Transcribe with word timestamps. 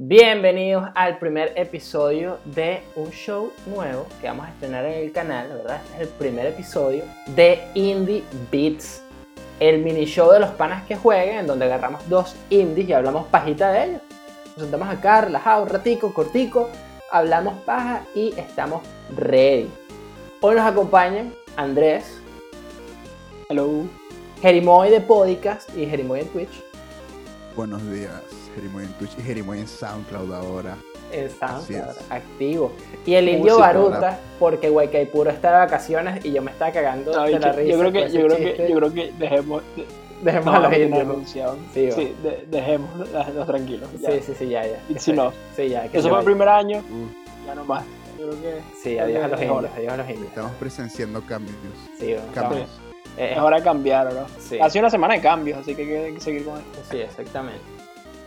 Bienvenidos 0.00 0.90
al 0.94 1.18
primer 1.18 1.54
episodio 1.56 2.38
de 2.44 2.84
un 2.94 3.10
show 3.10 3.52
nuevo 3.66 4.06
que 4.20 4.28
vamos 4.28 4.46
a 4.46 4.50
estrenar 4.50 4.84
en 4.84 4.92
el 4.92 5.10
canal, 5.10 5.48
¿verdad? 5.48 5.80
Este 5.82 5.94
es 5.96 6.00
el 6.02 6.08
primer 6.14 6.46
episodio 6.46 7.02
de 7.34 7.60
Indie 7.74 8.22
Beats, 8.48 9.02
el 9.58 9.82
mini 9.82 10.04
show 10.04 10.30
de 10.30 10.38
los 10.38 10.50
panas 10.50 10.86
que 10.86 10.94
jueguen, 10.94 11.38
en 11.38 11.46
donde 11.48 11.64
agarramos 11.64 12.08
dos 12.08 12.36
indies 12.48 12.88
y 12.88 12.92
hablamos 12.92 13.26
pajita 13.26 13.72
de 13.72 13.86
ellos. 13.86 14.02
Nos 14.54 14.68
sentamos 14.68 14.88
acá, 14.88 15.22
relajados, 15.22 15.64
un 15.66 15.74
ratico, 15.74 16.14
cortico, 16.14 16.70
hablamos 17.10 17.58
paja 17.64 18.04
y 18.14 18.32
estamos 18.38 18.82
ready. 19.16 19.68
Hoy 20.40 20.54
nos 20.54 20.64
acompañan 20.64 21.34
Andrés, 21.56 22.20
Hello. 23.48 23.82
Jerimoy 24.42 24.90
de 24.90 25.00
Podcast 25.00 25.76
y 25.76 25.86
Jerimoy 25.86 26.20
en 26.20 26.28
Twitch. 26.28 26.62
Buenos 27.56 27.84
días, 27.90 28.22
Jerimoy 28.60 28.84
en 28.84 28.92
Twitch 28.94 29.12
y 29.18 29.22
Jerimoy 29.22 29.58
en 29.60 29.68
SoundCloud 29.68 30.32
ahora. 30.32 30.76
Así 31.40 31.74
SoundCloud, 31.74 31.96
activo. 32.10 32.72
Y 33.06 33.14
el 33.14 33.28
indio 33.28 33.54
Música, 33.58 33.66
Baruta, 33.66 34.18
porque 34.38 35.08
Puro 35.12 35.30
está 35.30 35.52
de 35.52 35.56
vacaciones 35.58 36.24
y 36.24 36.32
yo 36.32 36.42
me 36.42 36.50
estaba 36.50 36.70
cagando 36.72 37.12
No, 37.12 37.22
de 37.24 37.32
yo, 37.32 37.38
la 37.38 37.52
risa. 37.52 37.70
yo 37.72 37.78
creo 37.78 37.92
que, 37.92 38.10
yo, 38.10 38.26
creo 38.26 38.36
que, 38.36 38.68
yo 38.68 38.76
creo 38.76 38.92
que 38.92 39.12
dejemos, 39.18 39.62
de- 39.76 39.86
Dejemos 40.22 40.46
no, 40.46 40.52
a 40.54 40.58
los 40.58 40.68
una 40.68 40.78
indios. 40.78 41.28
Sí, 41.72 41.92
Sí, 41.92 42.14
de- 42.24 42.44
dejemos 42.50 42.90
los 43.34 43.46
tranquilos. 43.46 43.88
ya. 44.00 44.10
Sí, 44.10 44.20
sí, 44.26 44.32
sí, 44.36 44.48
ya, 44.48 44.66
ya. 44.66 44.80
It's 44.88 45.06
enough. 45.08 45.32
Sí, 45.54 45.68
ya. 45.68 45.86
que 45.88 45.96
Eso 45.98 46.08
fue 46.08 46.18
el 46.18 46.24
primer 46.24 46.48
año, 46.48 46.78
Uh, 46.78 47.46
ya 47.46 47.54
no 47.54 47.64
más. 47.64 47.84
Yo 48.18 48.28
creo 48.30 48.42
que 48.42 48.60
Sí, 48.82 48.98
adiós 48.98 49.22
a 49.24 49.28
los 49.28 49.40
indios, 49.40 49.70
adiós 49.76 49.92
a 49.92 49.96
los 49.96 50.08
indios. 50.10 50.26
estamos 50.28 50.52
presenciando 50.58 51.22
cambios. 51.22 51.54
Sí, 52.00 52.14
va, 52.14 52.22
Cambios. 52.34 52.68
Eh, 53.16 53.32
es 53.34 53.38
hora 53.38 53.58
de 53.58 53.62
cambiar, 53.62 54.12
¿no? 54.12 54.26
Sí. 54.40 54.58
Ha 54.60 54.68
sido 54.70 54.82
una 54.82 54.90
semana 54.90 55.14
de 55.14 55.20
cambios, 55.20 55.58
así 55.58 55.74
que, 55.76 55.98
hay 56.06 56.14
que 56.14 56.20
seguir 56.20 56.44
con 56.44 56.58
esto. 56.58 56.78
Sí, 56.90 56.98
exactamente. 56.98 57.60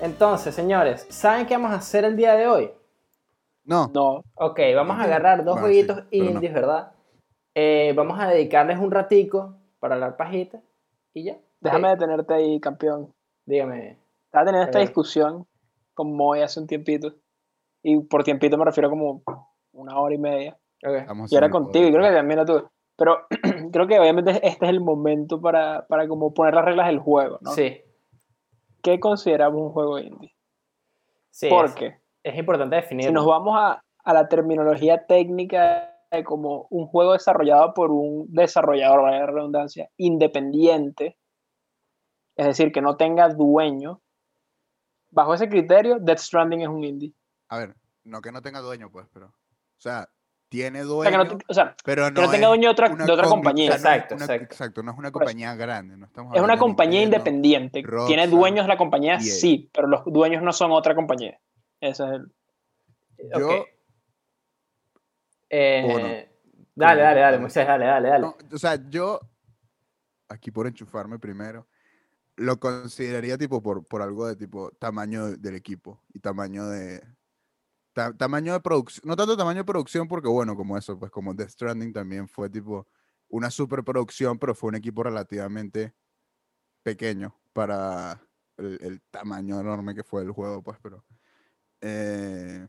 Entonces, 0.02 0.56
señores, 0.56 1.06
¿saben 1.10 1.46
qué 1.46 1.54
vamos 1.56 1.72
a 1.72 1.76
hacer 1.76 2.04
el 2.06 2.16
día 2.16 2.34
de 2.36 2.48
hoy? 2.48 2.72
No, 3.64 3.88
No, 3.94 4.24
Ok, 4.34 4.60
vamos 4.76 4.98
a 5.00 5.04
agarrar 5.04 5.44
dos 5.46 5.60
jueguitos 5.60 5.98
sí, 5.98 6.04
pero 6.10 6.24
no. 6.24 6.30
indies, 6.32 6.54
¿verdad? 6.54 6.92
Eh, 7.54 7.94
vamos 7.96 8.20
a 8.20 8.28
dedicarles 8.28 8.80
un 8.80 8.90
ratico 8.90 9.56
para 9.80 9.96
hablar 9.96 10.18
pajita 10.18 10.60
y 11.14 11.26
ya. 11.26 11.38
déjame 11.60 11.90
Ok, 11.90 11.94
detenerte 12.00 12.34
ahí, 12.34 12.60
campeón. 12.60 13.14
Dígame. 13.46 14.00
Estaba 14.26 14.46
teniendo 14.46 14.66
esta 14.66 14.80
discusión 14.80 15.46
con 15.94 16.16
Moy 16.16 16.42
hace 16.42 16.60
un 16.60 16.68
tiempito. 16.68 17.14
Y 17.84 18.00
por 18.00 18.24
tiempito 18.24 18.58
me 18.58 18.66
refiero 18.66 18.90
como 18.90 19.22
una 19.74 20.00
hora 20.00 20.16
y 20.16 20.18
media. 20.18 20.58
Ok. 20.84 20.96
estamos 20.96 21.32
Y 21.32 21.36
era 21.36 21.46
haciendo 21.46 21.66
contigo, 21.66 21.88
y 21.88 21.92
creo 21.92 22.04
que 22.10 22.16
también 22.16 22.40
lo 22.40 22.46
tuve. 22.46 22.64
Pero 22.98 23.28
creo 23.72 23.88
que 23.88 24.00
obviamente 24.00 24.32
este 24.32 24.66
es 24.66 24.70
el 24.72 24.82
momento 24.82 25.40
para, 25.40 25.86
para 25.88 26.08
como 26.08 26.34
poner 26.34 26.56
las 26.56 26.66
reglas 26.66 26.88
del 26.88 27.00
juego, 27.00 27.38
¿no? 27.42 27.52
Sí, 27.52 27.82
¿Qué 28.82 29.00
consideramos 29.00 29.62
un 29.62 29.72
juego 29.72 30.00
indie? 30.00 30.36
sí. 31.30 31.48
es- 31.48 31.54
Porque 31.54 32.00
Es 32.24 32.36
importante 32.38 32.76
definir. 32.76 33.08
si 33.08 33.12
nos 33.14 33.26
vamos 33.26 33.56
a, 33.58 33.84
a 34.04 34.14
la 34.14 34.28
terminología 34.28 35.06
técnica 35.08 35.88
de 36.12 36.24
como 36.24 36.68
un 36.70 36.86
juego 36.88 37.14
desarrollado 37.14 37.74
por 37.74 37.90
un 37.92 38.26
desarrollador, 38.30 39.10
la 39.10 39.26
redundancia, 39.26 39.90
independiente, 39.98 41.18
es 42.36 42.46
decir, 42.46 42.72
que 42.72 42.82
no 42.82 42.98
tenga 42.98 43.30
dueño, 43.30 44.02
bajo 45.10 45.34
ese 45.34 45.48
criterio, 45.50 45.98
Death 46.00 46.20
Stranding 46.20 46.62
es 46.62 46.68
un 46.68 46.84
indie. 46.84 47.14
A 47.50 47.58
ver, 47.60 47.76
no 48.04 48.22
que 48.22 48.32
no 48.32 48.42
tenga 48.42 48.60
dueño, 48.62 48.90
pues, 48.92 49.08
pero. 49.14 49.28
O 49.28 49.34
sea, 49.82 50.08
tiene 50.52 50.82
O 50.82 50.86
dueño, 50.86 51.10
sea, 51.12 51.24
que 51.30 51.34
no, 51.34 51.40
o 51.48 51.54
sea, 51.54 51.76
pero 51.86 52.10
no, 52.10 52.14
que 52.16 52.22
no 52.24 52.30
tenga 52.30 52.48
dueño 52.50 52.64
de 52.64 52.72
otra, 52.74 52.90
de 52.90 53.10
otra 53.10 53.26
compañía. 53.30 53.74
o 53.74 53.78
sea, 53.78 53.82
no 53.82 53.88
es 53.90 53.96
Exacto, 53.96 54.16
una- 54.16 54.26
exacto. 54.26 54.54
exacto, 54.54 54.84
no 54.84 54.92
es 54.92 54.98
una 54.98 55.12
compañía 55.14 55.56
grande. 55.56 55.96
No 55.96 56.06
estamos 56.06 56.36
es 56.36 56.42
una 56.42 56.54
de 56.56 56.60
compañía 56.60 57.02
independiente. 57.04 57.82
Tiene 58.06 58.28
dueños 58.28 58.68
la 58.68 58.76
compañía, 58.76 59.22
sí, 59.22 59.70
pero 59.74 59.88
los 59.88 60.04
dueños 60.06 60.44
no 60.44 60.52
son 60.52 60.72
otra 60.74 60.94
compañía. 60.94 61.40
Ese 61.80 62.04
es 62.04 62.10
el. 62.12 62.32
Yo. 63.40 63.66
Eh. 65.50 66.28
Dale, 66.76 67.02
dale, 67.02 67.20
dale. 67.22 67.38
Moisés, 67.40 67.66
dale, 67.66 67.86
dale, 67.86 68.10
dale. 68.10 68.28
o 68.28 68.58
sea, 68.58 68.78
yo, 68.90 69.20
aquí 70.30 70.52
por 70.52 70.68
enchufarme 70.68 71.18
primero, 71.18 71.68
lo 72.36 72.60
consideraría 72.60 73.38
tipo 73.38 73.62
por, 73.62 73.86
por 73.86 74.02
algo 74.02 74.28
de 74.28 74.36
tipo 74.36 74.72
tamaño 74.80 75.28
de- 75.28 75.38
del 75.38 75.56
equipo 75.56 76.02
y 76.14 76.20
tamaño 76.20 76.68
de 76.68 77.02
ta- 77.94 78.16
tamaño 78.16 78.54
de 78.54 78.60
producción, 78.60 79.08
no 79.08 79.16
tanto 79.16 79.38
tamaño 79.38 79.60
de 79.60 79.66
producción 79.66 80.08
porque 80.08 80.28
bueno, 80.28 80.56
como 80.56 80.78
eso, 80.78 80.98
pues 80.98 81.12
como 81.12 81.34
Death 81.34 81.50
Stranding 81.50 81.94
también 81.94 82.28
fue 82.28 82.50
tipo 82.50 82.88
una 83.30 83.50
superproducción, 83.50 84.38
pero 84.40 84.56
fue 84.56 84.70
un 84.70 84.76
equipo 84.76 85.04
relativamente 85.04 85.94
pequeño 86.84 87.40
para 87.54 88.22
el, 88.58 89.02
tamaño 89.12 89.60
enorme 89.60 89.96
que 89.96 90.04
fue 90.04 90.24
el 90.24 90.32
juego, 90.32 90.62
pues, 90.62 90.78
pero 90.82 91.06
eh, 91.82 92.68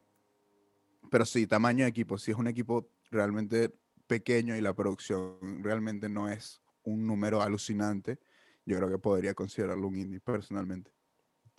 pero 1.10 1.26
sí, 1.26 1.46
tamaño 1.46 1.84
de 1.84 1.90
equipo, 1.90 2.16
si 2.16 2.30
es 2.30 2.36
un 2.38 2.46
equipo 2.46 2.88
realmente 3.10 3.74
pequeño 4.06 4.56
y 4.56 4.60
la 4.60 4.74
producción 4.74 5.62
realmente 5.62 6.08
no 6.08 6.28
es 6.28 6.62
un 6.84 7.06
número 7.06 7.42
alucinante, 7.42 8.18
yo 8.64 8.76
creo 8.78 8.88
que 8.88 8.98
podría 8.98 9.34
considerarlo 9.34 9.88
un 9.88 9.96
indie 9.96 10.20
personalmente. 10.20 10.90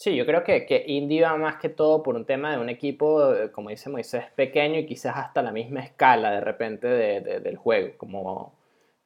Sí, 0.03 0.13
yo 0.17 0.25
creo 0.25 0.43
que, 0.43 0.65
que 0.65 0.83
Indie 0.85 1.21
va 1.21 1.37
más 1.37 1.55
que 1.55 1.69
todo 1.69 2.03
por 2.03 2.17
un 2.17 2.25
tema 2.25 2.51
de 2.51 2.57
un 2.57 2.67
equipo, 2.67 3.33
eh, 3.33 3.51
como 3.53 3.69
dice 3.69 3.89
Moisés, 3.89 4.25
pequeño 4.35 4.77
y 4.79 4.85
quizás 4.85 5.15
hasta 5.15 5.41
la 5.41 5.53
misma 5.53 5.79
escala 5.79 6.29
de 6.31 6.41
repente 6.41 6.87
de- 6.89 7.21
de- 7.21 7.39
del 7.39 7.55
juego, 7.55 7.93
como 7.95 8.51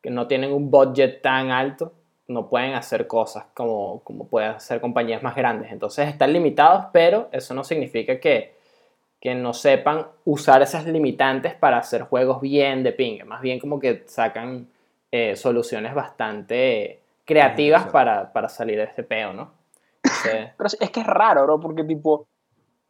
que 0.01 0.09
no 0.09 0.25
tienen 0.25 0.51
un 0.51 0.71
budget 0.71 1.21
tan 1.21 1.51
alto, 1.51 1.93
no 2.29 2.49
pueden 2.49 2.73
hacer 2.73 3.05
cosas 3.05 3.45
como, 3.53 4.01
como 4.03 4.27
pueden 4.27 4.49
hacer 4.53 4.81
compañías 4.81 5.21
más 5.21 5.35
grandes. 5.35 5.71
Entonces 5.71 6.07
están 6.09 6.33
limitados, 6.33 6.85
pero 6.91 7.29
eso 7.31 7.53
no 7.53 7.63
significa 7.63 8.19
que, 8.19 8.55
que 9.21 9.35
no 9.35 9.53
sepan 9.53 10.07
usar 10.25 10.63
esas 10.63 10.87
limitantes 10.87 11.53
para 11.53 11.77
hacer 11.77 12.01
juegos 12.05 12.41
bien 12.41 12.81
de 12.81 12.91
pinga. 12.91 13.23
Más 13.23 13.41
bien 13.41 13.59
como 13.59 13.79
que 13.79 14.01
sacan 14.07 14.67
eh, 15.11 15.35
soluciones 15.35 15.93
bastante 15.93 17.01
creativas 17.23 17.83
para, 17.91 18.33
para 18.33 18.49
salir 18.49 18.77
de 18.79 18.85
este 18.85 19.03
peo, 19.03 19.31
¿no? 19.33 19.56
Entonces, 20.07 20.53
Pero 20.57 20.68
es 20.79 20.91
que 20.91 21.00
es 21.01 21.07
raro, 21.07 21.44
bro, 21.44 21.59
porque 21.59 21.84
tipo. 21.84 22.28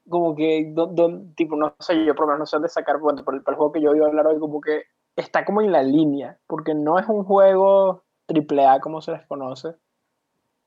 Como 0.09 0.35
que, 0.35 0.71
don- 0.73 0.95
don- 0.95 1.33
tipo, 1.35 1.57
no 1.57 1.75
sé, 1.79 2.05
yo 2.05 2.15
por 2.15 2.21
lo 2.25 2.27
menos 2.27 2.39
no 2.39 2.45
sé 2.45 2.55
dónde 2.55 2.69
sacar, 2.69 2.97
bueno, 2.97 3.25
para 3.25 3.37
el, 3.37 3.43
el 3.45 3.55
juego 3.55 3.73
que 3.73 3.81
yo 3.81 3.93
iba 3.93 4.05
a 4.05 4.09
hablar 4.09 4.27
hoy, 4.27 4.39
como 4.39 4.61
que 4.61 4.83
está 5.17 5.43
como 5.43 5.61
en 5.61 5.73
la 5.73 5.83
línea, 5.83 6.39
porque 6.47 6.73
no 6.73 6.97
es 6.97 7.05
un 7.09 7.25
juego 7.25 8.03
AAA 8.29 8.79
como 8.79 9.01
se 9.01 9.11
les 9.11 9.25
conoce, 9.27 9.75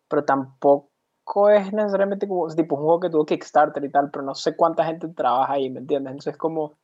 pero 0.08 0.26
tampoco 0.26 1.48
es 1.48 1.72
necesariamente 1.72 2.28
como, 2.28 2.48
tipo, 2.48 2.74
un 2.74 2.82
juego 2.82 3.00
que 3.00 3.08
tuvo 3.08 3.24
Kickstarter 3.24 3.82
y 3.82 3.90
tal, 3.90 4.10
pero 4.10 4.22
no 4.26 4.34
sé 4.34 4.54
cuánta 4.56 4.84
gente 4.84 5.08
trabaja 5.08 5.54
ahí, 5.54 5.70
¿me 5.70 5.78
entiendes? 5.80 6.10
Entonces 6.10 6.32
es 6.32 6.38
como, 6.38 6.74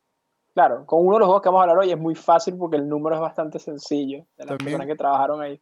claro, 0.54 0.86
con 0.86 1.00
uno 1.04 1.16
de 1.16 1.18
los 1.20 1.26
juegos 1.26 1.42
que 1.42 1.48
vamos 1.50 1.58
a 1.60 1.62
hablar 1.64 1.78
hoy 1.78 1.92
es 1.92 1.98
muy 1.98 2.14
fácil 2.14 2.56
porque 2.56 2.76
el 2.78 2.88
número 2.88 3.16
es 3.16 3.20
bastante 3.20 3.58
sencillo 3.58 4.20
de 4.38 4.44
las 4.44 4.56
También- 4.56 4.64
personas 4.64 4.86
que 4.86 4.96
trabajaron 4.96 5.42
ahí. 5.42 5.60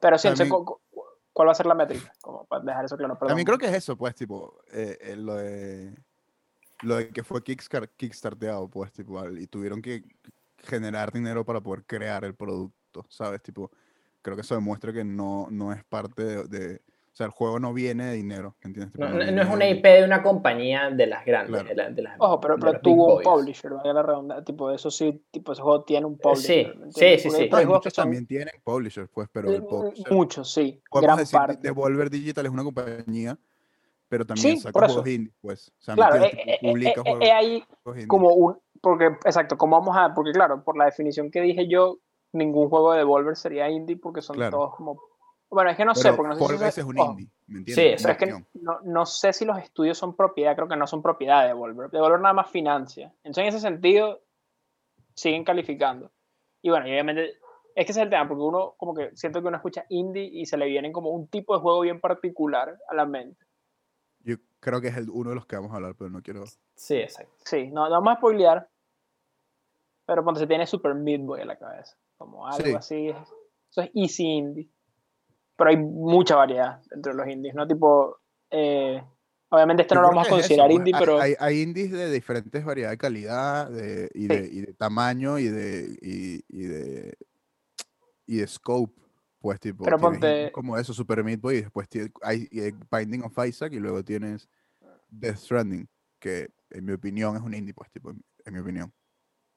Pero 0.00 0.16
sí, 0.16 0.28
entonces, 0.28 0.48
También- 0.48 0.64
cu- 0.64 0.80
¿cuál 1.32 1.48
va 1.48 1.52
a 1.52 1.54
ser 1.54 1.66
la 1.66 1.74
métrica? 1.74 2.12
Como 2.20 2.44
para 2.46 2.64
dejar 2.64 2.84
eso 2.84 2.96
claro. 2.96 3.18
También 3.18 3.44
creo 3.46 3.58
que 3.58 3.66
es 3.66 3.74
eso, 3.74 3.96
pues, 3.96 4.14
tipo, 4.14 4.58
eh, 4.72 4.98
eh, 5.00 5.16
lo 5.16 5.34
de 5.36 5.94
lo 6.82 6.96
de 6.96 7.10
que 7.10 7.22
fue 7.22 7.42
kickstar- 7.44 7.90
kickstarteado, 7.96 8.68
pues, 8.68 8.90
tipo, 8.92 9.24
y 9.30 9.46
tuvieron 9.46 9.80
que 9.80 10.02
generar 10.58 11.12
dinero 11.12 11.44
para 11.44 11.60
poder 11.60 11.84
crear 11.84 12.24
el 12.24 12.34
producto, 12.34 13.06
¿sabes? 13.08 13.40
Tipo, 13.42 13.70
creo 14.20 14.36
que 14.36 14.40
eso 14.42 14.56
demuestra 14.56 14.92
que 14.92 15.04
no, 15.04 15.46
no 15.50 15.72
es 15.72 15.84
parte 15.84 16.44
de- 16.48 16.82
o 17.12 17.14
sea, 17.14 17.26
el 17.26 17.32
juego 17.32 17.60
no 17.60 17.74
viene 17.74 18.06
de 18.06 18.12
dinero, 18.14 18.56
¿entiendes? 18.62 18.98
No, 18.98 19.10
no- 19.10 19.30
no 19.30 19.42
es 19.42 19.48
una 19.48 19.68
IP 19.68 19.82
de 19.86 20.04
una 20.04 20.22
compañía 20.22 20.88
de 20.90 21.06
las 21.06 21.24
grandes. 21.26 21.52
Claro. 21.62 21.68
de 21.68 21.74
la- 21.74 21.90
de 21.90 22.02
las- 22.02 22.16
Ojo, 22.18 22.40
pero, 22.40 22.58
pero 22.58 22.80
tuvo 22.80 23.16
un 23.18 23.22
publisher, 23.22 23.70
vaya 23.72 23.92
la 23.92 24.02
redonda, 24.02 24.42
tipo, 24.42 24.70
eso 24.70 24.90
sí, 24.90 25.22
tipo, 25.30 25.52
ese 25.52 25.60
juego 25.60 25.84
tiene 25.84 26.06
un 26.06 26.16
publisher. 26.18 26.74
sí, 26.90 27.18
sí, 27.18 27.18
sí, 27.18 27.30
sí. 27.30 27.48
hay 27.52 27.66
muchos 27.66 27.92
son- 27.92 28.04
también 28.04 28.26
tienen 28.26 28.54
publishers, 28.64 29.10
pues, 29.12 29.28
pero 29.30 29.52
el 29.52 29.62
Mm, 29.62 29.66
publisher, 29.66 30.12
Muchos, 30.12 30.52
sí, 30.52 30.80
podemos 30.90 31.06
gran 31.08 31.18
decir, 31.18 31.38
parte. 31.38 31.58
Devolver 31.60 32.08
Digital 32.08 32.46
es 32.46 32.52
una 32.52 32.64
compañía, 32.64 33.38
pero 34.08 34.24
también 34.24 34.56
Sí, 34.56 34.62
saca 34.62 34.72
por 34.72 34.84
eso. 34.84 34.94
juegos 34.94 35.10
indie, 35.10 35.32
pues, 35.42 35.68
o 35.78 35.82
sea, 35.82 35.94
¿me 35.94 36.02
Claro, 36.02 36.16
eh, 36.24 36.30
Tipo, 36.30 36.42
eh, 36.46 36.58
publica 36.62 36.90
eh, 36.90 36.94
eh, 36.96 37.00
juegos, 37.02 37.22
eh, 37.28 37.32
ahí 37.32 37.64
juegos 37.82 37.96
indie. 37.98 38.08
como 38.08 38.28
un, 38.34 38.58
porque, 38.80 39.04
exacto, 39.26 39.58
como 39.58 39.78
vamos 39.78 39.94
a, 39.98 40.14
porque 40.14 40.32
claro, 40.32 40.64
por 40.64 40.78
la 40.78 40.86
definición 40.86 41.30
que 41.30 41.42
dije 41.42 41.68
yo, 41.68 41.98
ningún 42.32 42.70
juego 42.70 42.92
de 42.92 42.98
Devolver 43.00 43.36
sería 43.36 43.68
indie 43.68 43.98
porque 43.98 44.22
son 44.22 44.36
Claro. 44.36 44.56
todos 44.56 44.76
como, 44.76 44.98
bueno, 45.52 45.70
es 45.70 45.76
que 45.76 45.84
no 45.84 45.94
sé, 45.94 46.02
Pero 46.04 46.16
porque 46.16 46.28
no 46.30 46.34
sé 46.48 46.58
si 46.58 46.64
eso- 46.64 46.80
es 46.80 46.86
un 46.86 46.98
indie, 46.98 47.28
¿me 47.46 47.54
Sí, 47.54 47.58
entiendes? 47.70 48.02
Pero 48.02 48.12
es 48.12 48.18
que 48.18 48.44
no, 48.60 48.80
no 48.82 49.06
sé 49.06 49.32
si 49.32 49.44
los 49.44 49.58
estudios 49.58 49.98
son 49.98 50.16
propiedad, 50.16 50.54
creo 50.56 50.66
que 50.68 50.76
no 50.76 50.86
son 50.86 51.02
propiedad 51.02 51.42
de 51.42 51.48
Devolver. 51.48 51.90
Devolver 51.90 52.20
nada 52.20 52.32
más 52.34 52.50
financia. 52.50 53.12
Entonces, 53.24 53.42
en 53.42 53.48
ese 53.48 53.60
sentido, 53.60 54.20
siguen 55.14 55.44
calificando. 55.44 56.10
Y 56.62 56.70
bueno, 56.70 56.86
y 56.88 56.90
obviamente, 56.92 57.38
es 57.74 57.86
que 57.86 57.92
ese 57.92 58.00
es 58.00 58.04
el 58.04 58.10
tema, 58.10 58.26
porque 58.28 58.42
uno, 58.42 58.74
como 58.76 58.94
que 58.94 59.14
siento 59.16 59.40
que 59.42 59.48
uno 59.48 59.56
escucha 59.56 59.84
indie 59.90 60.24
y 60.24 60.46
se 60.46 60.56
le 60.56 60.66
vienen 60.66 60.92
como 60.92 61.10
un 61.10 61.26
tipo 61.28 61.54
de 61.54 61.60
juego 61.60 61.80
bien 61.80 62.00
particular 62.00 62.78
a 62.88 62.94
la 62.94 63.04
mente. 63.06 63.44
Yo 64.20 64.36
creo 64.60 64.80
que 64.80 64.88
es 64.88 64.96
el, 64.96 65.10
uno 65.10 65.30
de 65.30 65.34
los 65.36 65.46
que 65.46 65.56
vamos 65.56 65.72
a 65.72 65.76
hablar, 65.76 65.94
pero 65.98 66.08
no 66.10 66.22
quiero. 66.22 66.44
Sí, 66.76 66.94
exacto. 66.96 67.32
Sí, 67.44 67.68
no, 67.70 67.84
no 67.86 67.90
vamos 67.90 68.14
a 68.14 68.16
spoilear, 68.16 68.68
pero 70.06 70.22
cuando 70.22 70.40
se 70.40 70.46
tiene 70.46 70.66
Super 70.66 70.94
Meat 70.94 71.22
Boy 71.22 71.40
en 71.42 71.48
la 71.48 71.56
cabeza, 71.58 71.96
como 72.16 72.46
algo 72.46 72.64
Sí. 72.64 72.74
así. 72.74 73.08
Eso 73.08 73.80
es 73.82 73.90
easy 73.94 74.24
indie. 74.24 74.68
Pero 75.62 75.70
hay 75.70 75.76
mucha 75.76 76.34
variedad 76.34 76.82
entre 76.90 77.14
los 77.14 77.24
indies, 77.28 77.54
¿no? 77.54 77.68
Tipo, 77.68 78.18
eh, 78.50 79.00
Obviamente 79.48 79.82
esto 79.82 79.94
Yo 79.94 80.00
no 80.00 80.08
lo 80.08 80.08
vamos 80.08 80.24
a 80.26 80.30
es 80.30 80.38
considerar 80.40 80.72
indie, 80.72 80.92
pero 80.98 81.20
Hay, 81.20 81.34
hay 81.38 81.60
indies 81.60 81.92
de 81.92 82.10
diferentes 82.10 82.64
variedades 82.64 82.94
de 82.94 82.98
calidad 82.98 83.70
de, 83.70 84.10
y, 84.12 84.26
de, 84.26 84.48
y 84.50 84.60
de 84.62 84.72
tamaño 84.72 85.38
y 85.38 85.46
de, 85.48 85.96
y, 86.00 86.42
y 86.48 86.62
de, 86.64 87.18
y 88.26 88.36
de 88.38 88.46
scope. 88.48 89.00
Pues 89.38 89.60
tipo, 89.60 89.84
Pero 89.84 89.98
ponte- 89.98 90.50
como 90.50 90.76
eso, 90.76 90.92
Super 90.92 91.22
Meat 91.22 91.40
Boy, 91.40 91.58
y 91.58 91.60
después 91.60 91.86
hay, 92.22 92.48
Binding 92.90 93.22
of 93.22 93.38
Isaac 93.46 93.72
y 93.74 93.78
luego 93.78 94.02
tienes 94.02 94.48
Death 95.10 95.36
Stranding, 95.36 95.88
que 96.18 96.48
en 96.70 96.84
mi 96.86 96.92
opinión 96.92 97.36
es 97.36 97.42
un 97.42 97.54
indie, 97.54 97.72
pues 97.74 97.88
tipo, 97.92 98.10
en, 98.10 98.20
en 98.46 98.54
mi 98.54 98.58
opinión. 98.58 98.92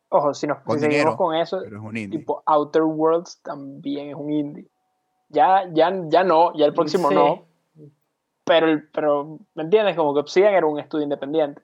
ojo, 0.10 0.36
si 0.36 0.46
nos 0.46 0.60
Con 0.62 0.76
si 0.78 0.82
seguimos 0.82 1.00
dinero, 1.00 1.18
con 1.18 1.36
eso, 1.36 1.62
Pero 1.64 1.78
es 1.78 1.84
un 1.84 1.98
indie. 1.98 2.20
tipo 2.20 2.44
Outer 2.46 2.84
Worlds 2.84 3.42
también 3.42 4.10
es 4.10 4.16
un 4.16 4.30
indie. 4.32 4.70
Ya, 5.30 5.66
ya, 5.74 5.92
ya 6.08 6.24
no, 6.24 6.54
ya 6.56 6.66
el 6.66 6.74
próximo 6.74 7.10
Sí. 7.10 7.16
no, 7.16 7.46
pero, 8.44 8.80
pero, 8.94 9.40
¿me 9.56 9.64
entiendes? 9.64 9.96
Como 9.96 10.14
que 10.14 10.20
Obsidian 10.20 10.54
era 10.54 10.66
un 10.68 10.80
estudio 10.80 11.04
independiente. 11.04 11.62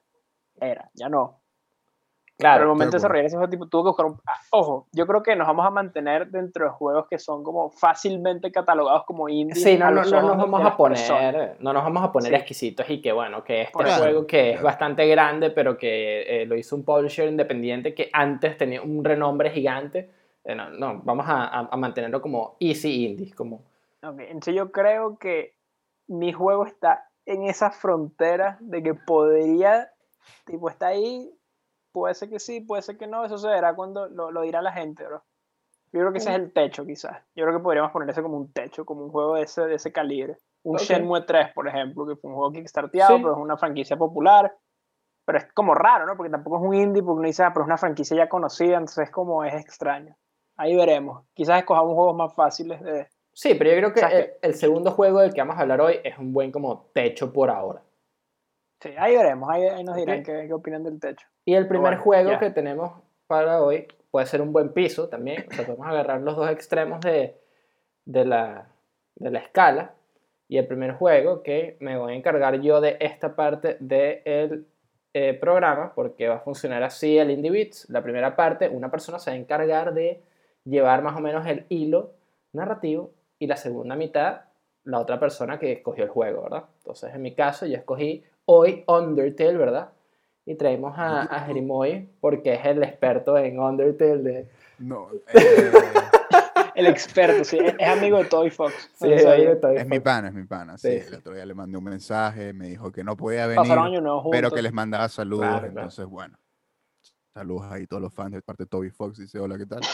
Era, 0.59 0.89
ya 0.95 1.09
no. 1.09 1.37
Pero 2.37 2.49
Claro, 2.49 2.63
el 2.63 2.69
momento 2.69 2.93
de 2.93 2.97
desarrollar 2.97 3.25
ese 3.25 3.35
juego, 3.37 3.51
tipo, 3.51 3.67
tuvo 3.67 3.83
que 3.83 3.87
buscar 3.89 4.05
un... 4.07 4.19
ah, 4.25 4.33
Ojo, 4.49 4.87
yo 4.93 5.05
creo 5.05 5.21
que 5.21 5.35
nos 5.35 5.45
vamos 5.45 5.63
a 5.63 5.69
mantener 5.69 6.31
dentro 6.31 6.65
de 6.65 6.71
juegos 6.71 7.05
que 7.07 7.19
son 7.19 7.43
como 7.43 7.69
fácilmente 7.69 8.51
catalogados 8.51 9.03
como 9.05 9.29
indie. 9.29 9.53
Sí, 9.53 9.77
no, 9.77 9.91
no, 9.91 10.03
no 10.03 10.21
nos 10.21 10.37
vamos 10.37 10.61
a 10.61 10.75
personas. 10.75 10.75
poner, 10.75 11.57
no 11.59 11.71
nos 11.71 11.83
vamos 11.83 12.03
a 12.03 12.11
poner 12.11 12.29
Sí. 12.29 12.35
exquisitos 12.35 12.89
y 12.89 12.99
que 12.99 13.11
bueno, 13.11 13.43
que 13.43 13.61
este 13.61 13.73
Por 13.73 13.85
eso. 13.87 13.99
juego 14.01 14.25
que 14.25 14.53
es 14.53 14.61
bastante 14.63 15.05
grande, 15.07 15.51
pero 15.51 15.77
que 15.77 16.41
eh, 16.41 16.45
lo 16.47 16.55
hizo 16.55 16.75
un 16.75 16.83
publisher 16.83 17.29
independiente 17.29 17.93
que 17.93 18.09
antes 18.11 18.57
tenía 18.57 18.81
un 18.81 19.03
renombre 19.05 19.51
gigante. 19.51 20.09
Eh, 20.43 20.55
no, 20.55 20.69
no, 20.69 21.01
vamos 21.03 21.25
a, 21.27 21.43
a- 21.45 21.69
a 21.71 21.77
mantenerlo 21.77 22.21
como 22.21 22.55
easy 22.59 23.05
indie, 23.05 23.33
como 23.33 23.63
Ok, 24.03 24.19
Entonces 24.21 24.55
yo 24.55 24.71
creo 24.71 25.17
que 25.19 25.55
mi 26.07 26.33
juego 26.33 26.65
está 26.65 27.07
en 27.25 27.43
esa 27.43 27.69
frontera 27.71 28.57
de 28.59 28.81
que 28.81 28.93
podría, 28.95 29.91
tipo, 30.45 30.69
está 30.69 30.87
ahí, 30.87 31.31
puede 31.91 32.15
ser 32.15 32.29
que 32.29 32.39
sí, 32.39 32.61
puede 32.61 32.81
ser 32.81 32.97
que 32.97 33.05
no, 33.05 33.23
eso 33.23 33.37
se 33.37 33.47
verá 33.47 33.75
cuando 33.75 34.07
lo, 34.07 34.31
lo 34.31 34.41
dirá 34.41 34.61
la 34.63 34.71
gente, 34.73 35.05
bro. 35.05 35.23
Yo 35.93 35.99
creo 35.99 36.11
que 36.13 36.17
ese 36.19 36.29
es 36.31 36.35
el 36.37 36.51
techo, 36.53 36.85
quizás. 36.85 37.17
Yo 37.35 37.45
creo 37.45 37.57
que 37.57 37.63
podríamos 37.63 37.91
poner 37.91 38.09
ese 38.09 38.23
como 38.23 38.37
un 38.37 38.51
techo, 38.51 38.85
como 38.85 39.03
un 39.03 39.11
juego 39.11 39.35
de 39.35 39.43
ese, 39.43 39.61
de 39.67 39.75
ese 39.75 39.91
calibre. 39.91 40.37
Un 40.63 40.77
Ok. 40.77 40.81
Shenmue 40.83 41.21
3, 41.21 41.53
por 41.53 41.67
ejemplo, 41.67 42.07
que 42.07 42.15
fue 42.15 42.29
un 42.31 42.37
juego 42.37 42.51
kickstarteado, 42.53 43.17
Sí. 43.17 43.21
pero 43.21 43.33
es 43.35 43.39
una 43.39 43.57
franquicia 43.57 43.97
popular. 43.97 44.55
Pero 45.25 45.37
es 45.37 45.51
como 45.53 45.75
raro, 45.75 46.05
¿no? 46.07 46.15
Porque 46.17 46.31
tampoco 46.31 46.57
es 46.57 46.63
un 46.63 46.73
indie, 46.73 47.03
porque 47.03 47.19
uno 47.19 47.27
dice, 47.27 47.43
ah, 47.43 47.51
pero 47.53 47.63
es 47.63 47.67
una 47.67 47.77
franquicia 47.77 48.15
ya 48.17 48.29
conocida, 48.29 48.73
entonces 48.77 49.03
es 49.05 49.11
como 49.11 49.43
es 49.43 49.53
extraño. 49.53 50.15
Ahí 50.61 50.75
veremos. 50.75 51.23
Quizás 51.33 51.59
escojamos 51.59 51.95
juegos 51.95 52.15
más 52.15 52.33
fáciles 52.35 52.81
de, 52.81 53.07
Sí, 53.33 53.55
pero 53.55 53.71
yo 53.71 53.77
creo 53.77 53.93
que 53.93 54.17
el, 54.17 54.31
el 54.41 54.53
segundo 54.53 54.91
juego 54.91 55.21
del 55.21 55.33
que 55.33 55.41
vamos 55.41 55.57
a 55.57 55.61
hablar 55.61 55.81
hoy 55.81 55.99
es 56.03 56.17
un 56.17 56.33
buen 56.33 56.51
como 56.51 56.91
techo 56.93 57.31
por 57.31 57.49
ahora. 57.49 57.81
Sí, 58.79 58.89
ahí 58.97 59.15
veremos, 59.15 59.49
ahí, 59.49 59.63
ahí 59.63 59.83
nos 59.83 59.95
dirán 59.95 60.23
qué, 60.23 60.45
qué 60.47 60.53
opinan 60.53 60.83
del 60.83 60.99
techo. 60.99 61.25
Y 61.45 61.55
el 61.55 61.67
primer 61.67 61.93
bueno, 61.93 62.03
juego 62.03 62.39
que 62.39 62.51
tenemos 62.51 62.91
para 63.27 63.61
hoy 63.63 63.87
puede 64.11 64.25
ser 64.27 64.41
un 64.41 64.51
buen 64.51 64.73
piso 64.73 65.07
también. 65.07 65.45
O 65.49 65.53
sea, 65.53 65.65
podemos 65.65 65.87
agarrar 65.87 66.21
los 66.21 66.35
dos 66.35 66.49
extremos 66.51 66.99
de, 67.01 67.39
de, 68.05 68.25
la, 68.25 68.67
de 69.15 69.31
la 69.31 69.39
escala. 69.39 69.93
Y 70.47 70.57
el 70.57 70.67
primer 70.67 70.93
juego 70.93 71.41
que 71.41 71.77
me 71.79 71.97
voy 71.97 72.13
a 72.13 72.15
encargar 72.15 72.59
yo 72.59 72.81
de 72.81 72.97
esta 72.99 73.35
parte 73.35 73.77
del 73.79 74.67
programa, 75.39 75.93
porque 75.95 76.27
va 76.27 76.35
a 76.35 76.39
funcionar 76.39 76.83
así 76.83 77.17
el 77.17 77.31
Indie 77.31 77.51
Beats. 77.51 77.89
La 77.89 78.03
primera 78.03 78.35
parte, 78.35 78.67
una 78.67 78.91
persona 78.91 79.17
se 79.17 79.31
va 79.31 79.35
a 79.35 79.39
encargar 79.39 79.93
de 79.93 80.21
llevar 80.65 81.01
más 81.01 81.15
o 81.17 81.19
menos 81.21 81.45
el 81.47 81.65
hilo 81.69 82.11
narrativo 82.53 83.11
y 83.39 83.47
la 83.47 83.57
segunda 83.57 83.95
mitad, 83.95 84.41
la 84.83 84.99
otra 84.99 85.19
persona 85.19 85.59
que 85.59 85.71
escogió 85.73 86.03
el 86.03 86.09
juego, 86.09 86.43
¿verdad? 86.43 86.65
Entonces, 86.79 87.13
en 87.13 87.21
mi 87.21 87.33
caso, 87.33 87.65
yo 87.65 87.77
escogí 87.77 88.23
hoy 88.45 88.83
Undertale, 88.87 89.57
¿verdad? 89.57 89.89
Y 90.45 90.55
traemos 90.55 90.97
a, 90.97 91.21
a 91.23 91.39
Jerimoy 91.41 92.09
porque 92.19 92.53
es 92.53 92.65
el 92.65 92.83
experto 92.83 93.37
en 93.37 93.59
Undertale 93.59 94.17
de... 94.17 94.49
No, 94.79 95.07
eh, 95.33 95.71
El 96.73 96.87
experto, 96.87 97.43
sí, 97.43 97.59
es, 97.59 97.75
es 97.77 97.87
amigo 97.87 98.17
de 98.17 98.25
Toy 98.25 98.49
Fox. 98.49 98.73
Sí, 98.93 99.07
sé, 99.19 99.27
ahí 99.27 99.45
de 99.45 99.55
Toy 99.57 99.75
es 99.75 99.85
mi 99.85 99.97
Fox. 99.97 100.03
pana, 100.03 100.27
es 100.29 100.33
mi 100.33 100.45
pana. 100.45 100.77
Sí, 100.77 100.99
Sí, 101.01 101.07
el 101.07 101.15
otro 101.15 101.33
día 101.33 101.45
le 101.45 101.53
mandé 101.53 101.77
un 101.77 101.83
mensaje, 101.83 102.53
me 102.53 102.67
dijo 102.67 102.91
que 102.91 103.03
no 103.03 103.17
podía 103.17 103.45
venir, 103.45 103.57
Pasaron 103.61 103.87
año 103.87 104.01
nuevo 104.01 104.21
juntos. 104.21 104.37
pero 104.37 104.51
que 104.51 104.61
les 104.61 104.71
mandaba 104.73 105.09
saludos. 105.09 105.45
Claro, 105.47 105.59
claro. 105.59 105.73
entonces, 105.73 106.05
bueno, 106.05 106.37
saludos 107.33 107.63
ahí 107.71 107.83
a 107.83 107.87
todos 107.87 108.01
los 108.01 108.13
fans 108.13 108.31
de 108.33 108.41
parte 108.41 108.63
de 108.63 108.67
Toby 108.69 108.89
Fox. 108.89 109.17
Dice, 109.17 109.39
hola, 109.39 109.57
¿qué 109.57 109.65
tal? 109.65 109.81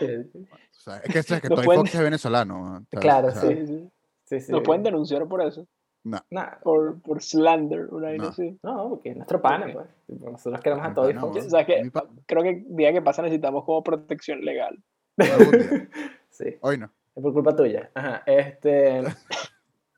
O 0.00 0.80
sea, 0.80 0.98
es 0.98 1.12
que, 1.12 1.18
es 1.18 1.26
que 1.42 1.48
Toby 1.48 1.64
pueden- 1.64 1.80
Fox 1.80 1.94
es 1.96 2.00
venezolano. 2.00 2.84
¿sabes? 2.88 3.00
Claro, 3.02 3.30
sea, 3.32 3.40
Sí, 3.42 3.66
sí. 3.66 3.90
Sí, 4.26 4.40
sí. 4.40 4.52
Nos 4.52 4.62
pueden 4.62 4.82
denunciar 4.84 5.26
por 5.26 5.42
eso, 5.42 5.66
No, 6.04 6.20
Nah, 6.30 6.58
por, 6.62 7.00
por 7.02 7.20
slander, 7.20 7.86
una 7.92 8.12
No. 8.12 8.28
así. 8.28 8.56
no, 8.62 8.90
porque 8.90 9.10
es 9.10 9.16
nuestro 9.16 9.42
pana, 9.42 9.66
pues. 9.72 9.88
Nosotros 10.22 10.60
queremos 10.62 10.86
a 10.86 10.94
Toby 10.94 11.14
Fox. 11.14 11.46
O 11.46 11.50
sea 11.50 11.66
que 11.66 11.90
creo 12.26 12.42
que 12.44 12.64
día 12.68 12.92
que 12.92 13.02
pasa 13.02 13.22
necesitamos 13.22 13.64
como 13.64 13.82
protección 13.82 14.40
legal. 14.44 14.80
Sí, 16.30 16.56
Hoy 16.60 16.78
no. 16.78 16.86
es 17.16 17.20
por 17.22 17.32
culpa 17.32 17.56
tuya. 17.56 17.90
Ajá, 17.94 18.22
este... 18.26 19.02
Yo 19.02 19.08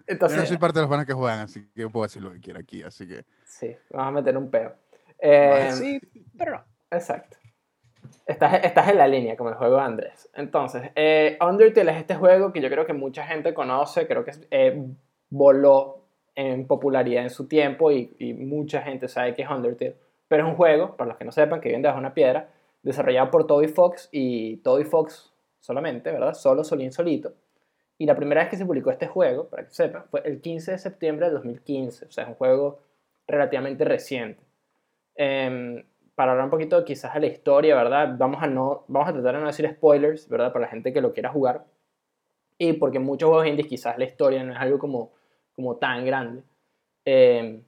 Entonces, 0.06 0.38
no 0.40 0.46
soy 0.46 0.56
parte 0.56 0.78
de 0.78 0.82
los 0.84 0.90
panas 0.90 1.04
que 1.06 1.12
juegan, 1.12 1.40
así 1.40 1.68
que 1.74 1.82
yo 1.82 1.90
puedo 1.90 2.04
decir 2.06 2.22
lo 2.22 2.32
que 2.32 2.40
quiera 2.40 2.60
aquí. 2.60 2.82
Así 2.82 3.06
que, 3.06 3.24
sí, 3.44 3.76
vamos 3.90 4.08
a 4.08 4.10
meter 4.12 4.36
un 4.38 4.50
peo. 4.50 4.74
Eh, 5.18 5.70
sí, 5.74 6.00
pero 6.38 6.52
no. 6.52 6.64
Exacto. 6.90 7.36
Estás, 8.26 8.64
estás 8.64 8.88
en 8.88 8.98
la 8.98 9.06
línea 9.06 9.36
como 9.36 9.50
el 9.50 9.56
juego 9.56 9.76
de 9.76 9.82
Andrés. 9.82 10.30
Entonces, 10.34 10.90
eh, 10.94 11.36
Undertale 11.40 11.90
es 11.90 11.98
este 11.98 12.14
juego 12.14 12.52
que 12.52 12.60
yo 12.60 12.68
creo 12.68 12.86
que 12.86 12.92
mucha 12.92 13.26
gente 13.26 13.52
conoce, 13.54 14.06
creo 14.06 14.24
que 14.24 14.32
eh, 14.50 14.86
voló 15.28 16.04
en 16.34 16.66
popularidad 16.66 17.24
en 17.24 17.30
su 17.30 17.48
tiempo 17.48 17.90
y, 17.90 18.34
mucha 18.38 18.82
gente 18.82 19.08
sabe 19.08 19.34
que 19.34 19.42
es 19.42 19.50
Undertale. 19.50 19.96
Pero 20.28 20.44
es 20.44 20.48
un 20.48 20.56
juego, 20.56 20.96
para 20.96 21.08
los 21.08 21.18
que 21.18 21.24
no 21.24 21.32
sepan, 21.32 21.60
que 21.60 21.68
viene 21.68 21.82
debajo 21.82 21.98
de 21.98 22.06
una 22.06 22.14
piedra, 22.14 22.50
desarrollado 22.82 23.30
por 23.30 23.46
Toby 23.46 23.68
Fox 23.68 24.08
y 24.12 24.58
Toby 24.58 24.84
Fox 24.84 25.32
solamente, 25.58 26.10
¿verdad? 26.10 26.34
Solo, 26.34 26.64
solín, 26.64 26.92
solito. 26.92 27.34
Y 27.98 28.06
la 28.06 28.14
primera 28.14 28.40
vez 28.40 28.50
que 28.50 28.56
se 28.56 28.64
publicó 28.64 28.90
este 28.90 29.06
juego, 29.06 29.48
para 29.48 29.64
que 29.64 29.74
sepan, 29.74 30.04
fue 30.08 30.22
el 30.24 30.40
15 30.40 30.72
de 30.72 30.78
septiembre 30.78 31.26
de 31.26 31.32
2015. 31.32 32.06
O 32.06 32.10
sea, 32.10 32.24
es 32.24 32.30
un 32.30 32.36
juego 32.36 32.78
relativamente 33.26 33.84
reciente. 33.84 34.42
Em, 35.16 35.84
para 36.20 36.32
hablar 36.32 36.44
un 36.44 36.50
poquito 36.50 36.84
quizás 36.84 37.14
de 37.14 37.20
la 37.20 37.26
historia, 37.28 37.74
¿verdad? 37.74 38.14
Vamos 38.18 38.42
a, 38.42 38.46
no, 38.46 38.84
vamos 38.88 39.08
a 39.08 39.12
tratar 39.14 39.36
de 39.36 39.40
no 39.40 39.46
decir 39.46 39.66
spoilers, 39.70 40.28
¿verdad? 40.28 40.52
Para 40.52 40.66
la 40.66 40.70
gente 40.70 40.92
que 40.92 41.00
lo 41.00 41.14
quiera 41.14 41.30
jugar. 41.30 41.64
Y 42.58 42.74
porque 42.74 42.98
en 42.98 43.04
muchos 43.04 43.30
juegos 43.30 43.46
indies 43.46 43.66
quizás 43.66 43.96
la 43.96 44.04
historia 44.04 44.44
no 44.44 44.52
es 44.52 44.58
algo 44.58 44.78
como, 44.78 45.12
como 45.56 45.76
tan 45.76 46.04
grande. 46.04 46.42
Em, 47.06 47.62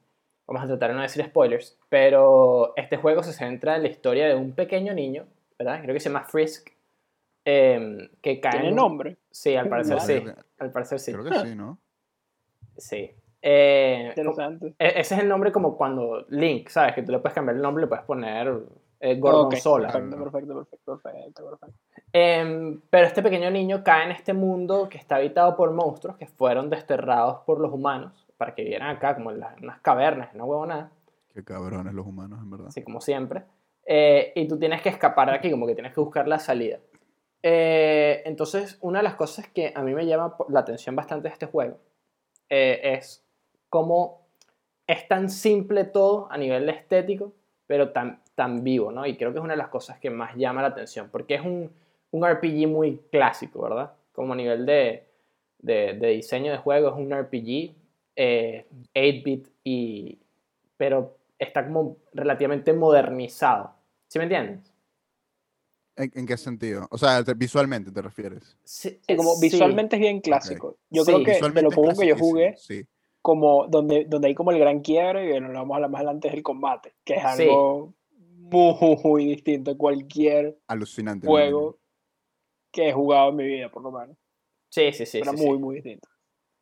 vamos 0.46 0.64
a 0.64 0.66
tratar 0.66 0.90
de 0.90 0.96
no 0.96 1.00
decir 1.00 1.24
spoilers. 1.24 1.78
Pero 1.88 2.74
este 2.76 2.98
juego 2.98 3.22
se 3.22 3.32
centra 3.32 3.76
en 3.76 3.84
la 3.84 3.88
historia 3.88 4.28
de 4.28 4.34
un 4.34 4.52
pequeño 4.52 4.92
niño, 4.92 5.24
¿verdad? 5.58 5.80
Creo 5.80 5.94
que 5.94 6.00
se 6.00 6.10
llama 6.10 6.24
Frisk. 6.24 6.68
em, 7.46 8.10
que 8.20 8.38
cae 8.38 8.52
Tiene 8.52 8.66
en 8.66 8.72
un- 8.74 8.76
nombre. 8.76 9.16
Sí, 9.30 9.56
al 9.56 9.70
parecer 9.70 9.98
sí. 10.02 10.22
Al 10.58 10.70
parecer 10.72 10.98
sí. 11.00 11.12
creo 11.12 11.24
que 11.24 11.38
sí, 11.40 11.54
¿no? 11.56 11.78
Sí. 12.76 13.12
Eh, 13.44 14.06
Interesante. 14.08 14.68
e- 14.78 15.00
ese 15.00 15.14
es 15.16 15.20
el 15.20 15.28
nombre 15.28 15.50
como 15.50 15.76
cuando 15.76 16.24
Link, 16.28 16.68
¿sabes? 16.68 16.94
Que 16.94 17.02
tú 17.02 17.10
le 17.12 17.18
puedes 17.18 17.34
cambiar 17.34 17.56
el 17.56 17.62
nombre, 17.62 17.82
le 17.82 17.88
puedes 17.88 18.04
poner 18.04 18.56
eh, 19.00 19.16
Gorgonzola. 19.16 19.88
Ok, 19.88 19.92
Perfecto, 19.94 20.22
perfecto, 20.22 20.54
perfecto, 20.54 21.00
perfecto, 21.02 21.44
perfecto. 21.50 21.76
Em, 22.12 22.80
pero 22.88 23.06
este 23.06 23.20
pequeño 23.22 23.50
niño 23.50 23.82
cae 23.82 24.04
en 24.04 24.12
este 24.12 24.32
mundo 24.32 24.88
que 24.88 24.96
está 24.98 25.16
habitado 25.16 25.56
por 25.56 25.72
monstruos 25.72 26.16
que 26.16 26.26
fueron 26.26 26.70
desterrados 26.70 27.38
por 27.44 27.58
los 27.58 27.72
humanos 27.72 28.12
para 28.36 28.54
que 28.54 28.62
vivieran 28.62 28.94
acá, 28.94 29.14
como 29.16 29.32
en 29.32 29.40
las- 29.40 29.60
unas 29.60 29.80
cavernas, 29.80 30.32
no 30.34 30.44
huevo 30.44 30.66
nada, 30.66 30.90
Qué 31.34 31.42
cabrones 31.42 31.94
los 31.94 32.06
humanos, 32.06 32.38
en 32.42 32.50
verdad. 32.50 32.66
así 32.68 32.82
como 32.84 33.00
siempre. 33.00 33.42
Eh, 33.86 34.32
y 34.36 34.46
tú 34.46 34.58
tienes 34.58 34.82
que 34.82 34.90
escapar 34.90 35.30
de 35.30 35.36
aquí, 35.36 35.50
como 35.50 35.66
que 35.66 35.74
tienes 35.74 35.92
que 35.94 36.00
buscar 36.00 36.28
la 36.28 36.38
salida. 36.38 36.78
Eh, 37.42 38.22
entonces, 38.26 38.78
una 38.82 39.00
de 39.00 39.02
las 39.04 39.14
cosas 39.14 39.48
que 39.48 39.72
a 39.74 39.82
mí 39.82 39.94
me 39.94 40.06
llama 40.06 40.36
la 40.48 40.60
atención 40.60 40.94
bastante 40.94 41.26
de 41.28 41.32
este 41.32 41.46
juego 41.46 41.78
eh, 42.48 42.80
es 42.96 43.21
cómo 43.72 44.20
es 44.86 45.08
tan 45.08 45.30
simple 45.30 45.84
todo 45.84 46.28
a 46.30 46.36
nivel 46.36 46.68
estético, 46.68 47.32
pero 47.66 47.90
tan, 47.90 48.20
tan 48.34 48.62
vivo, 48.62 48.92
¿no? 48.92 49.06
Y 49.06 49.16
creo 49.16 49.32
que 49.32 49.38
es 49.38 49.44
una 49.44 49.54
de 49.54 49.58
las 49.58 49.68
cosas 49.68 49.98
que 49.98 50.10
más 50.10 50.36
llama 50.36 50.60
la 50.60 50.68
atención, 50.68 51.08
porque 51.10 51.36
es 51.36 51.40
un, 51.40 51.70
un 52.10 52.26
RPG 52.26 52.68
muy 52.68 52.98
clásico, 53.10 53.62
¿verdad? 53.62 53.92
Como 54.12 54.34
a 54.34 54.36
nivel 54.36 54.66
de, 54.66 55.06
de, 55.58 55.94
de 55.94 56.08
diseño 56.08 56.52
de 56.52 56.58
juego, 56.58 56.90
es 56.90 56.96
un 56.96 57.10
RPG 57.14 57.74
eh, 58.16 58.66
8-bit, 58.94 59.48
y, 59.64 60.18
pero 60.76 61.16
está 61.38 61.64
como 61.64 61.96
relativamente 62.12 62.74
modernizado. 62.74 63.72
¿Sí 64.06 64.18
me 64.18 64.24
entiendes? 64.24 64.70
¿En, 65.96 66.10
en 66.14 66.26
qué 66.26 66.36
sentido? 66.36 66.86
O 66.90 66.98
sea, 66.98 67.22
te- 67.24 67.34
visualmente 67.34 67.90
te 67.90 68.02
refieres. 68.02 68.56
Sí, 68.64 68.98
Sí, 69.06 69.16
como 69.16 69.34
sí. 69.36 69.40
visualmente 69.40 69.96
es 69.96 70.00
bien 70.00 70.20
clásico. 70.20 70.76
Yo 70.90 71.04
Sí, 71.04 71.12
creo 71.12 71.24
que 71.24 71.40
de 71.54 71.62
lo 71.62 71.70
poco 71.70 71.98
que 71.98 72.06
yo 72.06 72.16
jugué, 72.16 72.56
Sí. 72.58 72.84
Como 73.22 73.66
donde, 73.68 74.04
donde 74.04 74.28
hay 74.28 74.34
como 74.34 74.50
el 74.50 74.58
gran 74.58 74.80
quiebre, 74.80 75.26
y 75.26 75.30
bueno, 75.30 75.48
lo 75.48 75.54
vamos 75.60 75.72
a 75.72 75.76
hablar 75.76 75.90
más 75.90 76.00
adelante, 76.00 76.28
es 76.28 76.34
el 76.34 76.42
combate, 76.42 76.92
que 77.04 77.14
es 77.14 77.22
Sí. 77.36 77.42
algo 77.44 77.94
muy, 78.18 78.98
muy 79.04 79.24
distinto 79.26 79.70
a 79.70 79.76
cualquier 79.78 80.58
Alucinante. 80.66 81.26
juego 81.26 81.78
que 82.70 82.88
he 82.88 82.92
jugado 82.92 83.30
en 83.30 83.36
mi 83.36 83.44
vida, 83.44 83.70
por 83.70 83.82
lo 83.82 83.92
menos. 83.92 84.16
Sí, 84.68 84.92
sí, 84.92 85.06
sí. 85.06 85.18
Era 85.18 85.30
sí, 85.32 85.38
sí. 85.38 85.46
muy, 85.46 85.58
muy 85.58 85.74
distinto. 85.76 86.08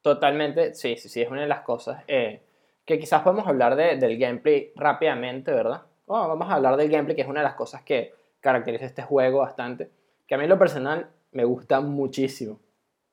Totalmente, 0.03 0.75
sí, 0.75 0.97
sí, 0.97 1.09
sí, 1.09 1.21
es 1.23 1.31
una 1.31 1.43
de 1.43 1.47
las 1.49 1.61
cosas 1.63 2.03
eh, 2.09 2.43
que 2.85 2.99
quizás 2.99 3.23
podemos 3.23 3.47
hablar 3.47 3.77
de, 3.77 3.97
del 3.97 4.19
gameplay 4.19 4.73
rápidamente, 4.77 5.53
¿verdad? 5.53 5.83
Bueno, 6.07 6.29
vamos 6.29 6.49
a 6.49 6.55
hablar 6.55 6.77
del 6.77 6.89
gameplay, 6.89 7.15
que 7.15 7.23
es 7.23 7.29
una 7.29 7.41
de 7.41 7.45
las 7.47 7.55
cosas 7.55 7.83
que 7.83 8.13
caracteriza 8.41 8.87
este 8.87 9.03
juego 9.03 9.39
bastante. 9.41 9.91
Que 10.27 10.35
a 10.35 10.39
mí 10.39 10.45
en 10.45 10.51
lo 10.51 10.59
personal 10.59 11.11
me 11.33 11.45
gusta 11.45 11.81
muchísimo. 11.81 12.59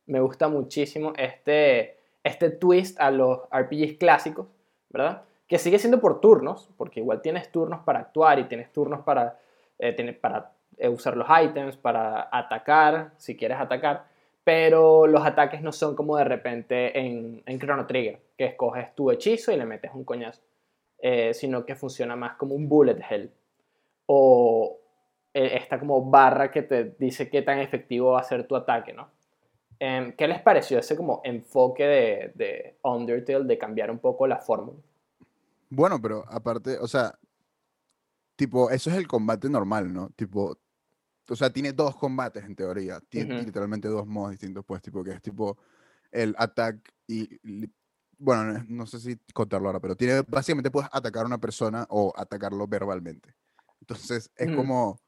Me 0.05 0.19
gusta 0.21 0.47
muchísimo 0.47 1.13
este, 1.17 1.96
este 2.27 2.49
twist 2.49 2.99
a 2.99 3.11
los 3.11 3.39
RPGs 3.51 3.97
clásicos, 3.97 4.47
¿verdad? 4.89 5.23
Que 5.47 5.57
sigue 5.57 5.79
siendo 5.79 5.99
por 5.99 6.21
turnos, 6.21 6.69
porque 6.77 6.99
igual 6.99 7.21
tienes 7.21 7.51
turnos 7.51 7.81
para 7.83 7.99
actuar 7.99 8.39
y 8.39 8.45
tienes 8.45 8.71
turnos 8.71 9.01
para, 9.01 9.39
eh, 9.79 10.13
para 10.13 10.51
eh, 10.77 10.89
usar 10.89 11.17
los 11.17 11.27
items, 11.29 11.77
para 11.77 12.29
atacar, 12.31 13.11
si 13.17 13.35
quieres 13.35 13.59
atacar 13.59 14.05
pero 14.47 15.07
los 15.07 15.25
ataques 15.25 15.61
no 15.61 15.73
son 15.73 15.93
como 15.93 16.15
de 16.15 16.23
repente 16.23 16.97
en, 16.97 17.43
en 17.45 17.59
Chrono 17.59 17.85
Trigger, 17.85 18.21
que 18.37 18.45
escoges 18.45 18.95
tu 18.95 19.11
hechizo 19.11 19.51
y 19.51 19.57
le 19.57 19.65
metes 19.65 19.91
un 19.93 20.05
coñazo, 20.05 20.41
eh, 20.99 21.33
sino 21.33 21.65
que 21.65 21.75
funciona 21.75 22.15
más 22.15 22.37
como 22.37 22.55
un 22.55 22.69
bullet 22.69 22.97
hell. 23.09 23.29
O 24.05 24.79
eh, 25.33 25.57
esta 25.57 25.77
como 25.77 26.09
barra 26.09 26.49
que 26.49 26.61
te 26.61 26.95
dice 26.97 27.29
qué 27.29 27.41
tan 27.41 27.59
efectivo 27.59 28.13
va 28.13 28.21
a 28.21 28.23
ser 28.23 28.47
tu 28.47 28.55
ataque, 28.55 28.93
¿no? 28.93 29.09
Em, 29.79 30.13
¿Qué 30.13 30.27
les 30.27 30.41
pareció 30.41 30.79
ese 30.79 30.95
como 30.95 31.21
enfoque 31.23 31.83
de, 31.83 32.31
de 32.35 32.77
Undertale 32.83 33.45
de 33.45 33.57
cambiar 33.57 33.91
un 33.91 33.99
poco 33.99 34.25
la 34.27 34.37
fórmula? 34.37 34.79
Bueno, 35.69 36.01
pero 36.01 36.23
aparte, 36.29 36.77
o 36.79 36.87
sea, 36.87 37.17
tipo, 38.35 38.69
eso 38.69 38.89
es 38.89 38.95
el 38.95 39.07
combate 39.07 39.49
normal, 39.49 39.93
¿no? 39.93 40.09
Tipo, 40.15 40.57
o 41.29 41.35
sea, 41.35 41.49
tiene 41.51 41.73
dos 41.73 41.95
combates 41.95 42.43
en 42.45 42.55
teoría. 42.55 42.99
Tiene 43.09 43.43
literalmente 43.43 43.87
dos 43.87 44.07
modos 44.07 44.31
distintos, 44.31 44.63
pues, 44.65 44.81
tipo, 44.81 45.03
que 45.03 45.11
es 45.11 45.21
tipo 45.21 45.57
el 46.11 46.35
attack 46.37 46.77
y. 47.07 47.39
Bueno, 48.19 48.65
no 48.67 48.87
sé 48.87 48.99
si 48.99 49.15
contarlo 49.33 49.67
ahora, 49.67 49.79
pero 49.79 49.95
tiene, 49.95 50.21
básicamente 50.27 50.71
puedes 50.71 50.89
atacar 50.91 51.23
a 51.23 51.27
una 51.27 51.37
persona 51.37 51.85
o 51.89 52.11
atacarlo 52.15 52.65
verbalmente. 52.67 53.35
Entonces, 53.81 54.31
es 54.35 54.55
como. 54.55 54.99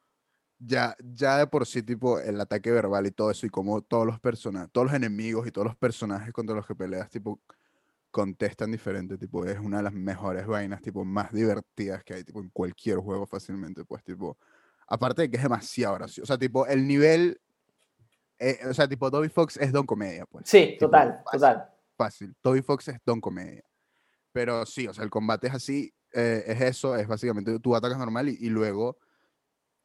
Ya, 0.60 0.96
ya 1.00 1.38
de 1.38 1.48
por 1.48 1.66
sí, 1.66 1.82
tipo, 1.84 2.20
el 2.20 2.40
ataque 2.42 2.70
verbal 2.72 3.08
y 3.08 3.12
todo 3.12 3.32
eso, 3.32 3.46
y 3.46 3.50
como 3.50 3.82
todos 3.82 4.06
los 4.06 4.20
personajes, 4.20 4.70
todos 4.72 4.88
los 4.88 4.94
enemigos 4.94 5.48
y 5.48 5.52
todos 5.52 5.68
los 5.68 5.76
personajes 5.78 6.34
contra 6.34 6.56
los 6.56 6.68
que 6.68 6.76
peleas, 6.76 7.10
tipo, 7.10 7.40
contestan 8.12 8.72
diferente, 8.72 9.18
tipo, 9.18 9.46
es 9.46 9.58
una 9.60 9.78
de 9.78 9.84
las 9.84 9.94
mejores 9.94 10.46
vainas, 10.46 10.82
tipo, 10.82 11.06
más 11.06 11.32
divertidas 11.32 12.04
que 12.04 12.16
hay, 12.16 12.24
tipo, 12.24 12.42
en 12.42 12.50
cualquier 12.50 12.98
juego 12.98 13.26
fácilmente, 13.26 13.86
pues, 13.86 14.04
tipo, 14.04 14.38
Aparte 14.90 15.22
de 15.22 15.30
que 15.30 15.38
es 15.38 15.44
demasiado 15.44 15.96
gracioso. 15.96 16.24
O 16.24 16.26
sea, 16.26 16.38
tipo, 16.38 16.66
el 16.66 16.88
nivel. 16.88 17.40
Eh, 18.40 18.60
o 18.68 18.74
sea, 18.74 18.88
tipo, 18.88 19.12
Toby 19.12 19.30
Fox 19.30 19.58
es 19.58 19.72
Don 19.72 19.86
Comedia, 19.86 20.26
pues. 20.26 20.50
Sí, 20.50 20.78
total, 20.80 21.22
total. 21.32 21.70
Fácil. 21.96 22.36
Toby 22.42 22.62
Fox 22.64 22.88
es 22.88 22.98
Don 23.06 23.22
Comedia. 23.22 23.64
Pero 24.32 24.66
sí, 24.66 24.88
o 24.88 24.94
sea, 24.94 25.04
el 25.04 25.12
combate 25.12 25.48
es 25.48 25.54
así. 25.54 25.94
Eh, 26.12 26.44
es 26.48 26.62
eso, 26.62 26.96
es 26.96 27.08
básicamente 27.08 27.60
tú 27.60 27.76
atacas 27.76 28.00
normal 28.00 28.30
y, 28.30 28.50
luego 28.50 28.98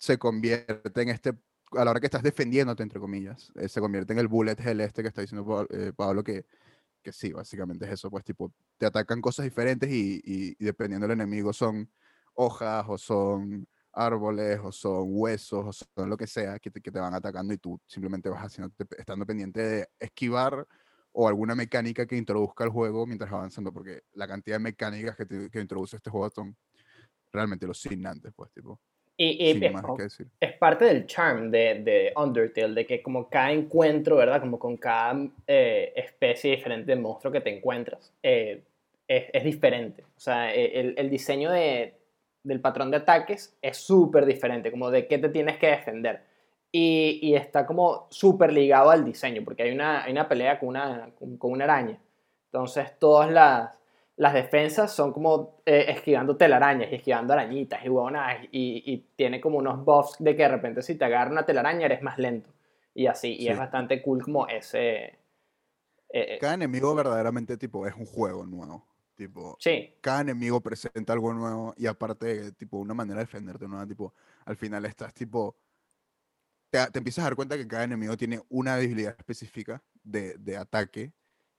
se 0.05 0.19
convierte 0.19 1.03
en 1.03 1.09
este. 1.09 1.33
A 1.73 1.85
la 1.85 1.91
hora 1.91 2.01
que 2.01 2.07
estás 2.07 2.23
defendiéndote, 2.23 2.83
entre 2.83 3.01
comillas, 3.01 3.51
eh, 3.57 3.69
se 3.69 3.81
convierte 3.81 4.13
en 4.13 4.19
el 4.21 4.29
bullet 4.29 4.57
hell 4.61 4.81
este 4.81 5.03
que 5.03 5.09
está 5.09 5.23
diciendo 5.23 5.67
Pablo, 5.97 6.23
que, 6.23 6.45
que 7.03 7.13
sí, 7.13 7.33
básicamente 7.33 7.87
es 7.87 7.93
eso, 7.93 8.11
pues 8.11 8.23
tipo, 8.25 8.53
te 8.79 8.87
atacan 8.87 9.21
cosas 9.21 9.45
diferentes 9.45 9.91
y, 9.91 10.21
y, 10.25 10.57
y 10.59 10.65
dependiendo 10.65 11.09
del 11.09 11.19
enemigo 11.19 11.53
son 11.53 11.91
hojas 12.35 12.85
o 12.89 12.99
son 12.99 13.67
árboles 13.93 14.61
o 14.63 14.71
son 14.73 15.07
huesos 15.09 15.67
o 15.67 15.73
son 15.73 16.11
lo 16.11 16.17
que 16.17 16.27
sea 16.27 16.59
que 16.59 16.71
te, 16.71 16.81
que 16.81 16.91
te 16.93 17.01
van 17.01 17.15
atacando 17.15 17.55
y 17.55 17.59
tú 17.59 17.81
simplemente 17.87 18.29
vas 18.29 18.45
haciendo, 18.45 18.73
estando 18.97 19.27
pendiente 19.27 19.61
de 19.61 19.89
esquivar 19.99 20.67
o 21.13 21.29
alguna 21.29 21.55
mecánica 21.55 22.07
que 22.07 22.17
introduzca 22.17 22.65
el 22.65 22.71
juego 22.71 23.07
mientras 23.07 23.33
avanzando, 23.33 23.73
porque 23.73 24.03
la 24.13 24.29
cantidad 24.29 24.57
de 24.57 24.65
mecánicas 24.65 25.17
que, 25.17 25.51
que 25.51 25.61
introduce 25.61 25.97
este 25.97 26.11
juego 26.11 26.31
son 26.31 26.57
realmente 27.33 27.65
alucinantes, 27.65 28.33
pues, 28.35 28.53
tipo. 28.53 28.81
Y, 29.17 29.45
y 29.45 29.65
es, 29.65 30.21
es, 30.41 30.53
parte 30.55 30.87
del 30.87 31.07
charm 31.07 31.51
de, 31.51 31.83
de, 31.85 32.13
Undertale, 32.17 32.75
de 32.75 32.85
que 32.85 33.01
como 33.01 33.29
cada 33.29 33.53
encuentro, 33.53 34.17
¿verdad? 34.17 34.41
Como 34.41 34.59
con 34.59 34.77
cada 34.77 35.29
eh, 35.47 35.93
especie 35.95 36.57
diferente 36.57 36.91
de 36.91 37.01
monstruo 37.01 37.33
que 37.33 37.41
te 37.41 37.57
encuentras, 37.57 38.13
eh, 38.25 38.65
es, 39.07 39.27
es, 39.33 39.45
diferente. 39.45 40.03
O 40.17 40.21
sea, 40.21 40.53
e, 40.53 40.81
el, 40.81 40.95
el 40.97 41.11
diseño 41.11 41.53
de, 41.53 41.95
del 42.45 42.61
patrón 42.61 42.91
de 42.91 42.99
ataques 42.99 43.57
es 43.61 43.77
súper 43.79 44.27
diferente, 44.27 44.71
como 44.71 44.91
de 44.91 45.09
qué 45.09 45.19
te 45.19 45.31
tienes 45.31 45.59
que 45.59 45.69
defender. 45.69 46.23
Y, 46.71 47.21
y 47.23 47.35
está 47.35 47.67
como 47.67 48.07
súper 48.11 48.53
ligado 48.53 48.91
al 48.91 49.05
diseño, 49.05 49.43
porque 49.45 49.63
hay 49.63 49.73
una, 49.73 50.05
hay 50.05 50.13
una 50.13 50.29
pelea 50.29 50.59
con 50.59 50.71
una, 50.71 51.11
con, 51.19 51.39
una 51.41 51.65
araña. 51.65 51.99
Entonces 52.47 52.99
todas 52.99 53.31
las, 53.31 53.79
las 54.17 54.33
defensas 54.33 54.93
son 54.95 55.13
como 55.13 55.63
eh, 55.67 55.87
esquivando 55.89 56.37
telarañas 56.37 56.91
y 56.93 56.95
esquivando 56.97 57.33
arañitas 57.33 57.85
y 57.85 57.89
huevonadas. 57.89 58.45
Y, 58.53 58.83
y, 58.87 58.99
tiene 59.17 59.41
como 59.41 59.59
unos 59.59 59.85
buffs 59.85 60.17
de 60.19 60.37
que 60.37 60.43
de 60.43 60.49
repente 60.49 60.83
si 60.83 60.95
te 60.95 61.05
agarra 61.05 61.31
una 61.31 61.45
telaraña 61.45 61.87
eres 61.87 62.03
más 62.03 62.19
lento. 62.19 62.51
Y 62.95 63.07
así, 63.07 63.35
y 63.35 63.49
es 63.49 63.59
bastante 63.59 64.01
cool 64.03 64.23
como 64.23 64.47
ese... 64.47 65.05
Eh, 65.07 65.19
eh, 66.11 66.39
Cada 66.41 66.55
enemigo 66.55 66.95
verdaderamente 66.95 67.57
tipo 67.57 67.87
es 67.89 67.95
un 67.97 68.07
juego 68.07 68.47
nuevo. 68.47 68.87
Tipo, 69.17 69.57
sí. 69.61 69.95
cada 70.01 70.23
enemigo 70.23 70.61
presenta 70.61 71.13
algo 71.13 71.33
nuevo 71.33 71.73
y 71.77 71.87
aparte, 71.87 72.51
tipo, 72.53 72.79
una 72.79 72.95
manera 72.95 73.21
de 73.21 73.27
defenderte 73.27 73.69
nueva, 73.69 73.87
tipo, 73.87 74.13
al 74.45 74.57
final 74.57 74.85
estás, 74.87 75.15
tipo, 75.15 75.57
te, 76.69 76.85
te, 76.91 76.99
empiezas 76.99 77.23
a 77.23 77.29
dar 77.29 77.37
cuenta 77.37 77.57
que 77.57 77.69
cada 77.69 77.85
enemigo 77.85 78.17
tiene 78.17 78.43
una 78.49 78.77
debilidad 78.77 79.15
específica 79.17 79.85
de, 80.03 80.37
de 80.39 80.57
ataque 80.57 81.13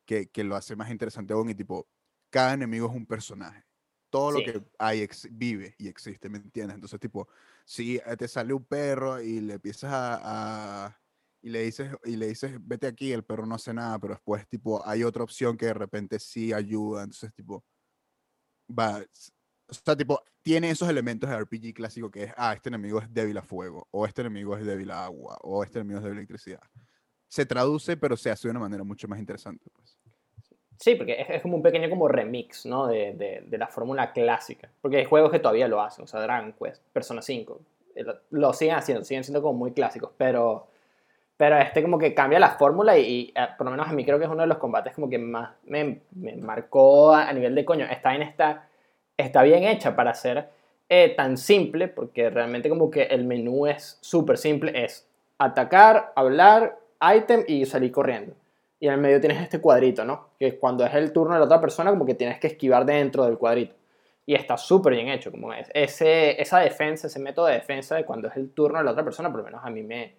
que, 0.05 0.27
que, 0.27 0.43
lo 0.43 0.57
hace 0.57 0.75
más 0.75 0.91
interesante 0.91 1.31
aún 1.31 1.50
y, 1.50 1.55
tipo, 1.55 1.88
cada 2.36 2.54
enemigo 2.54 2.89
es 2.89 2.94
un 2.94 3.06
personaje. 3.06 3.63
Todo 4.10 4.32
lo 4.32 4.39
que 4.39 4.62
hay 4.77 5.08
vive 5.32 5.74
y 5.77 5.88
existe, 5.88 6.27
¿me 6.27 6.38
entiendes? 6.38 6.75
Entonces, 6.75 7.00
tipo, 7.00 7.30
si 7.63 7.96
eh, 7.96 8.18
te 8.18 8.27
sale 8.27 8.54
un 8.54 8.65
perro 8.65 9.22
y 9.22 9.39
le 9.39 9.54
empiezas 9.54 9.89
a 9.94 11.00
y 11.42 11.50
le 11.50 11.62
dices, 11.62 11.96
y 12.04 12.18
le 12.18 12.27
dices, 12.27 12.58
vete 12.60 12.88
aquí, 12.88 13.13
el 13.13 13.24
perro 13.24 13.46
no 13.46 13.56
hace 13.56 13.74
nada, 13.74 13.98
pero 14.00 14.15
después, 14.15 14.46
tipo, 14.50 14.86
hay 14.86 15.04
otra 15.04 15.24
opción 15.24 15.56
que 15.56 15.68
de 15.68 15.75
repente 15.75 16.20
sí 16.20 16.51
ayuda, 16.51 17.04
entonces, 17.04 17.34
tipo, 17.34 17.63
va, 18.68 19.00
o 19.68 19.74
sea, 19.74 19.96
tipo, 19.96 20.22
tiene 20.42 20.72
esos 20.72 20.89
elementos 20.89 21.30
de 21.30 21.38
RPG 21.38 21.74
clásico 21.74 22.12
que 22.12 22.24
es, 22.24 22.34
ah, 22.36 22.54
este 22.54 22.68
enemigo 22.70 23.00
es 23.00 23.13
débil 23.13 23.38
a 23.38 23.44
fuego, 23.44 23.88
o 23.92 24.06
este 24.06 24.22
enemigo 24.22 24.58
es 24.58 24.65
débil 24.65 24.92
a 24.92 25.06
agua, 25.06 25.38
o 25.42 25.63
este 25.63 25.80
enemigo 25.80 26.00
es 26.00 26.04
débil 26.04 26.18
a 26.18 26.22
electricidad. 26.22 26.62
Se 27.30 27.46
traduce, 27.46 27.96
pero 27.96 28.18
se 28.18 28.32
hace 28.32 28.48
de 28.48 28.51
una 28.51 28.60
manera 28.60 28.84
mucho 28.84 29.08
más 29.08 29.20
interesante, 29.20 29.70
pues. 29.72 30.00
Sí, 30.77 30.96
porque 30.96 31.22
es, 31.22 31.29
es 31.29 31.41
como 31.41 31.58
un 31.58 31.63
pequeño 31.63 31.89
como 31.89 32.08
remix, 32.08 32.65
¿no? 32.65 32.88
De, 32.88 33.13
de, 33.13 33.44
de 33.46 33.58
la 33.58 33.67
fórmula 33.67 34.12
clásica. 34.12 34.70
Porque 34.82 34.98
hay 34.98 35.05
juegos 35.05 35.32
que 35.32 35.39
todavía 35.39 35.67
lo 35.67 35.82
hacen, 35.82 36.03
o 36.03 36.08
sea, 36.08 36.22
Dragon 36.22 36.53
Quest, 36.53 36.84
Persona 36.91 37.22
5, 37.22 37.60
eh, 37.96 38.05
lo 38.32 38.53
siguen 38.53 38.75
haciendo, 38.75 39.03
siguen 39.03 39.24
siendo 39.24 39.41
como 39.41 39.58
muy 39.58 39.72
clásicos, 39.72 40.12
pero 40.17 40.67
pero 41.38 41.58
este 41.58 41.82
como 41.82 41.98
que 41.98 42.13
cambia 42.13 42.39
la 42.39 42.51
fórmula 42.51 42.98
y, 42.98 43.34
eh, 43.36 43.48
por 43.58 43.65
lo 43.65 43.72
menos 43.72 43.88
a 43.88 43.94
mí 43.94 44.05
creo 44.05 44.17
que 44.17 44.25
es 44.25 44.32
uno 44.32 44.41
de 44.41 44.48
los 44.48 44.58
combates 44.58 44.94
como 44.94 45.10
que 45.10 45.17
más 45.17 45.51
me, 45.65 46.01
me 46.12 46.36
marcó 46.38 47.13
a, 47.13 47.32
nivel 47.34 47.55
de 47.55 47.65
coño. 47.65 47.86
Esta 47.86 48.15
en 48.15 48.22
está, 48.22 48.67
está 49.17 49.44
bien 49.44 49.63
hecha 49.63 49.96
para 49.96 50.13
ser 50.13 50.50
eh, 50.88 51.13
tan 51.15 51.38
simple, 51.38 51.88
porque 51.89 52.29
realmente 52.29 52.70
como 52.70 52.89
que 52.89 53.03
el 53.03 53.25
menú 53.25 53.67
es 53.67 53.98
súper 54.01 54.38
simple. 54.38 54.86
Es 54.86 55.08
atacar, 55.38 56.13
hablar, 56.15 56.79
item 57.15 57.44
y 57.48 57.65
salir 57.65 57.91
corriendo. 57.91 58.34
Y 58.79 58.88
en 58.88 58.94
el 58.94 59.00
medio 59.00 59.20
tienes 59.20 59.41
este 59.41 59.62
cuadrito, 59.62 60.03
¿no? 60.03 60.32
Que 60.38 60.60
cuando 60.60 60.86
es 60.86 60.94
el 60.94 61.13
turno 61.13 61.34
de 61.34 61.39
la 61.39 61.46
otra 61.46 61.62
persona 61.62 61.91
como 61.91 62.05
que 62.05 62.15
tienes 62.15 62.39
que 62.39 62.48
esquivar 62.48 62.86
dentro 62.86 63.25
del 63.25 63.38
cuadrito. 63.38 63.75
Y 64.25 64.36
está 64.36 64.58
súper 64.58 64.94
bien 64.94 65.08
hecho, 65.08 65.32
como 65.32 65.53
es. 65.53 65.70
Ese, 65.74 66.41
esa 66.41 66.60
defensa, 66.60 67.08
ese 67.08 67.20
método 67.20 67.46
de 67.46 67.53
defensa 67.53 67.96
de 67.96 68.05
cuando 68.05 68.27
es 68.27 68.36
el 68.36 68.51
turno 68.51 68.79
de 68.79 68.84
la 68.84 68.91
otra 68.91 69.03
persona, 69.03 69.29
por 69.29 69.39
lo 69.39 69.46
menos 69.46 69.62
a 69.63 69.70
mí 69.70 69.84
me, 69.84 70.15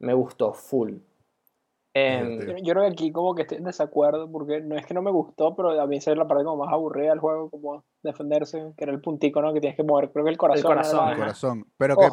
me 0.00 0.12
gustó 0.12 0.52
full. 0.52 0.94
Em, 1.94 2.38
yo, 2.62 2.74
creo 2.74 2.82
que 2.82 2.92
aquí 2.92 3.12
como 3.12 3.34
que 3.34 3.42
estoy 3.42 3.58
en 3.58 3.64
desacuerdo 3.64 4.30
porque 4.30 4.60
no 4.60 4.76
es 4.76 4.86
que 4.86 4.94
no 4.94 5.02
me 5.02 5.10
gustó, 5.10 5.56
pero 5.56 5.80
a 5.80 5.86
mí 5.86 6.00
se 6.00 6.14
la 6.14 6.28
parte 6.28 6.44
como 6.44 6.64
más 6.64 6.72
aburrida 6.72 7.10
del 7.10 7.18
juego, 7.18 7.50
como 7.50 7.84
defenderse, 8.02 8.72
que 8.76 8.84
era 8.84 8.92
el 8.92 9.00
puntico, 9.00 9.40
¿no? 9.40 9.52
Que 9.52 9.60
tienes 9.60 9.76
que 9.76 9.82
mover, 9.82 10.12
creo 10.12 10.24
que 10.24 10.30
el 10.30 10.38
corazón. 10.38 10.70
El 10.70 10.76
corazón. 10.76 11.08
El 11.08 11.16
corazón. 11.16 11.66
Pero 11.76 11.96
que 11.96 12.08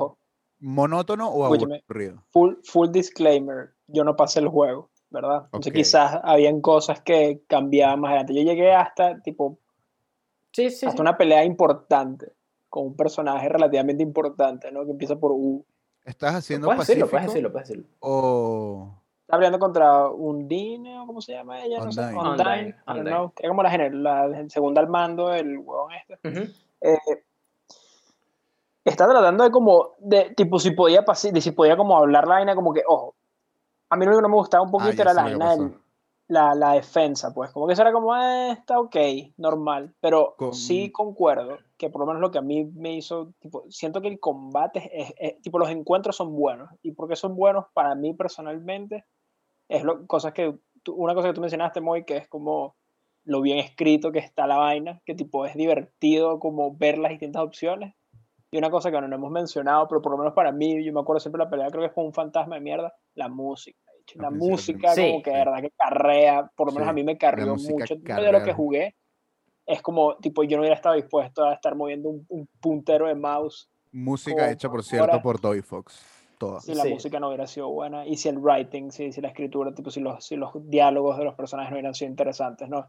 monótono 0.60 1.30
o 1.30 1.46
aburrido. 1.46 2.24
Full, 2.32 2.56
full 2.64 2.90
disclaimer, 2.90 3.74
yo 3.88 4.04
no 4.04 4.16
pasé 4.16 4.40
el 4.40 4.48
juego, 4.48 4.90
¿verdad? 5.16 5.46
Entonces 5.46 5.74
quizás 5.74 6.20
habían 6.24 6.62
cosas 6.62 7.02
que 7.02 7.42
cambiaban 7.48 8.02
más 8.02 8.10
adelante. 8.10 8.36
Yo 8.36 8.44
llegué 8.44 8.74
hasta 8.74 9.20
tipo 9.22 9.58
sí, 10.52 10.70
sí, 10.70 10.86
hasta 10.86 11.02
una 11.02 11.18
pelea 11.18 11.44
importante 11.44 12.34
con 12.70 12.88
un 12.88 12.96
personaje 12.96 13.50
relativamente 13.50 14.04
importante, 14.04 14.72
¿no? 14.72 14.86
Que 14.86 14.92
empieza 14.92 15.16
por 15.16 15.32
U 15.32 15.66
¿Estás 16.06 16.36
haciendo 16.36 16.68
puedes 16.68 16.88
Decirlo, 16.88 17.10
puedes 17.10 17.28
decirlo, 17.28 17.52
puedes 17.52 17.68
decirlo. 17.68 17.90
O... 18.00 19.02
Está 19.22 19.38
peleando 19.38 19.58
contra 19.58 20.08
Undine, 20.08 21.00
o 21.00 21.08
cómo 21.08 21.20
se 21.20 21.32
llama 21.32 21.64
ella, 21.64 21.80
no 21.80 21.92
sé. 21.92 22.02
Undine. 22.02 22.76
Undine. 22.86 23.32
Es 23.42 23.50
como 23.50 23.64
la, 23.64 23.72
general, 23.72 24.04
la 24.04 24.50
segunda 24.50 24.82
al 24.82 24.88
mando, 24.88 25.34
el 25.34 25.58
huevón 25.58 25.94
este. 25.94 26.54
eh, 26.82 27.24
está 28.84 29.10
tratando 29.10 29.44
de 29.44 29.50
como, 29.50 29.94
de, 29.98 30.36
tipo, 30.36 30.60
si 30.60 30.72
podía 30.72 31.04
pasar, 31.04 31.34
de 31.34 31.42
si 31.42 31.52
podía 31.52 31.76
como 31.76 31.98
hablar 31.98 32.28
la 32.28 32.36
vaina, 32.36 32.54
como 32.54 32.72
que, 32.72 32.84
ojo, 32.88 33.15
a 33.90 33.96
mí 33.96 34.06
lo 34.06 34.16
que 34.16 34.22
no 34.22 34.30
me 34.30 34.36
gustaba 34.36 34.64
un 34.64 34.72
poquito 34.72 35.02
ah, 35.02 35.12
era 35.12 35.14
la 35.14 35.72
la, 36.28 36.56
la 36.56 36.74
defensa, 36.74 37.34
pues. 37.34 37.52
Como 37.52 37.68
que 37.68 37.74
eso 37.74 37.82
era 37.84 37.92
como, 37.94 38.16
eh, 38.16 38.52
está 38.52 38.80
ok, 38.80 38.96
normal. 39.38 39.94
Pero 40.00 40.36
Con- 40.38 40.54
sí 40.54 40.92
concuerdo 40.92 41.60
que 41.78 41.90
por 41.90 42.02
lo 42.02 42.08
menos 42.08 42.22
lo 42.22 42.32
que 42.32 42.40
a 42.40 42.42
mí 42.42 42.66
me 42.66 42.96
hizo, 42.96 43.34
tipo, 43.40 43.66
siento 43.70 44.02
que 44.02 44.08
el 44.08 44.20
combate, 44.20 44.90
es, 44.92 45.14
es- 45.18 45.42
tipo, 45.42 45.60
los 45.60 45.70
encuentros 45.70 46.16
son 46.16 46.36
buenos. 46.36 46.70
Y 46.82 46.94
porque 46.94 47.16
son 47.16 47.36
buenos 47.36 47.66
para 47.74 47.96
mí 47.96 48.14
personalmente, 48.14 49.06
es 49.70 49.84
lo, 49.84 50.06
cosas 50.08 50.34
que, 50.34 50.58
tú- 50.84 50.96
una 50.96 51.14
cosa 51.14 51.28
que 51.28 51.34
tú 51.34 51.42
mencionaste, 51.42 51.82
Moy, 51.82 52.06
que 52.06 52.18
es 52.18 52.28
como 52.28 52.76
lo 53.24 53.42
bien 53.42 53.58
escrito 53.60 54.12
que 54.12 54.20
está 54.20 54.46
la 54.48 54.58
vaina, 54.58 55.02
que 55.06 55.16
tipo 55.16 55.46
es 55.46 55.56
divertido 55.56 56.40
como 56.40 56.76
ver 56.76 56.98
las 56.98 57.12
distintas 57.12 57.44
opciones. 57.44 57.96
Y 58.56 58.58
una 58.58 58.70
cosa 58.70 58.90
que 58.90 59.02
no 59.02 59.14
hemos 59.14 59.32
mencionado, 59.32 59.86
pero 59.86 60.02
por 60.02 60.14
lo 60.14 60.18
menos 60.18 60.34
para 60.34 60.50
mí, 60.54 60.82
yo 60.82 60.94
me 60.94 61.02
acuerdo 61.02 61.20
siempre 61.20 61.40
de 61.40 61.44
la 61.44 61.50
pelea, 61.50 61.68
creo 61.70 61.86
que 61.90 61.94
con 61.94 62.06
un 62.06 62.14
fantasma 62.14 62.56
de 62.56 62.62
mierda, 62.62 62.94
la 63.16 63.28
música. 63.28 63.78
La 64.16 64.30
principio 64.30 64.50
música 64.50 64.94
sí. 64.94 65.02
como 65.12 65.22
que 65.22 65.30
de 65.32 65.36
Sí. 65.36 65.44
verdad 65.46 65.62
que 65.62 65.72
carrea, 65.72 66.52
por 66.56 66.68
lo 66.68 66.72
menos 66.72 66.86
Sí, 66.86 66.90
a 66.90 66.94
mí 66.94 67.04
me 67.04 67.12
la 67.14 67.18
carrió 67.18 67.56
mucho. 67.58 67.96
De 67.96 68.00
lo 68.00 68.04
carrea. 68.06 68.44
que 68.46 68.54
jugué, 68.54 68.96
es 69.66 69.82
como, 69.82 70.16
tipo, 70.18 70.44
yo 70.46 70.56
no 70.56 70.62
hubiera 70.62 70.76
estado 70.78 70.96
dispuesto 70.96 71.44
a 71.44 71.54
estar 71.54 71.76
moviendo 71.76 72.08
un, 72.08 72.26
un 72.30 72.48
puntero 72.62 73.08
de 73.08 73.16
mouse 73.16 73.68
Música 73.92 74.38
Como 74.38 74.52
hecha, 74.54 74.70
por 74.70 74.84
cierto, 74.86 75.04
horas. 75.12 75.22
por 75.22 75.40
Toy 75.42 75.62
Fox. 75.62 76.02
Toda. 76.38 76.62
si 76.62 76.74
la 76.76 76.84
Sí. 76.84 76.94
música 76.94 77.20
no 77.20 77.28
hubiera 77.28 77.48
sido 77.48 77.70
buena 77.70 78.06
y 78.06 78.16
si 78.16 78.30
el 78.30 78.38
writing, 78.40 78.90
si, 78.92 79.12
si 79.12 79.20
la 79.22 79.28
escritura, 79.30 79.74
tipo, 79.74 79.90
si 79.90 80.00
los, 80.00 80.24
si 80.26 80.38
los 80.38 80.52
diálogos 80.70 81.18
de 81.18 81.26
los 81.26 81.34
personajes 81.36 81.72
no 81.72 81.76
hubieran 81.76 81.94
sido 81.94 82.10
interesantes, 82.10 82.70
¿no? 82.70 82.88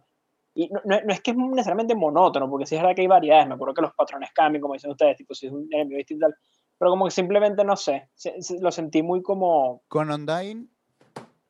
Y 0.58 0.68
no, 0.70 0.80
no- 0.84 1.00
no 1.02 1.12
es 1.12 1.20
que 1.20 1.32
es 1.32 1.36
necesariamente 1.36 1.94
monótono, 1.94 2.48
porque 2.48 2.64
sí 2.64 2.74
es 2.76 2.80
verdad 2.80 2.94
que 2.96 3.02
hay 3.02 3.06
variedades, 3.08 3.46
me 3.46 3.54
acuerdo 3.54 3.74
que 3.74 3.82
los 3.82 3.92
patrones 3.92 4.30
cambian, 4.32 4.62
como 4.62 4.72
dicen 4.72 4.90
ustedes, 4.90 5.16
tipo, 5.18 5.34
si 5.34 5.46
es 5.48 5.52
un 5.52 5.68
enemigo 5.70 5.98
distinto 5.98 6.26
y 6.26 6.30
tal, 6.30 6.38
pero 6.78 6.90
como 6.90 7.04
que 7.04 7.10
simplemente, 7.10 7.62
no 7.62 7.76
sé, 7.76 8.08
se- 8.14 8.40
se- 8.40 8.58
lo 8.60 8.72
sentí 8.72 9.02
muy 9.02 9.22
como, 9.22 9.82
Con 9.88 10.10
Undyne. 10.10 10.66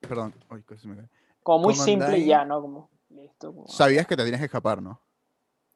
Perdón. 0.01 0.35
Se 0.77 0.89
me 0.89 0.97
cae. 0.97 1.09
como 1.43 1.61
muy 1.65 1.77
Con 1.77 1.85
simple 1.85 2.19
y 2.19 2.23
Undyne- 2.23 2.27
ya, 2.27 2.45
¿no? 2.45 2.61
Como, 2.61 2.91
listo. 3.11 3.53
como- 3.55 3.69
Sabías 3.69 4.07
que 4.09 4.17
te 4.17 4.23
tienes 4.25 4.41
que 4.41 4.47
escapar, 4.47 4.83
¿no? 4.83 5.01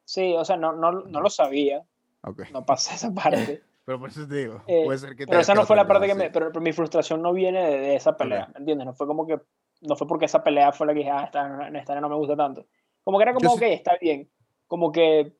sí, 0.04 0.34
o 0.36 0.44
sea, 0.44 0.56
no, 0.56 0.72
no, 0.72 0.90
no 0.90 1.20
lo 1.20 1.30
sabía, 1.30 1.84
Ok. 2.24 2.50
no 2.52 2.66
pasé 2.66 2.96
esa 2.96 3.14
parte. 3.14 3.62
Pero 3.84 3.98
por 4.00 4.08
eso 4.10 4.26
te 4.26 4.34
digo. 4.36 4.60
Eh, 4.66 4.82
puede 4.84 4.98
ser 4.98 5.14
que 5.16 5.24
Pero 5.26 5.40
esa 5.40 5.54
no 5.54 5.64
fue 5.64 5.74
la 5.76 5.86
parte 5.86 6.06
que 6.08 6.14
me. 6.14 6.30
Pero, 6.30 6.48
pero 6.52 6.60
mi 6.60 6.72
frustración 6.72 7.22
no 7.22 7.32
viene 7.32 7.64
de, 7.66 7.78
de 7.80 7.94
esa 7.96 8.16
pelea, 8.16 8.44
Ok. 8.44 8.54
¿me 8.54 8.58
entiendes? 8.60 8.86
No 8.86 8.94
fue 8.94 9.06
como 9.06 9.26
que. 9.26 9.40
No 9.80 9.96
fue 9.96 10.06
porque 10.06 10.26
esa 10.26 10.44
pelea 10.44 10.70
fue 10.72 10.86
la 10.86 10.92
que 10.92 10.98
dije, 10.98 11.10
ah, 11.10 11.24
esta, 11.24 11.68
esta 11.76 12.00
no 12.00 12.08
me 12.08 12.14
gusta 12.16 12.36
tanto. 12.36 12.66
Como 13.04 13.18
que 13.18 13.22
era 13.22 13.34
como, 13.34 13.52
ok, 13.52 13.62
está 13.62 13.96
bien. 14.00 14.30
Como 14.66 14.92
que 14.92 15.32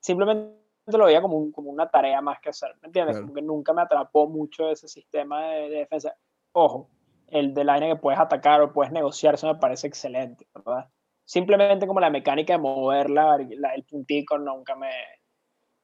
simplemente 0.00 0.56
lo 0.86 1.04
veía 1.04 1.22
como, 1.22 1.36
un- 1.36 1.52
como 1.52 1.70
una 1.70 1.88
tarea 1.88 2.20
más 2.20 2.40
que 2.40 2.48
hacer, 2.50 2.74
¿me 2.82 2.86
entiendes? 2.86 3.14
Claro. 3.16 3.26
Como 3.26 3.34
que 3.34 3.42
nunca 3.42 3.72
me 3.72 3.82
atrapó 3.82 4.26
mucho 4.26 4.70
ese 4.70 4.88
sistema 4.88 5.46
de, 5.48 5.68
de 5.70 5.76
defensa. 5.78 6.16
Ojo, 6.52 6.88
el 7.28 7.54
de 7.54 7.64
line 7.64 7.88
que 7.90 7.96
puedes 7.96 8.18
atacar 8.18 8.60
o 8.60 8.72
puedes 8.72 8.92
negociar, 8.92 9.34
eso 9.34 9.46
me 9.46 9.54
parece 9.60 9.86
excelente, 9.86 10.46
¿verdad? 10.54 10.88
Simplemente 11.24 11.86
como 11.86 12.00
la 12.00 12.10
mecánica 12.10 12.54
de 12.54 12.58
moverla, 12.58 13.38
la- 13.50 13.74
el 13.74 13.84
puntico, 13.84 14.36
nunca 14.36 14.74
me, 14.74 14.90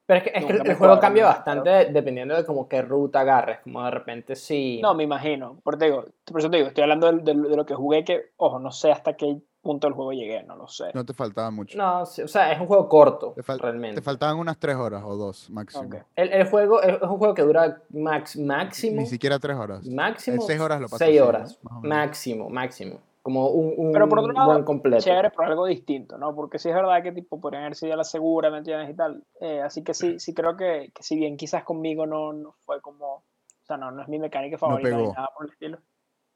Pero 0.05 0.17
es 0.17 0.23
que, 0.23 0.37
es 0.39 0.45
que 0.45 0.69
el 0.71 0.75
juego 0.75 0.99
cambia 0.99 1.25
bastante 1.25 1.85
dependiendo 1.85 2.35
de 2.35 2.45
como 2.45 2.67
qué 2.67 2.81
ruta 2.81 3.21
agarres. 3.21 3.59
Como 3.59 3.83
de 3.83 3.91
repente 3.91 4.35
si... 4.35 4.81
No, 4.81 4.93
me 4.93 5.03
imagino. 5.03 5.59
Por, 5.63 5.77
te 5.77 5.85
digo, 5.85 6.03
por 6.25 6.39
eso 6.39 6.49
te 6.49 6.57
digo, 6.57 6.69
estoy 6.69 6.81
hablando 6.83 7.07
del- 7.07 7.23
del- 7.23 7.43
de, 7.43 7.55
lo 7.55 7.65
que 7.65 7.75
jugué, 7.75 8.03
que, 8.03 8.31
ojo, 8.37 8.59
no 8.59 8.71
sé 8.71 8.91
hasta 8.91 9.15
qué 9.15 9.37
punto 9.67 9.87
del 9.87 9.93
juego 9.93 10.13
llegué, 10.13 10.41
no 10.43 10.55
lo 10.55 10.67
sé. 10.67 10.85
No 10.93 11.05
te 11.05 11.13
faltaba 11.13 11.51
mucho. 11.51 11.77
No, 11.77 12.05
sí, 12.05 12.21
o 12.21 12.27
sea, 12.27 12.51
es 12.53 12.59
un 12.59 12.67
juego 12.67 12.87
corto, 12.87 13.33
Te, 13.35 13.41
realmente. 13.57 13.95
te 13.95 14.01
faltaban 14.01 14.37
unas 14.39 14.57
tres 14.57 14.75
horas 14.77 15.03
o 15.05 15.15
dos 15.17 15.49
máximo. 15.49 15.83
Ok. 15.83 15.95
El, 16.15 16.31
el 16.31 16.49
juego 16.49 16.81
es 16.81 17.01
un 17.01 17.17
juego 17.17 17.33
que 17.33 17.41
dura 17.41 17.81
max, 17.89 18.37
máximo. 18.37 19.01
Ni 19.01 19.05
siquiera 19.05 19.37
tres 19.39 19.57
horas. 19.57 19.85
Máximo. 19.85 20.35
En 20.37 20.41
seis 20.41 20.59
horas 20.61 20.79
lo 20.79 20.87
pasas 20.87 21.07
seis 21.07 21.19
¿no? 21.19 21.27
horas. 21.27 21.59
Máximo, 21.83 22.49
máximo. 22.49 22.99
Como 23.21 23.49
un, 23.49 23.73
un 23.77 23.91
Pero 23.91 24.07
por 24.07 24.19
otro 24.19 24.31
lado, 24.31 24.53
run 24.53 24.63
completo. 24.63 25.03
Chévere, 25.03 25.31
pero 25.31 25.49
algo 25.49 25.65
distinto, 25.65 26.17
¿no? 26.17 26.33
Porque 26.33 26.59
sí 26.59 26.69
es 26.69 26.75
verdad 26.75 27.03
que 27.03 27.11
tipo 27.11 27.41
podrían 27.41 27.63
haber 27.63 27.75
sido 27.75 27.93
la 27.97 28.05
segura, 28.05 28.49
¿me 28.49 28.59
entiendes? 28.59 28.89
Y 28.89 28.93
tal. 28.95 29.21
Eh, 29.41 29.59
así 29.61 29.83
que 29.83 29.93
sí, 29.93 30.17
sí 30.17 30.33
creo 30.33 30.55
que, 30.55 30.91
que 30.95 31.03
si 31.03 31.17
bien 31.17 31.35
quizás 31.35 31.65
conmigo 31.65 32.05
no, 32.05 32.31
no 32.31 32.53
fue 32.65 32.79
como, 32.79 33.15
o 33.15 33.23
sea, 33.65 33.75
no, 33.75 33.91
no 33.91 34.01
es 34.01 34.07
mi 34.07 34.17
mecánica 34.17 34.57
favorita 34.57 34.89
ni 34.91 34.95
pegó. 34.95 35.13
nada 35.13 35.29
por 35.35 35.45
el 35.45 35.51
estilo. 35.51 35.79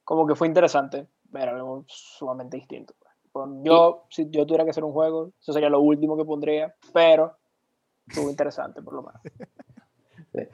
Como 0.03 0.27
que 0.27 0.35
fue 0.35 0.47
interesante 0.47 1.07
ver 1.29 1.47
algo 1.47 1.85
sumamente 1.87 2.57
distinto. 2.57 2.93
Pues. 3.31 3.49
Yo, 3.63 4.05
si 4.09 4.29
yo 4.29 4.45
tuviera 4.45 4.63
que 4.63 4.71
hacer 4.71 4.83
un 4.83 4.93
juego, 4.93 5.31
eso 5.39 5.53
sería 5.53 5.69
lo 5.69 5.79
último 5.81 6.17
que 6.17 6.25
pondría, 6.25 6.73
pero 6.93 7.37
estuvo 8.07 8.29
interesante 8.29 8.81
por 8.81 8.93
lo 8.93 9.03
menos. 9.03 9.21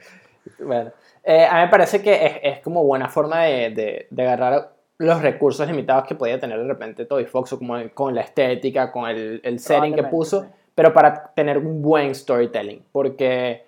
Bueno, 0.60 0.92
eh, 1.26 1.46
a 1.46 1.56
mí 1.56 1.62
me 1.64 1.68
parece 1.68 2.02
que 2.02 2.26
es, 2.26 2.34
es 2.42 2.60
como 2.62 2.82
buena 2.86 3.10
forma 3.10 3.44
de, 3.44 3.70
de, 3.72 4.08
de 4.10 4.24
agarrar 4.24 4.78
los 4.98 5.22
recursos 5.22 5.68
limitados 5.68 6.06
que 6.08 6.16
podía 6.16 6.40
tener 6.40 6.58
de 6.58 6.68
repente 6.68 7.06
Toy 7.06 7.26
Fox 7.26 7.54
o 7.54 7.60
como 7.60 7.78
con 7.94 8.16
la 8.16 8.22
estética, 8.22 8.92
con 8.92 9.08
el, 9.10 9.42
el 9.44 9.60
setting 9.60 9.94
que 9.94 10.04
puso, 10.04 10.44
sí. 10.44 10.48
pero 10.74 10.94
para 10.94 11.32
tener 11.36 11.58
un 11.58 11.82
buen 11.82 12.16
storytelling, 12.16 12.86
porque 12.92 13.67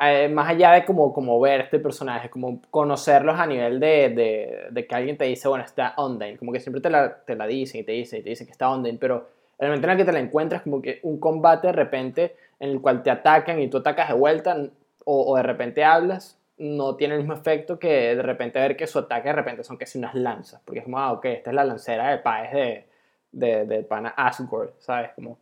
eh, 0.00 0.28
más 0.28 0.48
allá 0.48 0.72
de 0.72 0.84
como, 0.84 1.12
como 1.12 1.38
ver 1.40 1.60
este 1.60 1.78
personaje, 1.78 2.30
como 2.30 2.60
conocerlos 2.70 3.38
a 3.38 3.46
nivel 3.46 3.78
de, 3.78 4.08
de, 4.10 4.66
de 4.70 4.86
que 4.86 4.94
alguien 4.94 5.16
te 5.16 5.24
dice, 5.24 5.48
bueno, 5.48 5.64
está 5.64 5.94
Undyne, 5.98 6.38
como 6.38 6.52
que 6.52 6.60
siempre 6.60 6.80
te 6.80 6.90
la, 6.90 7.24
te 7.24 7.36
la 7.36 7.46
dicen 7.46 7.80
y 7.82 7.84
te 7.84 7.92
dicen 7.92 8.20
y 8.20 8.22
te 8.22 8.30
dicen 8.30 8.46
que 8.46 8.52
está 8.52 8.70
Undyne, 8.70 8.98
pero 8.98 9.28
el 9.58 9.68
momento 9.68 9.86
en 9.86 9.90
el 9.92 9.96
que 9.98 10.04
te 10.04 10.12
la 10.12 10.20
encuentras, 10.20 10.62
como 10.62 10.82
que 10.82 10.98
un 11.02 11.20
combate 11.20 11.68
de 11.68 11.72
repente 11.72 12.36
en 12.58 12.70
el 12.70 12.80
cual 12.80 13.02
te 13.02 13.10
atacan 13.10 13.60
y 13.60 13.68
tú 13.68 13.78
atacas 13.78 14.08
de 14.08 14.14
vuelta, 14.14 14.56
o, 15.04 15.32
o 15.32 15.36
de 15.36 15.42
repente 15.42 15.84
hablas, 15.84 16.38
no 16.58 16.96
tiene 16.96 17.14
el 17.14 17.20
mismo 17.20 17.34
efecto 17.34 17.78
que 17.78 18.14
de 18.14 18.22
repente 18.22 18.60
ver 18.60 18.76
que 18.76 18.86
su 18.86 18.98
ataque 18.98 19.28
de 19.28 19.34
repente 19.34 19.64
son 19.64 19.78
que 19.78 19.86
si 19.86 19.98
unas 19.98 20.14
lanzas, 20.14 20.60
porque 20.64 20.80
es 20.80 20.84
como, 20.84 20.98
ah, 20.98 21.12
ok, 21.12 21.24
esta 21.26 21.50
es 21.50 21.56
la 21.56 21.64
lancera 21.64 22.10
de 22.10 22.18
Paez 22.18 22.52
de, 22.52 22.86
de, 23.32 23.66
de 23.66 23.82
pana 23.82 24.10
Asgore, 24.16 24.72
¿sabes? 24.78 25.10
Como, 25.14 25.38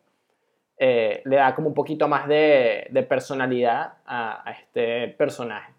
eh, 0.83 1.21
le 1.27 1.37
da 1.37 1.55
como 1.55 1.69
un 1.69 1.75
poquito 1.75 2.09
más 2.09 2.27
de, 2.27 2.89
de 2.91 3.03
personalidad 3.03 3.99
a, 4.07 4.49
a 4.49 4.53
este 4.53 5.09
personaje. 5.09 5.75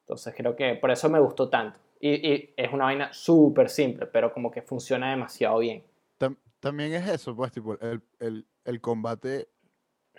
Entonces 0.00 0.34
creo 0.36 0.54
que 0.54 0.74
por 0.74 0.90
eso 0.90 1.08
me 1.08 1.18
gustó 1.18 1.48
tanto. 1.48 1.80
Y, 1.98 2.10
y 2.30 2.54
es 2.56 2.70
una 2.72 2.84
vaina 2.84 3.12
súper 3.12 3.70
simple, 3.70 4.06
pero 4.06 4.32
como 4.32 4.50
que 4.50 4.60
funciona 4.60 5.10
demasiado 5.10 5.58
bien. 5.58 5.82
Tam- 6.18 6.36
también 6.60 6.92
es 6.92 7.08
eso, 7.08 7.34
pues, 7.34 7.50
tipo, 7.50 7.78
el, 7.80 8.02
el, 8.20 8.46
el 8.64 8.80
combate 8.82 9.48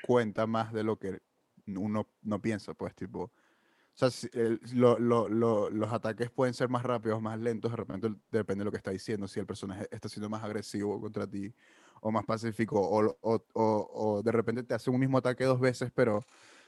cuenta 0.01 0.47
más 0.47 0.73
de 0.73 0.83
lo 0.83 0.97
que 0.97 1.19
uno 1.67 2.07
no 2.23 2.41
piensa, 2.41 2.73
pues, 2.73 2.95
tipo. 2.95 3.31
O 3.99 4.09
sea, 4.09 4.29
el- 4.33 4.59
lo- 4.73 4.99
lo- 4.99 5.27
lo- 5.27 5.69
los 5.71 5.91
ataques 5.91 6.29
pueden 6.29 6.53
ser 6.53 6.69
más 6.69 6.83
rápidos, 6.83 7.19
más 7.21 7.39
lentos, 7.39 7.71
de 7.71 7.77
repente 7.77 8.09
depende 8.31 8.61
de 8.61 8.65
lo 8.65 8.71
que 8.71 8.77
está 8.77 8.91
diciendo, 8.91 9.27
si 9.27 9.39
el 9.39 9.47
personaje 9.47 9.87
está 9.91 10.07
siendo 10.07 10.29
más 10.29 10.43
agresivo 10.43 11.01
contra 11.01 11.25
ti 11.27 11.51
o 12.01 12.11
más 12.11 12.23
pacífico, 12.25 12.79
o, 12.79 13.17
o, 13.21 13.41
o- 13.55 14.21
de 14.23 14.31
repente 14.31 14.61
te 14.63 14.75
hace 14.75 14.91
un 14.91 14.99
mismo 14.99 15.17
ataque 15.17 15.45
dos 15.45 15.59
veces, 15.59 15.91
pero, 15.95 16.23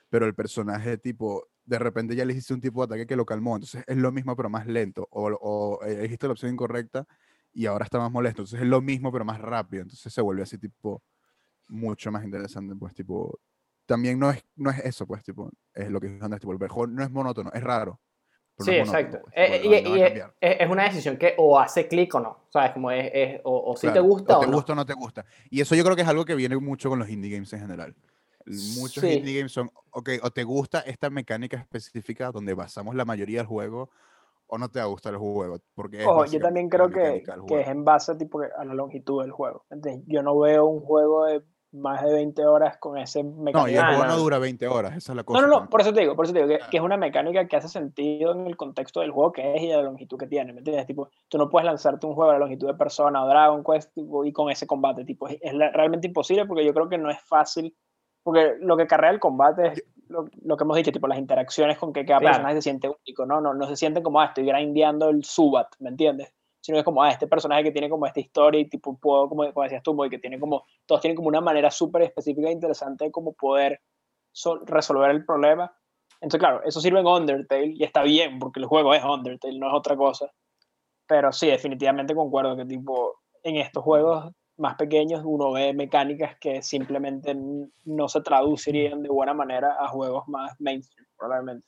pero 0.10 0.26
el 0.26 0.34
personaje, 0.36 0.98
tipo, 0.98 1.48
de 1.66 1.80
repente 1.80 2.16
ya 2.16 2.26
le 2.26 2.34
hiciste 2.34 2.54
un 2.56 2.62
tipo 2.62 2.82
de 2.82 2.86
ataque 2.96 3.08
que 3.08 3.16
lo 3.16 3.26
calmó, 3.26 3.56
entonces 3.56 3.84
es 3.88 3.98
lo 3.98 4.12
mismo, 4.12 4.36
pero 4.36 4.50
más 4.50 4.66
lento, 4.68 5.08
o, 5.12 5.28
o 5.30 5.84
eh, 5.86 5.94
elegiste 6.00 6.26
la 6.28 6.34
opción 6.34 6.52
incorrecta 6.54 7.08
y 7.54 7.66
ahora 7.68 7.86
está 7.86 8.00
más 8.00 8.12
molesto, 8.12 8.42
entonces 8.44 8.62
es 8.62 8.68
lo 8.68 8.82
mismo, 8.82 9.12
pero 9.12 9.26
más 9.26 9.40
rápido, 9.42 9.84
entonces 9.84 10.12
se 10.14 10.22
vuelve 10.22 10.44
así, 10.44 10.58
tipo, 10.58 11.04
mucho 11.68 12.12
más 12.12 12.24
interesante, 12.26 12.76
pues, 12.76 12.94
tipo, 12.96 13.40
también 13.90 14.20
no 14.20 14.30
es, 14.32 14.46
no 14.56 14.70
es 14.72 14.80
eso, 14.80 15.06
pues, 15.08 15.24
tipo, 15.24 15.50
es 15.74 15.90
lo 15.90 16.00
que 16.00 16.08
es 16.16 16.22
Andrés, 16.22 16.42
tipo, 16.42 16.54
el 16.54 16.60
juego 16.70 16.88
no 16.88 17.04
es 17.04 17.12
monótono, 17.12 17.52
es 17.54 17.64
raro. 17.64 18.00
Sí, 18.58 18.72
no 18.72 18.74
es 18.74 18.78
monótono, 18.78 19.10
exacto. 19.10 19.22
pues, 19.22 19.36
tipo, 19.36 19.54
y- 19.54 19.76
no 19.84 19.90
va 19.90 19.96
a 19.96 20.00
y 20.00 20.02
cambiar. 20.02 20.36
es, 20.42 20.58
es 20.62 20.70
una 20.70 20.84
decisión 20.84 21.18
que 21.18 21.34
o 21.38 21.58
hace 21.60 21.88
clic 21.88 22.14
o 22.16 22.20
no, 22.20 22.38
¿sabes? 22.50 22.72
Como 22.72 22.92
es, 22.92 23.10
es- 23.14 23.42
o, 23.44 23.72
o 23.72 23.76
si 23.76 23.88
te 23.88 24.00
Claro, 24.00 24.08
gusta 24.10 24.34
o, 24.34 24.40
te 24.40 24.46
no. 24.46 24.52
gusta 24.52 24.74
o 24.74 24.76
no 24.76 24.86
te 24.86 24.94
gusta. 24.94 25.26
Y 25.50 25.62
eso 25.62 25.76
yo 25.76 25.84
creo 25.84 25.96
que 25.96 26.02
es 26.02 26.08
algo 26.08 26.26
que 26.26 26.36
viene 26.36 26.58
mucho 26.58 26.90
con 26.90 27.00
los 27.00 27.10
indie 27.10 27.32
games 27.32 27.52
en 27.54 27.62
general. 27.62 27.96
Muchos 28.46 29.04
Sí. 29.04 29.14
indie 29.20 29.38
games 29.38 29.52
son, 29.52 29.72
ok, 29.92 30.10
o 30.24 30.32
te 30.32 30.44
gusta 30.44 30.80
esta 30.82 31.10
mecánica 31.10 31.58
específica 31.58 32.32
donde 32.32 32.54
basamos 32.54 32.96
la 32.96 33.06
mayoría 33.06 33.40
del 33.40 33.48
juego, 33.48 33.90
o 34.48 34.58
no 34.58 34.70
te 34.70 34.80
va 34.80 34.86
a 34.86 34.88
gustar 34.90 35.14
el 35.14 35.20
juego. 35.20 35.60
Porque 35.76 36.04
es 36.04 36.08
Ojo, 36.10 36.26
yo 36.26 36.40
también 36.40 36.70
creo 36.70 36.90
que, 36.90 37.24
que 37.48 37.62
es 37.62 37.68
en 37.68 37.86
base 37.86 38.16
tipo, 38.16 38.42
a 38.42 38.66
la 38.66 38.74
longitud 38.74 39.22
del 39.22 39.32
juego. 39.32 39.66
Entonces, 39.70 40.02
yo 40.08 40.22
no 40.24 40.38
veo 40.40 40.66
un 40.66 40.82
juego 40.82 41.26
de 41.26 41.44
más 41.72 42.04
de 42.04 42.12
20 42.12 42.46
horas 42.48 42.78
con 42.78 42.98
ese 42.98 43.24
mecánica. 43.24 43.60
No, 43.62 43.68
y 43.70 43.76
el 43.76 43.86
juego 43.86 44.04
no. 44.06 44.10
no 44.10 44.18
dura 44.18 44.40
20 44.40 44.68
horas, 44.68 44.98
esa 44.98 45.12
es 45.12 45.16
la 45.16 45.22
No, 45.22 45.26
cosa. 45.26 45.42
no, 45.42 45.48
no, 45.48 45.54
también. 45.54 45.70
por 45.70 45.82
eso 45.82 45.94
te 45.94 46.00
digo, 46.02 46.16
por 46.16 46.26
eso 46.26 46.34
te 46.34 46.40
digo, 46.40 46.50
que, 46.50 46.64
Ah. 46.64 46.68
que 46.72 46.78
es 46.78 46.84
una 46.84 46.98
mecánica 46.98 47.48
que 47.48 47.56
hace 47.58 47.68
sentido 47.68 48.32
en 48.32 48.48
el 48.48 48.58
contexto 48.58 49.02
del 49.02 49.12
juego 49.12 49.32
que 49.32 49.56
es 49.56 49.62
y 49.62 49.68
de 49.68 49.76
la 49.76 49.84
longitud 49.84 50.18
que 50.18 50.26
tiene, 50.28 50.52
¿me 50.52 50.60
entiendes? 50.60 50.88
Tipo, 50.88 51.10
tú 51.28 51.38
no 51.38 51.48
puedes 51.50 51.66
lanzarte 51.66 52.08
un 52.08 52.16
juego 52.16 52.32
a 52.32 52.34
la 52.34 52.40
longitud 52.40 52.68
de 52.68 52.74
Persona 52.74 53.24
o 53.24 53.28
Dragon 53.28 53.64
Quest 53.64 53.94
tipo, 53.94 54.26
y 54.26 54.34
con 54.34 54.50
ese 54.50 54.66
combate, 54.66 55.06
tipo, 55.06 55.28
es, 55.28 55.38
es 55.42 55.54
la- 55.54 55.70
realmente 55.72 56.08
imposible 56.08 56.46
porque 56.46 56.66
yo 56.66 56.74
creo 56.74 56.90
que 56.90 56.98
no 56.98 57.10
es 57.12 57.20
fácil, 57.22 57.76
porque 58.24 58.56
lo 58.60 58.76
que 58.76 58.88
carrea 58.88 59.12
el 59.12 59.20
combate 59.20 59.68
es 59.68 59.84
lo, 60.08 60.26
lo 60.42 60.58
que 60.58 60.64
hemos 60.64 60.76
dicho, 60.76 60.92
tipo, 60.92 61.08
las 61.08 61.20
interacciones 61.20 61.78
con 61.78 61.94
que 61.94 62.04
cada 62.04 62.20
Claro. 62.20 62.34
personaje 62.34 62.56
se 62.56 62.62
siente 62.64 62.90
único, 62.90 63.28
¿no? 63.28 63.42
No, 63.42 63.54
no 63.54 63.68
se 63.68 63.76
siente 63.76 64.02
como, 64.02 64.20
ah, 64.20 64.26
estoy 64.26 64.46
grindeando 64.46 65.10
el 65.10 65.24
Subat, 65.24 65.68
¿me 65.78 65.90
entiendes? 65.90 66.34
Sino 66.70 66.76
que 66.76 66.82
es 66.82 66.86
como, 66.86 67.02
ah, 67.02 67.10
este 67.10 67.26
personaje 67.26 67.64
que 67.64 67.72
tiene 67.72 67.90
como 67.90 68.06
esta 68.06 68.20
historia 68.20 68.62
y 68.62 68.66
tipo, 68.70 68.96
puedo, 68.96 69.28
como, 69.28 69.52
como 69.52 69.64
decías 69.64 69.82
tú, 69.82 69.96
Moy, 69.96 70.08
que 70.08 70.20
tiene 70.20 70.40
como, 70.40 70.66
todos 70.86 71.02
tienen 71.02 71.16
como 71.16 71.28
una 71.28 71.42
manera 71.42 71.72
súper 71.72 72.04
específica 72.04 72.48
e 72.48 72.52
interesante 72.52 73.06
de 73.06 73.12
como 73.12 73.34
poder 73.34 73.82
sol- 74.32 74.62
resolver 74.68 75.10
el 75.10 75.26
problema. 75.26 75.76
Entonces, 76.22 76.40
claro, 76.40 76.62
eso 76.64 76.80
sirve 76.80 77.00
en 77.00 77.08
Undertale 77.08 77.72
y 77.76 77.84
está 77.84 78.04
bien 78.04 78.38
porque 78.38 78.60
el 78.60 78.68
juego 78.68 78.94
es 78.94 79.04
Undertale, 79.04 79.58
no 79.58 79.68
es 79.68 79.74
otra 79.74 79.96
cosa. 79.98 80.32
Pero 81.08 81.32
sí, 81.32 81.48
definitivamente 81.48 82.14
concuerdo 82.14 82.56
que 82.56 82.66
tipo 82.66 83.16
en 83.42 83.56
estos 83.56 83.84
juegos 83.84 84.32
más 84.58 84.76
pequeños 84.76 85.24
uno 85.26 85.52
ve 85.54 85.74
mecánicas 85.74 86.38
que 86.38 86.62
simplemente 86.62 87.36
no 87.86 88.08
se 88.10 88.22
traducirían 88.22 89.02
de 89.02 89.10
buena 89.10 89.34
manera 89.34 89.76
a 89.80 89.88
juegos 89.88 90.28
más 90.28 90.52
mainstream, 90.60 91.08
probablemente. 91.18 91.66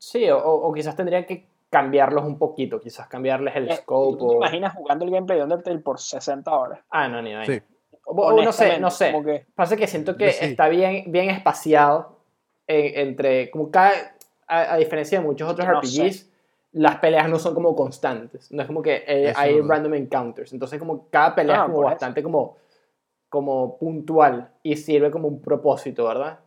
Sí, 0.00 0.28
o- 0.28 0.38
o 0.42 0.72
quizás 0.72 0.96
tendrían 0.96 1.24
que 1.24 1.49
cambiarlos 1.70 2.24
un 2.24 2.36
poquito, 2.38 2.80
quizás 2.80 3.06
cambiarles 3.06 3.54
el 3.56 3.70
Eh, 3.70 3.76
scope. 3.76 4.18
¿Tú 4.18 4.28
te 4.28 4.34
o- 4.34 4.36
imaginas 4.38 4.74
jugando 4.74 5.04
el 5.04 5.10
gameplay 5.12 5.38
de 5.38 5.44
Undertale 5.44 5.78
por 5.78 6.00
60 6.00 6.52
horas? 6.52 6.80
Ah, 6.90 7.08
no, 7.08 7.22
ni 7.22 7.32
vaina. 7.34 7.46
Sí. 7.54 7.62
No 8.12 8.52
sé, 8.52 8.80
no 8.80 8.90
sé. 8.90 9.12
que- 9.24 9.46
Pasa 9.54 9.76
que 9.76 9.86
siento 9.86 10.16
que 10.16 10.32
Sí. 10.32 10.44
está 10.46 10.68
bien, 10.68 11.04
bien 11.12 11.30
espaciado 11.30 12.18
en- 12.66 13.08
entre, 13.08 13.50
como 13.52 13.70
cada, 13.70 13.92
a, 14.48 14.74
a 14.74 14.76
diferencia 14.78 15.20
de 15.20 15.24
muchos 15.24 15.48
otros 15.48 15.66
no 15.68 15.74
RPGs, 15.80 16.28
las 16.72 16.96
peleas 16.96 17.28
no 17.28 17.38
son 17.38 17.54
como 17.54 17.74
constantes. 17.76 18.50
No 18.50 18.62
es 18.62 18.66
como 18.66 18.82
que 18.82 19.04
eh, 19.06 19.32
hay 19.36 19.54
verdad. 19.54 19.68
random 19.68 19.94
encounters. 19.94 20.52
Entonces 20.52 20.78
como 20.78 21.08
cada 21.08 21.34
pelea 21.36 21.54
Ah, 21.56 21.58
es 21.58 21.62
como 21.66 21.74
por 21.76 21.84
eso. 21.84 21.90
bastante 21.92 22.22
como, 22.22 22.56
como 23.28 23.78
puntual 23.78 24.50
y 24.64 24.76
sirve 24.76 25.10
como 25.12 25.28
un 25.28 25.40
propósito, 25.40 26.04
¿verdad? 26.06 26.40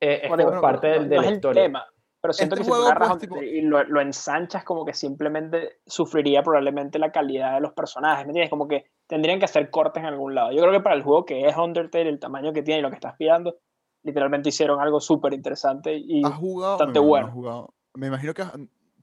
Eh, 0.00 0.20
es 0.22 0.28
Bueno, 0.30 0.44
como 0.44 0.60
bueno, 0.60 0.62
parte 0.62 0.88
no, 0.88 0.94
del- 0.94 1.08
de 1.10 1.16
no 1.16 1.20
la 1.22 1.26
es 1.26 1.30
el 1.32 1.34
historia. 1.36 1.62
tema, 1.64 1.86
pero 2.22 2.32
siento 2.32 2.54
Este 2.54 2.64
que 2.64 2.72
si 2.72 2.80
tú 2.80 2.86
agarras 2.86 3.08
pues, 3.10 3.20
tipo- 3.20 3.42
y 3.42 3.60
lo, 3.62 3.82
lo 3.84 4.00
ensanchas, 4.00 4.64
como 4.64 4.84
que 4.86 4.94
simplemente 4.94 5.80
sufriría 5.86 6.42
probablemente 6.42 6.98
la 6.98 7.10
calidad 7.12 7.54
de 7.56 7.60
los 7.60 7.72
personajes, 7.72 8.24
¿me 8.24 8.30
entiendes? 8.30 8.48
Como 8.48 8.68
que 8.68 8.86
tendrían 9.08 9.38
que 9.40 9.44
hacer 9.44 9.68
cortes 9.70 10.00
en 10.02 10.06
algún 10.08 10.34
lado. 10.34 10.52
Yo 10.52 10.60
creo 10.60 10.72
que 10.72 10.80
para 10.80 10.94
el 10.94 11.02
juego 11.02 11.24
que 11.26 11.46
es 11.46 11.56
Undertale, 11.56 12.08
el 12.08 12.20
tamaño 12.20 12.52
que 12.52 12.62
tiene 12.62 12.78
y 12.78 12.82
lo 12.82 12.88
que 12.90 12.94
está 12.94 13.08
aspirando, 13.10 13.58
literalmente 14.04 14.48
hicieron 14.50 14.80
algo 14.80 15.00
súper 15.00 15.34
interesante 15.34 15.94
y 15.96 16.24
¿Has 16.24 16.34
jugado? 16.34 16.78
bastante 16.78 17.00
me 17.00 17.06
imagino, 17.06 17.08
bueno. 17.10 17.26
has 17.26 17.32
jugado- 17.34 17.74
Me 17.94 18.06
imagino 18.06 18.32
que 18.34 18.42
has- 18.42 18.52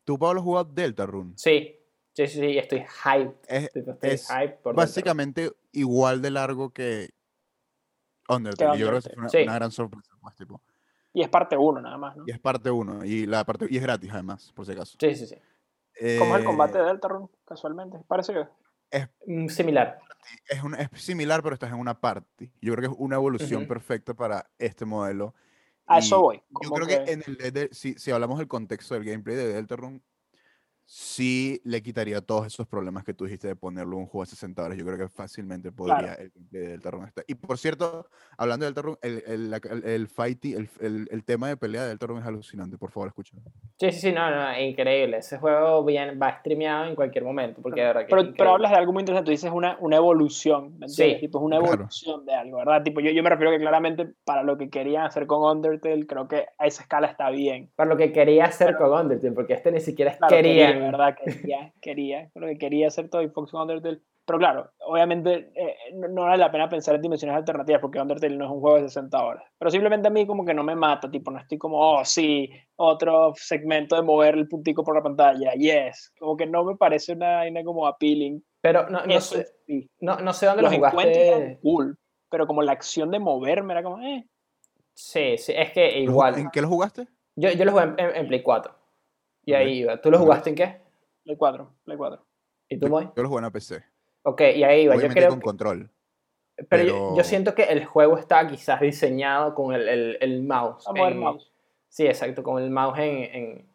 tú, 0.06 0.18
Pablo, 0.18 0.40
has 0.40 0.46
jugado 0.46 0.70
Deltarune. 0.74 1.34
Sí, 1.36 1.76
sí, 2.14 2.26
sí, 2.28 2.40
sí, 2.40 2.58
estoy 2.58 2.80
hyped. 2.80 3.34
Es 3.48 3.64
Estoy 3.76 3.84
es 4.02 4.28
hyped 4.30 4.38
por 4.62 4.74
Deltarune. 4.74 4.76
básicamente 4.78 5.52
igual 5.74 6.22
de 6.22 6.32
largo 6.32 6.70
que 6.72 7.10
Undertale. 8.30 8.78
Yo 8.80 8.88
creo 8.88 9.02
que 9.02 9.10
fue 9.10 9.20
una, 9.20 9.30
Sí. 9.30 9.38
una 9.44 9.54
gran 9.56 9.72
sorpresa. 9.72 10.12
Pues, 10.22 10.36
tipo. 10.36 10.62
Y 11.20 11.22
es 11.22 11.28
parte 11.28 11.58
uno 11.58 11.82
nada 11.82 11.98
más, 11.98 12.16
¿no? 12.16 12.24
Y 12.26 12.32
es 12.32 12.40
parte 12.40 12.72
1. 12.72 13.04
Y, 13.04 13.26
la 13.26 13.44
parte, 13.44 13.68
y 13.70 13.76
es 13.76 13.84
gratis, 13.84 14.10
además, 14.14 14.54
por 14.56 14.66
si 14.66 14.72
acaso. 14.72 14.98
Sí, 14.98 15.16
sí, 15.16 15.28
sí. 15.28 15.36
¿Cómo 16.18 16.36
es 16.36 16.40
el 16.40 16.46
combate 16.46 16.78
Eh, 16.78 16.82
de 16.82 16.88
Deltarune, 16.88 17.28
casualmente? 17.46 18.00
Parecido. 18.08 18.50
Mm, 19.26 19.48
Similar. 19.50 20.00
es, 20.48 20.64
un- 20.64 20.76
es 20.76 20.88
similar, 20.94 21.44
pero 21.44 21.56
estás 21.56 21.72
en 21.74 21.78
una 21.78 22.00
party. 22.00 22.50
Yo 22.62 22.74
creo 22.74 22.90
que 22.90 22.94
es 22.96 23.00
una 23.02 23.18
evolución 23.18 23.68
perfecta 23.68 24.14
para 24.14 24.50
este 24.58 24.86
modelo. 24.86 25.36
A 25.88 26.00
eso 26.00 26.22
voy. 26.22 26.42
Yo 26.64 26.70
creo 26.70 26.88
que, 26.88 27.12
en 27.12 27.22
el 27.28 27.36
de- 27.38 27.52
de- 27.52 27.70
si, 27.74 27.96
si 27.96 28.12
hablamos 28.12 28.38
del 28.40 28.48
contexto 28.48 28.94
del 28.94 29.04
gameplay 29.04 29.36
de 29.36 29.48
Deltarune, 29.54 30.00
sí 30.91 31.62
le 31.65 31.84
quitaría 31.84 32.19
todos 32.19 32.47
esos 32.47 32.65
problemas 32.65 33.04
que 33.04 33.13
tú 33.13 33.25
dijiste 33.25 33.47
de 33.47 33.56
ponerlo 33.56 33.93
en 33.93 33.99
un 33.99 34.06
juego 34.08 34.23
de 34.25 34.32
60 34.32 34.63
horas. 34.63 34.75
Yo 34.75 34.84
creo 34.84 34.97
que 34.97 35.08
fácilmente 35.08 35.71
podría 35.71 36.15
el 36.15 36.32
gameplay 36.32 36.63
de 36.63 36.67
Deltarune 36.69 37.06
estar. 37.06 37.23
Y 37.28 37.36
por 37.36 37.60
cierto, 37.60 38.08
hablando 38.39 38.65
de 38.65 38.71
Deltarune, 38.71 38.97
el, 39.04 39.23
el, 39.28 39.54
el, 39.54 39.84
el 39.84 40.08
fighty- 40.10 40.56
el, 40.58 40.67
el- 40.82 41.08
el 41.12 41.23
tema 41.23 41.47
de 41.47 41.58
pelea 41.58 41.84
de 41.84 41.89
Deltarune 41.89 42.21
es 42.21 42.25
alucinante. 42.25 42.80
Por 42.80 42.89
favor, 42.89 43.10
escúchalo. 43.10 43.43
Sí, 43.80 43.91
sí, 43.91 43.99
sí, 43.99 44.12
no, 44.12 44.32
no, 44.32 44.60
increíble. 44.60 45.17
Ese 45.17 45.38
juego 45.38 45.86
bien, 45.86 46.19
va 46.19 46.39
streameado 46.39 46.86
en 46.86 46.95
cualquier 46.95 47.23
momento, 47.23 47.62
porque 47.62 47.82
de 47.82 47.88
verdad 47.88 48.06
Pero, 48.10 48.34
pero 48.36 48.49
hablas 48.49 48.71
de 48.71 48.78
algo 48.78 48.91
muy 48.91 49.02
interesante, 49.02 49.28
tú 49.28 49.32
dices 49.32 49.52
una, 49.54 49.78
una 49.82 49.97
evolución, 49.97 50.80
¿me 50.80 50.88
entiendes? 50.88 51.17
Sí, 51.19 51.21
Tipo, 51.28 51.38
es 51.38 51.43
una 51.45 51.58
claro. 51.60 51.73
evolución 51.75 52.25
de 52.25 52.34
algo, 52.34 52.58
¿verdad? 52.58 52.82
Tipo, 52.82 52.99
yo, 52.99 53.12
yo 53.12 53.21
me 53.21 53.30
refiero 53.30 53.52
que 53.52 53.60
claramente 53.60 54.08
para 54.25 54.41
lo 54.41 54.58
que 54.58 54.71
querían 54.71 55.06
hacer 55.06 55.28
con 55.28 55.43
Undertale, 55.43 56.08
creo 56.08 56.28
que 56.28 56.47
a 56.58 56.65
esa 56.65 56.82
escala 56.82 57.06
está 57.08 57.30
bien. 57.30 57.69
Para 57.75 57.89
lo 57.91 57.95
que 57.95 58.12
quería 58.12 58.45
hacer 58.45 58.75
con 58.75 58.91
Undertale, 58.91 59.34
porque 59.34 59.54
este 59.54 59.71
ni 59.71 59.80
siquiera 59.82 60.17
Claro, 60.17 60.36
quería. 60.36 60.79
Quería, 60.80 60.92
¿verdad? 60.92 61.18
Quería, 61.24 61.74
quería, 61.82 62.32
lo 62.36 62.48
que 62.48 62.58
quería 62.58 62.88
hacer 62.88 63.10
Toy 63.10 63.30
Fox 63.30 63.52
con 63.52 63.62
Undertale. 63.62 64.02
Pero 64.26 64.38
claro, 64.38 64.70
obviamente 64.86 65.52
eh, 65.56 65.76
no, 65.96 66.08
no 66.08 66.22
vale 66.24 66.38
la 66.38 66.52
pena 66.52 66.70
pensar 66.70 66.94
en 66.94 67.02
dimensiones 67.02 67.36
alternativas 67.36 67.82
porque 67.82 68.00
Undertale 68.00 68.36
no 68.38 68.46
es 68.46 68.52
un 68.52 68.60
juego 68.60 68.78
de 68.78 68.84
60 68.84 69.24
horas. 69.24 69.44
Pero 69.58 69.72
simplemente 69.72 70.08
a 70.08 70.12
mí 70.12 70.28
como 70.28 70.46
que 70.46 70.54
no 70.54 70.63
me 70.63 70.76
mata, 70.76 71.10
tipo, 71.10 71.32
no 71.32 71.39
estoy 71.39 71.58
como, 71.58 71.80
oh, 71.80 72.06
sí, 72.06 72.48
otro 72.76 73.34
segmento 73.36 73.96
de 73.96 74.04
mover 74.04 74.36
el 74.36 74.48
puntico 74.48 74.84
por 74.84 74.96
la 74.96 75.02
pantalla, 75.02 75.54
yes. 75.54 76.13
Como 76.20 76.38
que 76.38 76.46
no 76.46 76.63
me 76.63 76.76
parece 76.76 77.13
una 77.13 77.38
vaina 77.38 77.63
como 77.63 77.88
appealing. 77.88 78.44
Pero 78.62 78.88
no, 78.89 79.04
no, 79.04 79.13
Eso 79.15 79.36
sé, 79.38 79.48
sí. 79.65 79.89
no, 80.00 80.18
no 80.20 80.32
sé 80.34 80.46
dónde 80.46 80.62
Los 80.62 80.72
lo 80.74 80.78
encuentros 80.78 81.18
eran 81.18 81.39
jugaste. 81.39 81.60
cool, 81.63 81.98
pero 82.30 82.46
como 82.46 82.62
la 82.62 82.74
acción 82.74 83.10
de 83.10 83.18
moverme 83.20 83.74
era 83.74 83.82
como, 83.82 84.00
eh. 84.02 84.28
Sí, 84.94 85.38
sí, 85.39 85.54
es 85.56 85.72
que 85.72 85.88
¿Lo 85.88 85.96
ju- 85.98 86.04
igual. 86.04 86.38
¿En 86.38 86.50
qué 86.52 86.62
lo 86.62 86.68
jugaste? 86.68 87.08
Yo, 87.36 87.50
yo 87.52 87.65
lo 87.65 87.72
jugué 87.72 87.84
en, 87.86 87.96
en- 88.00 88.15
en 88.15 88.28
Play 88.28 88.44
4. 88.44 88.76
Y 89.50 89.54
ahí 89.54 89.80
iba. 89.80 90.00
¿Tú 90.00 90.12
lo 90.12 90.20
jugaste 90.20 90.50
en 90.52 90.56
qué? 90.56 90.82
Play 91.24 91.36
4, 91.38 91.74
Play 91.86 91.98
4. 91.98 92.26
¿Y 92.70 92.78
tú, 92.78 92.86
Yo, 92.86 92.92
Moy? 92.92 93.10
yo 93.16 93.24
lo 93.24 93.30
jugué 93.30 93.40
en 93.40 93.44
la 93.46 93.52
PC. 93.52 93.84
Ok, 94.24 94.42
y 94.42 94.64
ahí 94.64 94.82
iba. 94.84 94.94
Yo 94.94 95.00
Obviamente 95.00 95.20
creo 95.22 95.30
con 95.32 95.40
que- 95.40 95.44
control. 95.44 95.90
pero 96.70 96.84
yo, 96.84 97.16
yo 97.18 97.24
siento 97.24 97.56
que 97.56 97.64
el 97.64 97.86
juego 97.86 98.18
está 98.18 98.46
quizás 98.48 98.80
diseñado 98.82 99.56
con 99.56 99.74
el, 99.74 99.88
el, 99.88 100.18
el 100.22 100.44
mouse. 100.44 100.88
A 100.88 100.92
mover 100.94 101.14
en- 101.14 101.20
mouse. 101.20 101.52
Sí, 101.88 102.06
exacto, 102.06 102.44
con 102.44 102.62
el 102.62 102.70
mouse 102.70 103.00
en, 103.00 103.18
en, 103.36 103.70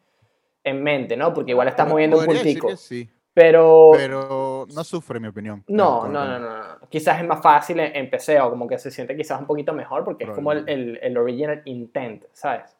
en 0.63 0.83
mente, 0.83 1.17
¿no? 1.17 1.33
Porque 1.33 1.51
igual 1.51 1.67
estás 1.67 1.89
moviendo 1.89 2.17
un 2.19 2.25
puntico. 2.25 2.67
que 2.69 2.77
sí, 2.77 3.09
Pero, 3.33 3.91
pero 3.93 4.65
no 4.73 4.83
sufre, 4.85 5.17
en 5.17 5.23
mi 5.23 5.27
opinión. 5.27 5.63
no, 5.67 6.07
no, 6.07 6.25
no, 6.25 6.39
no, 6.39 6.49
no. 6.79 6.79
Quizás 6.89 7.19
es 7.21 7.27
más 7.27 7.41
fácil 7.41 7.79
en, 7.81 7.93
en 7.93 8.09
PC 8.09 8.39
o 8.39 8.49
como 8.51 8.65
que 8.67 8.77
se 8.79 8.89
siente 8.91 9.17
quizás 9.17 9.41
un 9.41 9.45
poquito 9.47 9.73
mejor 9.73 10.05
porque 10.05 10.23
es 10.23 10.29
como 10.31 10.53
el, 10.53 10.63
el, 10.69 10.97
el 11.01 11.17
original 11.17 11.61
intent, 11.65 12.23
¿sabes? 12.31 12.77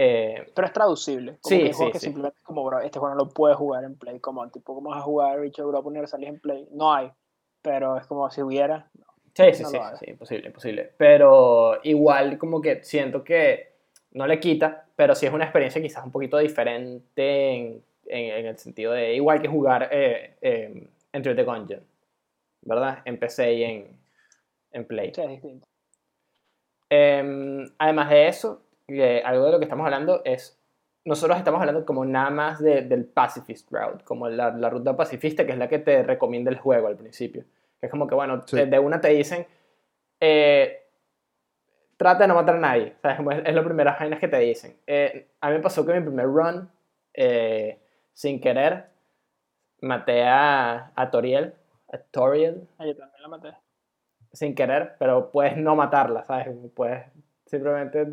Eh, 0.00 0.52
Pero 0.54 0.66
es 0.68 0.72
traducible. 0.72 1.38
Como 1.42 1.56
Sí, 1.56 1.62
que 1.64 1.72
juegos 1.72 1.86
sí, 1.86 1.92
que 1.92 1.98
sí. 1.98 2.04
simplemente 2.06 2.38
como, 2.44 2.64
bro, 2.64 2.78
este 2.80 3.00
juego 3.00 3.16
no 3.16 3.24
lo 3.24 3.30
puedes 3.30 3.56
jugar 3.56 3.82
en 3.82 3.96
Play. 3.98 4.20
Como, 4.20 4.48
tipo, 4.48 4.72
¿cómo 4.76 4.90
vas 4.90 5.00
a 5.00 5.02
jugar 5.02 5.40
Richard 5.40 5.64
Europa 5.64 5.88
Universalis 5.88 6.28
en 6.28 6.38
Play? 6.38 6.68
No 6.70 6.94
hay. 6.94 7.10
Pero 7.62 7.96
es 7.96 8.06
como 8.06 8.30
si 8.30 8.40
hubiera. 8.42 8.88
Sí, 9.34 9.52
sí, 9.54 9.62
No 9.64 9.70
sí, 9.70 9.76
lo 9.76 9.82
haga. 9.82 9.96
sí, 9.96 10.04
imposible, 10.08 10.46
imposible. 10.46 10.92
Pero 10.96 11.80
igual 11.82 12.38
como 12.38 12.60
que 12.60 12.84
siento 12.84 13.24
que 13.24 13.72
no 14.12 14.26
le 14.28 14.38
quita, 14.38 14.86
pero 14.94 15.16
sí 15.16 15.26
es 15.26 15.32
una 15.32 15.44
experiencia 15.44 15.82
quizás 15.82 16.04
un 16.04 16.12
poquito 16.12 16.38
diferente 16.38 17.50
en, 17.50 17.82
en- 18.06 18.32
en 18.38 18.46
el 18.46 18.56
sentido 18.58 18.92
de 18.92 19.14
igual 19.14 19.42
que 19.42 19.48
jugar 19.48 19.88
eh, 19.90 20.36
eh, 20.40 20.88
Enter 21.12 21.34
the 21.34 21.42
Gungeon, 21.42 21.82
¿verdad? 22.62 23.00
En 23.04 23.18
PC 23.18 23.52
y 23.54 23.64
en, 23.64 24.00
en 24.70 24.84
Play. 24.86 25.12
Sí, 25.12 25.22
es 25.22 25.28
distinto. 25.28 25.66
Em, 26.90 27.68
además 27.78 28.10
de 28.10 28.28
eso, 28.28 28.62
que 28.88 29.22
algo 29.24 29.44
de 29.46 29.52
lo 29.52 29.58
que 29.58 29.64
estamos 29.66 29.84
hablando 29.84 30.22
es, 30.24 30.58
nosotros 31.04 31.38
estamos 31.38 31.60
hablando 31.60 31.84
como 31.84 32.04
nada 32.04 32.30
más 32.30 32.58
de- 32.60 32.82
del 32.82 33.04
pacifist 33.04 33.70
route, 33.70 34.02
como 34.04 34.28
la, 34.28 34.50
la 34.50 34.70
ruta 34.70 34.96
pacifista, 34.96 35.44
que 35.46 35.52
es 35.52 35.58
la 35.58 35.68
que 35.68 35.78
te 35.78 36.02
recomienda 36.02 36.50
el 36.50 36.58
juego 36.58 36.88
al 36.88 36.96
principio. 36.96 37.44
Que 37.80 37.86
es 37.86 37.90
como 37.90 38.06
que, 38.08 38.14
bueno, 38.14 38.42
Sí. 38.46 38.56
de, 38.56 38.66
de 38.66 38.78
una 38.78 39.00
te 39.00 39.08
dicen, 39.08 39.46
eh, 40.20 40.86
trata 41.96 42.20
de 42.24 42.28
no 42.28 42.34
matar 42.34 42.56
a 42.56 42.60
nadie, 42.60 42.94
¿sabes? 43.02 43.18
Como 43.18 43.30
Es, 43.32 43.42
es 43.44 43.54
lo 43.54 43.62
primeras 43.64 43.98
vainas 43.98 44.18
que 44.20 44.28
te 44.28 44.38
dicen. 44.38 44.76
Eh, 44.86 45.28
a 45.40 45.48
mí 45.50 45.56
me 45.56 45.60
pasó 45.62 45.84
que 45.84 45.92
mi 45.94 46.00
primer 46.00 46.26
run, 46.26 46.70
eh, 47.14 47.78
sin 48.14 48.40
querer, 48.40 48.86
maté 49.82 50.24
a, 50.24 50.92
a 50.96 51.10
Toriel, 51.10 51.54
a 51.92 51.98
Toriel, 51.98 52.66
Ah, 52.78 52.86
yo 52.86 52.96
también 52.96 53.22
la 53.22 53.28
maté. 53.28 53.48
sin 54.32 54.54
querer, 54.54 54.96
pero 54.98 55.30
puedes 55.30 55.56
no 55.56 55.76
matarla, 55.76 56.24
¿sabes? 56.26 56.48
Puedes 56.74 57.04
simplemente 57.46 58.06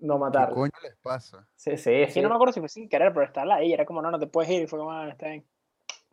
no 0.00 0.14
¿Qué 0.14 0.20
matarla. 0.20 0.54
coño 0.54 0.72
les 0.82 0.96
pasa? 0.96 1.46
Sí, 1.56 1.76
sí, 1.76 1.92
Es 1.92 2.08
sí. 2.08 2.14
que 2.14 2.22
no 2.22 2.28
me 2.28 2.34
acuerdo 2.34 2.52
si 2.52 2.60
fue 2.60 2.68
sin 2.68 2.88
querer, 2.88 3.12
pero 3.12 3.26
estaba 3.26 3.54
ahí. 3.56 3.72
Era 3.72 3.84
como, 3.84 4.02
no, 4.02 4.10
no 4.10 4.18
te 4.18 4.26
puedes 4.26 4.50
ir. 4.50 4.62
Y 4.62 4.66
fue 4.66 4.78
como, 4.78 4.92
ah, 4.92 5.08
está 5.08 5.28
bien. 5.28 5.44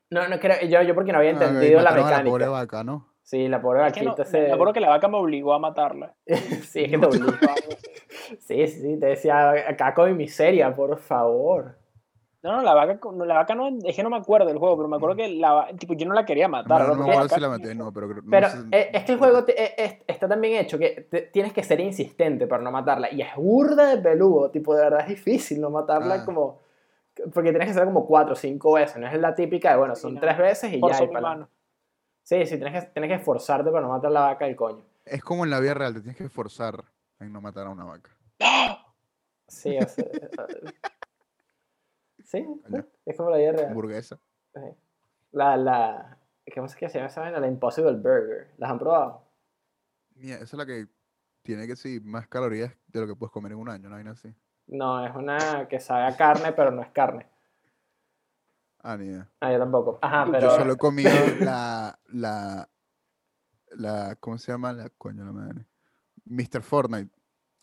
No, 0.09 0.27
no 0.27 0.39
creo, 0.39 0.61
yo, 0.67 0.81
yo 0.83 0.95
porque 0.95 1.11
no 1.11 1.17
había 1.17 1.31
Ah, 1.31 1.33
entendido 1.33 1.81
la 1.81 1.89
mataron 1.91 2.05
a 2.05 2.09
mecánica. 2.11 2.31
pobre 2.31 2.47
vaca, 2.47 2.83
¿no? 2.83 3.07
Sí, 3.23 3.47
la 3.49 3.61
pobre 3.61 3.85
Es 3.85 3.93
que 3.93 4.03
no, 4.03 4.11
vaquita 4.11 4.23
me 4.23 4.29
se... 4.29 4.47
me 4.47 4.53
acuerdo 4.53 4.73
que 4.73 4.79
la 4.79 4.89
vaca 4.89 5.07
me 5.09 5.17
obligó 5.17 5.53
a 5.53 5.59
matarla. 5.59 6.15
sí, 6.25 6.83
es 6.83 6.91
que 6.91 6.97
te 6.97 7.05
obliga. 7.05 7.55
Sí, 8.39 8.67
sí, 8.67 8.81
sí, 8.81 8.99
te 8.99 9.05
decía, 9.07 9.53
con 9.95 10.09
mi 10.11 10.15
miseria, 10.15 10.73
por 10.73 10.97
favor. 10.97 11.77
No, 12.47 12.57
no, 12.57 12.61
la 12.63 12.73
vaca, 12.73 12.99
no, 13.11 13.25
la 13.25 13.33
vaca 13.35 13.53
no, 13.55 13.67
es 13.83 13.95
que 13.95 14.01
no 14.03 14.09
me 14.09 14.17
acuerdo 14.17 14.47
del 14.47 14.57
juego, 14.57 14.77
pero 14.77 14.87
me 14.87 14.95
acuerdo 14.95 15.15
que 15.17 15.27
la 15.27 15.67
tipo, 15.77 15.93
yo 15.95 16.07
no 16.07 16.13
la 16.13 16.25
quería 16.25 16.47
matar. 16.47 16.87
No, 16.87 16.95
¿no? 16.95 17.27
si 17.29 17.39
la 17.39 17.49
maté, 17.49 17.75
no, 17.75 17.91
pero... 17.91 18.07
creo- 18.09 18.21
no 18.23 18.31
Pero 18.31 18.49
sé- 18.49 18.57
eh, 18.71 18.89
es 18.93 19.03
que 19.03 19.11
el 19.11 19.17
juego 19.17 19.43
te- 19.43 19.61
eh, 19.63 19.73
es- 19.77 19.95
está 20.07 20.27
tan 20.27 20.39
bien 20.39 20.53
hecho 20.63 20.79
que 20.79 21.07
te- 21.11 21.21
tienes 21.23 21.51
que 21.53 21.61
ser 21.63 21.79
insistente 21.81 22.47
para 22.47 22.63
no 22.63 22.71
matarla. 22.71 23.11
Y 23.13 23.21
es 23.21 23.35
burda 23.35 23.93
de 23.95 24.01
peludo, 24.01 24.49
tipo, 24.49 24.73
de 24.75 24.83
verdad 24.83 25.01
es 25.01 25.07
difícil 25.09 25.59
no 25.61 25.69
matarla 25.69 26.15
Ah. 26.21 26.25
como... 26.25 26.59
Porque 27.33 27.49
tienes 27.49 27.65
que 27.67 27.71
hacer 27.71 27.85
como 27.85 28.05
cuatro 28.05 28.33
o 28.33 28.35
cinco 28.35 28.73
veces, 28.73 28.97
no 28.97 29.07
es 29.07 29.19
la 29.19 29.33
típica 29.35 29.71
de, 29.71 29.77
bueno, 29.77 29.95
son 29.95 30.19
tres 30.19 30.37
veces 30.37 30.71
y 30.71 30.79
ya. 30.79 31.03
y 31.03 31.07
para 31.07 31.21
mano. 31.21 31.49
Sí, 32.23 32.45
sí, 32.45 32.57
tienes 32.57 32.83
que, 32.85 32.89
tienes 32.91 33.09
que 33.09 33.15
esforzarte 33.15 33.71
para 33.71 33.81
no 33.81 33.89
matar 33.89 34.11
la 34.11 34.21
vaca 34.21 34.45
del 34.45 34.55
coño. 34.55 34.83
Es 35.03 35.23
como 35.23 35.43
en 35.43 35.49
la 35.49 35.59
vida 35.59 35.73
real, 35.73 35.93
te 35.93 36.01
tienes 36.01 36.15
que 36.17 36.25
esforzar 36.25 36.83
en 37.19 37.33
no 37.33 37.41
matar 37.41 37.67
a 37.67 37.69
una 37.71 37.85
vaca. 37.85 38.11
Sí, 39.47 39.77
o 39.77 39.87
sea, 39.87 40.05
sí, 42.27 42.45
es 43.05 43.17
como 43.17 43.29
la 43.31 43.37
vida 43.37 43.51
real. 43.53 43.67
Hamburguesa. 43.69 44.19
Sí. 44.53 44.61
La, 45.31 45.57
la, 45.57 46.17
¿cómo 46.53 46.67
es 46.67 46.75
que 46.75 46.89
se 46.89 46.97
llama 46.97 47.07
esa 47.09 47.21
vaina? 47.21 47.39
La 47.39 47.47
Impossible 47.47 47.93
Burger. 47.93 48.53
¿Las 48.57 48.69
han 48.69 48.79
probado? 48.79 49.23
Mira, 50.15 50.35
esa 50.35 50.43
es 50.45 50.53
la 50.53 50.65
que 50.65 50.87
tiene 51.43 51.65
que 51.67 51.75
sí, 51.75 51.99
más 52.03 52.27
calorías 52.27 52.73
de 52.87 52.99
lo 53.01 53.07
que 53.07 53.15
puedes 53.15 53.31
comer 53.31 53.51
en 53.53 53.59
un 53.59 53.69
año, 53.69 53.89
no 53.89 53.95
hay 53.95 54.05
así. 54.07 54.33
No, 54.67 55.05
es 55.05 55.15
una 55.15 55.67
que 55.69 55.79
sabe 55.79 56.03
a 56.05 56.17
carne, 56.17 56.51
pero 56.53 56.71
no 56.71 56.81
es 56.81 56.89
carne. 56.91 57.27
Ah, 58.79 58.97
ni 58.97 59.05
idea. 59.05 59.29
Ah, 59.39 59.51
yo 59.51 59.59
tampoco. 59.59 59.99
Ajá, 60.01 60.25
pero. 60.31 60.49
Yo 60.49 60.55
solo 60.55 60.73
he 60.73 60.77
comido 60.77 61.09
la, 61.39 61.97
la, 62.07 62.69
la, 63.71 64.15
¿cómo 64.19 64.37
se 64.37 64.51
llama? 64.51 64.73
La 64.73 64.89
coño 64.89 65.23
la 65.25 65.31
madre. 65.31 65.65
Mr. 66.25 66.61
Fortnite. 66.61 67.11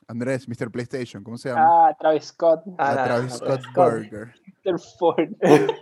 Andrés, 0.07 0.47
Mr. 0.49 0.71
PlayStation, 0.71 1.25
¿cómo 1.25 1.39
se 1.39 1.49
llama? 1.49 1.89
Ah, 1.89 1.97
Travis 1.99 2.25
Scott, 2.27 2.63
Ah, 2.79 2.91
la 2.91 2.95
la- 2.95 3.05
Travis 3.05 3.33
Scott 3.35 3.61
Scott. 3.63 3.93
Burger. 3.93 4.35
Mr. 4.65 4.79
Ford. 4.99 5.29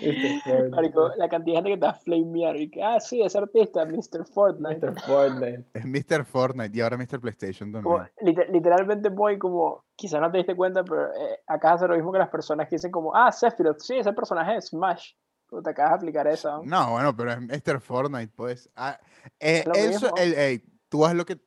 Mr. 0.00 0.70
Marico, 0.70 1.10
la 1.16 1.28
cantidad 1.28 1.62
de 1.62 1.62
gente 1.62 1.70
que 1.70 1.76
te 1.78 1.86
va 1.86 1.90
a 1.92 1.94
flamear 1.94 2.56
y 2.56 2.70
que, 2.70 2.82
ah, 2.82 3.00
sí, 3.00 3.22
es 3.22 3.34
artista, 3.36 3.84
Mr. 3.84 4.26
Fortnite. 4.26 4.86
Mr. 4.86 5.00
Fortnite. 5.00 5.64
Es 5.74 5.84
Mr. 5.84 6.24
Fortnite 6.24 6.76
y 6.76 6.80
ahora 6.80 6.96
Mr. 6.96 7.20
PlayStation 7.20 7.72
Como, 7.72 7.96
también. 7.96 8.12
liter- 8.20 8.50
literalmente 8.50 9.08
voy 9.08 9.38
como, 9.38 9.84
quizás 9.96 10.20
no 10.20 10.30
te 10.30 10.38
diste 10.38 10.54
cuenta, 10.54 10.84
pero 10.84 11.06
eh, 11.14 11.38
acá 11.46 11.72
hace 11.74 11.88
lo 11.88 11.94
mismo 11.94 12.12
que 12.12 12.18
las 12.18 12.28
personas 12.30 12.68
que 12.68 12.76
dicen 12.76 12.90
como, 12.90 13.14
ah, 13.14 13.32
Sephiroth, 13.32 13.80
sí, 13.80 13.96
ese 13.96 14.12
personaje 14.12 14.56
es 14.56 14.66
Smash. 14.68 15.12
Como 15.46 15.62
te 15.62 15.70
acabas 15.70 15.92
de 15.92 15.96
aplicar 15.96 16.26
eso. 16.28 16.62
¿no? 16.64 16.64
No, 16.64 16.90
bueno, 16.92 17.14
pero 17.16 17.32
es 17.32 17.40
Mr. 17.40 17.80
Fortnite, 17.80 18.32
pues. 18.34 18.70
Ah, 18.74 18.98
eh, 19.38 19.62
Lo 19.66 19.74
él 19.74 19.94
so- 19.94 20.06
mismo. 20.06 20.16
él- 20.16 20.34
ey, 20.34 20.64
tú 20.88 21.04
haz 21.04 21.14
lo 21.14 21.24
que. 21.26 21.38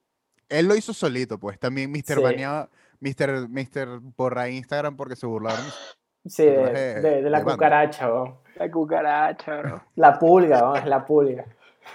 Él 0.47 0.67
lo 0.67 0.75
hizo 0.75 0.93
solito, 0.93 1.39
pues. 1.39 1.59
También 1.59 1.91
Mr. 1.91 2.15
Sí. 2.17 2.21
baneaba, 2.21 2.69
Mr. 2.99 3.47
Mr. 3.49 3.99
borra 4.15 4.49
Instagram 4.49 4.95
porque 4.95 5.15
se 5.15 5.25
burlaron. 5.25 5.65
Sí, 6.25 6.43
de, 6.45 6.53
traje 6.57 7.01
de- 7.01 7.21
de 7.23 7.29
la 7.29 7.43
cucaracha, 7.43 8.11
weón. 8.11 8.35
La 8.55 8.71
cucaracha, 8.71 9.57
bro. 9.61 9.81
La 9.95 10.17
pulga, 10.17 10.63
weón, 10.63 10.77
es 10.77 10.85
la 10.85 11.05
pulga. 11.05 11.45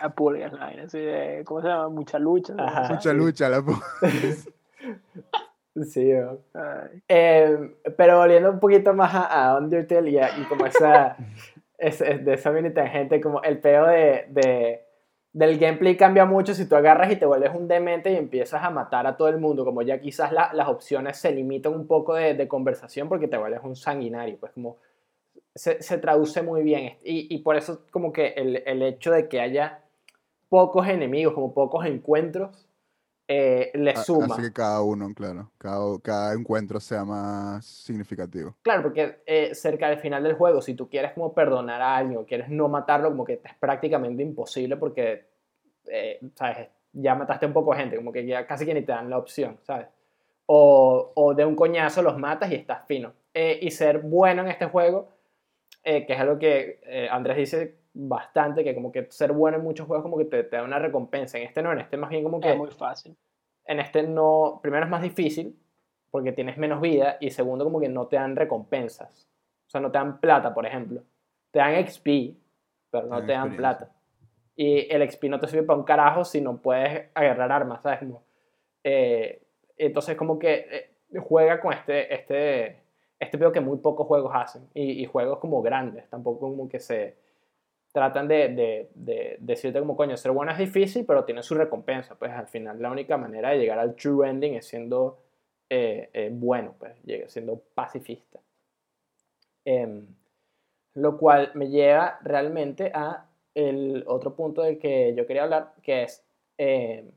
La 0.00 0.08
pulga 0.10 0.46
es 0.46 0.52
la 0.52 0.60
vaina, 0.66 0.82
así 0.84 0.98
de, 1.00 1.42
¿cómo 1.44 1.60
se 1.62 1.68
llama? 1.68 1.88
Mucha 1.88 2.18
lucha. 2.18 2.54
Ajá. 2.58 2.92
Mucha 2.94 3.12
lucha, 3.12 3.48
la 3.48 3.58
pu- 3.60 3.82
Sí. 5.84 6.12
Ay, 6.12 7.02
Eh, 7.08 7.76
pero 7.96 8.18
volviendo 8.18 8.50
un 8.50 8.60
poquito 8.60 8.92
más 8.92 9.14
a, 9.14 9.50
a 9.52 9.58
Undertale 9.58 10.10
y, 10.10 10.18
a- 10.18 10.36
y 10.38 10.42
como 10.44 10.66
esa, 10.66 11.16
es, 11.78 12.00
es 12.00 12.24
de 12.24 12.34
esa 12.34 12.50
mini 12.50 12.70
tangente, 12.70 13.20
como 13.20 13.42
el 13.42 13.58
peo 13.60 13.86
de, 13.86 14.26
de- 14.28 14.84
del 15.32 15.58
gameplay 15.58 15.96
cambia 15.96 16.24
mucho 16.24 16.54
si 16.54 16.68
tú 16.68 16.74
agarras 16.74 17.12
y 17.12 17.16
te 17.16 17.26
vuelves 17.26 17.54
un 17.54 17.68
demente 17.68 18.12
y 18.12 18.16
empiezas 18.16 18.62
a 18.64 18.70
matar 18.70 19.06
a 19.06 19.16
todo 19.16 19.28
el 19.28 19.38
mundo, 19.38 19.64
como 19.64 19.82
ya 19.82 20.00
quizás 20.00 20.32
la- 20.32 20.52
las 20.52 20.68
opciones 20.68 21.18
se 21.18 21.32
limitan 21.32 21.72
un 21.74 21.86
poco 21.86 22.14
de, 22.14 22.48
conversación 22.48 23.08
porque 23.08 23.28
te 23.28 23.36
vuelves 23.36 23.60
un 23.62 23.76
sanguinario, 23.76 24.36
pues 24.40 24.52
como 24.52 24.78
se, 25.54 25.76
traduce 25.98 26.42
muy 26.42 26.62
bien. 26.62 26.96
Y, 27.04 27.32
y 27.34 27.38
por 27.38 27.56
eso 27.56 27.84
como 27.90 28.12
que 28.12 28.28
el, 28.28 28.62
el 28.66 28.82
hecho 28.82 29.12
de 29.12 29.28
que 29.28 29.40
haya 29.40 29.82
pocos 30.48 30.88
enemigos, 30.88 31.34
como 31.34 31.54
pocos 31.54 31.86
encuentros, 31.86 32.68
eh, 33.32 33.70
le 33.74 33.92
a- 33.92 33.96
suma. 34.02 34.34
Así 34.34 34.42
que 34.42 34.52
cada 34.52 34.82
uno, 34.82 35.08
claro. 35.14 35.52
Cada, 35.56 35.98
cada 36.02 36.34
encuentro 36.34 36.80
sea 36.80 37.04
más 37.04 37.64
significativo. 37.64 38.56
Claro, 38.62 38.82
porque 38.82 39.22
eh, 39.24 39.54
cerca 39.54 39.88
del 39.88 39.98
final 40.00 40.24
del 40.24 40.34
juego, 40.34 40.60
si 40.60 40.74
tú 40.74 40.88
quieres 40.88 41.12
como 41.12 41.32
perdonar 41.32 41.80
a 41.80 41.96
alguien 41.96 42.18
o 42.18 42.26
quieres 42.26 42.48
no 42.48 42.68
matarlo, 42.68 43.10
como 43.10 43.24
que 43.24 43.34
es 43.44 43.54
prácticamente 43.60 44.24
imposible 44.24 44.76
porque, 44.76 45.26
eh, 45.86 46.18
¿sabes? 46.34 46.68
Ya 46.92 47.14
mataste 47.14 47.46
un 47.46 47.52
poco 47.52 47.72
de 47.72 47.78
gente, 47.80 47.96
como 47.96 48.10
que 48.10 48.26
ya 48.26 48.44
casi 48.48 48.66
que 48.66 48.74
ni 48.74 48.82
te 48.82 48.90
dan 48.90 49.08
la 49.08 49.18
opción, 49.18 49.58
¿sabes? 49.62 49.86
O, 50.46 51.12
o 51.14 51.32
de 51.34 51.44
un 51.44 51.54
coñazo 51.54 52.02
los 52.02 52.18
matas 52.18 52.50
y 52.50 52.56
estás 52.56 52.84
fino. 52.88 53.12
Eh, 53.32 53.60
y 53.62 53.70
ser 53.70 54.00
bueno 54.00 54.42
en 54.42 54.48
este 54.48 54.66
juego, 54.66 55.08
eh, 55.84 56.04
que 56.04 56.14
es 56.14 56.18
algo 56.20 56.36
que 56.36 56.80
eh, 56.82 57.08
Andrés 57.08 57.36
dice 57.36 57.76
bastante, 57.92 58.64
que 58.64 58.74
como 58.74 58.92
que 58.92 59.06
ser 59.10 59.32
bueno 59.32 59.58
en 59.58 59.64
muchos 59.64 59.86
juegos 59.86 60.02
como 60.02 60.18
que 60.18 60.24
te, 60.24 60.44
te 60.44 60.56
da 60.56 60.62
una 60.62 60.78
recompensa. 60.78 61.38
En 61.38 61.44
este 61.44 61.62
no, 61.62 61.72
en 61.72 61.80
este 61.80 61.96
más 61.96 62.10
bien 62.10 62.22
como 62.22 62.40
que 62.40 62.50
es 62.50 62.56
muy 62.56 62.70
fácil. 62.70 63.16
en 63.64 63.80
este 63.80 64.02
no, 64.02 64.60
primero 64.62 64.84
es 64.84 64.90
más 64.90 65.02
difícil 65.02 65.56
porque 66.10 66.32
tienes 66.32 66.58
menos 66.58 66.80
vida 66.80 67.16
y 67.20 67.30
segundo 67.30 67.64
como 67.64 67.80
que 67.80 67.88
no 67.88 68.06
te 68.06 68.16
dan 68.16 68.36
recompensas. 68.36 69.28
O 69.66 69.70
sea, 69.70 69.80
no 69.80 69.90
te 69.90 69.98
dan 69.98 70.20
plata, 70.20 70.52
por 70.52 70.66
ejemplo. 70.66 71.02
Te 71.52 71.60
dan 71.60 71.86
XP, 71.86 72.36
pero 72.90 73.06
no 73.06 73.24
te 73.24 73.32
dan 73.32 73.56
plata. 73.56 73.90
Y 74.56 74.92
el 74.92 75.08
XP 75.08 75.24
no 75.24 75.38
te 75.38 75.46
sirve 75.46 75.62
para 75.62 75.78
un 75.78 75.84
carajo 75.84 76.24
si 76.24 76.40
no 76.40 76.60
puedes 76.60 77.08
agarrar 77.14 77.52
armas, 77.52 77.82
¿sabes? 77.82 78.00
Como, 78.00 78.24
eh, 78.82 79.42
entonces 79.76 80.16
como 80.16 80.38
que 80.38 80.66
eh, 81.12 81.18
juega 81.20 81.60
con 81.60 81.72
este, 81.72 82.12
este, 82.12 82.82
este 83.18 83.38
pedo 83.38 83.52
que 83.52 83.60
muy 83.60 83.78
pocos 83.78 84.06
juegos 84.06 84.32
hacen. 84.34 84.68
Y, 84.74 85.02
y 85.02 85.06
juegos 85.06 85.38
como 85.38 85.62
grandes, 85.62 86.08
tampoco 86.08 86.40
como 86.40 86.68
que 86.68 86.80
se 86.80 87.16
tratan 87.92 88.28
de, 88.28 88.48
de, 88.48 88.90
de 88.94 89.36
decirte 89.40 89.80
como, 89.80 89.96
coño, 89.96 90.16
ser 90.16 90.32
bueno 90.32 90.52
es 90.52 90.58
difícil, 90.58 91.04
pero 91.06 91.24
tiene 91.24 91.42
su 91.42 91.54
recompensa. 91.54 92.14
Pues 92.14 92.32
al 92.32 92.46
final 92.46 92.80
la 92.80 92.90
única 92.90 93.16
manera 93.16 93.50
de 93.50 93.58
llegar 93.58 93.78
al 93.78 93.94
true 93.96 94.28
ending 94.28 94.54
es 94.54 94.66
siendo 94.66 95.18
eh, 95.72 96.10
eh, 96.12 96.30
bueno, 96.32 96.74
pues 96.78 96.96
siendo 97.28 97.62
pacifista. 97.74 98.40
Em, 99.64 100.04
lo 100.94 101.16
cual 101.16 101.52
me 101.54 101.68
lleva 101.68 102.18
realmente 102.22 102.90
a 102.92 103.26
el 103.54 104.02
otro 104.08 104.34
punto 104.34 104.62
del 104.62 104.78
que 104.80 105.14
yo 105.14 105.26
quería 105.26 105.44
hablar, 105.44 105.74
que 105.82 106.02
es 106.02 106.24
em, 106.58 107.12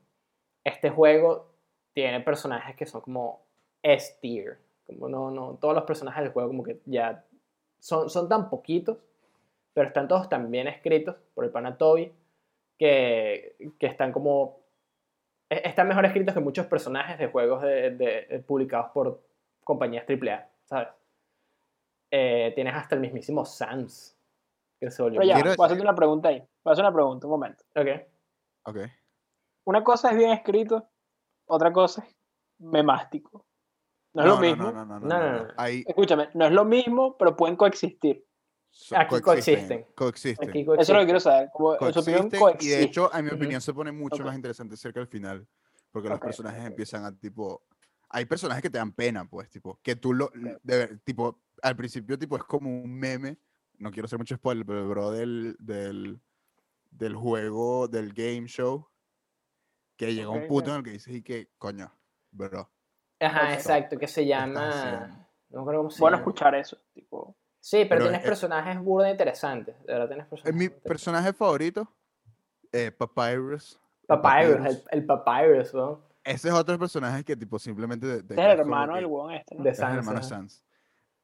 este 0.64 0.92
juego 0.92 1.48
tiene 1.94 2.22
personajes 2.22 2.76
que 2.76 2.86
son 2.86 3.02
como 3.02 3.42
S-tier. 3.82 4.60
Como 4.86 5.10
no, 5.10 5.32
no, 5.32 5.58
todos 5.60 5.74
los 5.74 5.86
personajes 5.86 6.24
del 6.24 6.34
juego 6.34 6.50
como 6.50 6.64
que 6.64 6.80
ya 6.86 7.26
son, 7.80 8.10
son 8.10 8.30
tan 8.30 8.50
poquitos, 8.52 8.98
pero 9.74 9.88
están 9.88 10.08
todos 10.08 10.30
tan 10.30 10.50
bien 10.52 10.68
escritos 10.68 11.16
por 11.34 11.46
el 11.46 11.52
pana 11.52 11.78
Toby, 11.78 12.14
que, 12.78 13.56
que 13.80 13.88
están 13.88 14.12
como... 14.12 14.60
e- 15.50 15.62
Están 15.68 15.88
mejor 15.88 16.06
escritos 16.06 16.34
que 16.34 16.40
muchos 16.42 16.66
personajes 16.68 17.18
de 17.18 17.28
juegos 17.28 17.62
de, 17.62 17.92
de- 17.92 18.26
de- 18.30 18.40
publicados 18.40 18.92
por 18.92 19.24
compañías 19.64 20.06
AAA, 20.08 20.50
¿sabes? 20.66 20.90
Eh, 22.12 22.52
tienes 22.56 22.76
hasta 22.76 22.96
el 22.96 23.02
mismísimo 23.02 23.46
Sans, 23.46 24.18
que 24.80 24.92
se 24.92 25.02
volvió... 25.02 25.20
Pero 25.20 25.28
ya, 25.30 25.36
Quiero 25.36 25.56
voy 25.56 25.64
a 25.64 25.66
hacerte 25.66 25.82
una 25.84 25.96
pregunta 25.96 26.30
ahí. 26.30 26.40
Voy 26.40 26.72
a 26.72 26.74
hacer 26.74 26.84
una 26.86 26.94
pregunta, 26.94 27.28
un 27.28 27.32
momento. 27.32 27.64
Ok. 27.76 27.88
Ok. 28.66 28.78
Una 29.66 29.84
cosa 29.84 30.12
es 30.12 30.18
bien 30.18 30.32
escrito, 30.32 30.88
otra 31.48 31.72
cosa 31.74 32.04
es 32.06 32.16
memástico. 32.60 33.46
No 34.14 34.22
es 34.22 34.28
lo 34.28 34.38
mismo. 34.38 34.72
No, 34.72 34.86
no, 34.86 34.86
no. 34.86 35.00
No, 35.00 35.00
no, 35.00 35.18
no, 35.18 35.32
no. 35.40 35.44
no. 35.48 35.54
Ahí 35.58 35.84
Escúchame, 35.88 36.30
no 36.36 36.46
es 36.46 36.52
lo 36.52 36.66
mismo, 36.66 37.18
pero 37.18 37.36
pueden 37.36 37.56
coexistir. 37.56 38.24
So- 38.74 38.98
Aquí 38.98 39.22
coexisten. 39.22 39.86
Coexisten. 39.96 40.50
Aquí 40.50 40.62
Eso 40.62 40.74
es 40.82 40.90
lo 40.90 41.00
que 41.00 41.06
quiero 41.06 41.20
saber. 41.20 41.50
Como, 41.54 41.74
en 41.80 41.94
su 41.94 42.00
opinión, 42.00 42.22
coexisten, 42.30 42.38
y 42.38 42.42
coexisten. 42.42 42.80
de 42.80 42.86
hecho, 42.86 43.10
a 43.14 43.22
mi 43.22 43.30
opinión, 43.30 43.62
se 43.62 43.74
pone 43.74 43.92
mucho 43.92 44.16
Ok. 44.18 44.26
más 44.26 44.36
interesante 44.36 44.76
cerca 44.76 45.00
del 45.00 45.08
final. 45.08 45.48
Porque 45.92 46.10
los 46.10 46.18
Ok, 46.18 46.26
personajes 46.26 46.62
ok. 46.62 46.68
empiezan 46.68 47.06
a 47.06 47.16
tipo. 47.16 47.64
Hay 48.10 48.26
personajes 48.26 48.62
que 48.64 48.70
te 48.70 48.78
dan 48.80 48.92
pena, 48.92 49.26
pues, 49.30 49.50
tipo, 49.50 49.80
que 49.84 49.96
tú 49.96 50.14
lo. 50.14 50.32
de 50.64 50.98
tipo, 51.04 51.40
al 51.62 51.76
principio, 51.76 52.18
tipo, 52.18 52.36
es 52.36 52.44
como 52.44 52.70
un 52.82 52.94
meme. 52.94 53.38
No 53.78 53.92
quiero 53.92 54.06
hacer 54.06 54.18
mucho 54.20 54.36
spoiler, 54.36 54.66
pero 54.66 54.80
el 54.82 54.88
bro 54.88 55.12
del, 55.12 55.56
del, 55.60 56.20
del 56.92 57.16
juego, 57.16 57.88
del 57.88 58.12
game 58.14 58.48
show, 58.48 58.88
que 59.98 60.14
llega 60.14 60.30
un 60.30 60.48
punto 60.48 60.70
ok. 60.72 60.74
en 60.74 60.76
el 60.78 60.84
que 60.84 60.92
dices, 60.92 61.14
y 61.16 61.22
que, 61.22 61.50
coño, 61.58 61.92
bro. 62.32 62.70
Ajá, 63.20 63.54
exacto, 63.54 63.98
que 63.98 64.08
se 64.08 64.26
llama... 64.26 65.28
No 65.50 65.60
me 65.60 65.62
acuerdo 65.62 65.80
cómo 65.82 65.90
se 65.92 66.00
Bueno 66.02 66.18
llama. 66.18 66.22
escuchar 66.30 66.56
eso. 66.56 66.78
Tipo, 66.94 67.36
Sí, 67.66 67.86
pero, 67.86 67.90
Pero, 68.00 68.04
tienes 68.10 68.26
eh, 68.26 68.28
personajes 68.28 68.78
burda 68.82 69.10
interesantes. 69.10 69.74
De 69.86 69.94
verdad 69.94 70.08
tienes 70.08 70.26
Es 70.26 70.30
personajes. 70.30 70.56
mi 70.56 70.68
personaje 70.70 71.32
favorito, 71.34 71.88
eh, 72.74 72.92
Papyrus. 72.92 73.80
el 74.02 74.08
Papyrus, 74.20 74.66
el, 74.68 74.84
el 74.92 75.06
Papyrus, 75.06 75.74
¿no? 75.74 76.04
Ese 76.26 76.50
es 76.50 76.54
otro 76.54 76.78
personaje 76.78 77.24
que, 77.24 77.38
tipo, 77.38 77.58
simplemente. 77.60 78.06
te- 78.06 78.24
te 78.24 78.34
este 78.34 78.48
es 78.48 78.54
el 78.54 78.60
hermano 78.60 78.96
del 78.96 79.06
huevón 79.06 79.32
este, 79.32 79.56
¿no? 79.56 79.64
De 79.64 79.70
Es 79.70 79.80
el 79.80 79.86
hermano 79.86 80.22
Sans, 80.22 80.32
ajá. 80.34 80.42
Sans. 80.42 80.64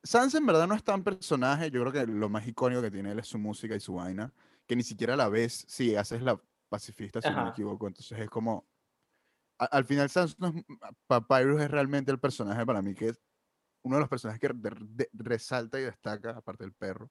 Sans 0.02 0.36
en 0.36 0.46
verdad 0.46 0.66
no 0.66 0.76
es 0.76 0.84
tan 0.84 1.04
personaje. 1.04 1.70
Yo 1.72 1.82
creo 1.82 1.92
que 1.92 2.08
lo 2.10 2.30
más 2.30 2.48
icónico 2.48 2.82
que 2.82 2.90
tiene 2.92 3.12
él 3.12 3.20
es 3.20 3.28
su 3.28 3.38
música 3.38 3.76
y 3.76 3.82
su 3.82 3.96
vaina. 3.96 4.32
Que 4.66 4.78
ni 4.78 4.84
siquiera 4.84 5.18
la 5.18 5.28
ves 5.28 5.66
si 5.68 5.98
haces 5.98 6.22
la 6.22 6.40
pacifista, 6.70 7.22
si 7.22 7.28
no 7.30 7.36
me 7.36 7.42
Ajá. 7.42 7.50
equivoco. 7.52 7.86
Entonces 7.88 8.18
es 8.18 8.30
como. 8.30 8.66
a- 9.58 9.66
al 9.66 9.84
final, 9.84 10.10
Sans 10.10 10.40
no 10.40 10.48
es- 10.48 10.64
Papyrus 11.08 11.62
es 11.62 11.70
realmente 11.70 12.12
el 12.14 12.20
personaje 12.20 12.66
para 12.66 12.82
mí 12.82 12.96
que 12.96 13.10
es 13.10 13.20
uno 13.84 13.96
de 13.96 14.00
los 14.02 14.10
personajes 14.10 14.40
que 14.40 14.50
de- 14.54 14.88
de- 14.90 15.10
resalta 15.14 15.80
y 15.80 15.84
destaca, 15.84 16.32
aparte 16.32 16.64
del 16.64 16.74
perro, 16.74 17.10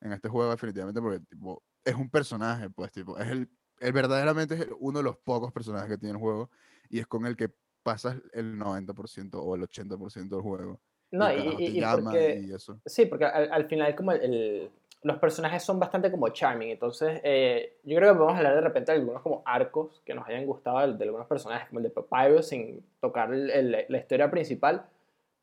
en 0.00 0.12
este 0.12 0.28
juego, 0.28 0.50
definitivamente, 0.50 1.00
porque 1.00 1.20
tipo, 1.20 1.62
es 1.84 1.94
un 1.94 2.10
personaje, 2.10 2.70
pues, 2.70 2.92
tipo, 2.92 3.18
es 3.18 3.28
el. 3.28 3.48
Él 3.80 3.92
verdaderamente 3.92 4.54
es 4.54 4.60
el- 4.62 4.74
uno 4.78 4.98
de 4.98 5.04
los 5.04 5.16
pocos 5.16 5.52
personajes 5.52 5.88
que 5.88 5.98
tiene 5.98 6.12
el 6.12 6.20
juego 6.20 6.48
y 6.88 7.00
es 7.00 7.06
con 7.06 7.26
el 7.26 7.36
que 7.36 7.50
pasas 7.82 8.16
el 8.32 8.56
90% 8.56 9.42
o 9.42 9.54
el 9.56 9.62
80% 9.62 10.36
del 10.36 10.42
juego. 10.42 10.80
No, 11.10 11.28
el 11.28 11.38
y, 11.60 11.64
y- 11.64 11.78
y 11.78 11.80
porque... 11.82 12.40
y 12.40 12.52
eso. 12.52 12.80
Sí, 12.86 13.06
porque 13.06 13.24
al, 13.24 13.52
al 13.52 13.66
final 13.66 13.94
como 13.96 14.12
el, 14.12 14.20
el- 14.22 14.70
los 15.02 15.18
personajes 15.18 15.62
son 15.62 15.78
bastante 15.78 16.10
como 16.10 16.28
charming, 16.30 16.70
entonces 16.70 17.20
eh, 17.24 17.76
yo 17.84 17.96
creo 17.96 18.12
que 18.14 18.18
podemos 18.18 18.38
hablar 18.38 18.54
de 18.54 18.60
repente 18.62 18.90
de 18.92 18.98
algunos 18.98 19.20
como 19.22 19.42
arcos 19.44 20.00
que 20.06 20.14
nos 20.14 20.26
hayan 20.26 20.46
gustado 20.46 20.78
de, 20.80 20.96
de 20.96 21.04
algunos 21.04 21.26
personajes, 21.26 21.68
como 21.68 21.80
el 21.80 21.84
de 21.84 21.90
Papyrus, 21.90 22.46
sin 22.48 22.82
tocar 23.00 23.34
el- 23.34 23.50
el- 23.50 23.84
la 23.88 23.98
historia 23.98 24.30
principal, 24.30 24.86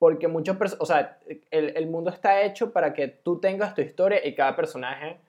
porque 0.01 0.27
muchos, 0.27 0.57
pers- 0.57 0.77
o 0.79 0.85
sea, 0.87 1.19
el, 1.51 1.77
el 1.77 1.85
mundo 1.87 2.09
está 2.09 2.41
hecho 2.41 2.73
para 2.73 2.91
que 2.91 3.07
tú 3.07 3.39
tengas 3.39 3.75
tu 3.75 3.81
historia 3.81 4.19
y 4.25 4.33
cada 4.33 4.55
personaje 4.55 5.19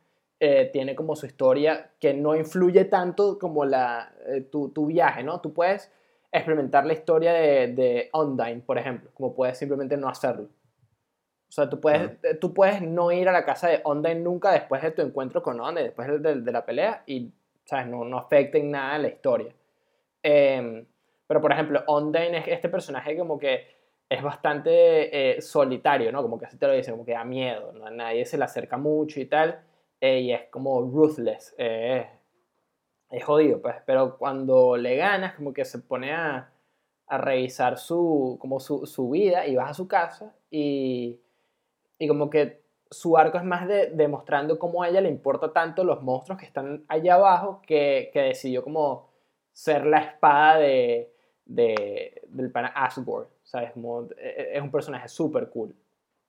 eh, 0.41 0.71
tiene 0.73 0.95
como 0.95 1.15
su 1.15 1.27
historia 1.27 1.91
que 2.01 2.15
no 2.15 2.35
influye 2.35 2.87
tanto 2.87 3.39
como 3.39 3.67
la, 3.67 4.15
eh, 4.27 4.41
tu, 4.51 4.71
tu 4.71 4.87
viaje, 4.87 5.23
¿no? 5.23 5.43
Tú 5.43 5.53
puedes 5.53 5.93
experimentar 6.33 6.87
la 6.87 6.95
historia 6.95 7.35
de, 7.35 7.67
de 7.69 8.09
Undyne, 8.15 8.63
por 8.63 8.79
ejemplo, 8.79 9.11
como 9.13 9.35
puedes 9.35 9.59
simplemente 9.59 9.99
no 9.99 10.09
hacerlo. 10.09 10.45
O 10.45 11.53
sea, 11.53 11.69
tú 11.69 11.79
puedes, 11.79 12.13
eh, 12.23 12.35
tú 12.41 12.55
puedes 12.55 12.81
no 12.81 13.13
ir 13.13 13.29
a 13.29 13.33
la 13.33 13.45
casa 13.45 13.69
de 13.69 13.83
Undyne 13.85 14.21
nunca 14.21 14.53
después 14.53 14.81
de 14.81 14.93
tu 14.93 15.03
encuentro 15.03 15.43
con 15.43 15.61
Undyne, 15.61 15.83
después 15.83 16.09
de, 16.09 16.19
de- 16.19 16.41
de 16.41 16.51
la 16.53 16.65
pelea, 16.65 17.03
y 17.05 17.31
¿sabes? 17.67 17.89
No, 17.89 18.07
no 18.07 18.17
afecta 18.17 18.57
en 18.57 18.71
nada 18.71 18.97
la 18.97 19.09
historia. 19.09 19.53
Em, 20.23 20.87
pero, 21.27 21.43
por 21.43 21.53
ejemplo, 21.53 21.85
Undyne 21.87 22.39
es 22.39 22.49
este 22.49 22.71
personaje 22.71 23.15
como 23.19 23.39
que 23.39 23.82
es 24.13 24.23
bastante 24.23 25.37
eh, 25.37 25.41
solitario, 25.41 26.13
¿no? 26.13 26.23
Como 26.23 26.39
que 26.39 26.45
así 26.45 26.59
te 26.59 26.67
lo 26.67 26.75
dicen, 26.75 26.93
como 26.95 27.07
que 27.07 27.13
da 27.13 27.25
miedo, 27.25 27.73
¿no? 27.73 27.91
Nadie 27.91 28.27
se 28.27 28.37
le 28.37 28.45
acerca 28.45 28.77
mucho 28.77 29.21
y 29.21 29.27
tal, 29.27 29.63
eh, 30.01 30.21
y 30.21 30.33
es 30.33 30.43
como 30.51 30.83
ruthless, 30.83 31.55
eh, 31.57 32.07
es 33.11 33.25
jodido, 33.25 33.63
pues. 33.63 33.77
Pero 33.87 34.19
cuando 34.19 34.77
le 34.77 34.97
ganas, 34.97 35.35
como 35.35 35.55
que 35.55 35.65
se 35.65 35.79
pone 35.79 36.13
a, 36.13 36.51
a 37.07 37.19
revisar 37.19 37.79
su, 37.79 38.37
como 38.39 38.61
su, 38.61 38.87
su 38.87 39.09
vida 39.11 39.47
y 39.47 39.57
vas 39.57 39.71
a 39.71 39.75
su 39.75 39.89
casa 39.89 40.35
y, 40.51 41.19
y 41.99 42.09
como 42.09 42.29
que 42.29 42.63
su 42.91 43.17
arco 43.17 43.39
es 43.39 43.45
más 43.45 43.67
de 43.67 43.91
demostrando 43.91 44.59
cómo 44.59 44.83
a 44.83 44.89
ella 44.89 45.01
le 45.01 45.09
importa 45.09 45.53
tanto 45.55 45.85
los 45.85 46.03
monstruos 46.03 46.39
que 46.39 46.47
están 46.47 46.85
allá 46.89 47.15
abajo 47.15 47.63
que, 47.67 48.11
que 48.13 48.21
decidió 48.21 48.63
como 48.63 49.09
ser 49.53 49.87
la 49.87 50.01
espada 50.01 50.59
de, 50.59 51.13
de, 51.47 52.23
del 52.29 52.51
pana 52.51 52.69
Asgore, 52.69 53.29
¿sabes? 53.53 53.73
Como, 53.73 54.09
eh, 54.17 54.53
es 54.55 54.63
un 54.63 54.71
personaje 54.71 55.09
súper 55.09 55.51
cool. 55.51 55.75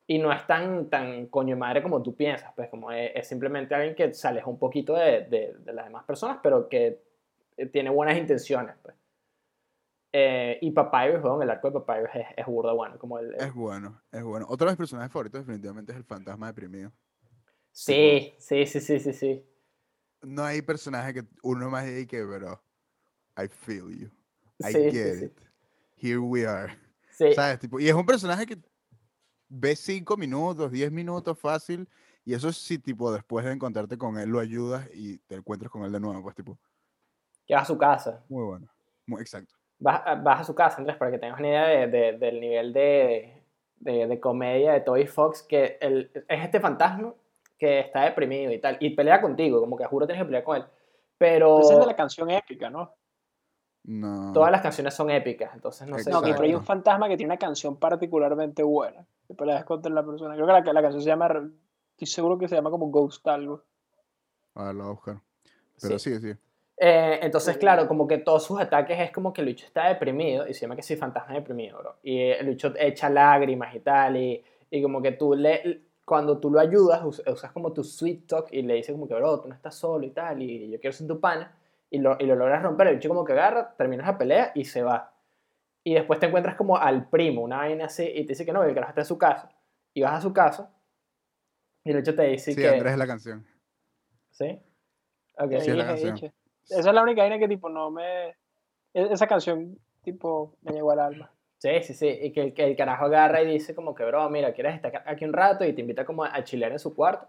Y 0.06 0.20
no 0.20 0.34
es 0.34 0.46
tan, 0.46 0.90
tan 0.90 1.28
coño 1.28 1.56
madre 1.56 1.82
como 1.82 2.04
tú 2.04 2.14
piensas, 2.14 2.52
pues 2.54 2.70
como 2.70 2.92
es, 2.92 3.12
es 3.16 3.26
simplemente 3.26 3.74
alguien 3.74 3.96
que 3.96 4.14
se 4.14 4.28
aleja 4.28 4.50
un 4.50 4.60
poquito 4.60 4.94
de, 4.94 5.22
de, 5.22 5.56
de 5.60 5.74
las 5.74 5.86
demás 5.86 6.04
personas, 6.04 6.40
pero 6.44 6.68
que 6.68 7.00
eh, 7.56 7.66
tiene 7.68 7.90
buenas 7.90 8.18
intenciones, 8.18 8.76
pues. 8.84 8.94
Eh, 10.16 10.60
y 10.62 10.72
Papyrus, 10.72 11.24
weón, 11.24 11.42
el 11.42 11.50
arco 11.50 11.72
de 11.72 11.80
Papyrus 11.80 12.10
es, 12.14 12.26
es 12.38 12.46
burda 12.46 12.74
bueno, 12.74 13.00
como 13.00 13.18
el... 13.18 13.34
el- 13.34 13.42
Es 13.42 13.54
bueno, 13.54 14.02
es 14.12 14.24
bueno. 14.24 14.46
Otro 14.50 14.68
de 14.68 14.74
mis 14.74 14.78
personajes 14.78 15.12
favoritos 15.12 15.40
definitivamente 15.46 15.92
es 15.94 15.98
el 15.98 16.04
fantasma 16.04 16.48
deprimido. 16.48 16.92
Sí, 17.72 18.34
sí, 18.38 18.66
sí, 18.68 18.80
sí, 18.82 19.00
sí, 19.00 19.14
sí. 19.14 19.46
No 20.22 20.44
hay 20.44 20.62
personaje 20.62 21.14
que 21.14 21.24
uno 21.42 21.70
más 21.70 21.86
diga 21.86 22.06
que, 22.08 22.24
bro, 22.24 22.62
I 23.38 23.48
feel 23.48 23.90
you. 23.90 24.12
I 24.62 24.72
Sí, 24.72 24.92
sí, 24.92 24.92
get 24.92 25.20
sí. 25.20 25.26
it. 25.26 25.40
Here 25.98 26.20
we 26.20 26.46
are. 26.46 26.78
Sí, 27.30 27.34
¿Sabes? 27.36 27.60
Tipo, 27.60 27.80
y 27.80 27.88
es 27.88 27.94
un 27.96 28.06
personaje 28.06 28.46
que 28.46 28.58
ves 29.50 29.80
cinco 29.80 30.18
minutos, 30.18 30.72
10 30.72 30.92
minutos 30.92 31.38
fácil. 31.40 31.88
Y 32.26 32.34
eso 32.34 32.52
sí, 32.54 32.80
tipo, 32.80 33.12
después 33.12 33.46
de 33.46 33.52
encontrarte 33.52 33.98
con 33.98 34.18
él, 34.18 34.30
lo 34.30 34.40
ayudas 34.40 34.90
y 34.94 35.20
te 35.20 35.36
encuentras 35.36 35.70
con 35.72 35.84
él 35.84 35.92
de 35.92 36.00
nuevo. 36.00 36.22
Pues, 36.24 36.36
tipo, 36.36 36.58
que 37.46 37.54
vas 37.54 37.64
a 37.64 37.66
su 37.68 37.78
casa. 37.78 38.24
muy 38.30 38.44
bueno. 38.46 38.68
Muy 39.06 39.22
exacto. 39.22 39.54
Vas, 39.80 40.02
a- 40.06 40.16
vas 40.16 40.42
a 40.42 40.44
su 40.46 40.56
casa, 40.56 40.78
Andrés, 40.78 40.96
para 40.98 41.12
que 41.12 41.18
tengas 41.20 41.38
una 41.40 41.48
idea 41.50 41.66
de- 41.68 41.88
de- 41.88 42.18
del 42.18 42.40
nivel 42.40 42.72
de, 42.72 43.44
de, 43.76 44.08
de 44.08 44.20
comedia 44.20 44.72
de 44.74 44.80
Toby 44.82 45.06
Fox, 45.08 45.44
que 45.44 45.78
el- 45.82 46.10
es 46.30 46.44
este 46.46 46.60
fantasma 46.62 47.14
que 47.60 47.82
está 47.82 48.04
deprimido 48.04 48.52
y 48.52 48.60
tal, 48.60 48.78
y 48.80 48.92
pelea 48.92 49.20
contigo, 49.22 49.60
como 49.60 49.78
que 49.78 49.86
juro 49.86 50.06
tienes 50.06 50.22
que 50.22 50.26
pelear 50.26 50.44
con 50.46 50.58
él. 50.58 50.66
Pero 51.18 51.60
Esa 51.60 51.74
es 51.74 51.80
de 51.82 51.86
la 51.86 51.96
canción 51.96 52.30
épica, 52.30 52.70
¿no? 52.70 52.94
No. 53.86 54.32
todas 54.34 54.50
las 54.52 54.62
canciones 54.62 54.94
son 54.94 55.10
épicas, 55.10 55.52
entonces 55.54 55.88
no 55.88 55.98
sé. 56.00 56.10
No, 56.10 56.22
pero 56.22 56.36
hay 56.42 56.50
un 56.50 56.62
Exacto. 56.62 56.66
fantasma 56.68 57.08
que 57.10 57.18
tiene 57.18 57.32
una 57.34 57.38
canción 57.40 57.76
particularmente 57.76 58.64
buena. 58.64 59.06
Que 59.28 59.34
peleas 59.34 59.66
contra 59.66 59.92
la 59.92 60.04
persona. 60.06 60.36
Creo 60.36 60.46
que 60.48 60.54
la, 60.54 60.74
la 60.74 60.82
canción 60.82 61.02
se 61.02 61.08
llama. 61.10 61.28
Estoy 61.92 62.08
seguro 62.08 62.38
que 62.38 62.48
se 62.48 62.56
llama 62.56 62.70
como 62.70 62.88
Ghost 62.88 63.28
algo. 63.28 63.62
A 64.56 64.66
ver, 64.66 64.76
lo 64.76 64.84
voy 64.84 64.90
a 64.90 64.94
buscar. 64.96 65.18
Pero 65.82 66.00
Sí. 66.00 66.12
sí, 66.16 66.20
sí. 66.22 66.34
Eh, 66.78 67.20
entonces, 67.22 67.58
claro, 67.58 67.88
como 67.88 68.08
que 68.08 68.18
todos 68.18 68.44
sus 68.44 68.60
ataques 68.60 69.00
es 69.00 69.12
como 69.12 69.32
que 69.32 69.42
el 69.42 69.48
bicho 69.48 69.66
está 69.66 69.88
deprimido 69.90 70.48
y 70.48 70.54
se 70.54 70.62
llama 70.62 70.76
que 70.76 70.82
sí, 70.82 70.96
fantasma 70.96 71.34
deprimido, 71.36 71.78
bro. 71.80 71.96
Y 72.04 72.20
el 72.20 72.48
bicho 72.48 72.74
echa 72.78 73.10
lágrimas 73.10 73.74
y 73.76 73.80
tal, 73.80 74.18
y, 74.18 74.44
y 74.72 74.82
como 74.82 75.02
que 75.02 75.12
tú 75.12 75.36
le, 75.36 75.82
cuando 76.04 76.40
tú 76.40 76.50
lo 76.50 76.60
ayudas, 76.60 77.04
us- 77.06 77.22
usas 77.28 77.52
como 77.52 77.72
tu 77.74 77.84
sweet 77.84 78.26
talk 78.28 78.48
y 78.52 78.64
le 78.64 78.74
dices 78.76 78.92
como 78.94 79.08
que, 79.08 79.14
bro, 79.14 79.40
tú 79.40 79.50
no 79.50 79.56
estás 79.56 79.76
solo 79.76 80.06
y 80.06 80.10
tal, 80.12 80.42
y 80.42 80.72
yo 80.72 80.80
quiero 80.80 80.96
ser 80.96 81.08
tu 81.08 81.20
pana, 81.20 81.56
y 81.94 82.00
lo, 82.00 82.18
y 82.20 82.26
lo 82.26 82.36
logras 82.36 82.64
romper, 82.64 82.88
el 82.88 82.96
bicho 82.96 83.08
como 83.08 83.24
que 83.24 83.34
agarra, 83.34 83.76
terminas 83.78 84.08
la 84.08 84.18
pelea 84.18 84.52
y 84.56 84.66
se 84.66 84.82
va. 84.82 85.14
Y 85.84 85.94
después 85.94 86.20
te 86.20 86.26
encuentras 86.26 86.56
como 86.56 86.76
al 86.76 87.08
primo, 87.08 87.42
una 87.44 87.58
vaina 87.58 87.86
así, 87.86 88.04
y 88.04 88.24
te 88.26 88.30
dice 88.30 88.46
que 88.46 88.52
no, 88.52 88.64
el 88.64 88.74
carajo 88.74 88.90
está 88.90 89.02
en 89.02 89.06
su 89.06 89.18
casa. 89.20 89.50
Y 89.94 90.02
vas 90.02 90.14
a 90.14 90.22
su 90.22 90.34
casa, 90.34 90.74
y 91.84 91.92
el 91.92 91.98
bicho 91.98 92.16
te 92.16 92.24
dice 92.24 92.54
Sí, 92.54 92.60
que... 92.60 92.68
Andrés 92.68 92.94
es 92.94 92.98
la 92.98 93.06
canción. 93.06 93.46
¿Sí? 94.32 94.60
Ok. 95.38 95.50
Te 95.50 95.62
Sí, 95.62 95.70
es 95.72 95.78
la 95.78 95.86
canción. 95.86 96.16
Esa 96.16 96.80
es 96.80 96.86
la 96.96 97.04
única 97.04 97.22
vaina 97.22 97.38
que 97.38 97.48
tipo 97.48 97.70
no 97.70 97.92
me... 97.92 98.30
e- 98.30 98.34
Esa 99.12 99.28
canción 99.28 99.78
tipo 100.02 100.58
me 100.62 100.72
llegó 100.72 100.92
al 100.92 101.00
alma. 101.00 101.32
Sí, 101.60 101.84
sí, 101.84 101.94
sí. 101.94 102.08
Y 102.08 102.32
que 102.32 102.42
el, 102.42 102.54
que 102.56 102.64
el 102.66 102.76
carajo 102.76 103.06
agarra 103.06 103.44
y 103.44 103.48
dice 103.48 103.76
como 103.76 103.94
que, 103.94 104.04
bro, 104.04 104.28
mira, 104.32 104.52
¿quieres 104.54 104.74
estar 104.76 105.04
aquí 105.06 105.26
un 105.26 105.34
rato? 105.34 105.64
Y 105.64 105.74
te 105.74 105.82
invita 105.82 106.06
como 106.06 106.24
a 106.24 106.44
chilear 106.44 106.72
en 106.72 106.80
su 106.80 106.96
cuarto. 106.96 107.28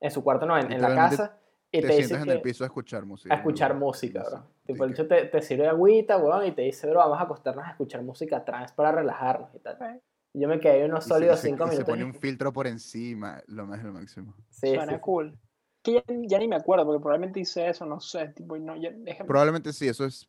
En 0.00 0.12
su 0.12 0.22
cuarto, 0.22 0.46
no, 0.46 0.56
en, 0.56 0.70
en 0.70 0.80
la 0.80 0.94
casa. 0.94 1.40
Y 1.70 1.80
Te, 1.82 1.86
te, 1.88 1.92
sientas 1.94 2.22
en 2.22 2.30
el 2.30 2.40
piso 2.40 2.64
a 2.64 2.66
escuchar 2.68 3.04
música. 3.04 3.34
a 3.34 3.38
escuchar 3.38 3.72
bro. 3.72 3.80
música, 3.86 4.20
bro. 4.28 4.38
sí, 4.38 4.72
Tipo, 4.72 4.84
el 4.84 4.90
bicho 4.90 5.06
te, 5.06 5.26
te 5.26 5.42
sirve 5.42 5.66
agüita, 5.68 6.16
weón, 6.16 6.46
y 6.46 6.52
te 6.52 6.62
dice, 6.62 6.88
bro, 6.88 7.00
vamos 7.00 7.18
a 7.18 7.22
acostarnos 7.24 7.64
a 7.66 7.70
escuchar 7.70 8.02
música 8.02 8.44
trans 8.44 8.72
para 8.72 8.92
relajarnos 8.92 9.54
y 9.54 9.58
tal. 9.58 10.00
Y 10.32 10.40
yo 10.40 10.48
me 10.48 10.60
quedé 10.60 10.84
unos 10.86 11.04
y 11.06 11.08
sólidos 11.10 11.40
se- 11.40 11.48
cinco 11.48 11.64
y 11.64 11.66
se 11.68 11.72
minutos. 11.74 11.92
pone 11.92 12.04
un 12.04 12.14
filtro 12.14 12.52
por 12.52 12.66
encima. 12.66 13.42
Lo 13.48 13.66
más 13.66 13.80
es 13.80 13.84
lo 13.84 13.92
máximo. 13.92 14.34
Sí, 14.48 14.68
Suena 14.68 14.86
sí, 14.86 14.94
sí. 14.94 15.00
cool. 15.00 15.38
Que 15.82 15.92
ya, 15.94 16.02
ya 16.08 16.38
ni 16.38 16.48
me 16.48 16.56
acuerdo, 16.56 16.84
porque 16.86 17.00
probablemente 17.00 17.40
hice 17.40 17.68
eso, 17.68 17.84
no 17.84 18.00
sé. 18.00 18.28
Tipo, 18.28 18.56
no, 18.58 18.74
ya, 18.76 18.90
déjame- 18.90 19.26
Probablemente 19.26 19.72
sí, 19.74 19.88
eso 19.88 20.04
es 20.06 20.26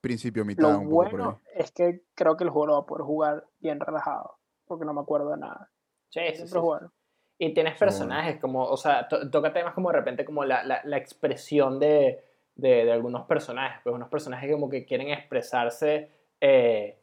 principio, 0.00 0.44
mitad, 0.44 0.62
Lo 0.72 0.78
un 0.80 0.88
poco 0.88 0.96
por 0.96 1.06
ahí. 1.06 1.12
bueno 1.12 1.40
es 1.54 1.70
que 1.70 2.02
creo 2.14 2.36
que 2.36 2.44
el 2.44 2.50
juego 2.50 2.66
lo 2.66 2.72
va 2.74 2.78
a 2.80 2.86
poder 2.86 3.04
jugar 3.04 3.46
bien 3.60 3.78
relajado, 3.80 4.38
porque 4.66 4.84
no 4.84 4.92
me 4.92 5.00
acuerdo 5.00 5.30
de 5.30 5.38
nada. 5.38 5.70
Sí, 6.10 6.20
sí, 6.20 6.26
sí, 6.30 6.36
Siempre 6.36 6.50
sí. 6.52 6.56
es 6.58 6.62
bueno. 6.62 6.92
Y 7.38 7.52
tienes 7.52 7.76
personajes 7.78 8.38
como, 8.40 8.64
o 8.64 8.76
sea, 8.76 9.08
to- 9.08 9.28
toca 9.30 9.52
temas 9.52 9.74
como 9.74 9.90
de 9.90 9.96
repente 9.98 10.24
como 10.24 10.44
la, 10.44 10.62
la, 10.64 10.80
la 10.84 10.96
expresión 10.96 11.78
de, 11.80 12.22
de, 12.54 12.84
de 12.84 12.92
algunos 12.92 13.26
personajes, 13.26 13.80
pues 13.82 13.94
unos 13.94 14.08
personajes 14.08 14.50
como 14.52 14.68
que 14.70 14.84
quieren 14.84 15.08
expresarse 15.10 16.08
eh, 16.40 16.96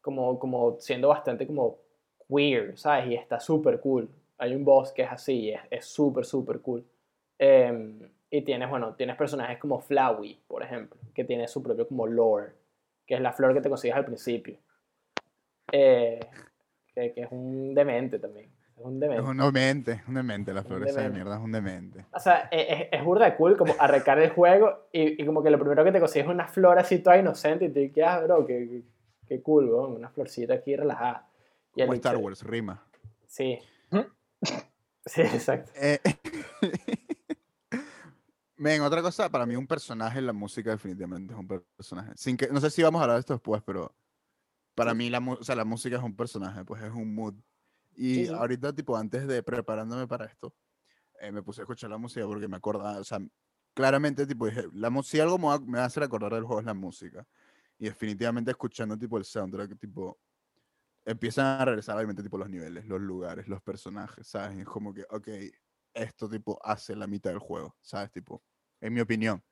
como, 0.00 0.38
como 0.38 0.78
siendo 0.78 1.08
bastante 1.08 1.46
como 1.46 1.78
queer, 2.28 2.78
¿sabes? 2.78 3.08
Y 3.08 3.14
está 3.14 3.40
súper 3.40 3.80
cool. 3.80 4.08
Hay 4.38 4.54
un 4.54 4.64
boss 4.64 4.92
que 4.92 5.02
es 5.02 5.10
así, 5.10 5.50
y 5.50 5.54
es 5.70 5.84
súper, 5.86 6.24
súper 6.24 6.60
cool. 6.60 6.84
Em, 7.38 8.08
y 8.30 8.42
tienes, 8.42 8.68
bueno, 8.70 8.94
tienes 8.94 9.16
personajes 9.16 9.58
como 9.58 9.80
Flowey, 9.80 10.38
por 10.46 10.62
ejemplo, 10.62 11.00
que 11.14 11.24
tiene 11.24 11.48
su 11.48 11.62
propio 11.62 11.88
como 11.88 12.06
lore, 12.06 12.52
que 13.06 13.14
es 13.14 13.20
la 13.20 13.32
flor 13.32 13.54
que 13.54 13.60
te 13.60 13.68
consigues 13.68 13.96
al 13.96 14.04
principio. 14.04 14.58
Eh, 15.72 16.20
que, 16.94 17.12
que 17.12 17.20
es 17.22 17.28
un 17.30 17.74
demente 17.74 18.18
también. 18.18 18.50
Es 18.78 18.84
un 18.84 19.00
demente. 19.00 19.20
Es 19.22 19.28
un 19.28 19.36
demente, 19.36 20.02
un 20.08 20.14
demente, 20.14 20.52
la 20.54 20.60
Un 20.60 20.66
flor 20.66 20.86
esa 20.88 21.00
de 21.02 21.10
mierda 21.10 21.36
es 21.36 21.42
un 21.42 21.52
demente. 21.52 22.06
O 22.12 22.20
sea, 22.20 22.48
e, 22.50 22.88
es, 22.92 23.00
es 23.00 23.04
burda 23.04 23.24
de 23.26 23.36
cool 23.36 23.56
como 23.56 23.74
arrancar 23.78 24.18
el 24.20 24.30
juego 24.30 24.88
y, 24.92 25.20
y 25.22 25.26
como 25.26 25.42
que 25.42 25.50
lo 25.50 25.58
primero 25.58 25.84
que 25.84 25.92
te 25.92 26.00
consigues 26.00 26.26
es 26.26 26.32
una 26.32 26.46
flor 26.48 26.78
así 26.78 26.98
toda 27.00 27.18
inocente 27.18 27.66
y 27.66 27.70
te 27.72 27.90
quedas, 27.92 28.22
bro, 28.24 28.46
qué, 28.46 28.82
qué 29.26 29.42
cool, 29.42 29.68
weón, 29.70 29.92
una 29.96 30.08
florcita 30.10 30.54
aquí 30.54 30.76
relajada. 30.76 31.28
Y 31.74 31.80
Como 31.82 31.94
Star 31.94 32.16
Wars, 32.16 32.42
rima. 32.42 32.84
Sí. 33.26 33.58
¿Mm? 33.90 33.98
Sí, 35.06 35.22
exacto. 35.22 35.70
Eh, 35.76 35.98
Men, 38.56 38.82
otra 38.82 39.02
cosa, 39.02 39.30
para 39.30 39.46
mí 39.46 39.54
un 39.54 39.66
personaje 39.68 40.18
en 40.18 40.26
la 40.26 40.32
música 40.32 40.70
definitivamente 40.70 41.32
es 41.32 41.38
un 41.38 41.46
personaje. 41.46 42.10
Sin 42.16 42.36
que, 42.36 42.48
no 42.48 42.60
sé 42.60 42.70
si 42.70 42.82
vamos 42.82 42.98
a 43.00 43.04
hablar 43.04 43.16
de 43.16 43.20
esto 43.20 43.34
después, 43.34 43.62
pero 43.64 43.94
para 44.74 44.94
mí 44.94 45.10
la, 45.10 45.20
mu- 45.20 45.34
o 45.34 45.44
sea, 45.44 45.54
la 45.54 45.64
música 45.64 45.96
es 45.96 46.02
un 46.02 46.16
personaje, 46.16 46.64
pues 46.64 46.82
es 46.82 46.90
un 46.90 47.14
mood. 47.14 47.34
Y 47.98 48.14
Sí, 48.14 48.26
sí. 48.26 48.32
ahorita, 48.32 48.72
tipo, 48.72 48.96
antes 48.96 49.26
de 49.26 49.42
preparándome 49.42 50.06
para 50.06 50.26
esto, 50.26 50.54
eh, 51.20 51.32
me 51.32 51.42
puse 51.42 51.60
a 51.60 51.64
escuchar 51.64 51.90
la 51.90 51.98
música 51.98 52.24
porque 52.26 52.46
me 52.46 52.56
acordaba, 52.56 52.98
o 52.98 53.04
sea, 53.04 53.18
claramente, 53.74 54.24
tipo, 54.26 54.46
dije, 54.46 54.66
la, 54.72 54.90
si 55.02 55.18
algo 55.18 55.36
me 55.36 55.46
va, 55.46 55.58
me 55.58 55.78
va 55.78 55.84
a 55.84 55.86
hacer 55.86 56.04
acordar 56.04 56.32
del 56.32 56.44
juego 56.44 56.60
es 56.60 56.66
la 56.66 56.74
música. 56.74 57.26
Y 57.76 57.86
definitivamente 57.86 58.52
escuchando, 58.52 58.96
tipo, 58.96 59.18
el 59.18 59.24
soundtrack, 59.24 59.78
tipo, 59.78 60.18
empiezan 61.04 61.46
a 61.60 61.64
regresar 61.64 61.96
obviamente 61.96 62.22
tipo 62.22 62.36
los 62.38 62.50
niveles, 62.50 62.86
los 62.86 63.00
lugares, 63.00 63.48
los 63.48 63.62
personajes, 63.62 64.26
¿sabes? 64.26 64.58
Y 64.58 64.60
es 64.60 64.66
como 64.66 64.92
que, 64.92 65.04
ok, 65.10 65.28
esto 65.94 66.28
tipo 66.28 66.58
hace 66.62 66.94
la 66.94 67.06
mitad 67.06 67.30
del 67.30 67.38
juego, 67.38 67.76
¿sabes? 67.80 68.12
Tipo, 68.12 68.42
en 68.80 68.92
mi 68.92 69.00
opinión. 69.00 69.42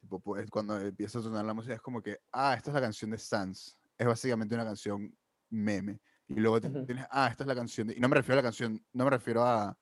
Tipo, 0.00 0.20
pues 0.20 0.48
cuando 0.50 0.78
empieza 0.80 1.20
a 1.20 1.22
sonar 1.22 1.44
la 1.44 1.54
música 1.54 1.74
es 1.74 1.80
como 1.80 2.02
que, 2.02 2.18
ah, 2.32 2.54
esta 2.54 2.70
es 2.70 2.74
la 2.74 2.80
canción 2.80 3.10
de 3.12 3.18
Sans. 3.18 3.78
Es 3.96 4.06
básicamente 4.06 4.54
una 4.54 4.64
canción 4.64 5.16
meme. 5.50 6.00
Y 6.28 6.34
luego 6.34 6.60
te- 6.60 6.68
Ujú. 6.68 6.84
tienes, 6.84 7.06
ah, 7.10 7.28
esta 7.30 7.44
es 7.44 7.48
la 7.48 7.54
canción 7.54 7.86
de... 7.88 7.94
Y 7.96 8.00
no 8.00 8.08
me 8.08 8.14
refiero 8.16 8.34
a 8.34 8.42
la 8.42 8.46
canción, 8.46 8.84
no 8.92 9.04
me 9.04 9.10
refiero 9.10 9.42
a... 9.44 9.76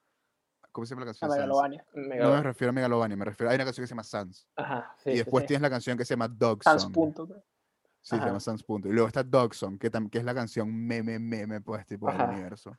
¿Cómo 0.70 0.86
se 0.86 0.94
llama 0.94 1.04
la 1.06 1.10
A 1.10 1.14
canción? 1.14 1.30
Sans? 1.30 1.38
Megalovania. 1.40 1.86
Mega- 1.94 2.24
No 2.24 2.30
me 2.34 2.42
refiero 2.42 2.70
a 2.70 2.72
Megalovania, 2.72 3.16
me 3.16 3.24
refiero 3.24 3.50
a 3.50 3.54
una 3.54 3.64
canción 3.64 3.82
que 3.82 3.88
se 3.88 3.92
llama 3.92 4.04
Sans. 4.04 4.48
Ajá, 4.56 4.94
sí, 4.98 5.10
y 5.10 5.12
sí, 5.12 5.18
después 5.18 5.42
sí. 5.42 5.48
tienes 5.48 5.62
la 5.62 5.70
canción 5.70 5.98
que 5.98 6.04
se 6.04 6.14
llama 6.14 6.28
Dog 6.28 6.62
Sans 6.62 6.82
Song. 6.82 6.92
punto. 6.92 7.26
Sí, 7.26 8.10
se 8.10 8.16
Ajá. 8.16 8.26
llama 8.26 8.38
Sans 8.40 8.62
Punto. 8.62 8.88
Y 8.88 8.92
luego 8.92 9.08
está 9.08 9.24
Dog 9.24 9.54
Song, 9.54 9.78
que, 9.78 9.90
que 9.90 10.18
es 10.18 10.24
la 10.24 10.34
canción 10.34 10.72
meme, 10.72 11.18
meme, 11.18 11.60
pues, 11.60 11.84
tipo, 11.86 12.06
del 12.12 12.20
Ajá. 12.20 12.30
universo. 12.30 12.78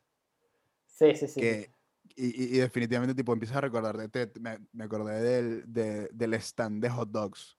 Sí, 0.86 1.14
sí, 1.14 1.28
sí. 1.28 1.40
que, 1.40 1.70
y, 2.16 2.56
y- 2.56 2.58
definitivamente, 2.60 3.14
tipo, 3.14 3.34
empiezas 3.34 3.58
a 3.58 3.60
recordar, 3.60 3.98
de, 3.98 4.08
te- 4.08 4.40
me, 4.40 4.58
me 4.72 4.84
acordé 4.84 5.20
del, 5.20 5.64
de- 5.70 6.08
del 6.14 6.32
stand 6.34 6.80
de 6.82 6.88
hot 6.88 7.10
dogs, 7.10 7.58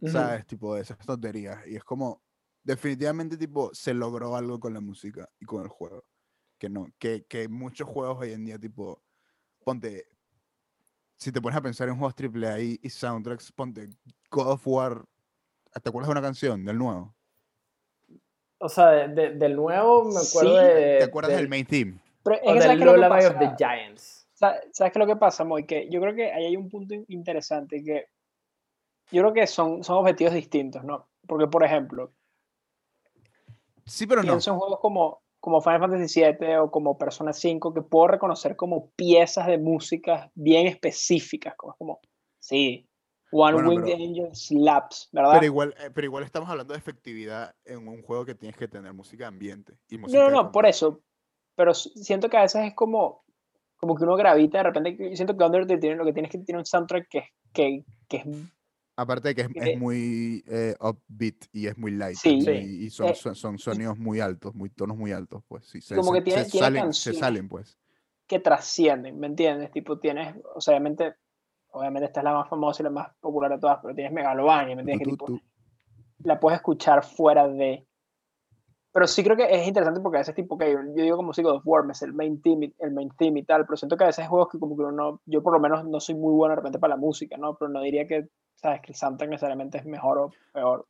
Ujú. 0.00 0.10
¿sabes? 0.12 0.44
Tipo, 0.46 0.74
de 0.74 0.80
esas 0.82 0.98
tonterías. 0.98 1.64
Y 1.68 1.76
es 1.76 1.84
como, 1.84 2.23
definitivamente, 2.64 3.36
tipo, 3.36 3.70
se 3.74 3.94
logró 3.94 4.34
algo 4.34 4.58
con 4.58 4.74
la 4.74 4.80
música 4.80 5.28
y 5.38 5.44
con 5.44 5.62
el 5.62 5.68
juego. 5.68 6.04
que 6.58 6.68
no, 6.70 6.86
que, 6.98 7.24
que 7.26 7.46
muchos 7.48 7.86
juegos 7.86 8.18
hoy 8.20 8.32
en 8.32 8.44
día, 8.46 8.58
tipo, 8.58 9.02
ponte, 9.64 10.06
si 11.16 11.30
te 11.30 11.40
pones 11.42 11.56
a 11.58 11.62
pensar 11.62 11.88
en 11.88 11.96
juegos 11.96 12.14
AAA 12.18 12.60
y, 12.60 12.80
y 12.82 12.88
soundtracks, 12.90 13.52
ponte 13.52 13.88
God 14.30 14.52
of 14.52 14.66
War, 14.66 15.04
¿te 15.82 15.88
acuerdas 15.88 16.08
de 16.08 16.12
una 16.12 16.22
canción 16.22 16.64
del 16.64 16.78
nuevo? 16.78 17.14
O 18.58 18.68
sea, 18.68 18.86
de- 18.90 19.08
de- 19.08 19.30
del 19.34 19.56
nuevo 19.56 20.04
me 20.04 20.20
acuerdo 20.20 20.58
Sí, 20.58 20.64
de. 20.64 20.96
¿Te 20.98 21.04
acuerdas 21.04 21.32
del, 21.32 21.40
del 21.40 21.48
main 21.48 21.66
theme? 21.66 22.00
Pero 22.22 22.36
es 22.36 22.42
o 22.42 22.44
que 22.44 22.60
¿sabes 22.60 22.62
del 22.62 22.78
qué 22.78 22.84
es 22.84 22.86
lo 22.86 23.18
que 23.18 23.26
of 23.26 23.38
the 23.38 23.64
Giants. 23.64 24.28
Sa- 24.32 24.60
¿Sabes 24.72 24.92
qué 24.92 24.98
es 24.98 25.06
lo 25.06 25.06
que 25.06 25.16
pasa, 25.16 25.44
Moy? 25.44 25.66
Que 25.66 25.88
yo 25.90 26.00
creo 26.00 26.14
que 26.14 26.32
ahí 26.32 26.46
hay 26.46 26.56
un 26.56 26.68
punto 26.70 26.94
in- 26.94 27.04
interesante 27.08 27.82
que 27.82 28.06
yo 29.10 29.22
creo 29.22 29.34
que 29.34 29.46
son, 29.46 29.84
son 29.84 29.96
objetivos 29.98 30.32
distintos, 30.32 30.82
¿no? 30.82 31.08
Porque, 31.26 31.46
por 31.46 31.62
ejemplo, 31.64 32.14
Sí, 33.86 34.06
pero 34.06 34.22
no. 34.22 34.34
en 34.34 34.40
juegos 34.40 34.80
como, 34.80 35.22
como 35.40 35.60
Final 35.60 35.80
Fantasy 35.80 36.22
VII 36.22 36.56
o 36.56 36.70
como 36.70 36.96
Persona 36.96 37.32
5 37.32 37.74
que 37.74 37.82
puedo 37.82 38.08
reconocer 38.08 38.56
como 38.56 38.90
piezas 38.96 39.46
de 39.46 39.58
música 39.58 40.30
bien 40.34 40.66
específicas, 40.66 41.54
como, 41.56 41.74
como 41.76 42.00
sí, 42.38 42.88
One 43.36 43.54
Bueno, 43.54 43.70
Winged 43.70 43.94
Angel 43.94 44.34
slaps, 44.34 45.08
¿verdad? 45.10 45.32
Pero 45.32 45.46
igual, 45.46 45.74
eh, 45.78 45.90
pero 45.92 46.04
igual 46.06 46.22
estamos 46.22 46.48
hablando 46.48 46.72
de 46.72 46.78
efectividad 46.78 47.54
en 47.64 47.88
un 47.88 48.02
juego 48.02 48.24
que 48.24 48.36
tienes 48.36 48.56
que 48.56 48.68
tener 48.68 48.92
música 48.92 49.26
ambiente. 49.26 49.74
Y 49.88 49.98
música 49.98 50.20
No, 50.20 50.30
no, 50.30 50.42
no, 50.44 50.52
por 50.52 50.66
eso. 50.66 51.02
Pero 51.56 51.74
siento 51.74 52.28
que 52.28 52.36
a 52.36 52.42
veces 52.42 52.64
es 52.64 52.74
como, 52.74 53.24
como 53.76 53.96
que 53.96 54.04
uno 54.04 54.14
gravita 54.14 54.58
de 54.58 54.64
repente. 54.64 55.16
Siento 55.16 55.36
que 55.36 55.44
Undertale 55.44 55.80
tiene 55.80 55.96
lo 55.96 56.04
que 56.04 56.12
tiene 56.12 56.28
es 56.28 56.32
que 56.32 56.38
tiene 56.38 56.60
un 56.60 56.66
soundtrack 56.66 57.08
que, 57.08 57.30
que, 57.52 57.84
que 58.08 58.16
es 58.18 58.26
Aparte 58.96 59.28
de 59.28 59.34
que 59.34 59.40
es, 59.42 59.48
es 59.54 59.78
muy 59.78 60.44
eh, 60.46 60.74
upbeat 60.80 61.46
y 61.52 61.66
es 61.66 61.76
muy 61.76 61.90
light. 61.90 62.16
Sí. 62.16 62.38
es 62.38 62.44
Sí. 62.44 62.50
muy- 62.50 62.60
y 62.86 62.90
son, 62.90 63.08
Eh, 63.08 63.14
son, 63.14 63.34
son 63.34 63.58
sonidos 63.58 63.98
muy 63.98 64.20
altos, 64.20 64.54
muy 64.54 64.70
tonos 64.70 64.96
muy 64.96 65.10
altos, 65.12 65.42
pues. 65.48 65.66
Sí, 65.66 65.80
se, 65.80 65.96
como 65.96 66.12
se- 66.12 66.18
que 66.18 66.22
tiene- 66.24 66.44
se 66.44 66.50
tiene 66.50 66.64
salen, 66.66 66.92
se 66.92 67.12
salen, 67.12 67.48
pues. 67.48 67.76
que 68.26 68.38
trascienden, 68.38 69.18
¿me 69.18 69.26
entiendes? 69.26 69.70
Tipo, 69.72 69.98
tienes, 69.98 70.34
o 70.54 70.60
sea, 70.60 70.72
obviamente, 70.72 71.14
obviamente 71.72 72.06
esta 72.06 72.20
es 72.20 72.24
la 72.24 72.32
más 72.32 72.48
famosa 72.48 72.82
y 72.82 72.84
la 72.84 72.90
más 72.90 73.08
popular 73.20 73.50
de 73.50 73.58
todas, 73.58 73.80
pero 73.82 73.94
tienes 73.94 74.12
Megalovania, 74.12 74.74
¿me 74.76 74.82
entiendes? 74.82 74.98
Que 75.00 75.04
Tú- 75.04 75.10
tipo, 75.10 75.26
tú- 75.26 75.40
la 76.22 76.40
puedes 76.40 76.56
escuchar 76.58 77.04
fuera 77.04 77.46
de... 77.48 77.86
Pero 78.92 79.08
sí 79.08 79.24
creo 79.24 79.36
que 79.36 79.44
es 79.52 79.66
interesante 79.66 80.00
porque 80.00 80.18
a 80.18 80.20
veces 80.20 80.36
tipo 80.36 80.56
que 80.56 80.72
yo, 80.72 80.78
digo 80.94 81.16
como 81.16 81.32
si 81.34 81.42
God 81.42 81.56
of 81.56 81.62
War, 81.66 81.84
me 81.84 81.94
sé 81.94 82.04
el 82.06 82.14
main 82.14 82.40
theme, 82.40 82.66
y- 82.66 82.74
el 82.78 82.92
main 82.92 83.10
theme 83.18 83.40
y 83.40 83.42
tal, 83.42 83.66
pero 83.66 83.76
siento 83.76 83.96
que 83.96 84.04
a 84.04 84.06
veces 84.06 84.20
hay 84.22 84.28
juegos 84.30 84.48
que 84.52 84.58
como 84.60 84.76
que 84.76 84.84
uno 84.84 84.92
no, 84.92 85.20
yo 85.26 85.42
por 85.42 85.52
lo 85.52 85.58
menos 85.60 85.84
no 85.84 85.98
soy 86.00 86.14
muy 86.14 86.32
bueno 86.32 86.52
de 86.52 86.56
repente 86.56 86.78
para 86.78 86.94
la 86.94 87.00
música, 87.00 87.36
¿no? 87.36 87.56
Pero 87.56 87.70
no 87.70 87.80
diría 87.82 88.06
que, 88.06 88.28
sabes, 88.56 88.80
que 88.80 88.92
el 88.92 88.96
soundtrack 88.96 89.30
necesariamente 89.30 89.78
es 89.78 89.84
mejor 89.84 90.18
o 90.18 90.32
peor. 90.52 90.86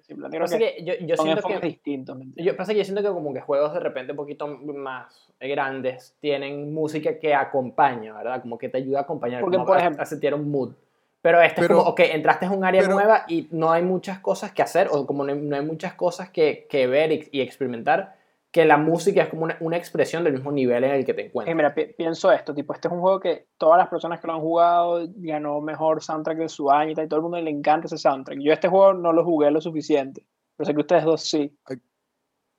Simplemente 0.00 0.36
creo 0.38 0.58
que, 0.58 0.76
que 0.76 0.84
yo, 0.84 1.06
yo 1.06 1.16
son 1.16 1.26
siento 1.26 1.48
que. 1.48 1.60
distintos. 1.60 2.18
Yo, 2.36 2.56
pasa 2.56 2.72
que 2.72 2.78
yo 2.78 2.84
siento 2.84 3.02
que 3.02 3.08
como 3.08 3.32
que 3.32 3.40
juegos 3.40 3.72
de 3.72 3.80
repente 3.80 4.12
un 4.12 4.16
poquito 4.16 4.46
más 4.48 5.30
grandes 5.40 6.14
tienen 6.20 6.72
música 6.74 7.18
que 7.18 7.34
acompaña, 7.34 8.12
¿verdad? 8.14 8.42
Como 8.42 8.58
que 8.58 8.68
te 8.68 8.78
ayuda 8.78 9.00
a 9.00 9.02
acompañar, 9.02 9.40
Porque, 9.40 9.56
como 9.56 9.66
por 9.66 9.78
ejemplo- 9.78 10.02
a 10.02 10.06
sentir 10.06 10.34
un 10.34 10.50
mood. 10.50 10.72
Pero 11.20 11.40
este 11.40 11.60
Pero- 11.62 11.74
es 11.76 11.78
como, 11.84 11.90
ok, 11.92 12.00
entraste 12.00 12.46
en 12.46 12.52
un 12.52 12.64
área 12.64 12.82
pero- 12.82 12.94
nueva 12.94 13.24
y 13.28 13.46
no 13.52 13.70
hay 13.70 13.82
muchas 13.82 14.18
cosas 14.18 14.50
que 14.52 14.60
hacer, 14.62 14.88
o 14.90 15.06
como 15.06 15.24
no 15.24 15.32
hay, 15.32 15.38
no 15.38 15.54
hay 15.54 15.64
muchas 15.64 15.94
cosas 15.94 16.30
que, 16.30 16.66
que 16.68 16.88
ver 16.88 17.12
y, 17.12 17.28
y 17.30 17.40
experimentar, 17.40 18.16
que 18.52 18.64
la 18.66 18.76
música 18.76 19.22
es 19.22 19.28
como 19.30 19.44
una, 19.44 19.56
una 19.60 19.78
expresión 19.78 20.22
del 20.24 20.34
mismo 20.34 20.52
nivel 20.52 20.84
en 20.84 20.90
el 20.90 21.04
que 21.06 21.14
te 21.14 21.26
encuentras. 21.26 21.56
mira, 21.56 21.74
pi- 21.74 21.94
pienso 21.96 22.30
esto, 22.30 22.54
tipo, 22.54 22.74
este 22.74 22.86
es 22.88 22.92
un 22.92 23.00
juego 23.00 23.18
que 23.18 23.46
todas 23.56 23.78
las 23.78 23.88
personas 23.88 24.20
que 24.20 24.26
lo 24.26 24.34
han 24.34 24.40
jugado 24.40 25.00
ganó 25.16 25.60
mejor 25.62 26.02
soundtrack 26.02 26.36
de 26.36 26.48
su 26.50 26.70
año 26.70 26.90
y 26.92 26.94
tal, 26.94 27.06
y 27.06 27.08
todo 27.08 27.16
el 27.16 27.22
mundo 27.22 27.40
le 27.40 27.50
encanta 27.50 27.86
ese 27.86 27.96
soundtrack. 27.96 28.38
Yo 28.40 28.52
este 28.52 28.68
juego 28.68 28.92
no 28.92 29.12
lo 29.14 29.24
jugué 29.24 29.50
lo 29.50 29.60
suficiente, 29.62 30.26
pero 30.54 30.66
sé 30.66 30.74
que 30.74 30.80
ustedes 30.80 31.04
dos 31.04 31.22
sí. 31.22 31.50
Ay. 31.64 31.78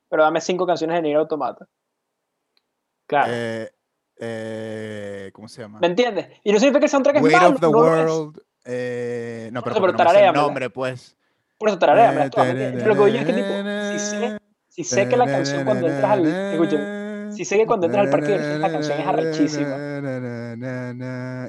Pero 0.09 0.23
dame 0.23 0.41
cinco 0.41 0.65
canciones 0.65 0.95
de 0.95 1.01
Nier 1.03 1.17
Automata. 1.17 1.67
Claro. 3.07 3.31
Eh, 3.35 3.69
eh, 4.19 5.29
¿Cómo 5.33 5.47
se 5.47 5.61
llama? 5.61 5.79
¿Me 5.79 5.87
entiendes? 5.87 6.27
Y 6.43 6.51
no 6.51 6.59
significa 6.59 6.79
que 6.79 6.85
el 6.85 6.91
soundtrack 6.91 7.15
es 7.17 7.21
Weight 7.21 7.37
malo, 7.37 7.49
of 7.49 7.59
the 7.59 7.67
no 7.71 7.95
es. 7.97 8.05
World. 8.09 8.41
eh, 8.65 9.49
no, 9.51 9.61
pero 9.61 9.75
pero 9.75 9.91
no 9.93 10.03
me 10.03 10.09
sé 10.09 10.25
el 10.25 10.33
nombre, 10.33 10.69
pues. 10.69 11.15
Por 11.59 11.69
eso. 11.69 11.77
Pero 11.79 12.95
lo 12.95 13.05
que 13.05 13.11
yo 13.11 13.19
es 13.19 13.25
que, 13.25 13.33
tipo, 13.33 13.53
si 13.91 13.99
sé, 13.99 14.37
si 14.73 14.83
sé 14.83 15.07
que 15.07 15.15
la 15.17 15.27
canción 15.27 15.63
cuando 15.65 15.87
entras 15.87 16.11
al... 16.11 16.25
Escúchame, 16.51 16.87
si 17.29 17.45
sé 17.45 17.57
que 17.57 17.65
cuando 17.65 17.85
entras 17.87 18.03
al 18.05 18.09
parque 18.11 18.27
de 18.27 18.31
diversiones 18.33 18.61
la 18.61 18.71
canción 18.71 18.99
es 18.99 19.07
arrechísima. 19.07 19.75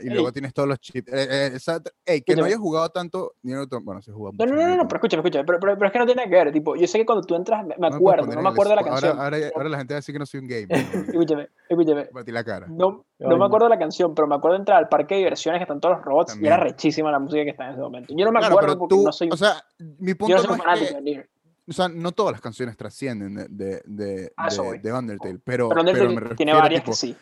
Y 0.02 0.08
luego 0.10 0.28
Ey. 0.28 0.32
tienes 0.32 0.52
todos 0.54 0.68
los 0.68 0.78
chips. 0.78 1.12
Eh, 1.12 1.26
eh, 1.30 1.50
esa- 1.54 1.82
ey, 2.06 2.20
que 2.22 2.34
no 2.36 2.42
Escúchame. 2.42 2.46
hayas 2.48 2.58
jugado 2.60 2.88
tanto. 2.90 3.34
Bueno, 3.42 4.00
se 4.02 4.12
jugado 4.12 4.34
No, 4.38 4.46
no, 4.46 4.54
no, 4.56 4.68
no, 4.68 4.76
no, 4.76 4.88
pero 4.88 4.96
escúchame, 4.98 5.20
escúchame, 5.20 5.44
pero, 5.44 5.58
pero, 5.60 5.74
pero 5.74 5.86
es 5.86 5.92
que 5.92 5.98
no 5.98 6.06
tiene 6.06 6.22
nada 6.22 6.30
que 6.30 6.36
ver, 6.44 6.52
tipo, 6.52 6.76
yo 6.76 6.86
sé 6.86 6.98
que 6.98 7.06
cuando 7.06 7.22
tú 7.26 7.34
entras, 7.34 7.66
me, 7.66 7.74
me 7.78 7.86
acuerdo, 7.88 8.26
no 8.26 8.42
me 8.42 8.48
acuerdo 8.48 8.70
de 8.70 8.76
la 8.76 8.82
canción. 8.84 9.18
Ahora, 9.18 9.36
ahora, 9.36 9.50
ahora 9.56 9.68
la 9.70 9.78
gente 9.78 9.94
va 9.94 9.96
a 9.96 10.00
decir 10.00 10.14
que 10.14 10.18
no 10.18 10.26
soy 10.26 10.40
un 10.40 10.46
gamer. 10.48 10.68
Escúchame, 11.12 11.48
escúchame, 11.68 12.08
ti 12.24 12.32
la 12.32 12.44
cara. 12.44 12.66
No, 12.68 13.04
no 13.18 13.30
Ay, 13.30 13.36
me 13.38 13.44
acuerdo 13.44 13.66
de 13.66 13.70
la 13.70 13.78
canción, 13.78 14.14
pero 14.14 14.26
me 14.28 14.34
acuerdo 14.36 14.54
de 14.54 14.60
entrar 14.60 14.78
al 14.78 14.88
parque 14.88 15.14
de 15.14 15.18
diversiones 15.20 15.58
que 15.58 15.64
están 15.64 15.80
todos 15.80 15.96
los 15.96 16.04
robots 16.04 16.30
y 16.32 16.34
También. 16.34 16.52
era 16.54 16.62
rechísima 16.62 17.10
la 17.10 17.18
música 17.18 17.42
que 17.44 17.50
está 17.50 17.64
en 17.66 17.72
ese 17.72 17.80
momento. 17.80 18.14
Yo 18.16 18.24
no 18.24 18.32
me 18.32 18.38
Claro, 18.40 18.54
acuerdo 18.54 18.68
pero 18.68 18.78
porque 18.78 18.94
tú, 18.96 19.04
no 19.04 19.12
soy, 19.12 19.28
o 19.30 19.36
sea, 19.36 19.62
mi 19.98 20.12
yo 20.12 20.16
punto 20.16 20.36
no 20.36 20.42
no, 20.42 20.48
soy 20.48 20.56
es 20.56 20.62
fanático 20.62 20.88
que, 20.88 20.94
de 20.94 21.00
Nier. 21.02 21.30
O 21.66 21.72
sea, 21.72 21.88
no 21.88 22.12
todas 22.12 22.32
las 22.32 22.40
canciones 22.40 22.76
trascienden 22.76 23.34
de, 23.34 23.46
de, 23.48 23.82
de, 23.84 24.32
A 24.36 24.48
eso 24.48 24.72
de- 24.72 24.78
de 24.78 24.92
Undertale, 24.92 25.38
pero, 25.42 25.68
Pero 25.68 25.80
pero, 25.80 25.80
Undertale 25.80 26.20
me 26.30 26.34
tiene 26.36 26.52
varias 26.54 26.82
tipo, 26.82 26.92
que 26.92 26.96
sí. 26.96 27.16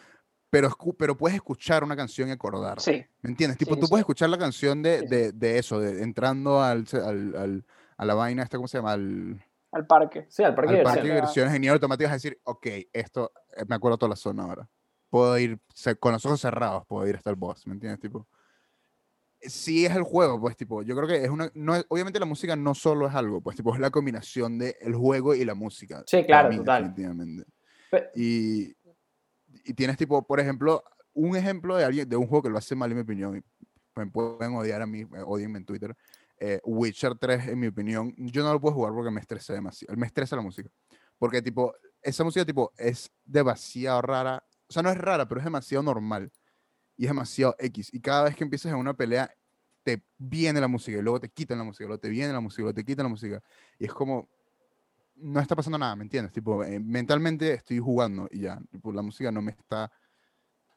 pero, 0.51 0.71
pero 0.99 1.17
puedes 1.17 1.37
escuchar 1.37 1.85
una 1.85 1.97
canción 1.97 2.29
y 2.29 2.33
acordar. 2.33 2.81
Sí, 2.81 3.05
¿Me 3.23 3.31
entiendes? 3.31 3.57
Tipo, 3.59 3.75
Sí, 3.75 3.81
tú 3.81 3.87
sí. 3.87 3.91
puedes 3.91 4.03
escuchar 4.03 4.29
la 4.31 4.39
canción 4.39 4.83
de, 4.83 5.03
de, 5.03 5.33
de 5.33 5.59
eso, 5.59 5.79
de 5.81 6.03
entrando 6.03 6.61
al, 6.61 6.85
al, 6.93 7.37
al- 7.37 7.65
a 7.97 8.05
la 8.05 8.15
vaina 8.15 8.43
esta, 8.43 8.57
¿cómo 8.57 8.67
se 8.67 8.79
llama? 8.79 8.93
Al, 8.93 9.45
al 9.71 9.87
parque. 9.87 10.27
sí, 10.29 10.43
al 10.43 10.55
parque 10.57 10.71
al 10.79 10.83
parque 10.83 10.99
de 11.03 11.05
diversiones. 11.05 11.15
diversiones 11.15 11.55
en 11.55 11.61
Nier 11.63 11.73
Automata 11.75 12.03
y 12.03 12.07
vas 12.07 12.13
a 12.13 12.17
decir, 12.17 12.41
ok, 12.43 12.67
esto, 12.93 13.33
eh, 13.57 13.65
me 13.69 13.77
acuerdo 13.77 13.97
toda 13.97 14.11
la 14.11 14.17
zona 14.17 14.43
ahora. 14.43 14.69
Puedo 15.09 15.39
ir, 15.39 15.61
con 16.01 16.13
los 16.13 16.27
ojos 16.27 16.41
cerrados, 16.41 16.85
puedo 16.87 17.07
ir 17.07 17.17
hasta 17.17 17.31
el 17.31 17.37
boss, 17.37 17.67
¿me 17.67 17.75
entiendes? 17.75 18.01
Tipo, 18.01 18.27
sí 19.43 19.87
es 19.87 19.95
el 19.97 20.03
juego, 20.03 20.41
pues, 20.41 20.57
tipo, 20.57 20.83
yo 20.83 20.95
creo 20.97 21.09
que 21.09 21.25
es 21.25 21.31
una, 21.31 21.51
no 21.55 21.75
es- 21.77 21.85
obviamente 21.89 22.19
la 22.21 22.27
música 22.27 22.57
no 22.57 22.75
solo 22.75 23.07
es 23.09 23.15
algo, 23.15 23.41
pues, 23.41 23.57
tipo, 23.57 23.75
es 23.75 23.81
la 23.81 23.91
combinación 23.91 24.59
de 24.59 24.77
el 24.81 24.95
juego 24.95 25.35
y 25.35 25.45
la 25.45 25.55
música. 25.55 26.03
Sí, 26.07 26.25
claro, 26.25 26.49
mí, 26.49 26.57
total. 26.59 26.83
definitivamente. 26.85 27.45
Y, 28.15 28.75
y 29.65 29.75
tienes, 29.75 29.97
tipo, 29.97 30.27
por 30.27 30.41
ejemplo, 30.41 30.83
un 31.15 31.37
ejemplo 31.37 31.77
de 31.77 31.85
alguien, 31.85 32.09
de 32.09 32.17
un 32.17 32.27
juego 32.27 32.43
que 32.45 32.51
lo 32.51 32.59
hace 32.59 32.75
mal, 32.75 32.91
en 32.91 32.97
mi 32.99 33.03
opinión, 33.03 33.37
y 33.37 33.43
me 33.99 34.07
pueden 34.07 34.55
odiar 34.55 34.81
a 34.83 34.87
mí, 34.87 35.01
eh, 35.03 35.07
odienme 35.27 35.59
en 35.59 35.65
Twitter, 35.65 35.95
eh, 36.39 36.61
Witcher 36.65 37.17
3, 37.19 37.49
en 37.49 37.59
mi 37.61 37.67
opinión, 37.69 38.15
yo 38.17 38.43
no 38.43 38.53
lo 38.53 38.61
puedo 38.61 38.75
jugar 38.75 38.93
porque 38.95 39.11
me 39.11 39.21
estresa 39.21 39.53
demasiado, 39.53 39.95
me 39.97 40.07
estresa 40.07 40.37
la 40.37 40.43
música. 40.43 40.71
Porque, 41.19 41.43
tipo, 41.43 41.75
esa 42.01 42.25
música, 42.25 42.45
tipo, 42.45 42.73
es 42.77 43.13
demasiado 43.25 44.03
rara, 44.03 44.43
o 44.69 44.73
sea, 44.73 44.83
no 44.83 44.91
es 44.91 44.97
rara, 44.97 45.29
pero 45.29 45.41
es 45.41 45.45
demasiado 45.45 45.83
normal. 45.85 46.33
Y 47.03 47.07
es 47.07 47.11
demasiado 47.11 47.57
X. 47.59 47.93
Y 47.93 48.01
cada 48.01 48.23
vez 48.23 48.37
que 48.37 48.45
empiezas 48.45 48.71
en 48.71 48.79
una 48.79 48.95
pelea, 48.95 49.29
te 49.83 50.05
viene 50.19 50.61
la 50.61 50.69
música, 50.69 50.97
y 50.97 51.03
luego 51.03 51.19
te 51.19 51.29
quitan 51.29 51.59
la 51.59 51.65
música, 51.65 51.85
luego 51.85 51.99
te 51.99 52.09
viene 52.09 52.33
la 52.33 52.39
música, 52.39 52.63
luego 52.63 52.75
te 52.77 52.85
quitan 52.85 53.07
la 53.07 53.09
música. 53.11 53.43
Y 53.77 53.87
es 53.87 53.93
como, 53.93 54.29
no 55.17 55.41
está 55.41 55.57
pasando 55.57 55.79
nada, 55.79 55.97
¿me 55.97 56.05
entiendes? 56.05 56.33
Tipo, 56.33 56.63
eh, 56.63 56.79
mentalmente 56.79 57.55
estoy 57.55 57.81
jugando 57.81 58.29
y 58.31 58.43
ya, 58.43 58.61
tipo, 58.71 58.93
la 58.93 59.03
música 59.03 59.33
no 59.33 59.43
me 59.43 59.51
está, 59.51 59.91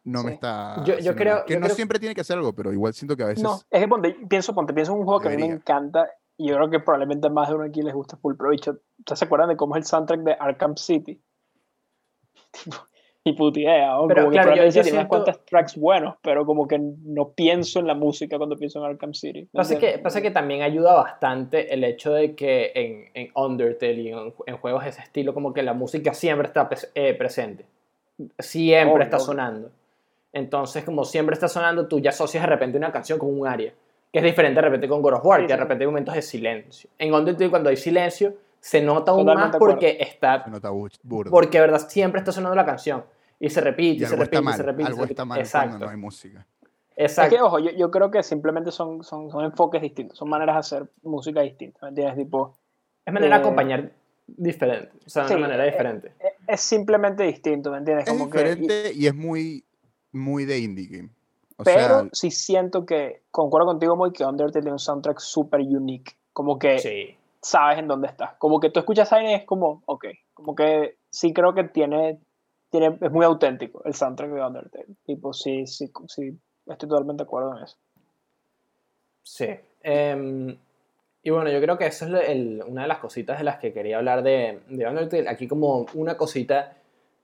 no 0.03 0.23
me 0.23 0.29
Sí. 0.29 0.33
está... 0.33 0.83
Yo- 0.83 0.97
yo 0.97 1.15
creo- 1.15 1.33
nada. 1.35 1.45
que 1.45 1.53
yo 1.53 1.59
no 1.59 1.65
creo- 1.67 1.75
siempre 1.75 1.99
tiene 1.99 2.15
que 2.15 2.21
hacer 2.21 2.37
algo, 2.39 2.53
pero 2.55 2.73
igual 2.73 2.95
siento 2.95 3.15
que 3.15 3.21
a 3.21 3.27
veces... 3.27 3.43
No, 3.43 3.61
es 3.69 3.79
que 3.81 3.87
ponte, 3.87 4.17
pienso, 4.27 4.55
ponte, 4.55 4.73
pienso 4.73 4.93
en 4.93 4.97
un 5.01 5.05
juego 5.05 5.19
que 5.21 5.27
a 5.27 5.29
mí 5.29 5.35
me 5.37 5.41
Debería. 5.43 5.61
encanta 5.61 6.09
y 6.37 6.47
yo 6.49 6.55
creo 6.55 6.71
que 6.71 6.79
probablemente 6.79 7.29
más 7.29 7.49
de 7.49 7.53
uno 7.53 7.65
aquí 7.65 7.83
les 7.83 7.93
gusta 7.93 8.17
full 8.17 8.33
provecho. 8.35 8.79
¿Ustedes 8.97 9.19
se 9.19 9.25
acuerdan 9.25 9.49
de 9.49 9.57
cómo 9.57 9.75
es 9.75 9.81
el 9.83 9.85
soundtrack 9.85 10.21
de 10.21 10.33
Arkham 10.39 10.75
City? 10.75 11.21
Tipo, 12.51 12.77
y 13.27 13.33
puta 13.33 13.59
idea, 13.59 13.87
¿no? 13.95 14.07
Pero, 14.07 14.21
como 14.21 14.29
que 14.29 14.33
claro, 14.35 14.49
yo- 14.51 14.53
probablemente 14.53 14.75
yo 14.77 14.83
tiene 14.83 14.97
unas 14.99 15.07
siento- 15.07 15.09
cuantas 15.09 15.45
tracks 15.45 15.75
buenos, 15.77 16.15
pero 16.21 16.45
como 16.45 16.67
que 16.67 16.77
no 16.79 17.29
pienso 17.29 17.79
en 17.79 17.87
la 17.87 17.95
música 17.95 18.37
cuando 18.37 18.55
pienso 18.55 18.77
en 18.79 18.85
Arkham 18.85 19.15
City. 19.15 19.41
¿me 19.51 19.57
Pasa 19.57 19.79
que, 19.79 19.97
pasa 19.97 20.21
que 20.21 20.29
también 20.29 20.61
ayuda 20.61 20.93
bastante 20.93 21.73
el 21.73 21.83
hecho 21.83 22.13
de 22.13 22.35
que 22.35 22.71
en, 22.75 23.09
en 23.15 23.31
Undertale 23.35 23.93
y 23.99 24.09
en, 24.09 24.31
en 24.45 24.57
juegos 24.57 24.83
de 24.83 24.91
ese 24.91 25.01
estilo, 25.01 25.33
como 25.33 25.53
que 25.53 25.63
la 25.63 25.73
música 25.73 26.13
siempre 26.13 26.47
está 26.47 26.69
eh, 26.93 27.15
presente. 27.15 27.65
Siempre 28.37 28.93
Obvio, 28.93 29.03
está 29.03 29.17
sonando. 29.19 29.71
Entonces, 30.31 30.83
como 30.83 31.03
siempre 31.03 31.33
está 31.33 31.47
sonando, 31.47 31.87
tú 31.87 31.99
ya 31.99 32.11
asocias 32.11 32.43
de 32.43 32.47
repente 32.47 32.77
una 32.77 32.91
canción 32.91 33.17
con 33.17 33.37
un 33.37 33.47
área. 33.47 33.73
Que 34.13 34.19
es 34.19 34.23
diferente 34.23 34.55
de 34.55 34.61
repente 34.61 34.87
con 34.87 35.01
God 35.01 35.13
of 35.15 35.25
War, 35.25 35.41
Sí, 35.41 35.47
que 35.47 35.53
de 35.53 35.57
repente 35.59 35.83
hay 35.83 35.87
momentos 35.87 36.13
de 36.13 36.21
silencio. 36.21 36.89
En 36.99 37.11
Undertale, 37.13 37.49
cuando 37.49 37.69
hay 37.69 37.75
silencio, 37.77 38.35
se 38.59 38.81
nota 38.81 39.11
aún 39.11 39.21
Totalmente 39.21 39.43
más 39.45 39.51
de 39.51 39.57
acuerdo. 39.57 39.73
porque 39.75 39.97
está. 39.99 40.43
Se 40.43 40.49
nota 40.51 40.71
bu- 40.71 40.91
burda. 41.03 41.31
Porque, 41.31 41.59
verdad, 41.59 41.79
siempre 41.87 42.19
está 42.19 42.31
sonando 42.31 42.55
la 42.55 42.65
canción. 42.65 43.03
Y 43.39 43.49
se 43.49 43.61
repite, 43.61 43.83
y 43.83 43.95
y, 43.95 43.99
se 43.99 44.05
algo 44.05 44.17
repite, 44.23 44.35
está 44.37 44.41
y 44.41 44.45
mal, 44.45 44.55
se 44.57 44.63
repite. 44.63 44.81
y 44.81 44.85
se 44.85 44.87
algo 44.91 45.01
repite. 45.01 45.13
está 45.13 45.25
mal 45.25 45.39
Exacto. 45.39 45.67
cuando 45.69 45.85
no 45.85 45.91
hay 45.91 45.97
música. 45.97 46.45
Es 46.95 47.11
Exacto. 47.11 47.35
que, 47.35 47.41
ojo, 47.41 47.59
yo, 47.59 47.71
yo 47.71 47.91
creo 47.91 48.09
que 48.09 48.23
simplemente 48.23 48.71
son, 48.71 49.03
son, 49.03 49.29
son 49.29 49.43
enfoques 49.43 49.81
distintos, 49.81 50.17
son 50.17 50.29
maneras 50.29 50.55
de 50.55 50.59
hacer 50.59 50.89
música 51.03 51.41
distintas, 51.41 51.81
¿me 51.83 51.89
entiendes? 51.89 52.15
Tipo, 52.15 52.53
Es 53.05 53.13
manera 53.13 53.35
de 53.35 53.41
eh, 53.41 53.45
acompañar 53.45 53.91
diferente. 54.27 54.91
O 55.05 55.09
sea, 55.09 55.23
de 55.23 55.27
sí, 55.29 55.33
una 55.35 55.47
manera 55.47 55.65
eh, 55.67 55.71
diferente. 55.71 56.13
es, 56.19 56.31
es 56.47 56.61
simplemente 56.61 57.23
distinto, 57.23 57.69
¿me 57.71 57.79
entiendes? 57.79 58.07
Es 58.07 58.13
Como 58.13 58.29
que, 58.29 58.39
y- 58.39 58.43
diferente 58.55 58.93
y 58.93 59.07
es 59.07 59.13
muy, 59.15 59.65
muy 60.13 60.45
de 60.45 60.59
indie 60.59 60.87
game. 60.87 61.09
O 61.57 61.63
pero 61.63 61.99
sea, 62.01 62.09
sí 62.13 62.31
siento 62.31 62.85
que, 62.85 63.21
concuerdo 63.31 63.67
contigo, 63.67 63.95
muy 63.95 64.11
que 64.11 64.23
Undertale 64.25 64.51
tiene 64.61 64.71
un 64.71 64.79
soundtrack 64.79 65.19
súper 65.19 65.59
unique, 65.61 66.13
como 66.33 66.57
que 66.59 66.79
Sí. 66.79 67.17
sabes 67.41 67.79
en 67.79 67.87
dónde 67.87 68.07
estás, 68.07 68.35
como 68.37 68.59
que 68.59 68.69
tú 68.69 68.79
escuchas 68.79 69.11
a 69.13 69.21
es 69.21 69.43
como, 69.45 69.81
ok, 69.85 70.05
como 70.33 70.55
que 70.55 70.97
sí 71.09 71.33
creo 71.33 71.53
que 71.53 71.63
tiene 71.65 72.19
es 72.71 73.11
muy 73.11 73.25
auténtico 73.25 73.83
el 73.85 73.93
soundtrack 73.93 74.31
de 74.31 74.45
Undertale. 74.45 74.95
Tipo, 75.05 75.33
sí, 75.33 75.65
sí, 75.67 75.91
sí, 76.07 76.37
estoy 76.65 76.89
totalmente 76.89 77.23
de 77.23 77.27
acuerdo 77.27 77.57
en 77.57 77.63
eso. 77.63 77.77
Sí. 79.23 79.49
Em, 79.81 80.57
y 81.23 81.29
bueno, 81.29 81.49
yo 81.49 81.59
creo 81.61 81.77
que 81.77 81.87
eso 81.87 82.05
es 82.17 82.63
una 82.65 82.83
de 82.83 82.87
las 82.87 82.99
cositas 82.99 83.37
de 83.37 83.43
las 83.43 83.57
que 83.57 83.73
quería 83.73 83.97
hablar 83.97 84.23
de, 84.23 84.61
de 84.67 84.87
Undertale. 84.87 85.29
Aquí 85.29 85.47
como 85.47 85.85
una 85.93 86.17
cosita 86.17 86.77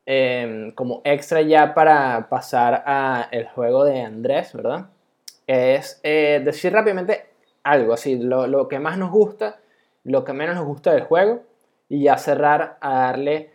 em, 0.05 0.71
como 0.71 1.01
extra 1.03 1.41
ya 1.41 1.73
para 1.73 2.27
pasar 2.29 2.83
a 2.85 3.27
el 3.31 3.47
juego 3.47 3.83
de 3.85 4.01
Andrés, 4.01 4.53
¿verdad? 4.53 4.89
Es 5.45 5.99
eh, 6.03 6.41
decir 6.43 6.73
rápidamente 6.73 7.25
algo, 7.63 7.93
así, 7.93 8.17
lo, 8.17 8.47
lo 8.47 8.67
que 8.67 8.79
más 8.79 8.97
nos 8.97 9.11
gusta, 9.11 9.59
lo 10.03 10.23
que 10.23 10.33
menos 10.33 10.55
nos 10.55 10.65
gusta 10.65 10.93
del 10.93 11.03
juego 11.03 11.43
y 11.89 12.03
ya 12.03 12.17
cerrar 12.17 12.77
a 12.81 12.93
darle 13.01 13.50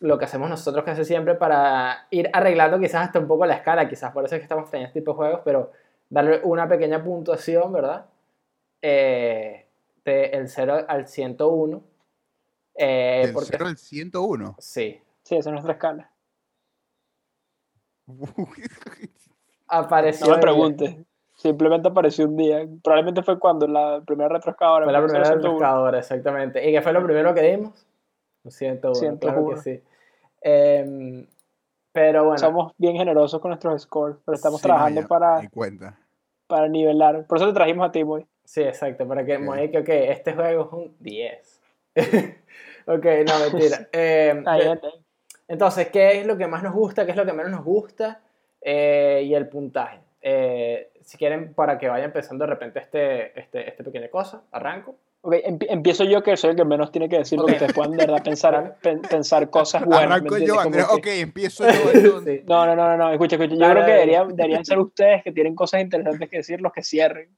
lo 0.00 0.18
que 0.18 0.24
hacemos 0.24 0.48
nosotros 0.48 0.84
casi 0.84 1.04
siempre 1.04 1.34
para 1.34 2.06
ir 2.10 2.30
arreglando 2.32 2.78
quizás 2.78 3.06
hasta 3.06 3.18
un 3.18 3.28
poco 3.28 3.46
la 3.46 3.54
escala, 3.54 3.88
quizás 3.88 4.12
por 4.12 4.24
eso 4.24 4.34
es 4.34 4.40
que 4.40 4.44
estamos 4.44 4.70
teniendo 4.70 4.88
este 4.88 5.00
tipo 5.00 5.12
de 5.12 5.16
juegos, 5.16 5.40
pero 5.44 5.72
darle 6.08 6.40
una 6.42 6.68
pequeña 6.68 7.02
puntuación, 7.04 7.72
¿verdad? 7.72 8.06
Eh, 8.82 9.66
de 10.04 10.24
el 10.26 10.48
0 10.48 10.86
al 10.88 11.06
101. 11.06 11.82
eh, 12.74 13.22
Del 13.24 13.34
porque, 13.34 13.50
0 13.52 13.66
al 13.66 13.76
101. 13.76 14.56
sí, 14.58 15.00
Sí, 15.22 15.36
esa 15.36 15.50
es 15.50 15.52
nuestra 15.52 15.74
escala. 15.74 16.10
apareció. 19.68 20.26
No 20.26 20.34
me 20.34 20.40
preguntes. 20.40 20.96
Simplemente 21.34 21.88
apareció 21.88 22.26
un 22.26 22.36
día. 22.36 22.66
Probablemente 22.82 23.22
fue 23.22 23.38
cuando 23.38 23.66
la 23.66 24.02
primera 24.04 24.28
retroexcavadora. 24.28 24.86
Fue 24.86 24.92
la 24.92 25.02
primera 25.02 25.40
pescadora, 25.40 25.98
exactamente. 25.98 26.68
¿Y 26.68 26.72
qué 26.72 26.82
fue 26.82 26.92
lo 26.92 27.04
primero 27.04 27.32
que 27.32 27.42
dimos? 27.42 27.86
Un 28.42 28.50
101, 28.50 29.18
claro 29.18 29.48
que 29.48 29.56
101. 29.56 29.62
sí. 29.62 29.82
Em, 30.40 31.26
pero 31.92 32.24
bueno, 32.24 32.38
Somos 32.38 32.72
bien 32.78 32.96
generosos 32.96 33.40
con 33.40 33.50
nuestros 33.50 33.82
scores, 33.82 34.16
pero 34.24 34.36
estamos 34.36 34.60
Sí, 34.60 34.66
trabajando 34.66 35.06
para, 35.06 35.40
cuenta. 35.52 35.98
para 36.46 36.68
nivelar. 36.68 37.26
Por 37.26 37.38
eso 37.38 37.48
te 37.48 37.54
trajimos 37.54 37.88
a 37.88 37.92
ti, 37.92 38.04
Moy. 38.04 38.26
sí, 38.44 38.62
exacto, 38.62 39.06
para 39.06 39.24
que. 39.24 39.38
Moe 39.38 39.70
que, 39.70 40.10
este 40.12 40.32
juego 40.34 40.64
es 40.66 40.72
un 40.72 40.96
10. 41.00 41.60
ok, 42.86 43.04
no, 43.26 43.38
mentira. 43.52 43.88
Em, 43.92 44.46
ahí. 44.46 44.62
Entonces, 45.48 45.88
¿qué 45.88 46.20
es 46.20 46.26
lo 46.26 46.36
que 46.36 46.46
más 46.46 46.62
nos 46.62 46.72
gusta? 46.72 47.04
¿Qué 47.04 47.10
es 47.10 47.16
lo 47.16 47.26
que 47.26 47.32
menos 47.32 47.50
nos 47.50 47.64
gusta? 47.64 48.20
Eh, 48.60 49.22
y 49.24 49.34
el 49.34 49.48
puntaje. 49.48 49.98
Eh, 50.22 50.92
si 51.00 51.18
quieren, 51.18 51.54
para 51.54 51.76
que 51.78 51.88
vaya 51.88 52.04
empezando 52.04 52.44
de 52.44 52.50
repente 52.50 52.78
este, 52.78 53.38
este, 53.38 53.68
este 53.68 53.82
pequeña 53.82 54.08
cosa, 54.08 54.42
arranco. 54.52 54.94
Ok, 55.22 55.34
empi- 55.34 55.66
empiezo 55.68 56.04
yo, 56.04 56.22
que 56.22 56.34
soy 56.36 56.50
el 56.50 56.56
que 56.56 56.64
menos 56.64 56.90
tiene 56.90 57.08
que 57.08 57.18
decir, 57.18 57.36
porque 57.38 57.52
Ok. 57.52 57.56
ustedes 57.56 57.74
pueden 57.74 57.92
de 57.92 58.06
verdad 58.06 58.22
pensar, 58.24 58.76
pen- 58.82 59.02
pensar 59.02 59.50
cosas 59.50 59.84
buenas. 59.84 60.08
¿me 60.08 60.14
Arranco 60.14 60.38
yo, 60.38 60.58
Andrés. 60.58 60.86
que- 60.86 60.94
Ok, 60.94 61.06
empiezo 61.08 61.64
yo. 61.70 61.90
entonces. 61.92 62.44
No, 62.46 62.64
no, 62.66 62.74
no, 62.74 62.88
no, 62.88 62.96
no, 62.96 63.12
escucha, 63.12 63.36
escucha. 63.36 63.54
Yo 63.54 63.70
creo 63.70 63.84
que 63.84 63.92
deberían, 63.92 64.28
deberían 64.34 64.64
ser 64.64 64.78
ustedes 64.78 65.22
que 65.22 65.32
tienen 65.32 65.54
cosas 65.54 65.82
interesantes 65.82 66.28
que 66.30 66.38
decir 66.38 66.60
los 66.62 66.72
que 66.72 66.82
cierren. 66.82 67.36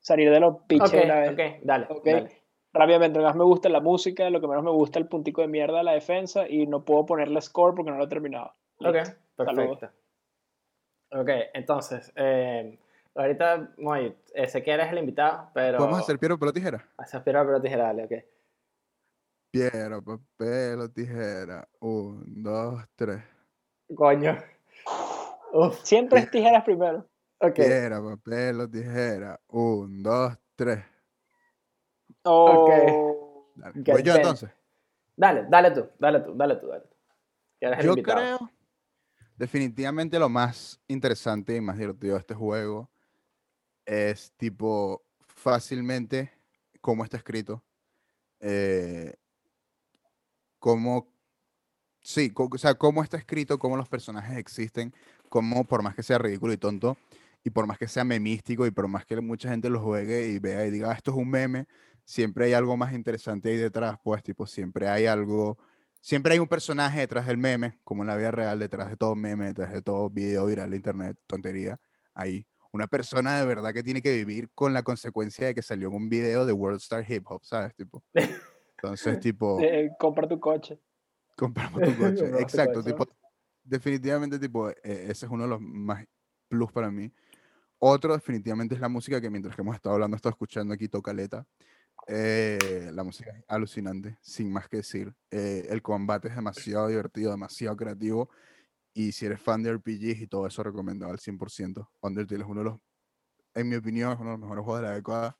Salir 0.00 0.30
de 0.30 0.38
los 0.40 0.56
pitches 0.66 0.92
Ok, 0.92 1.04
una 1.04 1.20
vez. 1.20 1.30
ok, 1.32 1.40
dale, 1.64 1.86
Ok. 1.88 2.04
dale. 2.04 2.42
Rápidamente, 2.74 3.18
lo 3.18 3.22
que 3.24 3.28
más 3.28 3.36
me 3.36 3.44
gusta 3.44 3.68
es 3.68 3.72
la 3.72 3.80
música, 3.80 4.28
lo 4.28 4.40
que 4.40 4.48
menos 4.48 4.64
me 4.64 4.70
gusta 4.72 4.98
es 4.98 5.04
el 5.04 5.08
puntico 5.08 5.40
de 5.40 5.48
mierda 5.48 5.78
de 5.78 5.84
la 5.84 5.92
defensa 5.92 6.46
y 6.46 6.66
no 6.66 6.84
puedo 6.84 7.06
ponerle 7.06 7.40
score 7.40 7.74
porque 7.74 7.90
no 7.90 7.96
lo 7.96 8.04
he 8.04 8.08
terminado. 8.08 8.52
Ok, 8.80 8.96
Listo. 8.96 9.14
Saludos. 9.44 9.78
perfecto. 9.78 9.96
Ok, 11.12 11.30
entonces, 11.54 12.12
eh, 12.16 12.76
ahorita, 13.14 13.74
Moy, 13.78 14.16
eh, 14.34 14.48
sé 14.48 14.62
que 14.62 14.72
eres 14.72 14.90
el 14.90 14.98
invitado, 14.98 15.50
pero... 15.54 15.78
Vamos 15.78 15.98
a 15.98 16.02
hacer 16.02 16.18
piedra, 16.18 16.36
papel 16.36 16.48
o 16.48 16.52
tijera. 16.52 16.88
Haces 16.96 17.22
piedra, 17.22 17.44
pero 17.44 17.60
tijera, 17.60 17.84
dale, 17.84 18.04
ok. 18.04 18.12
Piedra, 19.50 20.00
papel 20.00 20.80
o 20.80 20.90
tijera. 20.90 21.68
Un, 21.80 22.42
dos, 22.42 22.82
tres. 22.96 23.22
Coño. 23.94 24.36
Uf, 25.52 25.80
Siempre 25.84 26.20
es 26.20 26.30
tijeras 26.30 26.64
primero. 26.64 27.08
ok. 27.38 27.54
Piedra, 27.54 28.02
papel 28.02 28.60
o 28.60 28.68
tijera. 28.68 29.40
Un, 29.48 30.02
dos, 30.02 30.36
tres. 30.56 30.84
Oh, 32.24 33.52
Dale. 33.54 33.74
Get 33.84 33.94
Voy 33.94 34.02
yo 34.02 34.14
entonces. 34.16 34.50
Dale, 35.16 35.46
dale 35.48 35.70
tú, 35.70 35.88
dale 35.98 36.20
tú, 36.20 36.34
dale 36.36 36.56
tú, 36.56 36.66
dale 36.66 36.80
tú. 36.80 36.94
Yo 37.60 37.90
invitado. 37.90 38.38
creo, 38.38 38.50
definitivamente 39.36 40.18
lo 40.18 40.28
más 40.28 40.80
interesante 40.88 41.54
y 41.56 41.60
más 41.60 41.78
divertido 41.78 42.14
de 42.14 42.20
este 42.20 42.34
juego 42.34 42.90
es 43.86 44.32
tipo 44.36 45.04
fácilmente 45.20 46.32
cómo 46.80 47.04
está 47.04 47.16
escrito, 47.16 47.64
eh, 48.40 49.14
cómo, 50.58 51.12
sí, 52.00 52.32
o 52.36 52.58
sea, 52.58 52.74
cómo 52.74 53.02
está 53.02 53.16
escrito, 53.16 53.58
cómo 53.58 53.76
los 53.76 53.88
personajes 53.88 54.38
existen, 54.38 54.94
cómo 55.28 55.64
por 55.64 55.82
más 55.82 55.94
que 55.94 56.02
sea 56.02 56.18
ridículo 56.18 56.52
y 56.52 56.58
tonto, 56.58 56.96
y 57.44 57.50
por 57.50 57.66
más 57.66 57.78
que 57.78 57.88
sea 57.88 58.04
memístico 58.04 58.66
y 58.66 58.70
por 58.70 58.88
más 58.88 59.06
que 59.06 59.20
mucha 59.20 59.50
gente 59.50 59.70
lo 59.70 59.80
juegue 59.80 60.28
y 60.28 60.38
vea 60.38 60.66
y 60.66 60.70
diga, 60.70 60.90
"Ah, 60.92 60.94
esto 60.94 61.10
es 61.12 61.16
un 61.18 61.30
meme, 61.30 61.66
siempre 62.04 62.46
hay 62.46 62.52
algo 62.54 62.76
más 62.76 62.92
interesante 62.94 63.50
ahí 63.50 63.56
detrás, 63.58 63.98
pues 64.02 64.22
tipo, 64.22 64.46
siempre 64.46 64.88
hay 64.88 65.06
algo 65.06 65.58
siempre 66.00 66.34
hay 66.34 66.38
un 66.38 66.48
personaje 66.48 67.00
detrás 67.00 67.26
del 67.26 67.38
meme, 67.38 67.78
como 67.84 68.02
en 68.02 68.08
la 68.08 68.16
vida 68.16 68.30
real, 68.30 68.58
detrás 68.58 68.90
de 68.90 68.96
todo 68.96 69.14
meme, 69.16 69.46
detrás 69.46 69.72
de 69.72 69.80
todo 69.82 70.10
video 70.10 70.46
viral 70.46 70.74
internet, 70.74 71.16
tontería. 71.26 71.80
Hay 72.14 72.46
una 72.74 72.88
persona 72.88 73.38
de 73.38 73.46
verdad 73.46 73.72
que 73.72 73.84
tiene 73.84 74.02
que 74.02 74.12
vivir 74.12 74.50
con 74.52 74.72
la 74.74 74.82
consecuencia 74.82 75.46
de 75.46 75.54
que 75.54 75.62
salió 75.62 75.86
en 75.88 75.94
un 75.94 76.08
video 76.08 76.44
de 76.44 76.52
World 76.52 76.80
Star 76.80 77.08
Hip 77.08 77.24
Hop, 77.30 77.44
¿sabes? 77.44 77.72
Tipo. 77.76 78.02
Entonces, 78.12 79.20
tipo, 79.20 79.60
eh, 79.62 79.92
compra 79.96 80.26
tu 80.26 80.40
coche. 80.40 80.80
compramos 81.36 81.80
tu 81.80 81.90
coche. 81.96 82.16
Compramos 82.16 82.30
tu 82.30 82.42
Exacto, 82.42 82.82
coche. 82.82 82.90
tipo, 82.90 83.06
definitivamente, 83.62 84.40
tipo, 84.40 84.70
eh, 84.70 84.76
ese 84.82 85.26
es 85.26 85.30
uno 85.30 85.44
de 85.44 85.50
los 85.50 85.60
más 85.60 86.04
plus 86.48 86.72
para 86.72 86.90
mí. 86.90 87.12
Otro, 87.78 88.12
definitivamente, 88.12 88.74
es 88.74 88.80
la 88.80 88.88
música 88.88 89.20
que 89.20 89.30
mientras 89.30 89.54
que 89.54 89.62
hemos 89.62 89.76
estado 89.76 89.94
hablando, 89.94 90.16
he 90.16 90.18
estado 90.18 90.32
escuchando 90.32 90.74
aquí 90.74 90.88
Tocaleta. 90.88 91.46
Eh, 92.08 92.90
la 92.92 93.04
música 93.04 93.30
es 93.30 93.44
alucinante, 93.46 94.18
sin 94.20 94.52
más 94.52 94.68
que 94.68 94.78
decir. 94.78 95.14
Eh, 95.30 95.68
el 95.70 95.80
combate 95.80 96.26
es 96.26 96.34
demasiado 96.34 96.88
divertido, 96.88 97.30
demasiado 97.30 97.76
creativo. 97.76 98.30
Y 98.94 99.12
si 99.12 99.26
eres 99.26 99.40
fan 99.40 99.62
de 99.62 99.70
RPGs 99.70 100.22
y 100.22 100.26
todo 100.28 100.46
eso, 100.46 100.62
recomendado 100.62 101.12
al 101.12 101.18
100%. 101.18 101.90
Undertale 102.00 102.42
es 102.42 102.48
uno 102.48 102.60
de 102.60 102.64
los, 102.64 102.78
en 103.54 103.68
mi 103.68 103.76
opinión, 103.76 104.12
es 104.12 104.18
uno 104.18 104.30
de 104.30 104.36
los 104.36 104.40
mejores 104.40 104.64
juegos 104.64 104.82
de 104.82 104.88
la 104.88 104.94
década, 104.94 105.38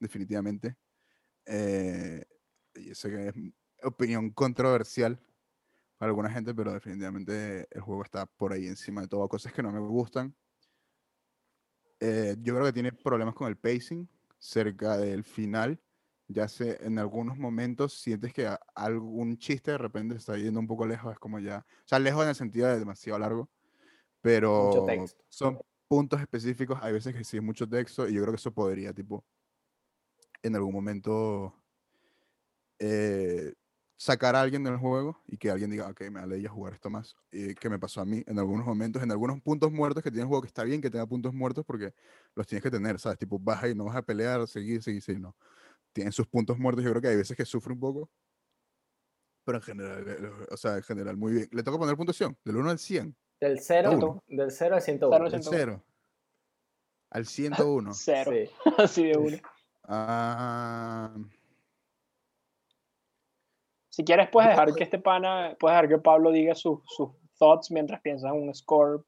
definitivamente. 0.00 0.76
Eh, 1.46 2.24
y 2.74 2.94
sé 2.94 3.10
que 3.10 3.28
es 3.28 3.34
opinión 3.82 4.30
controversial 4.30 5.20
para 5.96 6.10
alguna 6.10 6.30
gente, 6.30 6.52
pero 6.54 6.72
definitivamente 6.72 7.68
el 7.70 7.80
juego 7.80 8.02
está 8.02 8.26
por 8.26 8.52
ahí 8.52 8.66
encima 8.66 9.02
de 9.02 9.08
todo. 9.08 9.28
Cosas 9.28 9.52
que 9.52 9.62
no 9.62 9.70
me 9.70 9.78
gustan. 9.78 10.34
Eh, 12.00 12.36
yo 12.40 12.54
creo 12.54 12.66
que 12.66 12.72
tiene 12.72 12.92
problemas 12.92 13.34
con 13.34 13.48
el 13.48 13.56
pacing 13.56 14.08
cerca 14.38 14.98
del 14.98 15.24
final. 15.24 15.80
Ya 16.28 16.48
sé, 16.48 16.78
en 16.84 16.98
algunos 16.98 17.38
momentos 17.38 18.00
sientes 18.00 18.32
que 18.32 18.48
algún 18.74 19.38
chiste 19.38 19.70
de 19.70 19.78
repente 19.78 20.14
se 20.14 20.18
está 20.18 20.36
yendo 20.36 20.58
un 20.58 20.66
poco 20.66 20.84
lejos, 20.86 21.12
es 21.12 21.18
como 21.20 21.38
ya, 21.38 21.64
o 21.68 21.88
sea, 21.88 22.00
lejos 22.00 22.24
en 22.24 22.30
el 22.30 22.34
sentido 22.34 22.66
de 22.66 22.78
demasiado 22.78 23.18
largo, 23.20 23.48
pero 24.20 25.06
son 25.28 25.60
puntos 25.86 26.20
específicos, 26.20 26.78
hay 26.82 26.92
veces 26.92 27.14
que 27.14 27.22
sí 27.22 27.36
es 27.36 27.42
mucho 27.42 27.68
texto 27.68 28.08
y 28.08 28.14
yo 28.14 28.22
creo 28.22 28.32
que 28.32 28.38
eso 28.40 28.52
podría, 28.52 28.92
tipo, 28.92 29.24
en 30.42 30.56
algún 30.56 30.74
momento 30.74 31.54
eh, 32.78 33.54
sacar 33.96 34.36
a 34.36 34.42
alguien 34.42 34.62
del 34.64 34.76
juego 34.76 35.22
y 35.26 35.38
que 35.38 35.50
alguien 35.50 35.70
diga, 35.70 35.88
ok, 35.88 36.10
me 36.10 36.20
da 36.20 36.48
a 36.48 36.52
jugar 36.52 36.74
esto 36.74 36.90
más, 36.90 37.16
y 37.32 37.54
que 37.54 37.70
me 37.70 37.78
pasó 37.78 38.00
a 38.00 38.04
mí 38.04 38.22
en 38.26 38.38
algunos 38.38 38.66
momentos, 38.66 39.02
en 39.02 39.10
algunos 39.10 39.40
puntos 39.40 39.72
muertos 39.72 40.02
que 40.02 40.10
tiene 40.10 40.22
el 40.22 40.28
juego, 40.28 40.42
que 40.42 40.48
está 40.48 40.64
bien 40.64 40.80
que 40.80 40.90
tenga 40.90 41.06
puntos 41.06 41.32
muertos 41.32 41.64
porque 41.64 41.94
los 42.34 42.46
tienes 42.46 42.62
que 42.62 42.70
tener, 42.70 42.98
¿sabes? 42.98 43.18
Tipo, 43.18 43.38
baja 43.38 43.68
y 43.68 43.74
no 43.74 43.84
vas 43.84 43.96
a 43.96 44.02
pelear, 44.02 44.46
seguir, 44.46 44.82
seguir, 44.82 45.02
seguir, 45.02 45.22
no. 45.22 45.36
Tienen 45.96 46.12
sus 46.12 46.26
puntos 46.26 46.58
muertos, 46.58 46.84
yo 46.84 46.90
creo 46.90 47.00
que 47.00 47.08
hay 47.08 47.16
veces 47.16 47.34
que 47.34 47.46
sufre 47.46 47.72
un 47.72 47.80
poco, 47.80 48.10
pero 49.46 49.56
en 49.56 49.62
general, 49.62 50.04
eh, 50.06 50.30
o 50.52 50.56
sea, 50.58 50.76
en 50.76 50.82
general, 50.82 51.16
muy 51.16 51.32
bien. 51.32 51.48
Le 51.52 51.62
toca 51.62 51.78
poner 51.78 51.96
puntuación, 51.96 52.36
del 52.44 52.56
1 52.58 52.68
al 52.68 52.78
100, 52.78 53.16
Del 53.40 53.60
0, 53.60 53.92
Uno. 53.92 54.22
del 54.26 54.50
0 54.50 54.74
al 54.74 54.82
101. 54.82 55.16
Cero 55.16 55.24
al 55.24 55.32
del 55.32 55.42
101. 55.42 55.54
0 55.56 55.84
al 57.12 57.26
101. 57.26 57.94
Cero. 57.94 58.30
Sí. 58.34 58.50
Así 58.76 59.04
de 59.06 59.16
uno. 59.16 59.36
Ah, 59.84 61.14
Si 63.88 64.04
quieres, 64.04 64.28
puedes 64.30 64.50
dejar 64.50 64.74
que 64.74 64.84
este 64.84 64.98
pana, 64.98 65.56
puedes 65.58 65.74
dejar 65.76 65.88
que 65.88 65.96
Pablo 65.98 66.30
diga 66.30 66.54
sus, 66.54 66.80
sus 66.94 67.08
thoughts 67.38 67.70
mientras 67.70 68.02
piensas 68.02 68.30
en 68.34 68.42
un 68.48 68.54
score, 68.54 69.02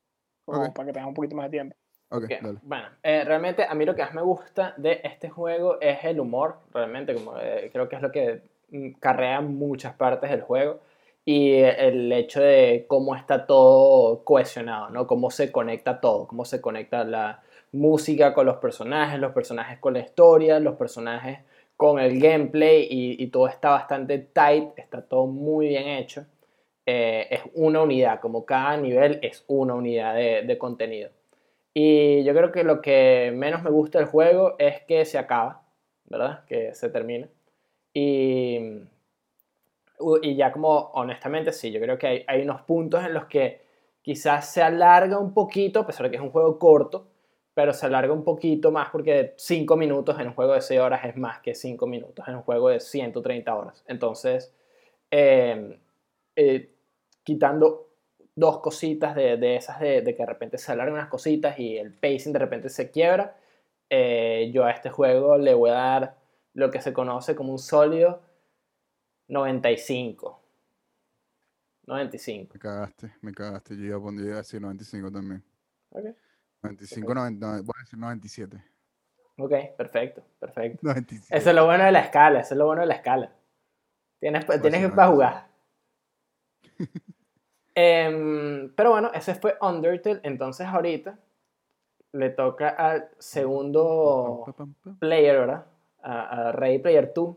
como 0.46 0.62
Ok. 0.64 0.74
para 0.74 0.86
que 0.86 0.92
tenga 0.94 1.06
un 1.06 1.12
poquito 1.12 1.36
más 1.36 1.44
de 1.46 1.50
tiempo. 1.50 1.76
Ok, 2.10 2.24
Ok, 2.24 2.32
dale. 2.40 2.58
Bueno, 2.62 2.86
eh, 3.02 3.24
realmente 3.24 3.64
a 3.64 3.74
mí 3.74 3.84
lo 3.84 3.94
que 3.94 4.02
más 4.02 4.14
me 4.14 4.22
gusta 4.22 4.74
de 4.76 5.00
este 5.04 5.28
juego 5.28 5.78
es 5.80 6.04
el 6.04 6.20
humor, 6.20 6.56
realmente, 6.72 7.14
como 7.14 7.38
eh, 7.38 7.70
creo 7.72 7.88
que 7.88 7.96
es 7.96 8.02
lo 8.02 8.10
que 8.12 8.42
mm, 8.70 8.92
carrea 9.00 9.40
muchas 9.40 9.94
partes 9.94 10.30
del 10.30 10.42
juego 10.42 10.80
y 11.24 11.52
el 11.60 12.10
hecho 12.12 12.40
de 12.40 12.86
cómo 12.88 13.14
está 13.14 13.46
todo 13.46 14.24
cohesionado, 14.24 14.90
¿no? 14.90 15.06
Cómo 15.06 15.30
se 15.30 15.52
conecta 15.52 16.00
todo, 16.00 16.26
cómo 16.26 16.44
se 16.44 16.60
conecta 16.60 17.04
la 17.04 17.42
música 17.72 18.32
con 18.34 18.46
los 18.46 18.56
personajes, 18.56 19.20
los 19.20 19.32
personajes 19.32 19.78
con 19.78 19.92
la 19.94 20.00
historia, 20.00 20.58
los 20.60 20.76
personajes 20.76 21.40
con 21.76 21.98
el 22.00 22.18
gameplay 22.20 22.86
y, 22.90 23.22
y 23.22 23.26
todo 23.28 23.46
está 23.48 23.70
bastante 23.70 24.18
tight, 24.18 24.70
está 24.78 25.02
todo 25.02 25.26
muy 25.26 25.68
bien 25.68 25.86
hecho. 25.88 26.26
eh, 26.86 27.26
es 27.30 27.42
una 27.54 27.82
unidad, 27.82 28.20
como 28.20 28.44
cada 28.46 28.76
nivel 28.78 29.18
es 29.22 29.44
una 29.48 29.74
unidad 29.74 30.14
de, 30.14 30.42
de 30.42 30.58
contenido. 30.58 31.10
Y 31.74 32.24
yo 32.24 32.34
creo 32.34 32.50
que 32.52 32.64
lo 32.64 32.80
que 32.80 33.32
menos 33.34 33.62
me 33.62 33.70
gusta 33.70 33.98
del 33.98 34.08
juego 34.08 34.56
es 34.58 34.82
que 34.82 35.04
se 35.04 35.18
acaba, 35.18 35.62
¿verdad? 36.06 36.44
Que 36.46 36.74
se 36.74 36.88
termina. 36.90 37.28
Y, 37.94 38.58
y 40.22 40.36
ya 40.36 40.52
como 40.52 40.90
honestamente 40.94 41.52
sí, 41.52 41.70
yo 41.70 41.80
creo 41.80 41.98
que 41.98 42.06
hay, 42.06 42.24
hay 42.26 42.42
unos 42.42 42.62
puntos 42.62 43.04
en 43.04 43.14
los 43.14 43.26
que 43.26 43.62
quizás 44.02 44.48
se 44.52 44.62
alarga 44.62 45.18
un 45.18 45.34
poquito, 45.34 45.80
a 45.80 45.86
pesar 45.86 46.06
de 46.06 46.10
que 46.10 46.16
es 46.16 46.22
un 46.22 46.30
juego 46.30 46.58
corto, 46.58 47.08
pero 47.58 47.72
se 47.72 47.86
alarga 47.86 48.12
un 48.12 48.22
poquito 48.22 48.70
más 48.70 48.88
porque 48.90 49.34
5 49.36 49.76
minutos 49.76 50.18
en 50.20 50.28
un 50.28 50.34
juego 50.34 50.52
de 50.52 50.60
6 50.60 50.78
horas 50.80 51.04
es 51.04 51.16
más 51.16 51.40
que 51.40 51.54
5 51.56 51.88
minutos 51.88 52.26
en 52.28 52.36
un 52.36 52.42
juego 52.42 52.68
de 52.68 52.78
130 52.78 53.54
horas. 53.54 53.84
Entonces, 53.88 54.54
eh, 55.10 55.76
eh, 56.36 56.70
quitando 57.24 57.87
dos 58.38 58.60
cositas 58.60 59.14
de, 59.14 59.36
de 59.36 59.56
esas 59.56 59.80
de, 59.80 60.00
de, 60.02 60.14
que 60.14 60.22
de 60.22 60.26
repente 60.26 60.58
se 60.58 60.70
alargan 60.70 60.94
unas 60.94 61.08
cositas 61.08 61.58
y 61.58 61.76
el 61.76 61.92
pacing 61.92 62.32
de 62.32 62.38
repente 62.38 62.68
se 62.68 62.90
quiebra, 62.90 63.36
eh, 63.90 64.50
yo 64.52 64.64
a 64.64 64.70
este 64.70 64.90
juego 64.90 65.38
le 65.38 65.54
voy 65.54 65.70
a 65.70 65.74
dar 65.74 66.18
lo 66.54 66.70
que 66.70 66.80
se 66.80 66.92
conoce 66.92 67.34
como 67.34 67.52
un 67.52 67.58
sólido 67.58 68.22
95. 69.28 70.40
95. 71.86 72.54
Me 72.54 72.60
cagaste, 72.60 73.14
me 73.22 73.32
cagaste. 73.32 73.76
Yo 73.76 73.84
iba 73.84 73.96
a 73.96 74.00
poner 74.00 74.32
así 74.34 74.60
95 74.60 75.10
también. 75.10 75.42
Ok, 75.90 76.04
95, 76.62 77.14
90, 77.14 77.46
no, 77.46 77.62
voy 77.62 77.74
a 77.76 77.80
decir 77.80 77.98
97. 77.98 78.64
ok, 79.38 79.52
perfecto, 79.76 80.22
perfecto. 80.38 80.78
97. 80.82 81.36
Eso 81.36 81.50
es 81.50 81.56
lo 81.56 81.64
bueno 81.64 81.84
de 81.84 81.92
la 81.92 82.00
escala, 82.00 82.40
eso 82.40 82.54
es 82.54 82.58
lo 82.58 82.66
bueno 82.66 82.82
de 82.82 82.88
la 82.88 82.94
escala. 82.94 83.32
Tienes, 84.20 84.46
tienes 84.46 84.80
que 84.80 84.88
para 84.90 85.08
97. 85.08 85.12
jugar. 85.12 85.48
Em, 87.80 88.74
pero 88.74 88.90
bueno, 88.90 89.12
ese 89.14 89.36
fue 89.36 89.56
Undertale. 89.60 90.18
Entonces 90.24 90.66
ahorita 90.66 91.16
le 92.10 92.30
toca 92.30 92.70
al 92.70 93.08
segundo 93.18 94.52
player, 94.98 95.38
¿verdad? 95.38 95.64
A, 96.02 96.48
a 96.48 96.52
Player 96.52 97.12
2, 97.14 97.36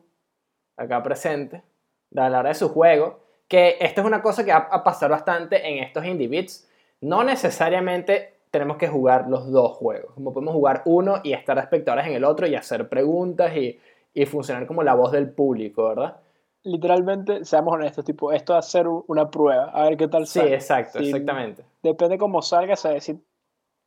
acá 0.78 1.04
presente, 1.04 1.62
de 2.10 2.22
hablar 2.22 2.48
de 2.48 2.56
su 2.56 2.70
juego. 2.70 3.20
Que 3.48 3.78
esto 3.82 4.02
es 4.02 4.08
una 4.08 4.24
cosa 4.24 4.44
que 4.44 4.52
va 4.52 4.68
a 4.72 4.84
pasar 4.84 5.12
bastante 5.12 5.68
en 5.70 5.84
estos 5.84 6.04
indie 6.06 6.28
beats. 6.28 6.68
No 7.02 7.24
necesariamente 7.24 8.39
tenemos 8.50 8.78
que 8.78 8.88
jugar 8.88 9.30
los 9.30 9.52
dos 9.52 9.78
juegos. 9.78 10.12
Como 10.16 10.34
podemos 10.34 10.56
jugar 10.56 10.82
uno 10.86 11.22
y 11.24 11.34
estar 11.34 11.56
espectadores 11.60 12.08
en 12.08 12.14
el 12.14 12.24
otro 12.24 12.48
y 12.48 12.56
hacer 12.56 12.89
preguntas 12.89 13.56
y, 13.56 13.80
y 14.12 14.26
funcionar 14.26 14.66
como 14.66 14.82
la 14.82 14.96
voz 14.96 15.12
del 15.12 15.30
público, 15.30 15.89
¿verdad? 15.89 16.18
Literalmente, 16.64 17.43
seamos 17.43 17.74
honestos, 17.74 18.05
tipo, 18.05 18.32
esto 18.32 18.53
va 18.53 18.59
a 18.59 18.64
ser 18.64 18.88
un- 18.88 19.03
una 19.07 19.30
prueba, 19.32 19.66
a 19.72 19.84
ver 19.84 19.97
qué 19.97 20.07
tal 20.07 20.28
Sí, 20.28 20.39
sale. 20.39 20.53
exacto, 20.55 20.99
Sí. 20.99 21.05
exactamente. 21.05 21.66
Depende 21.82 22.18
cómo 22.20 22.41
salga, 22.43 22.76
saber 22.76 23.01
si 23.01 23.20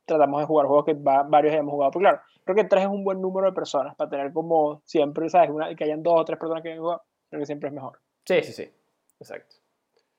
tratamos 0.05 0.41
de 0.41 0.45
jugar 0.45 0.67
juegos 0.67 0.85
que 0.85 0.93
va- 0.93 1.23
varios 1.23 1.53
hayamos 1.53 1.71
jugado. 1.71 1.91
Pero 1.91 2.01
claro, 2.01 2.21
creo 2.43 2.55
que 2.55 2.63
tres 2.65 2.83
es 2.83 2.89
un 2.89 3.03
buen 3.05 3.21
número 3.21 3.47
de 3.47 3.53
personas 3.53 3.95
para 3.95 4.09
tener 4.09 4.33
como 4.33 4.81
siempre, 4.85 5.29
¿sabes? 5.29 5.49
Una, 5.49 5.73
que 5.73 5.83
hayan 5.85 6.03
dos 6.03 6.19
o 6.19 6.25
tres 6.25 6.37
personas 6.37 6.61
que 6.61 6.69
hayan 6.69 6.81
jugado, 6.81 7.03
creo 7.29 7.39
que 7.39 7.45
siempre 7.45 7.69
es 7.69 7.73
mejor. 7.75 7.99
Sí, 8.25 8.43
sí, 8.43 8.51
sí. 8.51 8.73
Exacto. 9.19 9.55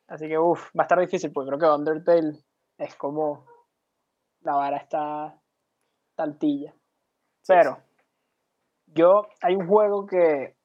Así 0.08 0.26
que, 0.26 0.38
uff, 0.38 0.70
va 0.76 0.82
a 0.82 0.84
estar 0.84 0.98
difícil, 0.98 1.32
porque 1.32 1.48
creo 1.48 1.58
que 1.58 1.66
Undertale 1.78 2.38
es 2.78 2.94
como 2.94 3.44
la 4.40 4.54
vara 4.54 4.78
está 4.78 5.38
taltilla. 6.14 6.70
Sí, 7.42 7.52
Pero 7.52 7.78
yo, 8.86 9.26
hay 9.42 9.56
un 9.56 9.66
juego 9.68 10.06
que 10.06 10.56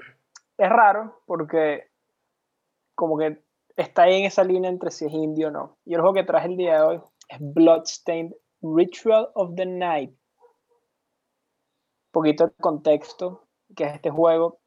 es 0.62 0.70
raro 0.70 1.22
porque 1.26 1.90
como 2.94 3.18
que 3.18 3.44
está 3.76 4.04
ahí 4.04 4.20
en 4.20 4.26
esa 4.26 4.44
línea 4.44 4.70
entre 4.70 4.92
si 4.92 5.06
es 5.06 5.14
indie 5.14 5.48
o 5.48 5.52
no. 5.52 5.80
Y 5.86 5.96
el 5.96 6.02
juego 6.02 6.14
que 6.14 6.24
traje 6.24 6.48
el 6.48 6.58
día 6.58 6.76
de 6.76 6.82
hoy 6.82 7.02
es 7.30 7.38
Bloodstained 7.40 8.34
Ritual 8.62 9.30
of 9.34 9.56
the 9.56 9.66
Night. 9.66 10.12
Un 10.12 12.12
poquito 12.12 12.48
de 12.48 12.54
contexto, 12.60 13.48
que 13.76 13.86
es 13.86 13.96
este 13.96 14.12
juego. 14.12 14.60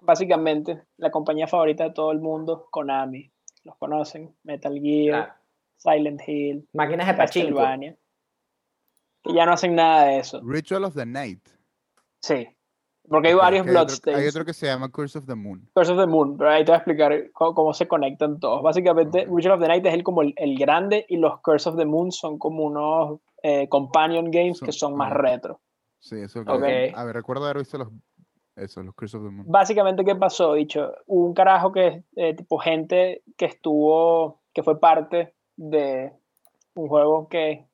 Básicamente, 0.00 0.84
la 0.96 1.10
compañía 1.10 1.46
favorita 1.46 1.84
de 1.84 1.92
todo 1.92 2.10
el 2.12 2.20
mundo, 2.20 2.68
Konami. 2.70 3.30
Los 3.64 3.76
conocen, 3.76 4.34
Metal 4.44 4.72
Gear, 4.80 5.24
Claro. 5.24 5.34
Silent 5.76 6.22
Hill, 6.26 6.68
Máquinas 6.72 7.06
de 7.06 7.14
pachinko. 7.14 7.60
Que 9.22 9.34
ya 9.34 9.44
no 9.44 9.52
hacen 9.52 9.74
nada 9.74 10.04
de 10.04 10.20
eso. 10.20 10.40
Ritual 10.42 10.84
of 10.84 10.94
the 10.94 11.04
Night. 11.04 11.46
Sí. 12.22 12.48
Porque 13.08 13.28
hay 13.28 13.34
varios 13.34 13.66
hay 13.66 13.70
otro- 13.70 13.84
Bloodstains. 13.84 14.18
Hay 14.18 14.26
otro 14.26 14.44
que 14.44 14.52
se 14.52 14.66
llama 14.66 14.90
Curse 14.90 15.18
of 15.18 15.26
the 15.26 15.34
Moon. 15.34 15.68
Curse 15.74 15.92
of 15.92 15.98
the 15.98 16.06
Moon, 16.06 16.36
pero 16.36 16.50
ahí 16.50 16.64
te 16.64 16.70
voy 16.70 16.74
a 16.74 16.78
explicar 16.78 17.30
cómo, 17.32 17.54
cómo 17.54 17.72
se 17.74 17.88
conectan 17.88 18.38
todos. 18.38 18.62
Básicamente, 18.62 19.26
Ok. 19.28 19.36
Ritual 19.36 19.54
of 19.54 19.60
the 19.60 19.68
Night 19.68 19.86
es 19.86 19.94
el, 19.94 20.02
como 20.02 20.22
el, 20.22 20.34
el 20.36 20.58
grande 20.58 21.06
y 21.08 21.16
los 21.16 21.40
Curse 21.40 21.70
of 21.70 21.76
the 21.76 21.84
Moon 21.86 22.12
son 22.12 22.38
como 22.38 22.64
unos 22.64 23.20
eh, 23.42 23.68
companion 23.68 24.30
games 24.30 24.58
Son- 24.58 24.66
que 24.66 24.72
son 24.72 24.96
más 24.96 25.12
retro. 25.12 25.60
Sí, 26.00 26.16
eso 26.20 26.44
que. 26.44 26.92
A 26.94 27.04
ver, 27.04 27.14
recuerdo 27.14 27.44
haber 27.44 27.58
visto 27.58 27.78
los. 27.78 27.88
Eso, 28.56 28.82
los 28.82 28.94
Curse 28.94 29.16
of 29.16 29.22
the 29.24 29.30
Moon. 29.30 29.46
Básicamente, 29.48 30.04
¿qué 30.04 30.14
pasó? 30.16 30.54
Dicho, 30.54 30.92
un 31.06 31.32
carajo 31.32 31.70
que, 31.72 32.02
eh, 32.16 32.34
tipo, 32.34 32.58
gente 32.58 33.22
que 33.36 33.44
estuvo, 33.46 34.42
que 34.52 34.62
fue 34.64 34.80
parte 34.80 35.34
de 35.56 36.12
un 36.74 36.88
juego 36.88 37.28
que 37.28 37.66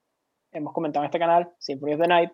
hemos 0.52 0.72
comentado 0.74 1.02
en 1.04 1.08
este 1.08 1.18
canal, 1.18 1.50
Symphony 1.58 1.94
of 1.94 2.00
the 2.00 2.06
Night, 2.08 2.30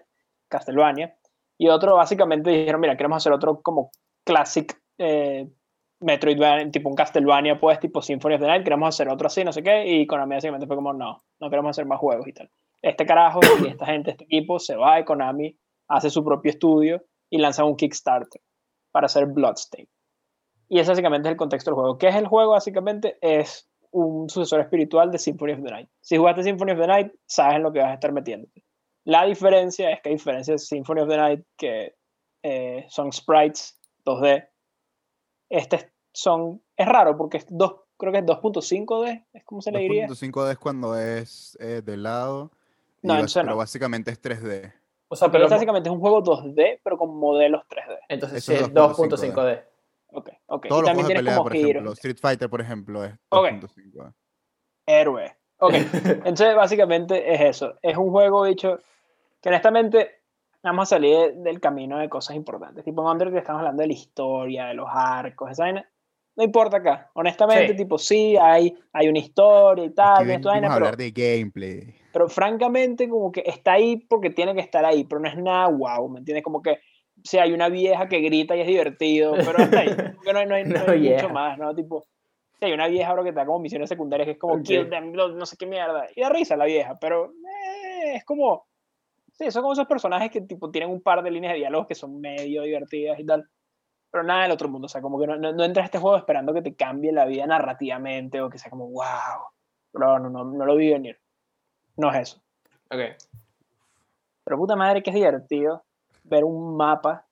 Castlevania, 0.49 1.17
y 1.61 1.69
otro 1.69 1.95
básicamente 1.95 2.49
dijeron, 2.49 2.81
mira, 2.81 2.97
queremos 2.97 3.19
hacer 3.19 3.35
otro 3.35 3.61
como 3.61 3.91
classic 4.25 4.81
eh, 4.97 5.47
Metroidvania, 6.01 6.71
tipo 6.71 6.89
un 6.89 6.95
Castlevania, 6.95 7.61
pues, 7.61 7.79
tipo 7.79 8.01
Symphony 8.01 8.37
of 8.37 8.41
the 8.41 8.47
Night, 8.47 8.65
queremos 8.65 8.89
hacer 8.89 9.11
otro 9.11 9.27
así, 9.27 9.45
no 9.45 9.53
sé 9.53 9.63
qué, 9.63 9.87
y 9.87 10.07
Konami 10.07 10.37
básicamente 10.37 10.67
fue 10.67 10.77
como, 10.77 10.95
no, 10.95 11.19
no 11.39 11.51
queremos 11.51 11.69
hacer 11.69 11.85
más 11.85 11.99
juegos 11.99 12.27
y 12.27 12.33
tal. 12.33 12.51
Este 12.81 13.05
carajo 13.05 13.41
y 13.63 13.69
esta 13.69 13.85
gente, 13.85 14.13
este 14.13 14.25
equipo, 14.25 14.59
se 14.59 14.75
va 14.75 14.97
de 14.97 15.05
Konami, 15.05 15.55
hace 15.89 16.09
su 16.09 16.25
propio 16.25 16.49
estudio 16.49 17.03
y 17.29 17.37
lanza 17.37 17.63
un 17.67 17.77
Kickstarter 17.77 18.41
para 18.91 19.05
hacer 19.05 19.27
Bloodstain. 19.27 19.87
Y 20.67 20.79
ese 20.79 20.93
básicamente 20.93 21.29
es 21.29 21.33
el 21.33 21.37
contexto 21.37 21.73
del 21.73 21.75
juego. 21.75 21.99
¿Qué 21.99 22.09
es 22.09 22.17
el 22.17 22.27
juego? 22.27 22.53
Básicamente 22.53 23.19
es 23.21 23.69
un 23.91 24.31
sucesor 24.31 24.61
espiritual 24.61 25.11
de 25.11 25.19
Symphony 25.19 25.53
of 25.53 25.63
the 25.63 25.71
Night. 25.71 25.89
Si 26.01 26.17
jugaste 26.17 26.43
Symphony 26.43 26.73
of 26.73 26.81
the 26.81 26.87
Night, 26.87 27.13
sabes 27.27 27.57
en 27.57 27.65
lo 27.65 27.71
que 27.71 27.81
vas 27.81 27.91
a 27.91 27.95
estar 27.95 28.13
metiéndote. 28.13 28.65
La 29.05 29.25
diferencia 29.25 29.91
es 29.91 30.01
que 30.03 30.11
a 30.11 30.13
diferencia 30.13 30.53
de 30.55 30.59
Symphony 30.59 31.01
of 31.01 31.09
the 31.09 31.17
Night, 31.17 31.45
que 31.57 31.95
eh, 32.43 32.87
son 32.89 33.13
sprites 33.13 33.79
2D, 34.05 34.49
este 35.49 35.93
son, 36.13 36.63
es 36.77 36.87
raro 36.87 37.17
porque 37.17 37.39
es 37.39 37.47
dos, 37.49 37.83
creo 37.97 38.13
que 38.13 38.19
es 38.19 38.25
2.5D, 38.25 39.27
es 39.33 39.45
como 39.45 39.63
se 39.63 39.73
le 39.73 39.81
diría. 39.81 40.07
2.5D 40.07 40.53
es 40.53 40.59
cuando 40.59 40.99
es 40.99 41.57
eh, 41.61 41.83
de 41.85 41.97
lado. 41.97 42.51
y 43.03 43.07
No, 43.07 43.15
entonces 43.15 43.35
pero 43.43 43.53
no. 43.53 43.57
básicamente 43.57 44.11
es 44.11 44.21
3D. 44.21 44.73
O 45.13 45.17
sea, 45.17 45.29
Pero 45.29 45.45
pero 45.45 45.49
básicamente 45.51 45.89
es 45.89 45.93
un 45.93 46.01
juego 46.01 46.23
2D, 46.23 46.81
pero 46.85 46.97
con 46.97 47.17
modelos 47.17 47.63
3D. 47.69 47.99
entonces 48.09 48.45
sí, 48.45 48.55
es 48.55 48.61
es 48.63 48.73
2.5D. 48.73 49.65
Ok, 50.13 50.31
ok. 50.47 50.67
Todos 50.69 50.83
y 50.83 50.83
los 50.83 50.87
también 50.87 50.95
juegos 50.95 50.97
de 50.97 51.07
tienes 51.07 51.21
pelea, 51.23 51.35
como 51.37 51.45
por 51.45 51.53
giros. 51.53 51.71
ejemplo, 51.71 51.93
Street 51.93 52.19
Fighter, 52.21 52.51
por 52.51 52.61
ejemplo, 52.61 53.05
es 53.05 53.15
Ok. 53.31 53.47
2.5D. 53.47 54.15
héroe. 54.87 55.37
Ok, 55.61 55.73
entonces 56.25 56.55
básicamente 56.55 57.33
es 57.35 57.41
eso. 57.41 57.75
Es 57.83 57.97
un 57.97 58.11
juego 58.11 58.45
dicho 58.45 58.79
que 59.41 59.49
honestamente 59.49 60.11
vamos 60.63 60.85
a 60.85 60.97
salir 60.97 61.17
de- 61.17 61.33
del 61.43 61.61
camino 61.61 61.99
de 61.99 62.09
cosas 62.09 62.37
importantes. 62.37 62.85
Tipo 62.85 63.03
en 63.03 63.09
Undertale 63.09 63.39
estamos 63.39 63.61
hablando 63.61 63.83
de 63.83 63.89
la 63.89 63.95
historia, 63.95 64.67
de 64.67 64.75
los 64.75 64.89
arcos, 64.91 65.51
esa 65.51 65.65
vaina. 65.65 65.89
No 66.37 66.45
importa 66.45 66.79
acá. 66.79 67.11
Honestamente, 67.15 67.73
Sí. 67.73 67.77
tipo, 67.77 67.99
sí, 67.99 68.37
hay, 68.41 68.75
hay 68.93 69.09
una 69.09 69.19
historia 69.19 69.85
y 69.85 69.91
tal, 69.91 70.25
venimos 70.27 70.45
vaina, 70.47 70.69
a 70.69 70.75
pero, 70.75 70.87
hablar 70.87 70.97
de 70.97 71.11
gameplay. 71.11 71.95
pero 72.13 72.29
francamente 72.29 73.09
como 73.09 73.31
que 73.33 73.43
está 73.45 73.73
ahí 73.73 73.97
porque 73.97 74.31
tiene 74.31 74.55
que 74.55 74.61
estar 74.61 74.85
ahí, 74.85 75.05
pero 75.05 75.21
no 75.21 75.29
es 75.29 75.37
nada 75.37 75.67
wow, 75.69 76.09
¿me 76.09 76.21
entiendes? 76.21 76.45
Como 76.45 76.63
que 76.63 76.79
si 77.23 77.37
hay 77.39 77.53
una 77.53 77.69
vieja 77.69 78.09
que 78.09 78.21
grita 78.21 78.57
y 78.57 78.61
es 78.63 78.67
divertido, 78.67 79.35
pero 79.35 79.59
hasta 79.59 79.81
ahí. 79.81 79.89
Como 80.17 80.21
que 80.23 80.33
no 80.33 80.39
hay, 80.39 80.47
no 80.47 80.55
hay- 80.55 80.65
no 80.65 80.83
Una 80.85 80.93
hay 80.93 81.01
vieja. 81.01 81.23
mucho 81.25 81.35
más, 81.35 81.59
¿no? 81.59 81.75
Tipo, 81.75 82.05
si 82.61 82.67
hay 82.67 82.73
una 82.75 82.89
vieja 82.89 83.09
ahora 83.09 83.25
que 83.25 83.33
da 83.33 83.47
como 83.47 83.59
misiones 83.59 83.89
secundarias 83.89 84.27
que 84.27 84.33
es 84.33 84.39
como 84.39 84.55
Ok. 84.55 84.63
kill 84.65 84.91
them, 84.91 85.13
no 85.13 85.47
sé 85.47 85.57
qué 85.57 85.65
mierda. 85.65 86.07
Y 86.15 86.21
da 86.21 86.29
risa 86.29 86.57
la 86.59 86.67
vieja, 86.67 86.99
pero 87.01 87.33
eh, 87.33 88.17
es 88.17 88.25
como... 88.25 88.67
Sí, 89.33 89.51
son 89.51 89.63
como 89.63 89.73
esos 89.73 89.87
personajes 89.87 90.31
que 90.31 90.43
tipo 90.43 90.71
tienen 90.71 90.91
un 90.91 91.01
par 91.01 91.23
de 91.23 91.31
líneas 91.31 91.55
de 91.55 91.61
diálogos 91.61 91.87
que 91.87 91.95
son 91.95 92.21
medio 92.21 92.63
divertidas 92.63 93.19
y 93.19 93.25
tal. 93.25 93.49
Pero 94.11 94.25
nada 94.25 94.43
del 94.43 94.51
otro 94.53 94.69
mundo. 94.69 94.85
O 94.85 94.89
sea, 94.91 95.01
como 95.01 95.19
que 95.19 95.27
no, 95.27 95.39
no, 95.39 95.53
no 95.53 95.65
entras 95.65 95.85
a 95.85 95.87
este 95.87 95.99
juego 95.99 96.19
esperando 96.19 96.53
que 96.53 96.61
te 96.61 96.75
cambie 96.75 97.13
la 97.13 97.25
vida 97.25 97.47
narrativamente 97.47 98.43
o 98.43 98.51
que 98.51 98.59
sea 98.59 98.71
como, 98.71 98.91
wow. 98.91 99.47
Pero 99.91 100.19
no, 100.19 100.29
no, 100.29 100.45
no 100.45 100.67
lo 100.67 100.77
vi 100.77 100.91
venir. 100.91 101.19
No 101.97 102.11
es 102.11 102.17
eso. 102.19 102.43
Ok. 102.91 103.01
Pero 104.45 104.59
puta 104.59 104.77
madre 104.77 105.03
que 105.03 105.09
es 105.09 105.17
divertido 105.17 105.83
ver 106.25 106.45
un 106.45 106.77
mapa 106.77 107.27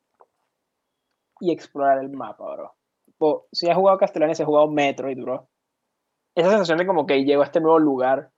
y 1.40 1.52
explorar 1.52 1.98
el 1.98 2.08
mapa, 2.08 2.54
bro. 2.54 2.77
Tipo, 3.18 3.48
si 3.50 3.68
has 3.68 3.76
jugado 3.76 3.98
Castlevania, 3.98 4.36
si 4.36 4.42
has 4.42 4.46
jugado 4.46 4.70
Metroid, 4.70 5.20
bro. 5.20 5.48
Esa 6.36 6.50
sensación 6.50 6.78
de 6.78 6.86
como 6.86 7.04
que 7.04 7.24
llego 7.24 7.42
a 7.42 7.46
este 7.46 7.60
nuevo 7.60 7.80
lugar, 7.80 8.30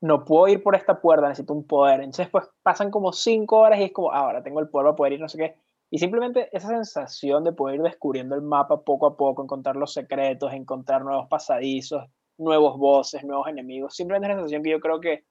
no 0.00 0.24
puedo 0.24 0.48
ir 0.48 0.60
por 0.60 0.74
esta 0.74 1.00
puerta, 1.00 1.28
necesito 1.28 1.52
un 1.52 1.64
poder. 1.68 2.00
Entonces, 2.00 2.28
pues 2.30 2.44
pasan 2.64 2.90
como 2.90 3.12
cinco 3.12 3.58
horas 3.58 3.78
y 3.78 3.84
es 3.84 3.92
como, 3.92 4.10
ah, 4.10 4.18
ahora 4.18 4.42
tengo 4.42 4.58
el 4.58 4.68
poder 4.68 4.86
para 4.86 4.96
poder 4.96 5.12
ir, 5.12 5.20
no 5.20 5.28
sé 5.28 5.38
qué. 5.38 5.54
Y 5.88 5.98
simplemente 5.98 6.48
esa 6.50 6.66
sensación 6.66 7.44
de 7.44 7.52
poder 7.52 7.76
ir 7.76 7.82
descubriendo 7.82 8.34
el 8.34 8.42
mapa 8.42 8.82
poco 8.82 9.06
a 9.06 9.16
poco, 9.16 9.44
encontrar 9.44 9.76
los 9.76 9.92
secretos, 9.92 10.52
encontrar 10.52 11.04
nuevos 11.04 11.28
pasadizos, 11.28 12.02
nuevos 12.36 12.76
bosses, 12.76 13.22
nuevos 13.22 13.46
enemigos. 13.46 13.94
Simplemente 13.94 14.26
es 14.26 14.32
una 14.32 14.40
sensación 14.40 14.64
que 14.64 14.70
yo 14.70 14.80
creo 14.80 15.00
que 15.00 15.24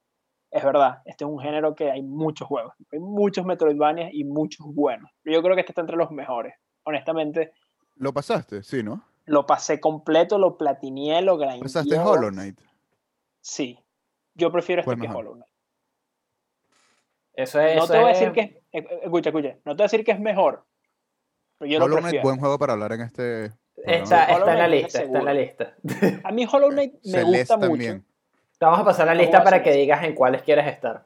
es 0.49 0.64
verdad. 0.64 0.99
Este 1.04 1.26
es 1.26 1.30
un 1.30 1.39
género 1.39 1.76
que 1.76 1.91
hay 1.91 2.04
muchos 2.04 2.47
juegos. 2.47 2.74
Hay 2.93 2.99
muchos 2.99 3.45
Metroidvania 3.45 4.12
y 4.14 4.24
muchos 4.24 4.66
buenos. 4.74 5.12
Yo 5.26 5.41
creo 5.41 5.56
que 5.56 5.62
este 5.62 5.74
está 5.74 5.82
entre 5.82 5.97
los 5.97 6.10
mejores. 6.10 6.54
Honestamente. 6.86 7.51
¿Lo 7.96 8.14
pasaste? 8.14 8.64
Sí, 8.64 8.84
¿no? 8.84 9.04
Lo 9.26 9.46
pasé 9.46 9.80
completo, 9.80 10.38
lo 10.38 10.58
platineé, 10.58 11.22
lo 11.22 11.38
grindé. 11.38 11.62
¿Pasaste 11.62 11.98
Hollow 11.98 12.30
Knight? 12.30 12.60
Sí. 13.41 13.80
Yo 14.36 14.52
prefiero 14.52 14.82
este 14.82 14.98
que 14.98 15.08
Hollow 15.08 15.34
Knight. 15.34 15.50
Eso 17.34 17.60
es. 17.60 17.76
No 17.78 17.88
te 17.88 17.98
voy 17.98 18.06
a 18.06 18.14
decir 18.14 18.32
que 18.32 18.41
es. 18.72 18.84
Eh, 18.84 19.00
escucha, 19.04 19.30
escucha. 19.30 19.56
No 19.66 19.72
te 19.72 19.78
voy 19.78 19.82
a 19.82 19.86
decir 19.86 20.04
que 20.04 20.12
es 20.12 20.20
mejor. 20.20 20.66
Pero 21.58 21.72
yo 21.72 21.78
Hollow 21.84 21.98
lo 21.98 22.02
Knight, 22.02 22.22
buen 22.22 22.39
juego 22.39 22.60
para 22.60 22.74
hablar 22.74 22.91
en 22.94 23.02
este. 23.02 23.46
Está, 23.78 24.26
está 24.26 24.54
en 24.54 24.60
la 24.60 24.68
lista, 24.68 25.02
está 25.04 25.20
en 25.20 25.26
la 25.26 25.34
lista. 25.34 25.76
A 26.24 26.32
mí 26.32 26.48
Hollow 26.52 26.70
Knight 26.70 26.94
me 27.06 27.24
gusta 27.24 27.58
mucho. 27.58 28.02
Te 28.58 28.66
vamos 28.66 28.80
a 28.80 28.86
pasar 28.86 29.08
la 29.08 29.16
lista 29.16 29.44
para 29.44 29.64
que 29.64 29.72
digas 29.72 30.04
en 30.04 30.16
cuáles 30.16 30.44
quieres 30.44 30.68
estar. 30.68 31.06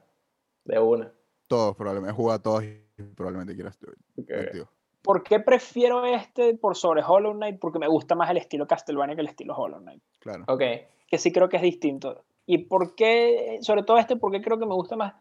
De 0.64 0.80
una. 0.80 1.12
Todos, 1.48 1.76
probablemente. 1.76 2.12
He 2.12 2.16
jugado 2.16 2.42
todos 2.42 2.64
y 2.64 2.84
probablemente 3.16 3.56
quieras. 3.56 3.78
Okay. 4.18 4.64
¿Por 5.08 5.24
qué 5.24 5.40
prefiero 5.40 6.06
este 6.06 6.54
por 6.56 6.76
sobre 6.76 7.02
Hollow 7.02 7.32
Knight? 7.32 7.60
Porque 7.62 7.80
me 7.80 7.88
gusta 7.88 8.14
más 8.14 8.30
el 8.30 8.36
estilo 8.36 8.68
Castlevania 8.68 9.16
que 9.16 9.22
el 9.22 9.30
estilo 9.30 9.56
Hollow 9.56 9.80
Knight. 9.80 10.04
Claro. 10.20 10.44
Ok. 10.50 10.62
Que 11.08 11.18
sí 11.18 11.32
creo 11.32 11.48
que 11.48 11.56
es 11.56 11.64
distinto. 11.64 12.26
¿Y 12.46 12.58
por 12.66 12.94
qué, 12.94 13.58
sobre 13.62 13.84
todo 13.84 14.00
este, 14.00 14.18
porque 14.18 14.42
creo 14.42 14.60
que 14.60 14.66
me 14.66 14.74
gusta 14.74 14.98
más 14.98 15.14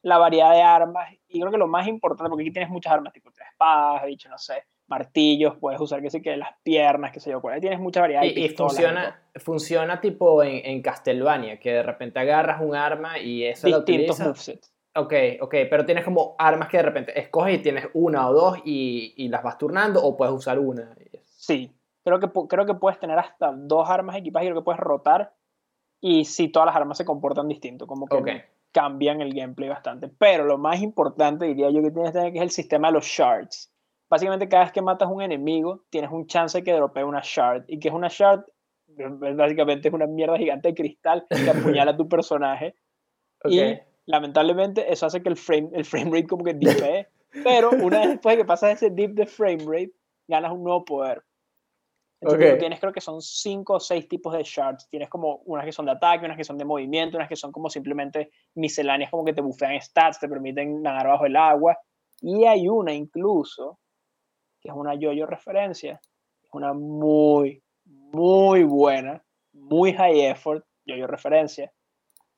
la 0.00 0.16
variedad 0.16 0.52
de 0.52 0.62
armas? 0.62 1.12
Y 1.28 1.40
creo 1.40 1.52
que 1.52 1.58
lo 1.58 1.66
más 1.66 1.86
importante, 1.86 2.30
porque 2.30 2.44
aquí 2.44 2.52
tienes 2.52 2.70
muchas 2.70 2.94
armas, 2.94 3.12
tipo 3.12 3.28
espadas, 3.28 4.06
dicho, 4.06 4.30
no 4.30 4.38
sé, 4.38 4.64
martillos, 4.86 5.56
puedes 5.60 5.78
usar, 5.78 6.00
que 6.00 6.08
sé 6.08 6.22
que 6.22 6.38
las 6.38 6.56
piernas, 6.62 7.12
qué 7.12 7.20
sé 7.20 7.30
yo, 7.30 7.42
ahí 7.50 7.60
tienes 7.60 7.80
mucha 7.80 8.00
variedad. 8.00 8.22
Y, 8.22 8.46
y 8.46 8.48
funciona, 8.48 9.22
funciona 9.36 10.00
tipo 10.00 10.42
en, 10.42 10.64
en, 10.64 10.80
Castlevania, 10.80 11.60
que 11.60 11.70
de 11.70 11.82
repente 11.82 12.18
agarras 12.18 12.62
un 12.62 12.74
arma 12.74 13.18
y 13.18 13.44
eso 13.44 13.68
lo 13.68 13.78
utilizas. 13.78 14.20
movesets. 14.20 14.73
Ok, 14.96 15.12
ok, 15.40 15.54
pero 15.68 15.84
tienes 15.84 16.04
como 16.04 16.36
armas 16.38 16.68
que 16.68 16.76
de 16.76 16.82
repente 16.84 17.18
escoges 17.18 17.58
y 17.58 17.62
tienes 17.62 17.88
una 17.94 18.28
o 18.28 18.32
dos 18.32 18.58
y, 18.64 19.14
y 19.16 19.28
las 19.28 19.42
vas 19.42 19.58
turnando 19.58 20.02
o 20.02 20.16
puedes 20.16 20.34
usar 20.34 20.58
una. 20.58 20.94
Sí, 21.24 21.70
creo 22.04 22.20
que, 22.20 22.30
creo 22.48 22.64
que 22.64 22.74
puedes 22.74 22.98
tener 23.00 23.18
hasta 23.18 23.52
dos 23.52 23.90
armas 23.90 24.16
equipadas 24.16 24.44
y 24.44 24.48
creo 24.50 24.60
que 24.60 24.64
puedes 24.64 24.80
rotar 24.80 25.32
y 26.00 26.24
si 26.24 26.48
todas 26.48 26.66
las 26.66 26.76
armas 26.76 26.98
se 26.98 27.04
comportan 27.04 27.48
distinto, 27.48 27.86
como 27.86 28.06
que 28.06 28.44
cambian 28.70 29.20
el 29.20 29.34
gameplay 29.34 29.68
bastante. 29.68 30.08
Pero 30.08 30.44
lo 30.44 30.58
más 30.58 30.80
importante 30.80 31.46
diría 31.46 31.70
yo 31.70 31.82
que 31.82 31.90
tienes 31.90 32.12
que 32.12 32.18
tener 32.18 32.32
que 32.32 32.38
es 32.38 32.44
el 32.44 32.50
sistema 32.50 32.88
de 32.88 32.94
los 32.94 33.04
shards 33.04 33.74
básicamente 34.14 34.48
cada 34.48 34.64
vez 34.64 34.72
que 34.72 34.80
matas 34.80 35.08
un 35.10 35.22
enemigo, 35.22 35.84
tienes 35.90 36.10
un 36.12 36.26
chance 36.28 36.58
de 36.58 36.62
que 36.62 36.72
dropee 36.72 37.02
una 37.02 37.20
shard. 37.22 37.64
¿Y 37.66 37.80
que 37.80 37.88
es 37.88 37.94
una 37.94 38.08
shard? 38.08 38.44
Básicamente 39.36 39.88
es 39.88 39.94
una 39.94 40.06
mierda 40.06 40.38
gigante 40.38 40.68
de 40.68 40.74
cristal 40.74 41.26
que 41.28 41.50
apuñala 41.82 41.92
a 41.92 41.96
tu 41.96 42.08
personaje. 42.08 42.76
Y 43.44 43.60
lamentablemente 44.06 44.92
eso 44.92 45.06
hace 45.06 45.22
que 45.22 45.28
el 45.28 45.36
frame, 45.36 45.70
el 45.72 45.84
frame 45.84 46.10
rate 46.10 46.26
como 46.26 46.44
que 46.44 46.54
dipee. 46.54 47.08
pero 47.42 47.70
una 47.70 48.00
vez 48.00 48.08
después 48.10 48.36
de 48.36 48.42
que 48.42 48.46
pasas 48.46 48.74
ese 48.74 48.90
dip 48.90 49.12
de 49.12 49.26
frame 49.26 49.64
rate, 49.66 49.92
ganas 50.28 50.52
un 50.52 50.64
nuevo 50.64 50.84
poder. 50.84 51.22
Entonces, 52.20 52.58
tienes 52.58 52.80
creo 52.80 52.92
que 52.92 53.02
son 53.02 53.20
cinco 53.20 53.74
o 53.74 53.80
seis 53.80 54.08
tipos 54.08 54.32
de 54.32 54.42
shards. 54.42 54.88
Tienes 54.88 55.10
como 55.10 55.42
unas 55.44 55.66
que 55.66 55.72
son 55.72 55.84
de 55.84 55.92
ataque, 55.92 56.24
unas 56.24 56.38
que 56.38 56.44
son 56.44 56.56
de 56.56 56.64
movimiento, 56.64 57.18
unas 57.18 57.28
que 57.28 57.36
son 57.36 57.52
como 57.52 57.68
simplemente 57.68 58.30
misceláneas, 58.54 59.10
como 59.10 59.26
que 59.26 59.34
te 59.34 59.42
bufean 59.42 59.78
stats, 59.78 60.20
te 60.20 60.28
permiten 60.28 60.80
nadar 60.80 61.08
bajo 61.08 61.26
el 61.26 61.36
agua. 61.36 61.76
Y 62.22 62.46
hay 62.46 62.66
una 62.66 62.94
incluso 62.94 63.78
que 64.58 64.70
es 64.70 64.74
una 64.74 64.94
yo-yo 64.94 65.26
referencia, 65.26 66.00
es 66.42 66.48
una 66.52 66.72
muy, 66.72 67.62
muy 67.84 68.64
buena, 68.64 69.22
muy 69.52 69.92
high 69.92 70.22
effort 70.22 70.64
yo-yo 70.86 71.06
referencia, 71.06 71.70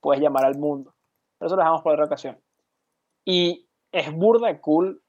puedes 0.01 0.21
llamar 0.21 0.47
al 0.47 0.59
mundo. 0.59 0.96
Pero 1.39 1.47
eso 1.47 1.57
lo 1.57 1.63
dejamos 1.63 1.83
por 1.83 1.93
otra 1.93 2.07
ocasión. 2.07 2.39
Y 3.25 3.69
es 3.93 4.13
burda 4.13 4.61
cool 4.61 5.03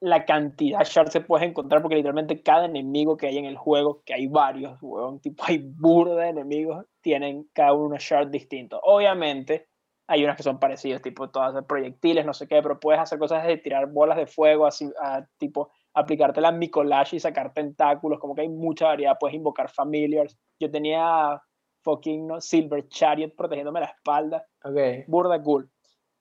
la 0.00 0.24
cantidad 0.24 0.80
de 0.80 0.84
shards 0.84 1.12
que 1.12 1.20
puedes 1.20 1.48
encontrar, 1.48 1.80
porque 1.80 1.94
literalmente 1.94 2.42
cada 2.42 2.64
enemigo 2.64 3.16
que 3.16 3.28
hay 3.28 3.38
en 3.38 3.44
el 3.44 3.56
juego, 3.56 4.02
que 4.04 4.14
hay 4.14 4.26
varios, 4.26 4.80
tipo 5.22 5.44
hay 5.46 5.58
burda 5.58 6.16
de 6.16 6.30
enemigos, 6.30 6.84
tienen 7.00 7.48
cada 7.52 7.72
uno 7.72 7.94
un 7.94 7.96
shard 7.98 8.28
distinto. 8.28 8.80
Obviamente, 8.82 9.68
hay 10.08 10.24
unas 10.24 10.36
que 10.36 10.42
son 10.42 10.58
parecidas, 10.58 11.02
tipo 11.02 11.30
todas 11.30 11.54
de 11.54 11.62
proyectiles, 11.62 12.26
no 12.26 12.34
sé 12.34 12.48
qué, 12.48 12.60
pero 12.60 12.80
puedes 12.80 13.00
hacer 13.00 13.18
cosas 13.20 13.46
de 13.46 13.56
tirar 13.58 13.92
bolas 13.92 14.16
de 14.16 14.26
fuego, 14.26 14.66
así, 14.66 14.90
a, 15.00 15.24
tipo 15.38 15.70
aplicarte 15.94 16.40
la 16.40 16.50
Mikolash 16.50 17.14
y 17.14 17.20
sacar 17.20 17.52
tentáculos, 17.52 18.18
como 18.18 18.34
que 18.34 18.42
hay 18.42 18.48
mucha 18.48 18.86
variedad, 18.86 19.16
puedes 19.20 19.36
invocar 19.36 19.70
familiars. 19.70 20.36
Yo 20.58 20.68
tenía 20.70 21.40
fucking 21.82 22.26
¿no? 22.26 22.40
Silver 22.40 22.88
Chariot 22.88 23.34
protegiéndome 23.34 23.80
la 23.80 23.86
espalda. 23.86 24.46
Okay. 24.62 25.04
Burda 25.06 25.42
cool. 25.42 25.70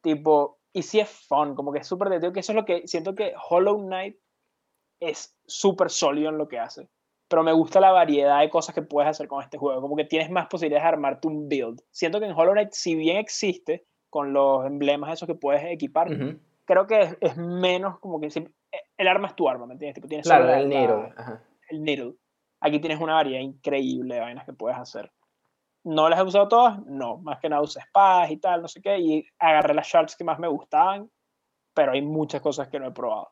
Tipo, 0.01 0.59
y 0.73 0.81
si 0.81 0.99
es 0.99 1.09
fun, 1.09 1.55
como 1.55 1.71
que 1.71 1.79
es 1.79 1.87
súper 1.87 2.09
divertido, 2.09 2.33
que 2.33 2.39
eso 2.39 2.51
es 2.51 2.55
lo 2.55 2.65
que 2.65 2.87
siento 2.87 3.15
que 3.15 3.33
Hollow 3.49 3.77
Knight 3.77 4.17
es 4.99 5.35
súper 5.45 5.89
sólido 5.89 6.29
en 6.29 6.37
lo 6.37 6.47
que 6.47 6.59
hace. 6.59 6.87
Pero 7.27 7.43
me 7.43 7.53
gusta 7.53 7.79
la 7.79 7.91
variedad 7.91 8.41
de 8.41 8.49
cosas 8.49 8.75
que 8.75 8.81
puedes 8.81 9.09
hacer 9.09 9.27
con 9.27 9.41
este 9.41 9.57
juego, 9.57 9.81
como 9.81 9.95
que 9.95 10.05
tienes 10.05 10.29
más 10.29 10.47
posibilidades 10.47 10.83
de 10.83 10.89
armarte 10.89 11.27
un 11.27 11.47
build. 11.47 11.81
Siento 11.91 12.19
que 12.19 12.25
en 12.25 12.33
Hollow 12.33 12.53
Knight, 12.53 12.71
si 12.71 12.95
bien 12.95 13.17
existe, 13.17 13.85
con 14.09 14.33
los 14.33 14.65
emblemas 14.65 15.13
esos 15.13 15.27
que 15.27 15.35
puedes 15.35 15.63
equipar, 15.63 16.09
creo 16.65 16.87
que 16.87 17.17
es, 17.19 17.37
menos 17.37 17.99
como 17.99 18.19
que 18.19 18.27
el 18.97 19.07
arma 19.07 19.29
es 19.29 19.35
tu 19.35 19.47
arma, 19.47 19.65
¿me 19.65 19.73
entiendes? 19.73 20.03
tienes 20.07 20.27
claro, 20.27 20.53
el 20.53 20.67
needle. 20.67 21.13
El 21.69 21.83
needle. 21.83 22.15
Aquí 22.59 22.79
tienes 22.79 22.99
una 22.99 23.13
variedad 23.13 23.41
increíble 23.41 24.15
de 24.15 24.21
vainas 24.21 24.45
que 24.45 24.53
puedes 24.53 24.77
hacer. 24.77 25.11
¿No 25.83 26.09
las 26.09 26.19
he 26.19 26.23
usado 26.23 26.47
todas? 26.47 26.85
No, 26.85 27.17
más 27.17 27.39
que 27.39 27.49
nada 27.49 27.61
usé 27.61 27.79
espadas 27.79 28.29
y 28.29 28.37
tal, 28.37 28.61
no 28.61 28.67
sé 28.67 28.81
qué, 28.81 28.99
y 28.99 29.25
agarré 29.39 29.73
las 29.73 29.87
shards 29.87 30.15
que 30.15 30.23
más 30.23 30.37
me 30.39 30.47
gustaban, 30.47 31.09
pero 31.73 31.93
hay 31.93 32.01
muchas 32.01 32.41
cosas 32.41 32.67
que 32.67 32.79
no 32.79 32.87
he 32.87 32.91
probado. 32.91 33.31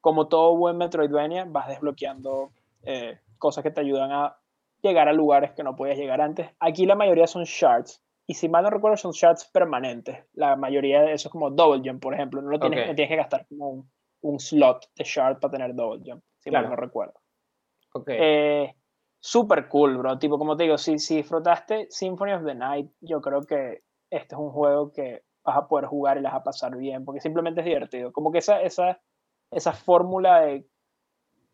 Como 0.00 0.28
todo 0.28 0.56
buen 0.56 0.76
Metroidvania, 0.76 1.46
vas 1.46 1.68
desbloqueando 1.68 2.52
eh, 2.82 3.18
cosas 3.38 3.62
que 3.62 3.70
te 3.70 3.80
ayudan 3.80 4.12
a 4.12 4.36
llegar 4.82 5.08
a 5.08 5.14
lugares 5.14 5.52
que 5.52 5.62
no 5.62 5.74
podías 5.74 5.96
llegar 5.96 6.20
antes. 6.20 6.50
Aquí 6.60 6.84
la 6.84 6.94
mayoría 6.94 7.26
son 7.26 7.44
shards, 7.44 8.02
y 8.26 8.34
si 8.34 8.48
mal 8.48 8.64
no 8.64 8.70
recuerdo 8.70 8.98
son 8.98 9.12
shards 9.12 9.46
permanentes. 9.46 10.24
La 10.34 10.56
mayoría 10.56 11.00
de 11.02 11.12
eso 11.14 11.28
es 11.28 11.32
como 11.32 11.50
double 11.50 11.82
jump, 11.82 12.02
por 12.02 12.14
ejemplo. 12.14 12.42
No, 12.42 12.50
lo 12.50 12.60
tienes, 12.60 12.84
tienes 12.94 13.08
que 13.08 13.16
gastar 13.16 13.46
como 13.46 13.70
un, 13.70 13.90
un 14.22 14.38
slot 14.38 14.90
de 14.94 15.04
shard 15.04 15.38
para 15.40 15.52
tener 15.52 15.74
double 15.74 16.02
jump, 16.04 16.22
si 16.38 16.50
mal 16.50 16.68
no 16.68 16.76
recuerdo. 16.76 17.14
Okay. 17.92 18.18
Eh, 18.20 18.74
super 19.24 19.68
cool, 19.68 19.96
bro. 19.96 20.18
Tipo, 20.18 20.38
como 20.38 20.54
te 20.54 20.64
digo, 20.64 20.76
si, 20.76 20.98
si 20.98 21.16
disfrutaste 21.16 21.86
Symphony 21.88 22.32
of 22.34 22.44
the 22.44 22.54
Night, 22.54 22.90
yo 23.00 23.22
creo 23.22 23.40
que 23.40 23.82
este 24.10 24.34
es 24.34 24.38
un 24.38 24.50
juego 24.50 24.92
que 24.92 25.22
vas 25.42 25.56
a 25.56 25.66
poder 25.66 25.86
jugar 25.86 26.18
y 26.18 26.20
las 26.20 26.34
vas 26.34 26.42
a 26.42 26.44
pasar 26.44 26.76
bien, 26.76 27.06
porque 27.06 27.22
simplemente 27.22 27.62
es 27.62 27.64
divertido. 27.64 28.12
Como 28.12 28.30
que 28.30 28.38
esa, 28.38 28.60
esa, 28.60 29.00
esa 29.50 29.72
fórmula 29.72 30.42
de 30.42 30.68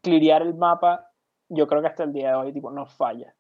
clearear 0.03 0.43
el 0.43 0.55
mapa, 0.55 1.13
yo 1.49 1.69
creo 1.69 1.81
que 1.81 1.87
hasta 1.87 2.03
el 2.03 2.13
día 2.13 2.31
de 2.31 2.35
hoy 2.35 2.53
tipo, 2.53 2.73
no 2.73 2.87
falla. 2.87 3.37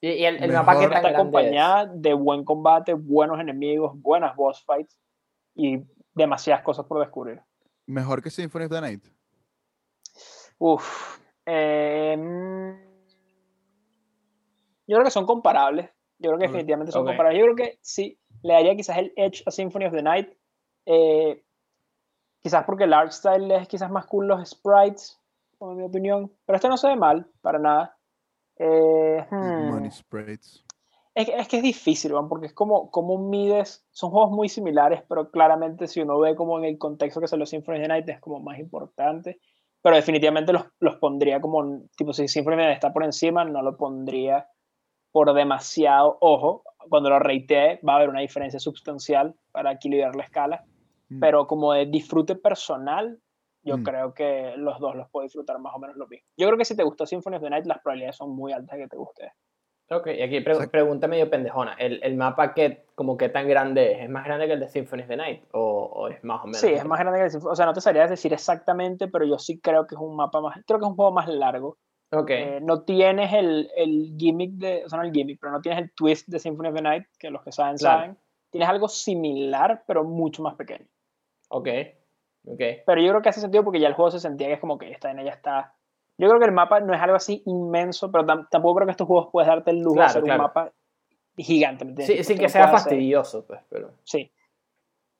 Y, 0.00 0.24
el, 0.24 0.50
mapa 0.50 0.78
que 0.78 0.84
está 0.86 1.08
acompañada 1.08 1.84
de 1.84 2.14
buen 2.14 2.42
combate, 2.42 2.94
buenos 2.94 3.38
enemigos, 3.38 3.92
buenas 4.00 4.34
boss 4.34 4.64
fights 4.64 4.98
y 5.54 5.84
demasiadas 6.14 6.62
cosas 6.64 6.86
por 6.86 7.00
descubrir. 7.00 7.42
¿Mejor 7.84 8.22
que 8.22 8.30
Symphony 8.30 8.64
of 8.64 8.70
the 8.70 8.80
Night? 8.80 9.04
Uf. 10.56 11.18
Em, 11.44 12.83
yo 14.86 14.96
creo 14.96 15.04
que 15.04 15.10
son 15.10 15.26
comparables. 15.26 15.90
Yo 16.18 16.30
creo 16.30 16.38
que 16.38 16.46
definitivamente 16.46 16.92
son 16.92 17.04
comparables. 17.04 17.40
Yo 17.40 17.44
creo 17.44 17.56
que 17.56 17.78
sí, 17.82 18.18
le 18.42 18.54
daría 18.54 18.76
quizás 18.76 18.98
el 18.98 19.12
edge 19.16 19.42
a 19.46 19.50
Symphony 19.50 19.86
of 19.86 19.94
the 19.94 20.02
Night. 20.02 20.28
Eh, 20.86 21.44
quizás 22.40 22.64
porque 22.64 22.84
el 22.84 22.92
art 22.92 23.10
style 23.10 23.50
es 23.50 23.68
quizás 23.68 23.90
más 23.90 24.06
cool 24.06 24.26
los 24.26 24.48
sprites, 24.48 25.20
en 25.60 25.76
mi 25.76 25.82
opinión. 25.82 26.32
Pero 26.46 26.56
esto 26.56 26.68
no 26.68 26.76
se 26.76 26.88
ve 26.88 26.96
mal, 26.96 27.26
para 27.40 27.58
nada. 27.58 27.96
Eh, 28.58 29.26
Money 29.30 29.90
sprites. 29.90 30.64
Es, 31.14 31.28
es, 31.28 31.48
que 31.48 31.58
es 31.58 31.62
difícil, 31.62 32.12
porque 32.28 32.46
es 32.46 32.54
como, 32.54 32.90
como 32.90 33.18
mides, 33.18 33.86
son 33.92 34.10
juegos 34.10 34.32
muy 34.32 34.48
similares, 34.48 35.02
pero 35.08 35.30
claramente 35.30 35.86
si 35.86 36.00
uno 36.00 36.18
ve 36.18 36.34
como 36.34 36.58
en 36.58 36.64
el 36.64 36.76
contexto 36.76 37.20
que 37.20 37.28
son 37.28 37.38
los 37.38 37.50
Symphony 37.50 37.76
of 37.76 37.82
the 37.82 37.88
Night 37.88 38.08
es 38.08 38.20
como 38.20 38.40
más 38.40 38.58
importante, 38.58 39.38
pero 39.80 39.94
definitivamente 39.94 40.52
los, 40.52 40.64
los 40.80 40.96
pondría 40.96 41.40
como, 41.40 41.82
tipo 41.96 42.12
si 42.12 42.26
Symphony 42.26 42.54
of 42.54 42.58
the 42.58 42.64
Night 42.64 42.74
está 42.74 42.92
por 42.92 43.04
encima, 43.04 43.44
no 43.44 43.62
lo 43.62 43.76
pondría 43.76 44.48
por 45.14 45.32
demasiado 45.32 46.18
ojo, 46.20 46.64
cuando 46.88 47.08
lo 47.08 47.20
reitee 47.20 47.78
va 47.88 47.92
a 47.92 47.96
haber 47.98 48.08
una 48.08 48.18
diferencia 48.18 48.58
sustancial 48.58 49.36
para 49.52 49.70
equilibrar 49.70 50.16
la 50.16 50.24
escala, 50.24 50.64
mm. 51.08 51.20
pero 51.20 51.46
como 51.46 51.72
de 51.72 51.86
disfrute 51.86 52.34
personal, 52.34 53.20
yo 53.62 53.78
mm. 53.78 53.82
creo 53.84 54.12
que 54.12 54.54
los 54.56 54.80
dos 54.80 54.96
los 54.96 55.08
puedo 55.10 55.22
disfrutar 55.22 55.60
más 55.60 55.72
o 55.72 55.78
menos 55.78 55.96
lo 55.96 56.08
mismo. 56.08 56.26
Yo 56.36 56.48
creo 56.48 56.58
que 56.58 56.64
si 56.64 56.76
te 56.76 56.82
gustó 56.82 57.06
Symphony 57.06 57.36
of 57.36 57.42
the 57.42 57.50
Night, 57.50 57.64
las 57.64 57.78
probabilidades 57.78 58.16
son 58.16 58.34
muy 58.34 58.52
altas 58.52 58.76
de 58.76 58.82
que 58.82 58.88
te 58.88 58.96
guste. 58.96 59.32
Ok, 59.88 60.08
y 60.08 60.22
aquí 60.22 60.40
pregunta 60.40 61.06
medio 61.06 61.30
pendejona. 61.30 61.74
¿El, 61.74 62.02
¿El, 62.02 62.16
mapa 62.16 62.52
que, 62.52 62.86
como 62.96 63.16
que 63.16 63.28
tan 63.28 63.46
grande 63.46 63.92
es? 63.92 64.00
¿Es 64.00 64.10
más 64.10 64.24
grande 64.24 64.48
que 64.48 64.54
el 64.54 64.60
de 64.60 64.68
Symphony 64.68 65.02
of 65.02 65.08
the 65.08 65.16
Night? 65.16 65.44
¿O, 65.52 65.92
o 65.94 66.08
es 66.08 66.24
más 66.24 66.42
o 66.42 66.46
menos? 66.46 66.60
Sí, 66.60 66.72
es 66.72 66.84
más 66.84 66.98
grande 66.98 67.20
que 67.20 67.24
el 67.26 67.30
Symphony 67.30 67.52
O 67.52 67.54
sea, 67.54 67.66
no 67.66 67.72
te 67.72 67.80
sabría 67.80 68.08
decir 68.08 68.32
exactamente, 68.32 69.06
pero 69.06 69.24
yo 69.24 69.38
sí 69.38 69.60
creo 69.60 69.86
que 69.86 69.94
es 69.94 70.00
un 70.00 70.16
mapa 70.16 70.40
más... 70.40 70.56
Creo 70.66 70.80
que 70.80 70.86
es 70.86 70.90
un 70.90 70.96
juego 70.96 71.12
más 71.12 71.28
largo. 71.28 71.78
Ok. 72.14 72.30
Eh, 72.30 72.60
no 72.62 72.82
tienes 72.82 73.32
el, 73.32 73.70
el 73.76 74.14
gimmick 74.18 74.52
de, 74.52 74.84
o 74.84 74.88
sea, 74.88 74.98
no 74.98 75.04
el 75.04 75.12
gimmick, 75.12 75.38
pero 75.40 75.52
no 75.52 75.60
tienes 75.60 75.82
el 75.82 75.92
twist 75.92 76.28
de 76.28 76.38
Symphony 76.38 76.68
of 76.68 76.74
the 76.74 76.82
Night, 76.82 77.04
que 77.18 77.30
los 77.30 77.42
que 77.42 77.52
saben, 77.52 77.76
Claro. 77.76 77.98
saben. 78.00 78.18
Tienes 78.50 78.68
algo 78.68 78.88
similar, 78.88 79.82
pero 79.86 80.04
mucho 80.04 80.42
más 80.42 80.54
pequeño. 80.54 80.86
Ok. 81.48 81.68
Ok. 82.46 82.60
Pero 82.86 83.00
yo 83.00 83.08
creo 83.10 83.22
que 83.22 83.28
hace 83.30 83.40
sentido 83.40 83.64
porque 83.64 83.80
ya 83.80 83.88
el 83.88 83.94
juego 83.94 84.10
se 84.10 84.20
sentía 84.20 84.46
que 84.48 84.52
es 84.54 84.60
como 84.60 84.78
que 84.78 84.90
esta 84.90 85.08
vaina 85.08 85.24
ya 85.24 85.32
está. 85.32 85.74
Yo 86.18 86.28
creo 86.28 86.38
que 86.38 86.46
el 86.46 86.52
mapa 86.52 86.78
no 86.80 86.94
es 86.94 87.00
algo 87.00 87.16
así 87.16 87.42
inmenso, 87.46 88.12
pero 88.12 88.24
tam- 88.24 88.46
tampoco 88.50 88.76
creo 88.76 88.86
que 88.86 88.92
estos 88.92 89.06
juegos 89.08 89.28
puedes 89.32 89.48
darte 89.48 89.70
el 89.72 89.78
lujo 89.78 89.94
de 89.94 89.96
Claro, 89.96 90.10
hacer 90.10 90.22
claro. 90.22 90.40
un 90.40 90.46
mapa 90.46 90.72
gigante. 91.36 92.06
Sí, 92.06 92.22
sin 92.22 92.38
que 92.38 92.48
sea 92.48 92.66
puedes 92.66 92.80
hacer- 92.82 92.90
fastidioso, 92.92 93.44
pues, 93.46 93.60
pero. 93.68 93.90
Sí. 94.04 94.30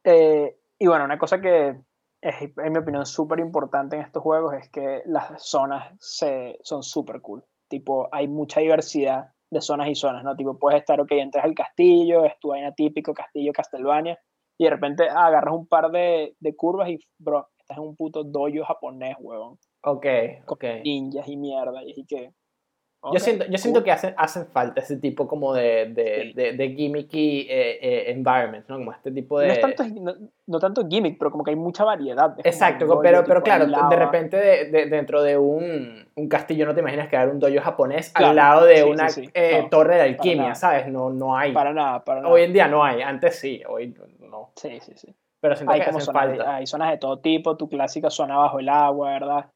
Eh, 0.05 0.57
y 0.79 0.87
bueno, 0.87 1.05
una 1.05 1.19
cosa 1.19 1.41
que 1.41 1.77
es, 2.25 2.51
en 2.57 2.73
mi 2.73 2.79
opinión, 2.79 3.05
súper 3.05 3.39
importante 3.39 3.97
en 3.97 4.03
estos 4.03 4.23
juegos 4.23 4.55
es 4.55 4.71
que 4.71 5.03
las 5.07 5.43
zonas 5.43 5.95
se, 6.01 6.59
son 6.63 6.83
súper 6.83 7.21
cool. 7.21 7.45
Tipo, 7.69 8.09
hay 8.11 8.29
mucha 8.29 8.61
diversidad 8.61 9.29
de 9.51 9.61
zonas 9.61 9.89
y 9.89 9.95
zonas, 9.95 10.25
¿no? 10.25 10.35
Tipo, 10.35 10.59
puedes 10.59 10.81
estar, 10.81 11.01
ok, 11.01 11.13
entras 11.13 11.45
al 11.45 11.55
castillo, 11.55 12.25
es 12.25 12.39
tu 12.41 12.49
vaina 12.49 12.73
típico, 12.73 13.13
castillo 13.13 13.53
Castlevania, 13.53 14.19
y 14.59 14.65
de 14.65 14.71
repente 14.71 15.09
ah, 15.09 15.27
agarras 15.27 15.55
un 15.55 15.67
par 15.67 15.91
de, 15.91 16.35
de 16.41 16.57
curvas 16.57 16.89
y, 16.89 16.99
bro, 17.19 17.49
estás 17.59 17.77
en 17.77 17.85
un 17.85 17.95
puto 17.95 18.25
dojo 18.25 18.65
japonés, 18.65 19.17
huevón. 19.21 19.59
Ok, 19.83 20.07
Con 20.47 20.57
ok. 20.57 20.65
ninjas 20.83 21.29
y 21.29 21.37
mierda, 21.37 21.85
y 21.85 21.93
así 21.93 22.07
que... 23.13 23.19
Yo 23.19 23.25
siento, 23.25 23.45
yo 23.47 23.59
siento 23.59 23.81
cool. 23.81 23.85
que 23.85 23.93
hacen, 23.93 24.15
hacen 24.17 24.47
falta 24.47 24.81
ese 24.81 24.97
tipo 24.97 25.27
como 25.29 25.53
de, 25.55 25.87
de, 25.95 26.23
Sí. 26.23 26.33
de, 26.35 26.53
de 26.53 26.69
gimmicky 26.75 27.47
eh, 27.51 27.79
eh, 27.83 28.05
environment, 28.13 28.67
¿no? 28.69 28.77
Como 28.79 28.93
este 28.93 29.11
tipo 29.13 29.39
de... 29.39 29.47
No 29.49 29.53
es 29.53 29.61
tanto, 29.61 29.85
no, 30.01 30.15
no 30.47 30.59
tanto 30.59 30.87
gimmick, 30.89 31.19
pero 31.19 31.31
como 31.31 31.45
que 31.45 31.51
hay 31.51 31.57
mucha 31.57 31.85
variedad. 31.85 32.35
Exacto, 32.45 32.87
dojo, 32.87 33.01
pero, 33.03 33.25
pero 33.25 33.43
claro, 33.43 33.67
de 33.67 33.97
repente 33.97 34.37
de- 34.37 34.65
de- 34.71 34.87
dentro 34.87 35.23
de 35.23 35.37
un, 35.39 36.07
un 36.15 36.29
castillo 36.29 36.67
no 36.67 36.75
te 36.75 36.81
imaginas 36.81 37.09
hay 37.13 37.29
un 37.29 37.39
dojo 37.39 37.61
japonés 37.61 38.11
Claro, 38.11 38.31
al 38.31 38.37
lado 38.37 38.65
de 38.67 38.77
sí, 38.77 38.83
una 38.83 39.09
sí, 39.09 39.31
eh, 39.35 39.61
No, 39.63 39.69
torre 39.69 39.97
de 39.97 40.03
alquimia. 40.03 40.55
¿sabes? 40.55 40.87
No, 40.89 41.11
no 41.11 41.37
hay. 41.37 41.53
Para 41.53 41.73
nada, 41.73 42.05
para 42.05 42.21
nada. 42.23 42.33
Hoy 42.35 42.43
en 42.43 42.53
día 42.53 42.69
no 42.69 42.85
hay, 42.85 43.03
antes 43.03 43.39
sí, 43.39 43.63
hoy 43.69 43.95
no. 44.21 44.51
Sí, 44.57 44.79
sí, 44.81 44.93
sí. 44.97 45.15
Pero 45.41 45.57
siento 45.57 45.73
Hay 45.75 45.81
que 45.81 45.87
como 45.87 45.99
hacen 45.99 46.07
zonas 46.15 46.29
falta. 46.39 46.57
hay 46.57 46.67
zonas 46.67 46.91
de 46.91 46.97
todo 46.99 47.19
tipo, 47.19 47.57
tu 47.57 47.69
clásica 47.69 48.09
zona 48.09 48.37
bajo 48.39 48.59
el 48.61 48.69
agua, 48.71 49.11
¿verdad? 49.11 49.47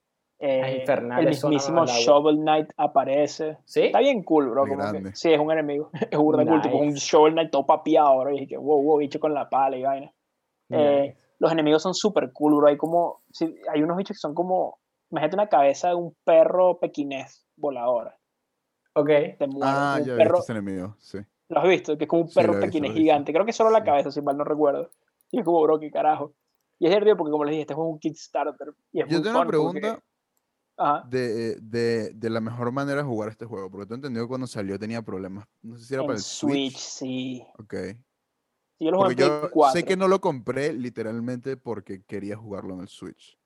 Eh, 0.41 0.85
Las 0.87 1.19
el 1.19 1.27
mismísimo. 1.29 1.85
Shovel 1.87 2.37
Knight 2.37 2.71
aparece. 2.77 3.59
¿Sí? 3.65 3.87
Está 3.87 3.99
bien 3.99 4.23
cool, 4.23 4.51
bro. 4.51 4.67
Como 4.69 4.93
que- 4.93 5.17
sí, 5.17 5.33
es 5.33 5.41
un 5.41 5.51
enemigo. 5.51 5.91
Es 6.13 6.19
burda 6.19 6.45
cool, 6.47 6.63
tipo 6.63 6.77
un 6.79 6.89
Nice. 6.89 6.99
Shovel 7.07 7.33
Knight 7.33 7.51
todo 7.51 7.67
papiado, 7.67 8.19
bro. 8.21 8.31
Y 8.35 8.41
dije, 8.41 8.57
wow, 8.57 8.83
wow, 8.83 8.99
bicho 8.99 9.19
con 9.19 9.35
la 9.35 9.49
pala 9.49 9.77
y 9.77 9.83
vaina. 9.83 10.13
Eh, 10.71 11.01
Nice. 11.15 11.29
los 11.41 11.51
enemigos 11.51 11.83
son 11.83 11.93
súper 11.95 12.33
cool, 12.33 12.55
bro. 12.57 12.69
Hay 12.69 12.77
como, 12.77 13.23
sí, 13.33 13.53
hay 13.73 13.83
unos 13.83 13.97
bichos 13.97 14.17
que 14.17 14.21
son 14.21 14.35
como, 14.35 14.79
imagínate 15.11 15.37
una 15.37 15.49
cabeza 15.49 15.89
de 15.89 15.95
un 15.97 16.15
perro 16.25 16.79
pequinés 16.79 17.45
voladora. 17.57 18.17
Ok. 18.95 19.07
Te 19.09 19.49
Ah, 19.63 19.99
ya 20.05 20.17
perro, 20.17 20.39
ese 20.39 20.53
enemigo, 20.53 20.95
sí. 21.01 21.19
¿Lo 21.49 21.61
has 21.61 21.69
visto? 21.69 21.97
Que 21.99 22.05
es 22.05 22.09
como 22.09 22.23
un 22.23 22.29
Sí, 22.29 22.35
perro 22.37 22.53
visto, 22.53 22.67
pequinés 22.67 22.91
visto. 22.91 23.01
gigante. 23.03 23.33
Creo 23.33 23.45
que 23.47 23.53
solo 23.53 23.71
la 23.71 23.79
Sí. 23.81 23.85
cabeza, 23.87 24.11
si 24.13 24.21
mal 24.23 24.37
no 24.37 24.45
recuerdo. 24.45 24.91
Y 25.33 25.39
es 25.41 25.45
como, 25.45 25.61
bro, 25.63 25.81
qué 25.81 25.91
carajo. 25.91 26.33
Y 26.79 26.85
es 26.87 26.91
divertido 26.91 27.17
porque, 27.17 27.31
como 27.33 27.45
les 27.45 27.53
dije, 27.53 27.61
este 27.63 27.73
es 27.73 27.79
un 27.79 27.99
Kickstarter. 27.99 28.69
Y 28.93 29.01
es 29.01 29.09
Yo 29.09 29.17
muy 29.19 29.23
tengo 29.25 29.39
una 29.41 29.47
fun 29.47 29.47
porque- 29.47 29.81
pregunta 29.81 29.89
Ajá. 29.89 30.03
De, 31.09 31.57
de, 31.61 32.11
de 32.15 32.31
la 32.31 32.41
mejor 32.41 32.71
manera 32.73 33.03
de 33.03 33.09
jugar 33.09 33.29
este 33.31 33.45
juego, 33.47 33.71
porque 33.71 33.87
tú 33.87 33.95
entendido 33.95 34.25
que 34.25 34.29
cuando 34.29 34.47
salió 34.47 34.79
tenía 34.79 35.03
problemas. 35.03 35.47
No 35.63 35.77
sé 35.77 35.85
si 35.85 35.95
era 35.95 36.03
En 36.03 36.07
para 36.07 36.17
el 36.19 36.23
Switch, 36.23 36.73
Switch. 36.73 36.79
sí. 36.79 37.47
Ok. 37.59 37.75
Sí, 38.79 38.85
Yo 38.85 38.91
lo 38.93 39.11
yo 39.13 39.51
4. 39.51 39.73
sé 39.81 39.85
que 39.85 39.97
no 39.97 40.07
lo 40.07 40.21
compré 40.21 40.73
literalmente 40.73 41.57
porque 41.57 42.05
quería 42.05 42.37
jugarlo 42.37 42.75
en 42.75 42.81
el 42.83 42.89
Switch. 42.89 43.37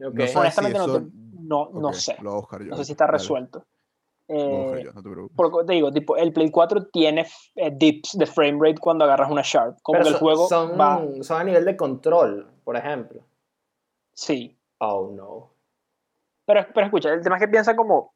ok. 0.00 0.12
No 0.14 0.26
si 0.26 0.36
Honestamente, 0.36 0.78
no, 0.78 0.84
eso- 0.84 1.08
no, 1.40 1.70
no 1.72 1.92
sé. 1.92 2.16
Lo 2.20 2.30
voy 2.30 2.38
a 2.38 2.40
buscar 2.40 2.62
yo. 2.62 2.70
No 2.70 2.76
sé 2.76 2.84
si 2.84 2.92
está 2.92 3.04
dale, 3.06 3.18
resuelto. 3.18 3.64
Eh, 4.30 4.82
yo, 4.84 4.92
no 4.92 5.02
te 5.02 5.08
preocupes. 5.08 5.36
porque 5.36 5.66
te 5.66 5.72
digo, 5.72 5.90
tipo, 5.90 6.16
el 6.16 6.32
Play 6.34 6.50
4 6.50 6.88
tiene 6.88 7.26
eh, 7.54 7.70
dips 7.74 8.18
de 8.18 8.26
frame 8.26 8.58
rate 8.60 8.78
cuando 8.78 9.04
agarras 9.04 9.30
una. 9.30 9.42
Como 9.82 9.92
Pero 9.98 10.02
que 10.04 10.08
el 10.10 10.16
juego 10.16 10.48
son, 10.48 10.78
va. 10.78 11.02
son 11.22 11.40
a 11.40 11.44
nivel 11.44 11.64
de 11.64 11.76
control, 11.76 12.50
por 12.64 12.76
ejemplo. 12.76 13.24
Sí. 14.12 14.58
Oh, 14.80 15.10
no. 15.14 15.54
Pero, 16.48 16.66
pero 16.72 16.86
escucha, 16.86 17.12
el 17.12 17.22
tema 17.22 17.36
es 17.36 17.42
que 17.42 17.48
piensa 17.48 17.76
como. 17.76 18.14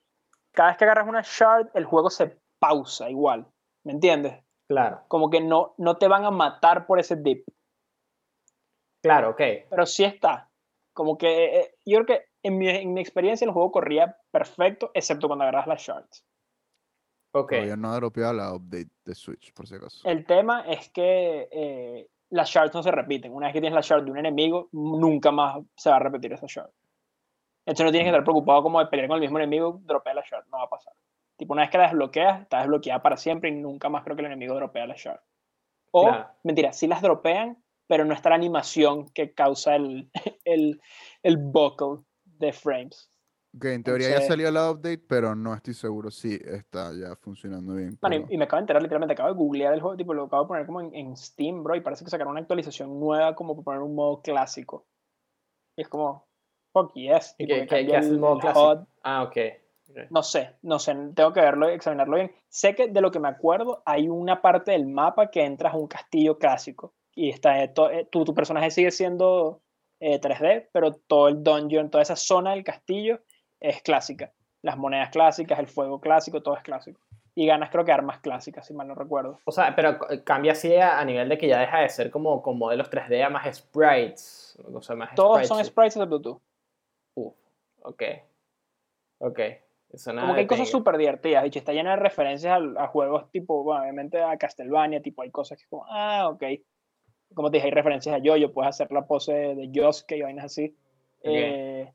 Cada 0.52 0.70
vez 0.70 0.78
que 0.78 0.84
agarras 0.84 1.06
una 1.06 1.22
shard, 1.22 1.68
el 1.74 1.84
juego 1.84 2.08
se 2.08 2.38
pausa 2.58 3.10
igual. 3.10 3.46
¿Me 3.84 3.92
entiendes? 3.92 4.42
Claro, 4.68 5.02
Como 5.08 5.28
que 5.28 5.40
no, 5.42 5.74
no 5.76 5.98
te 5.98 6.08
van 6.08 6.24
a 6.24 6.30
matar 6.30 6.86
por 6.86 6.98
ese 6.98 7.16
dip. 7.16 7.44
claro, 9.02 9.30
ok. 9.30 9.40
Pero 9.68 9.84
sí 9.84 10.04
está. 10.04 10.48
Como 10.94 11.18
que 11.18 11.60
eh, 11.60 11.74
yo 11.84 12.02
creo 12.02 12.06
que 12.06 12.24
en 12.42 12.56
mi, 12.56 12.68
en 12.68 12.94
mi 12.94 13.02
experiencia 13.02 13.44
el 13.44 13.50
juego 13.50 13.70
corría 13.70 14.16
perfecto, 14.30 14.90
excepto 14.94 15.26
cuando 15.26 15.42
agarras 15.44 15.66
las 15.66 15.82
shards. 15.82 16.24
Ok. 17.34 17.50
Todavía 17.50 17.76
no 17.76 17.92
ha 17.92 17.96
dropeado 17.96 18.32
la 18.32 18.54
update 18.54 18.90
de 19.04 19.14
Switch, 19.14 19.52
por 19.52 19.66
si 19.66 19.74
acaso. 19.74 20.08
El 20.08 20.24
tema 20.24 20.62
es 20.66 20.88
que 20.90 21.48
eh, 21.50 22.08
las 22.30 22.48
shards 22.48 22.74
no 22.74 22.82
se 22.82 22.90
repiten. 22.90 23.34
Una 23.34 23.48
vez 23.48 23.54
que 23.54 23.60
tienes 23.60 23.74
la 23.74 23.82
shard 23.82 24.04
de 24.04 24.10
un 24.10 24.18
enemigo, 24.18 24.68
nunca 24.72 25.30
más 25.30 25.62
se 25.76 25.90
va 25.90 25.96
a 25.96 26.00
repetir 26.00 26.32
esa 26.32 26.46
shard. 26.46 26.70
Entonces 27.64 27.84
no 27.86 27.90
tienes 27.92 28.06
que 28.06 28.10
estar 28.10 28.24
preocupado 28.24 28.62
como 28.62 28.80
de 28.80 28.86
pelear 28.86 29.08
con 29.08 29.16
el 29.16 29.20
mismo 29.20 29.38
enemigo, 29.38 29.80
dropea 29.84 30.14
la 30.14 30.24
shard, 30.28 30.46
no 30.50 30.58
va 30.58 30.64
a 30.64 30.70
pasar. 30.70 30.92
Tipo, 31.36 31.52
una 31.52 31.62
vez 31.62 31.70
que 31.70 31.78
la 31.78 31.84
desbloqueas, 31.84 32.42
está 32.42 32.58
desbloqueada 32.58 33.02
para 33.02 33.16
siempre 33.16 33.50
y 33.50 33.52
nunca 33.52 33.88
más 33.88 34.02
creo 34.04 34.16
que 34.16 34.22
el 34.22 34.26
enemigo 34.26 34.54
dropea 34.54 34.86
la 34.86 34.94
shard. 34.96 35.20
O, 35.92 36.02
Claro. 36.06 36.28
mentira, 36.42 36.72
sí 36.72 36.86
las 36.86 37.02
dropean, 37.02 37.62
pero 37.86 38.04
no 38.04 38.14
está 38.14 38.30
la 38.30 38.36
animación 38.36 39.08
que 39.10 39.32
causa 39.34 39.76
el, 39.76 40.10
el, 40.44 40.80
el 41.22 41.36
buckle 41.36 42.04
de 42.24 42.52
frames. 42.52 43.08
Ok, 43.54 43.66
en 43.66 43.82
teoría 43.84 44.08
ya 44.08 44.20
salió 44.22 44.50
la 44.50 44.70
update, 44.70 45.04
pero 45.06 45.34
no 45.34 45.54
estoy 45.54 45.74
seguro 45.74 46.10
si 46.10 46.34
está 46.42 46.90
ya 46.94 47.14
funcionando 47.16 47.74
bien. 47.74 47.98
Bueno, 48.00 48.16
pero- 48.16 48.26
y, 48.30 48.34
y 48.34 48.38
me 48.38 48.44
acabo 48.44 48.56
de 48.58 48.62
enterar, 48.62 48.82
literalmente, 48.82 49.12
acabo 49.12 49.28
de 49.28 49.34
googlear 49.34 49.74
el 49.74 49.80
juego, 49.82 49.96
tipo, 49.96 50.14
lo 50.14 50.24
acabo 50.24 50.44
de 50.44 50.48
poner 50.48 50.66
como 50.66 50.80
en, 50.80 50.94
en 50.94 51.16
Steam, 51.16 51.62
bro, 51.62 51.76
y 51.76 51.82
parece 51.82 52.02
que 52.04 52.10
sacaron 52.10 52.30
una 52.30 52.40
actualización 52.40 52.98
nueva 52.98 53.34
como 53.34 53.54
para 53.54 53.62
poner 53.64 53.82
un 53.82 53.94
modo 53.94 54.22
clásico. 54.22 54.86
Y 55.76 55.82
es 55.82 55.88
como, 55.88 56.28
fuck 56.72 56.92
yes. 56.94 57.34
¿Y 57.38 57.46
tipo, 57.46 57.54
qué, 57.54 57.60
que 57.60 57.66
qué- 57.66 57.74
qué 57.86 57.92
cambia 57.92 57.98
hace 58.00 58.08
el 58.08 58.18
modo 58.18 58.38
clásico? 58.38 58.86
Ah, 59.02 59.22
ok. 59.22 59.36
ok. 59.90 59.96
No 60.10 60.22
sé, 60.22 60.50
no 60.62 60.78
sé, 60.78 60.94
tengo 61.14 61.32
que 61.32 61.40
verlo, 61.40 61.68
examinarlo 61.68 62.16
bien. 62.16 62.32
Sé 62.48 62.74
que 62.74 62.88
de 62.88 63.00
lo 63.00 63.10
que 63.10 63.20
me 63.20 63.28
acuerdo, 63.28 63.82
hay 63.84 64.08
una 64.08 64.40
parte 64.40 64.72
del 64.72 64.86
mapa 64.86 65.30
que 65.30 65.44
entras 65.44 65.74
a 65.74 65.76
un 65.76 65.86
castillo 65.86 66.38
clásico. 66.38 66.92
Y 67.14 67.28
está, 67.28 67.62
eh, 67.62 67.68
to- 67.68 67.90
eh, 67.90 68.06
tu, 68.10 68.24
tu 68.24 68.32
personaje 68.34 68.70
sigue 68.70 68.90
siendo 68.90 69.60
eh, 70.00 70.18
3D, 70.18 70.68
pero 70.72 70.92
todo 70.92 71.28
el 71.28 71.42
dungeon, 71.44 71.90
toda 71.90 72.02
esa 72.02 72.16
zona 72.16 72.52
del 72.52 72.64
castillo 72.64 73.20
es 73.60 73.82
clásica. 73.82 74.32
Las 74.62 74.76
monedas 74.78 75.10
clásicas, 75.10 75.58
el 75.58 75.66
fuego 75.68 76.00
clásico, 76.00 76.42
todo 76.42 76.56
es 76.56 76.62
clásico. 76.62 77.00
Y 77.34 77.46
ganas 77.46 77.70
creo 77.70 77.84
que 77.84 77.92
armas 77.92 78.18
clásicas, 78.20 78.66
si 78.66 78.74
mal 78.74 78.88
no 78.88 78.94
recuerdo. 78.94 79.38
O 79.44 79.52
sea, 79.52 79.74
pero 79.76 79.98
cambia 80.24 80.52
así 80.52 80.74
a, 80.76 80.98
a 80.98 81.04
nivel 81.04 81.28
de 81.28 81.38
que 81.38 81.48
ya 81.48 81.58
deja 81.60 81.80
de 81.80 81.88
ser 81.88 82.10
como 82.10 82.42
con 82.42 82.58
modelos 82.58 82.90
3D 82.90 83.22
a 83.24 83.30
más 83.30 83.46
sprites. 83.56 84.58
O 84.72 84.82
sea, 84.82 84.96
más 84.96 85.14
Todos 85.14 85.46
son 85.46 85.58
sprites. 85.58 85.66
sprites 85.68 85.96
excepto 85.96 86.20
tú. 86.20 86.40
Ok. 87.82 88.02
Ok. 89.18 89.40
Eso 89.92 90.12
nada 90.12 90.22
Como 90.22 90.34
que 90.34 90.40
hay 90.40 90.46
cosas 90.46 90.70
súper 90.70 90.96
divertidas, 90.96 91.44
dicho, 91.44 91.58
está 91.58 91.72
llena 91.72 91.90
de 91.90 91.96
referencias 91.96 92.52
a, 92.52 92.82
a 92.82 92.86
juegos 92.88 93.30
tipo, 93.30 93.62
bueno, 93.62 93.82
obviamente 93.82 94.22
a 94.22 94.36
Castlevania, 94.38 95.02
tipo, 95.02 95.22
hay 95.22 95.30
cosas 95.30 95.58
que 95.58 95.64
es 95.64 95.68
como, 95.68 95.84
ah, 95.88 96.28
ok. 96.30 96.42
Como 97.34 97.50
te 97.50 97.58
dije, 97.58 97.66
hay 97.66 97.72
referencias 97.72 98.14
a 98.14 98.18
Yo-Yo, 98.18 98.52
puedes 98.52 98.70
hacer 98.70 98.90
la 98.90 99.06
pose 99.06 99.32
de 99.32 99.70
Yosuke 99.70 100.16
y 100.16 100.22
vainas 100.22 100.46
así. 100.46 100.74
Eh, 101.22 101.92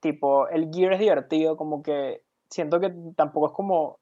tipo, 0.00 0.48
el 0.48 0.70
gear 0.72 0.94
es 0.94 1.00
divertido, 1.00 1.56
como 1.56 1.82
que 1.82 2.22
siento 2.48 2.80
que 2.80 2.92
tampoco 3.14 3.48
es 3.48 3.52
como, 3.52 3.98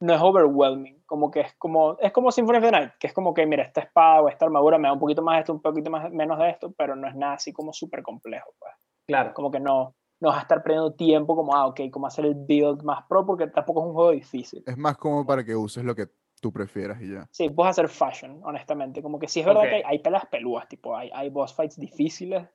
no 0.00 0.14
es 0.14 0.20
overwhelming, 0.20 1.02
como 1.06 1.30
que 1.30 1.40
es 1.40 1.54
como, 1.54 1.98
es 2.00 2.12
como 2.12 2.30
Symphony 2.30 2.58
of 2.58 2.64
the 2.64 2.70
Night, 2.70 2.92
que 3.00 3.06
es 3.06 3.14
como 3.14 3.32
que, 3.32 3.46
mira, 3.46 3.64
esta 3.64 3.80
espada 3.80 4.20
o 4.20 4.28
esta 4.28 4.44
armadura 4.44 4.78
me 4.78 4.88
da 4.88 4.92
un 4.92 5.00
poquito 5.00 5.22
más 5.22 5.36
de 5.36 5.40
esto, 5.40 5.52
un 5.54 5.62
poquito 5.62 5.90
más, 5.90 6.10
menos 6.12 6.38
de 6.38 6.50
esto, 6.50 6.72
pero 6.72 6.94
no 6.94 7.08
es 7.08 7.16
nada 7.16 7.34
así 7.34 7.52
como 7.52 7.72
súper 7.72 8.02
complejo, 8.02 8.52
pues 8.58 8.72
Claro. 9.08 9.32
como 9.34 9.50
que 9.50 9.58
no, 9.58 9.96
no 10.20 10.28
vas 10.28 10.38
a 10.38 10.42
estar 10.42 10.62
perdiendo 10.62 10.92
tiempo 10.92 11.34
como, 11.34 11.54
ah, 11.54 11.66
ok, 11.66 11.80
cómo 11.90 12.06
hacer 12.06 12.26
el 12.26 12.34
build 12.34 12.82
más 12.82 13.04
pro, 13.08 13.24
porque 13.24 13.46
tampoco 13.46 13.80
es 13.80 13.86
un 13.86 13.94
juego 13.94 14.10
difícil. 14.10 14.62
Es 14.66 14.76
más 14.76 14.96
como 14.98 15.24
para 15.24 15.44
que 15.44 15.56
uses 15.56 15.82
lo 15.84 15.94
que 15.94 16.08
tú 16.40 16.52
prefieras 16.52 17.00
y 17.00 17.12
ya. 17.12 17.26
Sí, 17.32 17.48
puedes 17.50 17.70
hacer 17.70 17.88
fashion, 17.88 18.40
honestamente. 18.44 19.02
Como 19.02 19.18
que 19.18 19.26
sí 19.26 19.40
es 19.40 19.46
verdad 19.46 19.62
que 19.62 19.76
hay, 19.76 19.82
hay 19.84 19.98
peleas 20.00 20.26
pelúas, 20.26 20.68
tipo, 20.68 20.96
hay, 20.96 21.10
hay 21.12 21.30
boss 21.30 21.54
fights 21.54 21.78
difíciles. 21.78 22.46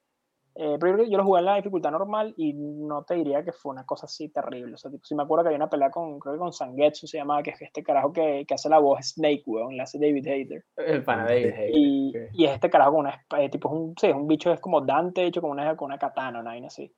Eh, 0.56 0.78
yo, 1.10 1.18
lo 1.18 1.24
jugué 1.24 1.39
en 1.39 1.45
la 1.45 1.56
dificultad 1.56 1.89
normal 1.91 2.34
y 2.38 2.54
no 2.54 3.04
te 3.04 3.16
diría 3.16 3.43
que 3.43 3.51
fue 3.51 3.72
una 3.72 3.86
cosa 3.86 4.06
así 4.06 4.30
terrible. 4.30 4.76
O 4.76 4.78
sea, 4.78 4.91
tipo, 4.91 5.04
sí 5.04 5.16
me 5.16 5.24
acuerdo 5.24 5.43
que 5.43 5.47
había 5.49 5.58
una 5.58 5.70
pelea 5.70 5.89
con, 5.89 6.20
creo 6.20 6.34
que 6.34 6.39
con 6.39 6.54
Sangetsu 6.54 7.08
se 7.08 7.18
llamaba, 7.18 7.41
que 7.41 7.51
es 7.51 7.62
este 7.62 7.82
carajo 7.84 8.14
que, 8.14 8.45
que 8.47 8.54
hace 8.54 8.70
la 8.70 8.78
voz 8.80 8.99
Snake, 9.14 9.43
weón, 9.47 9.78
la 9.78 9.84
hace 9.84 9.97
David 9.97 10.28
Hayter. 10.28 10.64
El 10.78 11.04
pana 11.04 11.26
de 11.26 11.34
David 11.41 11.54
Hager, 11.54 11.72
Y, 11.76 12.10
ok. 12.10 12.30
y 12.34 12.45
es 12.45 12.51
este 12.51 12.70
carajo 12.70 12.91
con 12.91 12.99
una 13.01 13.26
eh, 13.38 13.49
tipo, 13.49 13.70
es 13.70 13.74
un, 13.74 13.95
sí, 13.99 14.08
es 14.08 14.16
un 14.16 14.28
bicho, 14.28 14.51
es 14.51 14.60
como 14.60 14.82
Dante 14.82 15.26
hecho 15.26 15.41
con 15.41 15.49
una, 15.51 15.76
con 15.76 15.88
una 15.88 15.97
katana, 15.97 16.39
una 16.39 16.51
vaina 16.51 16.68
así. 16.68 16.93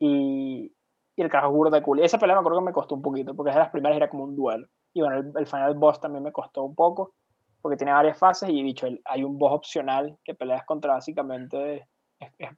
Y, 0.00 0.72
y 1.16 1.22
el 1.22 1.28
carajo 1.28 1.52
es 1.52 1.56
burda 1.56 1.76
de 1.78 1.82
cool. 1.82 2.00
Y 2.00 2.04
esa 2.04 2.18
pelea 2.18 2.34
me 2.36 2.40
acuerdo 2.40 2.58
que 2.60 2.66
me 2.66 2.72
costó 2.72 2.94
un 2.94 3.02
poquito, 3.02 3.34
porque 3.34 3.50
es 3.50 3.56
de 3.56 3.60
las 3.62 3.70
primeras 3.70 3.96
era 3.96 4.08
como 4.10 4.24
un 4.24 4.36
duelo. 4.36 4.66
Y 4.92 5.00
bueno, 5.02 5.18
el, 5.18 5.32
el 5.36 5.46
final 5.46 5.74
boss 5.74 6.00
también 6.00 6.22
me 6.24 6.32
costó 6.32 6.64
un 6.64 6.74
poco, 6.74 7.14
porque 7.60 7.76
tiene 7.76 7.92
varias 7.92 8.18
fases 8.18 8.48
y 8.48 8.62
bicho, 8.62 8.86
el- 8.86 9.00
hay 9.04 9.22
un 9.24 9.38
boss 9.38 9.52
opcional 9.52 10.16
que 10.24 10.34
peleas 10.34 10.64
contra 10.64 10.94
básicamente, 10.94 11.86
es, 12.20 12.32
es- 12.38 12.50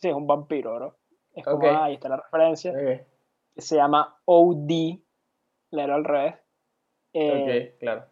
sí, 0.00 0.08
es 0.08 0.14
un 0.14 0.26
vampiro, 0.26 0.74
bro. 0.74 0.96
Es 1.34 1.44
como, 1.44 1.58
Ok. 1.58 1.64
ah, 1.66 1.84
ahí 1.84 1.94
está 1.94 2.08
la 2.08 2.16
referencia. 2.16 2.72
Se 3.56 3.76
llama 3.76 4.16
OD, 4.24 4.98
leerlo 5.70 5.94
al 5.94 6.04
revés. 6.04 6.34
Eh, 7.12 7.72
ok, 7.72 7.78
claro. 7.80 8.04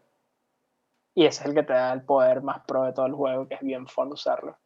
Y 1.15 1.27
ese 1.27 1.43
es 1.43 1.49
el 1.49 1.55
que 1.55 1.63
te 1.65 1.73
da 1.73 1.93
el 1.93 2.03
poder 2.03 2.43
más 2.43 2.61
pro 2.67 2.85
de 2.85 2.93
todo 2.93 3.07
el 3.07 3.15
juego, 3.15 3.49
que 3.49 3.55
es 3.55 3.61
bien 3.61 3.87
fun 3.89 4.13
usarlo. 4.13 4.57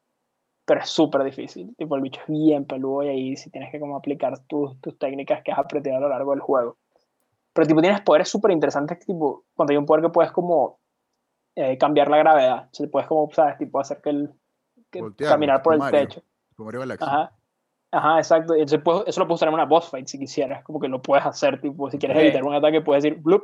Pero 0.65 0.81
es 0.81 0.89
súper 0.89 1.25
difícil. 1.25 1.75
Tipo, 1.77 1.97
el 1.97 2.03
bicho 2.03 2.21
es 2.21 2.27
bien 2.29 2.67
peludo 2.67 3.03
y 3.05 3.09
ahí 3.09 3.37
si 3.37 3.51
tienes 3.51 3.71
que 3.73 3.81
como 3.81 3.97
aplicar 3.97 4.39
tus, 4.47 4.79
tus 4.81 4.99
técnicas 4.99 5.43
que 5.43 5.53
has 5.53 5.59
aprendido 5.59 5.97
a 5.97 6.01
lo 6.01 6.09
largo 6.09 6.33
del 6.33 6.41
juego. 6.41 6.77
Pero 7.53 7.67
tipo, 7.67 7.81
tienes 7.81 8.01
poderes 8.03 8.29
súper 8.29 8.51
interesantes, 8.51 8.99
tipo, 9.05 9.45
cuando 9.55 9.73
hay 9.73 9.77
un 9.77 9.87
poder 9.87 10.03
que 10.05 10.11
puedes 10.11 10.33
como 10.33 10.79
eh, 11.55 11.77
cambiar 11.79 12.09
la 12.09 12.19
gravedad. 12.19 12.69
O 12.71 12.75
sea, 12.75 12.87
puedes 12.91 13.09
como, 13.09 13.31
¿sabes? 13.33 13.59
Tipo, 13.59 13.81
hacer 13.81 14.01
que 14.01 14.11
el... 14.11 14.35
que 14.91 15.01
Voltear, 15.01 15.31
caminar 15.33 15.63
por 15.63 15.75
el 15.75 15.81
Mario. 15.81 16.01
techo. 16.01 16.23
Como 16.57 16.67
Mario 16.67 16.81
Galaxy. 16.81 17.05
Ajá. 17.05 17.33
Ajá, 17.91 18.19
exacto. 18.19 18.55
Puedes- 18.83 19.07
eso 19.09 19.21
lo 19.21 19.27
puedes 19.27 19.39
usar 19.39 19.49
en 19.49 19.55
una 19.55 19.67
boss 19.67 19.91
fight 19.91 20.07
si 20.07 20.19
quisieras. 20.19 20.65
Como 20.65 20.81
que 20.81 20.89
lo 20.89 21.03
puedes 21.03 21.25
hacer, 21.27 21.61
tipo, 21.61 21.91
si 21.91 21.99
quieres 21.99 22.17
evitar 22.25 22.45
un 22.45 22.55
ataque, 22.55 22.81
puedes 22.81 23.03
decir, 23.03 23.19
bloop. 23.21 23.43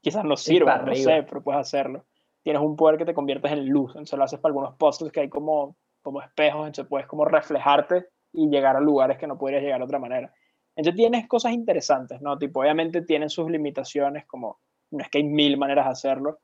Quizás 0.00 0.24
no 0.24 0.36
sirva, 0.36 0.78
no 0.78 0.92
sé, 1.04 1.22
pero 1.28 1.42
puedes 1.42 1.60
hacerlo. 1.60 2.04
Tienes 2.42 2.62
un 2.62 2.76
poder 2.76 2.98
que 2.98 3.04
te 3.04 3.14
conviertes 3.14 3.52
en 3.52 3.68
luz. 3.68 3.90
Entonces 3.92 4.18
lo 4.18 4.24
haces 4.24 4.40
para 4.40 4.50
algunos 4.50 4.74
puzzles 4.76 5.12
que 5.12 5.20
hay 5.20 5.28
como, 5.28 5.76
como 6.02 6.20
espejos. 6.22 6.66
Entonces 6.66 6.86
puedes 6.88 7.06
como 7.06 7.24
reflejarte 7.24 8.06
y 8.32 8.48
llegar 8.48 8.76
a 8.76 8.80
lugares 8.80 9.18
que 9.18 9.26
no 9.26 9.38
podrías 9.38 9.62
llegar 9.62 9.78
de 9.78 9.84
otra 9.84 9.98
manera. 9.98 10.32
Entonces 10.76 10.96
tienes 10.96 11.26
cosas 11.28 11.52
interesantes, 11.52 12.20
¿no? 12.20 12.38
Tipo, 12.38 12.60
obviamente 12.60 13.02
tienen 13.02 13.28
sus 13.30 13.50
limitaciones, 13.50 14.26
como 14.26 14.58
no 14.90 15.02
es 15.02 15.08
que 15.10 15.18
hay 15.18 15.24
mil 15.24 15.56
maneras 15.56 15.86
de 15.86 15.90
hacerlo, 15.92 16.38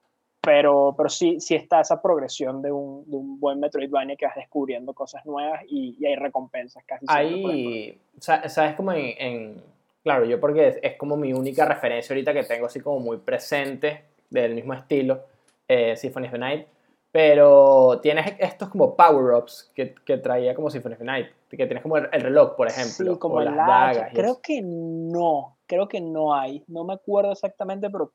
pero, 0.45 0.95
pero 0.97 1.09
sí, 1.09 1.41
sí 1.41 1.55
está 1.55 1.81
esa 1.81 2.01
progresión 2.01 2.63
de 2.63 2.71
un, 2.73 3.09
de 3.11 3.17
un 3.17 3.41
buen 3.41 3.61
Metroidvania 3.61 4.17
que 4.17 4.27
vas 4.27 4.37
descubriendo 4.37 4.93
cosas 4.93 5.25
nuevas 5.27 5.63
y, 5.69 5.97
y 5.99 6.07
hay 6.07 6.17
recompensas 6.17 6.85
casi. 6.85 7.07
Ahí, 7.09 7.99
sa- 8.19 8.49
¿sabes? 8.49 8.75
Como 8.75 8.93
en, 8.93 9.15
en- 9.19 9.75
Claro, 10.03 10.27
yo 10.27 10.39
porque 10.39 10.69
es, 10.69 10.79
es 10.83 10.97
como 10.97 11.17
mi 11.17 11.33
única 11.33 11.65
referencia 11.65 12.13
ahorita 12.13 12.35
que 12.35 12.43
tengo 12.45 12.67
así 12.67 12.81
como 12.81 13.01
muy 13.01 13.17
presente 13.17 14.05
del 14.29 14.55
mismo 14.55 14.75
estilo, 14.75 15.23
eh, 15.67 15.97
Symphony 15.97 16.27
of 16.27 16.33
the 16.33 16.39
Night. 16.39 16.67
Pero 17.11 18.01
tienes 18.03 18.35
estos 18.41 18.69
como 18.69 18.97
power-ups 18.97 19.71
que, 19.75 19.95
que 19.95 20.19
traía 20.19 20.55
como 20.55 20.69
Symphony 20.69 20.95
of 20.95 20.99
the 20.99 21.05
Night. 21.05 21.27
Que 21.49 21.65
tienes 21.67 21.81
como 21.83 21.97
el, 21.97 22.09
el 22.13 22.21
reloj, 22.21 22.57
por 22.57 22.67
ejemplo. 22.67 23.15
Sí, 23.15 23.19
como 23.19 23.37
o 23.37 23.41
las 23.41 23.55
hacha. 23.55 23.67
dagas. 23.67 24.11
Creo 24.13 24.41
que 24.43 24.61
no, 24.63 25.57
creo 25.67 25.87
que 25.89 26.01
no 26.01 26.35
hay. 26.35 26.65
No 26.67 26.83
me 26.85 26.95
acuerdo 26.95 27.31
exactamente, 27.33 27.89
pero 27.89 28.13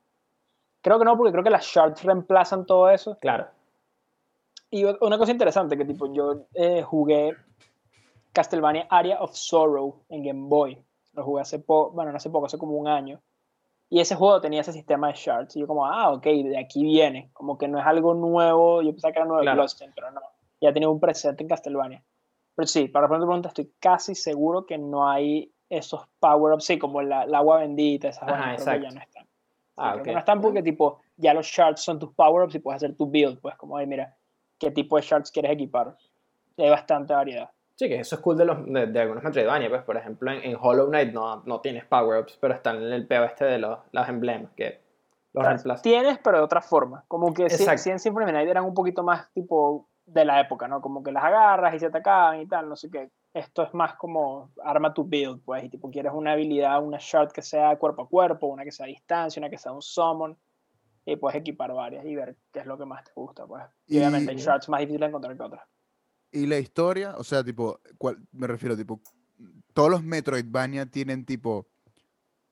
creo 0.82 1.00
que 1.00 1.06
no, 1.06 1.18
porque 1.18 1.32
creo 1.32 1.44
que 1.44 1.50
las 1.50 1.66
shards 1.66 2.04
reemplazan 2.04 2.66
todo 2.66 2.90
eso. 2.90 3.18
Claro. 3.20 3.48
Y 4.72 4.84
una 4.84 5.18
cosa 5.18 5.32
interesante, 5.32 5.78
que 5.78 5.86
tipo, 5.86 6.12
yo 6.14 6.46
eh, 6.54 6.84
jugué 6.84 7.36
Castlevania 8.34 8.88
Area 8.90 9.20
of 9.22 9.34
Sorrow 9.34 10.04
en 10.10 10.24
Game 10.24 10.48
Boy. 10.48 10.82
Lo 11.14 11.24
jugué 11.24 11.42
hace 11.42 11.60
poco, 11.60 11.92
bueno, 11.92 12.12
no 12.12 12.18
hace 12.18 12.30
poco, 12.30 12.46
hace 12.46 12.58
como 12.58 12.78
un 12.78 12.88
año. 12.88 13.20
Y 13.90 14.00
ese 14.00 14.16
juego 14.16 14.40
tenía 14.40 14.62
ese 14.62 14.72
sistema 14.72 15.08
de 15.08 15.14
shards. 15.16 15.56
Y 15.56 15.62
yo 15.62 15.68
como, 15.68 15.86
ah, 15.88 16.12
ok, 16.12 16.24
de 16.24 16.60
aquí 16.60 16.84
viene. 16.84 17.32
Como 17.34 17.58
que 17.58 17.68
no 17.68 17.80
es 17.80 17.86
algo 17.86 18.14
nuevo. 18.14 18.84
Yo 18.84 18.92
pensaba 18.92 19.12
que 19.12 19.20
era 19.20 19.26
nuevo 19.26 19.42
Claro. 19.42 19.58
Bloodstained, 19.58 19.96
pero 19.96 20.12
no. 20.12 20.22
Ya 20.62 20.72
tenía 20.72 20.90
un 20.90 21.00
presente 21.00 21.44
en 21.44 21.50
Castlevania. 21.50 22.04
Pero 22.56 22.68
sí, 22.68 22.88
para 22.88 23.08
responder 23.08 23.22
tu 23.22 23.28
pregunta, 23.28 23.48
estoy 23.48 23.74
casi 23.80 24.14
seguro 24.14 24.66
que 24.68 24.78
no 24.78 25.10
hay 25.10 25.52
esos 25.70 26.08
power-ups, 26.20 26.66
sí, 26.66 26.78
como 26.78 27.02
la, 27.02 27.24
el 27.24 27.34
agua 27.34 27.60
bendita, 27.60 28.10
esas 28.10 28.24
Ajá, 28.24 28.34
vainas, 28.34 28.64
creo 28.64 28.76
que 28.76 28.82
ya 28.82 28.88
exacto. 28.90 28.96
no 28.96 29.02
están. 29.02 29.18
Ah, 29.80 29.94
creo 29.94 30.04
que 30.04 30.10
ok. 30.10 30.14
no 30.14 30.20
están 30.20 30.42
porque, 30.42 30.62
tipo, 30.62 31.02
ya 31.18 31.34
los 31.34 31.46
shards 31.46 31.82
son 31.82 32.00
tus 32.00 32.14
power-ups 32.14 32.56
y 32.56 32.60
puedes 32.60 32.84
hacer 32.84 32.96
tu 32.96 33.10
build, 33.10 33.40
pues, 33.40 33.56
como, 33.56 33.78
ay, 33.78 33.88
mira, 33.88 34.16
qué 34.58 34.72
tipo 34.72 34.98
de 34.98 35.04
shards 35.04 35.32
quieres 35.32 35.52
equipar. 35.52 35.96
Hay 36.58 36.70
bastante 36.70 37.14
variedad. 37.14 37.50
Sí, 37.76 37.88
que 37.88 38.00
eso 38.00 38.16
es 38.16 38.22
cool 38.22 38.36
de, 38.36 38.44
los, 38.44 38.66
de, 38.66 38.88
de 38.88 39.00
algunos 39.00 39.24
Metroidvania. 39.24 39.70
Pues, 39.70 39.84
por 39.84 39.96
ejemplo, 39.96 40.30
en, 40.32 40.44
en 40.44 40.58
Hollow 40.60 40.88
Knight 40.88 41.14
no, 41.14 41.44
no 41.46 41.62
tienes 41.62 41.86
power-ups, 41.86 42.38
pero 42.42 42.54
están 42.54 42.84
en 42.84 42.92
el 42.92 43.08
peo 43.08 43.24
este 43.24 43.46
de 43.46 43.58
los, 43.58 43.80
los 43.94 44.10
emblemas 44.10 44.52
que 44.58 44.82
los 45.32 45.46
reemplazan. 45.46 45.82
Tienes, 45.82 46.20
pero 46.22 46.40
de 46.40 46.44
otra 46.44 46.62
forma. 46.62 47.06
Como 47.08 47.34
que 47.34 47.44
Exacto. 47.44 47.78
sí 47.78 47.90
en 47.90 48.00
Symphony 48.00 48.24
of 48.24 48.28
the 48.28 48.34
Night 48.34 48.50
eran 48.50 48.66
un 48.66 48.74
poquito 48.74 49.02
más, 49.04 49.32
tipo, 49.32 49.88
de 50.14 50.26
la 50.26 50.39
época, 50.41 50.68
¿no? 50.68 50.82
Como 50.82 51.03
que 51.03 51.12
las 51.12 51.24
agarras 51.24 51.74
y 51.76 51.80
se 51.80 51.86
atacaban 51.88 52.41
y 52.41 52.47
tal, 52.47 52.68
no 52.70 52.76
sé 52.76 52.89
qué. 52.89 53.12
Esto 53.34 53.64
es 53.64 53.74
más 53.74 53.95
como 53.95 54.51
arma 54.64 54.93
tu 54.93 55.03
build, 55.03 55.41
pues, 55.43 55.64
y 55.64 55.70
tipo, 55.70 55.89
quieres 55.91 56.12
una 56.16 56.32
habilidad, 56.34 56.82
una 56.84 56.97
shard 56.99 57.32
que 57.32 57.41
sea 57.41 57.78
cuerpo 57.78 58.03
a 58.03 58.07
cuerpo, 58.10 58.47
una 58.47 58.64
que 58.64 58.72
sea 58.72 58.86
a 58.86 58.89
distancia, 58.89 59.39
una 59.39 59.49
que 59.49 59.57
sea 59.57 59.72
un 59.72 59.82
summon, 59.82 60.38
y 61.05 61.16
puedes 61.16 61.39
equipar 61.39 61.74
varias 61.74 62.05
y 62.05 62.16
ver 62.16 62.36
qué 62.51 62.60
es 62.60 62.66
lo 62.66 62.78
que 62.78 62.86
más 62.86 63.03
te 63.03 63.12
gusta, 63.16 63.45
pues. 63.45 63.64
Y, 63.88 63.95
Y- 63.95 63.99
obviamente 63.99 64.32
hay 64.32 64.38
shards 64.38 64.68
más 64.70 64.80
difíciles 64.80 65.01
de 65.01 65.07
encontrar 65.07 65.38
que 65.38 65.43
otras. 65.43 65.64
Y 66.32 66.45
la 66.47 66.57
historia, 66.60 67.16
o 67.18 67.24
sea, 67.24 67.43
tipo, 67.43 67.80
¿cuál- 67.97 68.18
me 68.32 68.47
refiero, 68.47 68.76
tipo, 68.76 68.99
todos 69.74 69.89
los 69.89 70.03
Metroidvania 70.03 70.86
tienen, 70.88 71.26
tipo, 71.26 71.68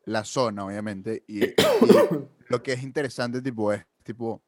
la 0.05 0.23
zona, 0.23 0.65
obviamente, 0.65 1.23
y, 1.27 1.43
y 1.45 1.55
lo 2.49 2.63
que 2.63 2.73
es 2.73 2.83
interesante, 2.83 3.41
tipo, 3.41 3.73
es, 3.73 3.85
tipo, 4.03 4.41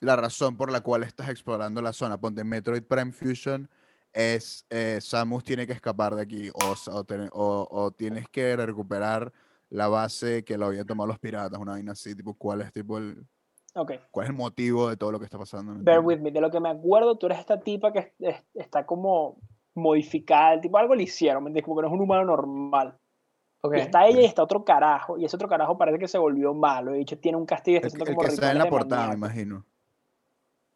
la 0.00 0.16
razón 0.16 0.56
por 0.56 0.70
la 0.70 0.80
cual 0.80 1.02
estás 1.02 1.28
explorando 1.28 1.80
la 1.82 1.92
zona. 1.92 2.18
Ponte 2.18 2.44
Metroid 2.44 2.82
Prime 2.82 3.12
Fusion, 3.12 3.68
es 4.12 4.66
eh, 4.70 4.98
Samus 5.00 5.44
tiene 5.44 5.66
que 5.66 5.72
escapar 5.72 6.14
de 6.14 6.22
aquí, 6.22 6.50
o, 6.52 6.72
s- 6.72 6.90
o, 6.90 7.04
tener- 7.04 7.30
o- 7.32 7.66
o 7.70 7.90
tienes 7.90 8.28
que 8.28 8.56
recuperar 8.56 9.32
la 9.70 9.88
base 9.88 10.44
que 10.44 10.56
lo 10.56 10.66
habían 10.66 10.86
tomado 10.86 11.08
los 11.08 11.18
piratas, 11.18 11.58
una 11.58 11.72
vaina 11.72 11.92
así, 11.92 12.14
tipo, 12.14 12.34
¿cuál 12.34 12.60
es, 12.60 12.72
tipo, 12.72 12.98
el, 12.98 13.26
Ok. 13.74 13.92
cuál 14.12 14.24
es 14.26 14.30
el 14.30 14.36
motivo 14.36 14.88
de 14.88 14.96
todo 14.96 15.10
lo 15.10 15.18
que 15.18 15.24
está 15.24 15.38
pasando? 15.38 15.74
¿Me 15.74 15.82
Bear 15.82 16.00
with 16.00 16.20
me. 16.20 16.30
De 16.30 16.40
lo 16.40 16.50
que 16.50 16.60
me 16.60 16.68
acuerdo, 16.68 17.16
tú 17.16 17.26
eres 17.26 17.38
esta 17.40 17.58
tipa 17.60 17.92
que 17.92 17.98
es- 18.00 18.12
es- 18.20 18.44
está 18.54 18.86
como 18.86 19.38
modificada, 19.74 20.60
tipo 20.60 20.78
algo 20.78 20.94
le 20.94 21.02
hicieron, 21.04 21.42
¿me 21.42 21.48
entiendes? 21.50 21.64
Como 21.64 21.76
que 21.76 21.82
no 21.82 21.88
es 21.88 21.94
un 21.94 22.00
humano 22.00 22.24
normal. 22.24 22.96
Ok. 23.62 23.74
Y 23.76 23.80
está 23.80 24.06
ella 24.06 24.20
y 24.20 24.26
está 24.26 24.42
otro 24.44 24.64
carajo, 24.64 25.18
y 25.18 25.24
ese 25.24 25.34
otro 25.34 25.48
carajo 25.48 25.76
parece 25.76 25.98
que 25.98 26.06
se 26.06 26.18
volvió 26.18 26.54
malo, 26.54 26.92
de 26.92 27.00
hecho 27.00 27.18
tiene 27.18 27.36
un 27.38 27.46
castigo 27.46 27.74
y 27.74 27.76
está 27.78 27.86
El, 27.86 27.88
haciendo 27.88 28.04
el 28.04 28.14
como 28.14 28.28
que 28.28 28.34
está 28.34 28.52
en 28.52 28.58
la 28.58 28.68
portada, 28.68 29.08
me 29.08 29.14
imagino. 29.14 29.64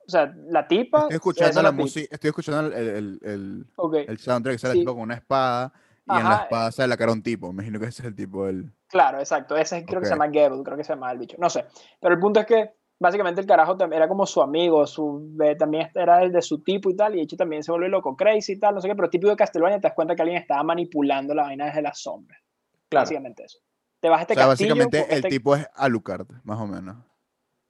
O 0.08 0.10
sea, 0.10 0.34
la 0.48 0.66
tipa... 0.66 1.02
Estoy 1.02 1.16
escuchando 1.16 1.60
es 1.60 1.64
la 1.64 1.72
música, 1.72 2.08
estoy 2.10 2.28
escuchando 2.28 2.74
el, 2.74 2.88
el, 2.88 3.18
el, 3.22 3.66
Ok, 3.76 3.94
el 4.08 4.18
soundtrack 4.18 4.54
que 4.54 4.58
sale 4.58 4.72
Sí. 4.74 4.80
tipo 4.80 4.94
con 4.94 5.02
una 5.02 5.14
espada 5.14 5.72
y 6.06 6.16
en 6.16 6.24
la 6.24 6.36
espada 6.36 6.72
sale 6.72 6.88
la 6.88 6.96
cara 6.96 7.12
un 7.12 7.22
tipo. 7.22 7.48
Me 7.48 7.62
imagino 7.62 7.78
que 7.78 7.86
ese 7.86 8.00
es 8.02 8.08
el 8.08 8.14
tipo 8.16 8.46
del. 8.46 8.72
claro, 8.88 9.18
exacto. 9.18 9.54
Ese 9.56 9.84
creo 9.84 10.00
que 10.00 10.06
se 10.06 10.12
llama 10.14 10.28
Gable, 10.28 10.62
creo 10.64 10.76
que 10.78 10.84
se 10.84 10.94
llama 10.94 11.12
el 11.12 11.18
bicho. 11.18 11.36
No 11.38 11.50
sé. 11.50 11.66
Pero 12.00 12.14
el 12.14 12.20
punto 12.20 12.40
es 12.40 12.46
que 12.46 12.70
básicamente 12.98 13.42
el 13.42 13.46
carajo 13.46 13.76
era 13.92 14.08
como 14.08 14.24
su 14.24 14.40
amigo, 14.40 14.86
su, 14.86 15.36
eh, 15.44 15.54
también 15.56 15.90
era 15.94 16.22
el 16.22 16.32
de 16.32 16.40
su 16.40 16.62
tipo 16.64 16.88
y 16.88 16.96
tal, 16.96 17.12
y 17.14 17.18
de 17.18 17.22
hecho 17.24 17.36
también 17.36 17.62
se 17.62 17.70
vuelve 17.70 17.90
loco, 17.90 18.16
crazy 18.16 18.52
y 18.54 18.58
tal, 18.58 18.74
no 18.74 18.80
sé 18.80 18.88
qué, 18.88 18.96
pero 18.96 19.10
típico 19.10 19.28
de 19.30 19.36
Castlevania 19.36 19.78
te 19.78 19.88
das 19.88 19.94
cuenta 19.94 20.16
que 20.16 20.22
alguien 20.22 20.40
estaba 20.40 20.62
manipulando 20.62 21.34
la 21.34 21.42
vaina 21.42 21.66
desde 21.66 21.82
las 21.82 22.00
sombras. 22.00 22.40
Claro. 22.88 23.02
Básicamente 23.04 23.44
eso. 23.44 23.58
Te 24.00 24.08
vas 24.08 24.20
a 24.20 24.22
este 24.22 24.32
o 24.32 24.36
sea, 24.36 24.46
castillo 24.48 24.74
básicamente 24.74 25.06
el 25.12 25.16
este- 25.18 25.28
tipo 25.28 25.54
es 25.54 25.68
Alucard, 25.74 26.26
más 26.44 26.58
o 26.58 26.66
menos. 26.66 26.96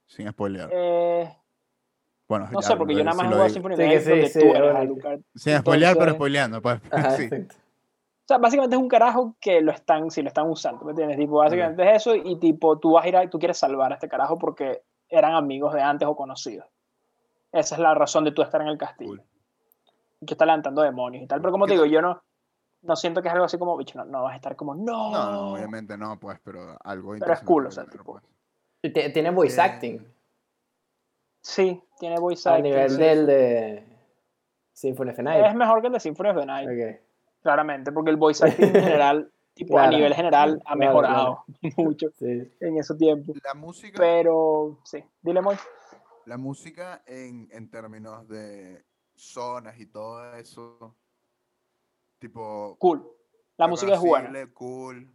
Sin 0.07 0.27
spoilear. 0.29 0.69
eh, 0.71 1.29
bueno, 2.29 2.47
no 2.51 2.61
sé, 2.61 2.75
porque 2.77 2.95
yo 2.95 3.03
nada 3.03 3.17
más 3.17 3.25
si 3.25 3.31
he 3.31 3.33
jugado 3.33 3.49
Symphony 3.49 3.73
of 3.73 3.79
Sí, 3.79 3.85
the 3.89 3.99
sí, 3.99 4.09
donde 4.09 4.27
sí, 4.29 4.39
tú 4.39 4.55
eres. 4.55 4.75
Alucard. 4.75 5.19
Sin 5.35 5.57
spoilear, 5.57 5.97
pero 5.97 6.13
spoileando. 6.13 6.61
Pues, 6.61 6.79
Ajá, 6.91 7.11
sí. 7.11 7.23
exacto. 7.23 7.55
O 7.55 8.27
sea, 8.29 8.37
básicamente 8.37 8.75
es 8.75 8.81
un 8.81 8.87
carajo 8.87 9.35
que 9.41 9.59
lo 9.61 9.71
están, 9.71 10.11
si 10.11 10.21
lo 10.21 10.27
están 10.27 10.47
usando, 10.47 10.85
¿me 10.85 10.91
entiendes? 10.91 11.17
Tipo, 11.17 11.37
básicamente 11.37 11.89
es 11.89 11.97
eso 11.97 12.15
y 12.15 12.37
tipo, 12.39 12.77
tú 12.77 12.91
vas 12.93 13.03
a 13.03 13.07
ir 13.09 13.17
a, 13.17 13.27
tú 13.27 13.39
quieres 13.39 13.57
salvar 13.57 13.91
a 13.91 13.95
este 13.95 14.07
carajo 14.07 14.37
porque 14.37 14.83
eran 15.09 15.33
amigos 15.33 15.73
de 15.73 15.81
antes 15.81 16.07
o 16.07 16.15
conocidos. 16.15 16.67
Esa 17.51 17.73
es 17.75 17.81
la 17.81 17.95
razón 17.95 18.23
de 18.25 18.31
tú 18.31 18.43
estar 18.43 18.61
en 18.61 18.67
el 18.67 18.77
castillo. 18.77 19.09
Cool. 19.17 19.23
Y 20.21 20.25
que 20.27 20.35
está 20.35 20.45
levantando 20.45 20.83
demonios 20.83 21.23
y 21.23 21.27
tal. 21.27 21.41
Pero 21.41 21.51
como 21.51 21.65
te 21.65 21.69
¿Qué 21.71 21.73
digo, 21.81 21.85
yo 21.87 22.03
no, 22.03 22.21
no 22.83 22.95
siento 22.95 23.23
que 23.23 23.29
es 23.29 23.33
algo 23.33 23.45
así 23.45 23.57
como, 23.57 23.75
bicho, 23.75 23.97
no, 23.97 24.05
no 24.05 24.21
vas 24.21 24.33
a 24.33 24.35
estar 24.35 24.55
como, 24.55 24.75
no. 24.75 25.11
No, 25.11 25.31
no, 25.31 25.53
obviamente 25.53 25.97
no, 25.97 26.19
pues, 26.19 26.39
pero 26.43 26.77
algo 26.83 27.15
Pero 27.17 27.33
es 27.33 27.39
cool, 27.41 27.65
o 27.65 27.71
sea, 27.71 27.85
tipo, 27.85 28.03
pues. 28.83 28.93
Tiene 29.11 29.31
voice 29.31 29.59
Eh, 29.59 29.63
acting. 29.63 30.07
Sí, 31.41 31.81
tiene 31.99 32.19
voice 32.19 32.47
Al 32.49 32.55
acting, 32.55 32.71
nivel 32.71 32.89
sí. 32.91 32.97
del 32.97 33.25
de 33.25 33.97
Symphony 34.73 35.09
of 35.11 35.15
the 35.15 35.21
Es 35.21 35.25
Night. 35.25 35.55
mejor 35.55 35.81
que 35.81 35.87
el 35.87 35.93
de 35.93 35.99
Symphony 35.99 36.29
of 36.29 36.37
the 36.37 36.45
Night, 36.45 36.99
claramente, 37.41 37.91
porque 37.91 38.09
el 38.11 38.17
voice 38.17 38.45
acting 38.45 38.65
en 38.67 38.73
general, 38.83 39.31
tipo, 39.53 39.77
a 39.79 39.87
nivel 39.87 40.13
general, 40.13 40.61
ha 40.65 40.75
Claro, 40.75 40.79
mejorado 40.79 41.43
mucho 41.77 42.07
Sí. 42.17 42.51
en 42.59 42.77
ese 42.77 42.95
tiempo. 42.95 43.33
La 43.43 43.53
música, 43.53 43.97
Pero, 43.97 44.79
sí, 44.83 45.03
dile, 45.21 45.41
Moy. 45.41 45.55
la 46.25 46.37
música 46.37 47.01
en, 47.07 47.47
en 47.51 47.69
términos 47.71 48.27
de 48.27 48.83
zonas 49.15 49.79
y 49.79 49.85
todo 49.87 50.35
eso, 50.35 50.95
tipo. 52.19 52.75
Cool. 52.79 53.05
La 53.57 53.67
música 53.67 53.93
es 53.93 53.99
buena. 53.99 54.31
Cool. 54.53 55.11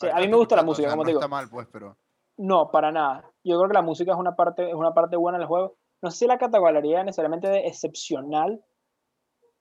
Sí, 0.00 0.08
a 0.12 0.16
mí 0.16 0.28
me 0.28 0.36
gusta 0.36 0.56
la 0.56 0.62
música, 0.62 0.88
como 0.90 1.02
no 1.02 1.04
te 1.06 1.10
digo. 1.10 1.20
está 1.20 1.28
mal, 1.28 1.48
pues, 1.48 1.66
pero. 1.72 1.96
No, 2.36 2.70
para 2.70 2.90
nada. 2.90 3.30
Yo 3.44 3.58
creo 3.58 3.68
que 3.68 3.74
la 3.74 3.82
música 3.82 4.12
es 4.12 4.18
una 4.18 4.34
parte, 4.34 4.68
es 4.68 4.74
una 4.74 4.94
parte 4.94 5.16
buena 5.16 5.38
del 5.38 5.46
juego. 5.46 5.76
No 6.00 6.10
sé 6.10 6.18
si 6.18 6.26
la 6.26 6.38
categoría 6.38 7.04
necesariamente 7.04 7.48
de 7.48 7.66
excepcional, 7.66 8.64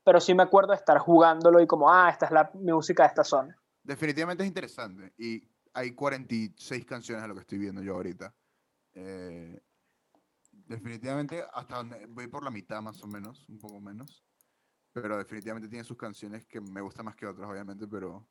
pero 0.03 0.19
sí 0.19 0.33
me 0.33 0.43
acuerdo 0.43 0.71
de 0.71 0.77
estar 0.77 0.97
jugándolo 0.97 1.61
y 1.61 1.67
como, 1.67 1.91
ah, 1.91 2.09
esta 2.09 2.25
es 2.25 2.31
la 2.31 2.49
música 2.53 3.03
de 3.03 3.09
esta 3.09 3.23
zona. 3.23 3.55
Definitivamente 3.83 4.43
es 4.43 4.47
interesante. 4.47 5.13
Y 5.17 5.41
hay 5.73 5.93
46 5.93 6.85
canciones 6.85 7.23
a 7.23 7.27
lo 7.27 7.35
que 7.35 7.41
estoy 7.41 7.59
viendo 7.59 7.81
yo 7.81 7.95
ahorita. 7.95 8.33
Eh, 8.93 9.61
definitivamente, 10.51 11.43
hasta 11.53 11.77
donde 11.77 12.05
voy 12.07 12.27
por 12.27 12.43
la 12.43 12.51
mitad 12.51 12.81
más 12.81 13.01
o 13.03 13.07
menos, 13.07 13.47
un 13.49 13.59
poco 13.59 13.79
menos. 13.79 14.23
Pero 14.93 15.17
definitivamente 15.17 15.69
tiene 15.69 15.83
sus 15.83 15.97
canciones 15.97 16.45
que 16.45 16.59
me 16.59 16.81
gustan 16.81 17.05
más 17.05 17.15
que 17.15 17.25
otras, 17.25 17.49
obviamente, 17.49 17.87
pero 17.87 18.27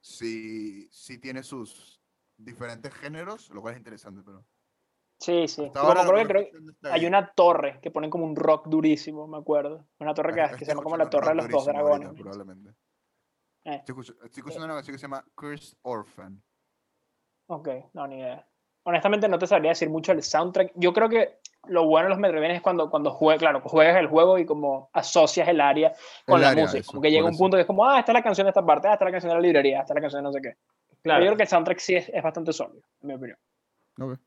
sí, 0.00 0.88
sí 0.90 1.18
tiene 1.18 1.42
sus 1.42 1.99
diferentes 2.44 2.92
géneros, 2.94 3.48
lo 3.50 3.60
cual 3.60 3.74
es 3.74 3.78
interesante, 3.78 4.22
pero... 4.24 4.44
Sí, 5.18 5.46
sí. 5.48 5.66
hasta 5.66 5.80
ahora 5.80 6.02
lo 6.04 6.10
creo 6.12 6.26
que, 6.26 6.50
creo- 6.50 6.92
hay 6.92 7.04
una 7.04 7.30
torre 7.34 7.78
que 7.82 7.90
ponen 7.90 8.08
como 8.08 8.24
un 8.24 8.34
rock 8.34 8.68
durísimo, 8.68 9.26
me 9.26 9.36
acuerdo. 9.36 9.86
Una 9.98 10.14
torre 10.14 10.32
que, 10.34 10.56
que 10.56 10.64
se 10.64 10.70
llama 10.70 10.82
como 10.82 10.96
la 10.96 11.10
torre 11.10 11.28
de 11.28 11.34
los 11.34 11.48
dos 11.48 11.66
durísimo 11.66 11.78
ahorita, 11.78 11.98
dragones. 12.08 12.20
probablemente. 12.22 12.70
Eh. 13.64 13.74
Estoy, 13.76 13.94
escuch- 13.96 14.16
estoy 14.24 14.40
escuchando 14.40 14.64
una 14.64 14.74
canción 14.76 14.94
que 14.94 14.98
se 14.98 15.02
llama 15.02 15.22
Cursed 15.34 15.76
Orphan. 15.82 16.42
Ok, 17.48 17.68
no, 17.92 18.06
ni 18.06 18.16
idea. 18.20 18.46
Honestamente 18.84 19.28
no 19.28 19.38
te 19.38 19.46
sabría 19.46 19.72
decir 19.72 19.90
mucho 19.90 20.12
el 20.12 20.22
soundtrack. 20.22 20.72
Yo 20.76 20.94
creo 20.94 21.10
que 21.10 21.38
lo 21.64 21.84
bueno 21.84 22.06
de 22.06 22.10
los 22.10 22.18
Metroidvania 22.18 22.56
es 22.56 22.62
cuando, 22.62 22.88
cuando 22.88 23.10
juegas, 23.10 23.40
claro, 23.40 23.60
juegas 23.60 23.98
el 23.98 24.06
juego 24.06 24.38
y 24.38 24.46
como 24.46 24.88
asocias 24.94 25.46
el 25.48 25.60
área 25.60 25.92
con 26.24 26.36
El 26.36 26.40
la 26.42 26.48
área, 26.50 26.64
música. 26.64 26.80
eso, 26.80 26.90
como 26.92 27.02
que 27.02 27.10
llega 27.10 27.26
un 27.28 27.36
punto 27.36 27.58
que 27.58 27.60
es 27.60 27.66
como, 27.66 27.84
ah, 27.84 27.98
esta 27.98 28.12
es 28.12 28.14
la 28.14 28.22
canción 28.22 28.46
de 28.46 28.50
esta 28.52 28.64
parte, 28.64 28.88
ah, 28.88 28.94
esta 28.94 29.04
es 29.04 29.08
la 29.08 29.12
canción 29.12 29.28
de 29.30 29.34
la 29.34 29.42
librería, 29.42 29.80
esta 29.80 29.92
es 29.92 29.94
la 29.96 30.00
canción 30.00 30.22
de 30.22 30.28
no 30.28 30.32
sé 30.32 30.40
qué. 30.40 30.56
Pero 31.02 31.14
Claro. 31.14 31.20
yo 31.24 31.28
creo 31.28 31.36
que 31.36 31.42
el 31.44 31.48
soundtrack 31.48 31.78
sí 31.78 31.94
es, 31.96 32.08
es 32.08 32.22
bastante 32.22 32.52
sólido, 32.52 32.82
en 33.00 33.08
mi 33.08 33.14
opinión. 33.14 33.38
Ok. 33.98 34.18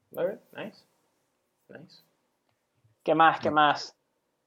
Nice. 0.57 0.85
Nice. 1.69 2.03
¿Qué 3.03 3.13
más? 3.15 3.39
¿Qué 3.39 3.51
más? 3.51 3.95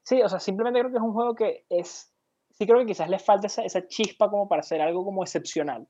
Sí, 0.03 0.21
o 0.21 0.29
sea, 0.29 0.39
simplemente 0.39 0.79
creo 0.79 0.91
que 0.91 0.97
es 0.97 1.03
un 1.03 1.13
juego 1.13 1.35
que 1.35 1.65
es. 1.69 2.13
Sí, 2.51 2.65
creo 2.65 2.79
que 2.79 2.85
quizás 2.87 3.09
le 3.09 3.19
falta 3.19 3.47
esa, 3.47 3.63
esa 3.63 3.87
chispa 3.87 4.29
como 4.29 4.47
para 4.47 4.61
hacer 4.61 4.81
algo 4.81 5.05
como 5.05 5.23
excepcional. 5.23 5.87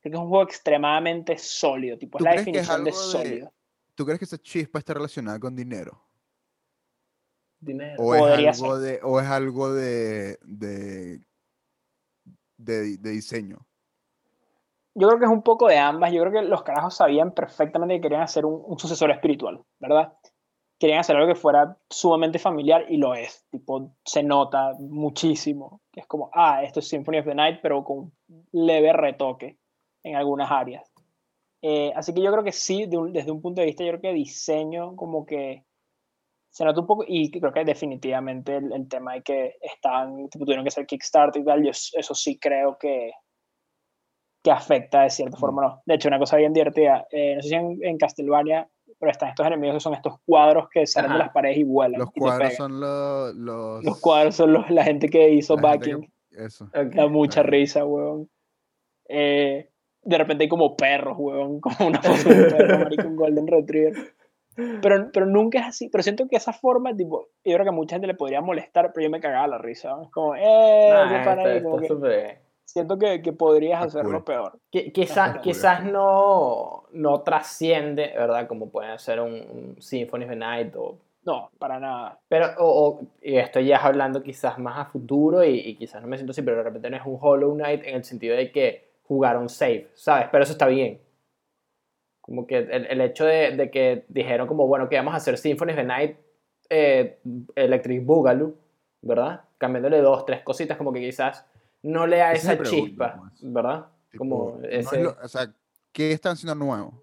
Creo 0.00 0.10
que 0.12 0.16
es 0.16 0.22
un 0.22 0.28
juego 0.28 0.44
extremadamente 0.44 1.38
sólido, 1.38 1.96
tipo, 1.96 2.18
es 2.18 2.20
¿Tú 2.20 2.24
la 2.24 2.30
crees 2.32 2.44
que 2.44 2.50
es 2.50 2.56
definición 2.68 2.84
de 2.84 2.92
sólido. 2.92 3.52
¿Tú 3.94 4.04
crees 4.04 4.18
que 4.18 4.24
esa 4.26 4.38
chispa 4.38 4.78
está 4.78 4.92
relacionada 4.92 5.38
con 5.40 5.56
dinero? 5.56 6.04
Dinero. 7.60 8.02
¿O 8.02 8.14
es 8.14 8.20
Podría 8.20 8.50
algo 8.50 8.78
de, 8.78 9.00
o 9.02 9.20
es 9.20 9.26
algo 9.26 9.72
de, 9.72 10.38
de, 10.42 11.20
de, 12.58 12.98
de 12.98 13.10
diseño? 13.10 13.66
Yo 14.94 15.08
creo 15.08 15.18
que 15.18 15.24
es 15.26 15.30
un 15.30 15.42
poco 15.42 15.66
de 15.68 15.78
ambas. 15.78 16.12
Yo 16.12 16.20
creo 16.22 16.32
que 16.32 16.42
los 16.48 16.62
carajos 16.62 16.96
sabían 16.96 17.32
perfectamente 17.32 17.96
que 17.96 18.00
querían 18.02 18.22
hacer 18.22 18.46
un, 18.46 18.62
un 18.64 18.78
sucesor 18.78 19.10
espiritual, 19.10 19.60
¿verdad? 19.80 20.12
Querían 20.78 21.00
hacer 21.00 21.16
algo 21.16 21.28
que 21.28 21.40
fuera 21.40 21.78
sumamente 21.90 22.38
familiar 22.38 22.86
y 22.88 22.98
lo 22.98 23.14
es. 23.14 23.46
Tipo, 23.50 23.92
se 24.04 24.22
nota 24.22 24.72
muchísimo. 24.80 25.80
que 25.92 26.00
Es 26.00 26.06
como, 26.06 26.30
ah, 26.34 26.62
esto 26.64 26.80
es 26.80 26.88
Symphony 26.88 27.18
of 27.18 27.26
the 27.26 27.34
Night, 27.34 27.60
pero 27.62 27.84
con 27.84 28.12
leve 28.52 28.92
retoque 28.92 29.58
en 30.04 30.16
algunas 30.16 30.50
áreas. 30.50 30.90
Eh, 31.62 31.92
así 31.96 32.14
que 32.14 32.22
yo 32.22 32.32
creo 32.32 32.44
que 32.44 32.52
sí, 32.52 32.86
de 32.86 32.96
un- 32.98 33.12
desde 33.12 33.30
un 33.32 33.42
punto 33.42 33.60
de 33.62 33.66
vista, 33.68 33.84
yo 33.84 33.90
creo 33.92 34.02
que 34.02 34.12
diseño 34.14 34.96
como 34.96 35.26
que 35.26 35.64
se 36.50 36.64
nota 36.64 36.80
un 36.80 36.86
poco 36.86 37.04
y 37.06 37.30
creo 37.30 37.52
que 37.52 37.64
definitivamente 37.64 38.56
el, 38.56 38.72
el 38.72 38.88
tema 38.88 39.14
de 39.14 39.22
que 39.22 39.54
están, 39.60 40.28
tipo, 40.30 40.44
tuvieron 40.44 40.64
que 40.64 40.68
hacer 40.68 40.86
Kickstarter 40.86 41.42
y 41.42 41.44
tal, 41.44 41.64
yo 41.64 41.70
eso 41.70 42.14
sí 42.14 42.38
creo 42.38 42.78
que, 42.78 43.10
que 44.44 44.50
afecta 44.52 45.02
de 45.02 45.10
cierta 45.10 45.36
forma, 45.38 45.62
¿no? 45.62 45.82
De 45.86 45.94
hecho, 45.94 46.06
una 46.08 46.18
cosa 46.20 46.36
bien 46.36 46.52
divertida, 46.52 47.06
eh, 47.10 47.34
no 47.34 47.42
sé 47.42 47.48
si 47.48 47.54
en, 47.56 47.78
en 47.82 47.96
Castlevania, 47.98 48.68
pero 49.00 49.10
están 49.10 49.30
estos 49.30 49.46
enemigos 49.46 49.76
que 49.76 49.80
son 49.80 49.94
estos 49.94 50.20
cuadros 50.26 50.68
que 50.68 50.86
salen 50.86 51.10
de 51.12 51.16
Ajá. 51.16 51.24
las 51.24 51.32
paredes 51.32 51.56
y 51.58 51.64
vuelan. 51.64 51.98
Los 51.98 52.10
y 52.14 52.20
cuadros 52.20 52.54
son 52.54 52.78
los, 52.78 53.34
los... 53.34 53.82
Los 53.84 54.00
cuadros 54.00 54.36
son 54.36 54.52
los- 54.52 54.70
la 54.70 54.84
gente 54.84 55.08
que 55.08 55.30
hizo 55.30 55.56
la 55.56 55.70
gente 55.72 55.84
que- 55.86 55.94
backing. 55.96 56.12
Eso. 56.30 56.68
Da 56.72 57.08
mucha 57.08 57.40
Claro. 57.42 57.50
risa, 57.50 57.84
weón. 57.86 58.28
Eh, 59.08 59.70
de 60.02 60.18
repente 60.18 60.44
hay 60.44 60.48
como 60.48 60.76
perros, 60.76 61.16
weón, 61.18 61.60
como 61.60 61.88
una 61.88 62.02
foto 62.02 62.28
de 62.28 62.42
un 62.44 62.50
perro, 62.50 62.78
marico, 62.80 63.08
un 63.08 63.16
golden 63.16 63.46
retriever. 63.46 63.94
Pero, 64.82 65.10
pero 65.12 65.26
nunca 65.26 65.60
es 65.60 65.66
así. 65.66 65.88
Pero 65.88 66.02
siento 66.02 66.28
que 66.28 66.36
esa 66.36 66.52
forma, 66.52 66.94
tipo, 66.94 67.28
yo 67.44 67.54
creo 67.54 67.64
que 67.64 67.68
a 67.70 67.72
mucha 67.72 67.96
gente 67.96 68.06
le 68.06 68.14
podría 68.14 68.40
molestar, 68.40 68.92
pero 68.92 69.04
yo 69.04 69.10
me 69.10 69.20
cagaba 69.20 69.46
la 69.48 69.58
risa. 69.58 69.90
¿no? 69.90 70.02
Es 70.04 70.10
como, 70.10 70.36
eh, 70.36 70.42
Nah, 70.92 71.32
ahí, 71.44 71.62
como 71.62 71.76
está 71.76 71.82
que 71.82 71.88
súper- 71.88 72.40
siento 72.64 72.98
que, 72.98 73.22
que 73.22 73.32
podrías 73.32 73.84
Está 73.86 73.98
hacerlo 74.00 74.18
cool. 74.18 74.24
peor. 74.24 74.58
Qui- 74.72 74.92
Quizás, 74.92 75.38
quizás 75.38 75.84
no, 75.84 76.84
no 76.92 77.20
trasciende, 77.22 78.12
¿verdad? 78.16 78.46
Como 78.48 78.70
puede 78.70 78.98
ser 78.98 79.20
un, 79.20 79.32
un 79.32 79.76
Symphony 79.82 80.24
of 80.24 80.30
the 80.30 80.36
Night 80.36 80.74
o 80.76 80.98
No, 81.24 81.50
para 81.58 81.78
nada. 81.78 82.18
Pero, 82.28 82.48
o, 82.58 82.88
o- 82.88 83.00
y 83.22 83.36
esto 83.36 83.60
ya 83.60 83.76
es 83.76 83.82
hablando 83.84 84.22
quizás 84.22 84.58
más 84.58 84.78
a 84.78 84.84
futuro 84.86 85.44
y, 85.44 85.58
y 85.60 85.76
quizás 85.76 86.02
no 86.02 86.08
me 86.08 86.16
siento 86.16 86.32
así, 86.32 86.42
pero 86.42 86.56
de 86.58 86.62
repente 86.64 86.90
no 86.90 86.96
es 86.96 87.02
un 87.06 87.18
Hollow 87.20 87.54
Knight 87.54 87.82
en 87.84 87.94
el 87.96 88.04
sentido 88.04 88.36
de 88.36 88.50
que 88.52 88.88
jugaron 89.04 89.48
save, 89.48 89.88
¿sabes? 89.94 90.28
Pero 90.32 90.44
eso 90.44 90.52
está 90.52 90.66
bien. 90.66 91.00
Como 92.20 92.46
que 92.46 92.56
el, 92.58 92.86
el 92.86 93.00
hecho 93.02 93.26
de, 93.26 93.54
de 93.54 93.70
que 93.70 94.04
dijeron 94.08 94.46
como, 94.46 94.66
bueno, 94.66 94.88
que 94.88 94.96
vamos 94.96 95.12
a 95.14 95.18
hacer 95.18 95.36
Symphony 95.36 95.72
of 95.72 95.76
the 95.76 95.84
Night 95.84 96.16
eh, 96.70 97.18
Electric 97.54 98.04
Boogaloo, 98.04 98.54
¿verdad? 99.02 99.42
Cambiándole 99.58 100.00
dos, 100.00 100.24
tres 100.24 100.40
cositas, 100.42 100.78
como 100.78 100.90
que 100.92 101.00
quizás 101.00 101.46
no 101.84 102.06
le 102.06 102.16
da 102.18 102.32
Esa 102.32 102.56
pregunta, 102.58 102.86
chispa, 102.86 103.16
pues. 103.18 103.52
¿verdad? 103.52 103.86
Tipo, 104.10 104.18
Como 104.24 104.56
no 104.58 104.64
es 104.68 104.86
ese... 104.86 105.02
lo- 105.02 105.16
o 105.22 105.28
sea, 105.28 105.52
¿qué 105.92 106.12
están 106.12 106.32
haciendo 106.32 106.54
nuevo? 106.64 107.02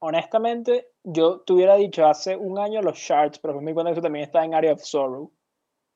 Honestamente, 0.00 0.88
yo 1.02 1.40
te 1.40 1.52
hubiera 1.54 1.76
dicho 1.76 2.04
hace 2.06 2.36
un 2.36 2.58
año 2.58 2.82
los 2.82 2.98
Shards, 2.98 3.38
pero 3.38 3.60
me 3.60 3.70
di 3.70 3.74
cuenta 3.74 3.90
que 3.90 3.94
eso 3.94 4.02
también 4.02 4.24
está 4.24 4.44
en 4.44 4.54
Area 4.54 4.72
of 4.74 4.82
Sorrow. 4.82 5.32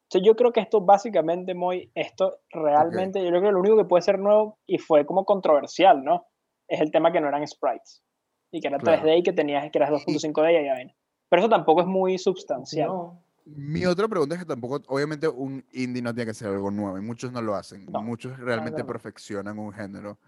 Entonces 0.05 0.26
yo 0.26 0.35
creo 0.35 0.53
que 0.53 0.61
esto 0.61 0.81
básicamente, 0.81 1.55
muy, 1.55 1.91
esto 1.95 2.39
realmente, 2.51 3.22
yo 3.22 3.29
creo 3.29 3.43
que 3.43 3.53
lo 3.53 3.61
único 3.61 3.76
que 3.76 3.85
puede 3.85 4.01
ser 4.03 4.18
nuevo 4.18 4.59
y 4.66 4.79
fue 4.79 5.05
como 5.05 5.26
controversial, 5.26 6.03
¿no? 6.03 6.26
Es 6.66 6.81
el 6.81 6.91
tema 6.91 7.12
que 7.12 7.20
no 7.20 7.29
eran 7.29 7.47
sprites. 7.47 8.03
Y 8.51 8.61
que 8.62 8.68
era 8.68 8.79
Claro. 8.79 9.03
3D 9.03 9.18
y 9.18 9.22
que 9.22 9.35
tenías, 9.35 9.70
que 9.70 9.76
eras 9.76 9.91
2.5D 9.91 10.62
y 10.62 10.64
ya 10.64 10.74
ven. 10.74 10.95
Pero 11.29 11.41
eso 11.43 11.49
tampoco 11.51 11.83
es 11.83 11.87
muy 11.87 12.16
sustancial. 12.16 12.89
No. 12.89 13.22
Mi 13.57 13.86
otra 13.86 14.09
pregunta 14.09 14.34
es 14.34 14.40
que 14.40 14.46
tampoco, 14.46 14.82
obviamente 14.88 15.26
un 15.28 15.64
indie 15.72 16.03
no 16.03 16.14
tiene 16.14 16.30
que 16.30 16.34
ser 16.34 16.49
algo 16.49 16.70
nuevo 16.70 16.99
y 16.99 17.01
muchos 17.01 17.32
no 17.32 17.40
lo 17.40 17.55
hacen. 17.55 17.86
No, 17.86 18.03
muchos 18.03 18.38
realmente 18.38 18.80
no. 18.82 18.86
perfeccionan 18.86 19.59
un 19.59 19.72
género 19.72 20.18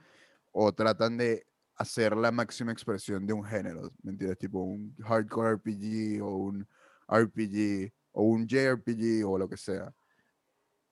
o 0.53 0.73
tratan 0.73 1.17
de 1.17 1.47
hacer 1.77 2.17
la 2.17 2.31
máxima 2.31 2.73
expresión 2.73 3.27
de 3.27 3.33
un 3.33 3.45
género, 3.45 3.91
¿me 4.03 4.13
entiendes? 4.13 4.39
Tipo 4.39 4.61
un 4.61 4.95
hardcore 4.99 5.51
RPG 5.53 6.23
o 6.23 6.37
un 6.37 6.67
RPG 7.09 7.93
o 8.13 8.23
un 8.23 8.47
JRPG 8.47 9.25
o 9.27 9.39
lo 9.39 9.49
que 9.49 9.57
sea. 9.57 9.95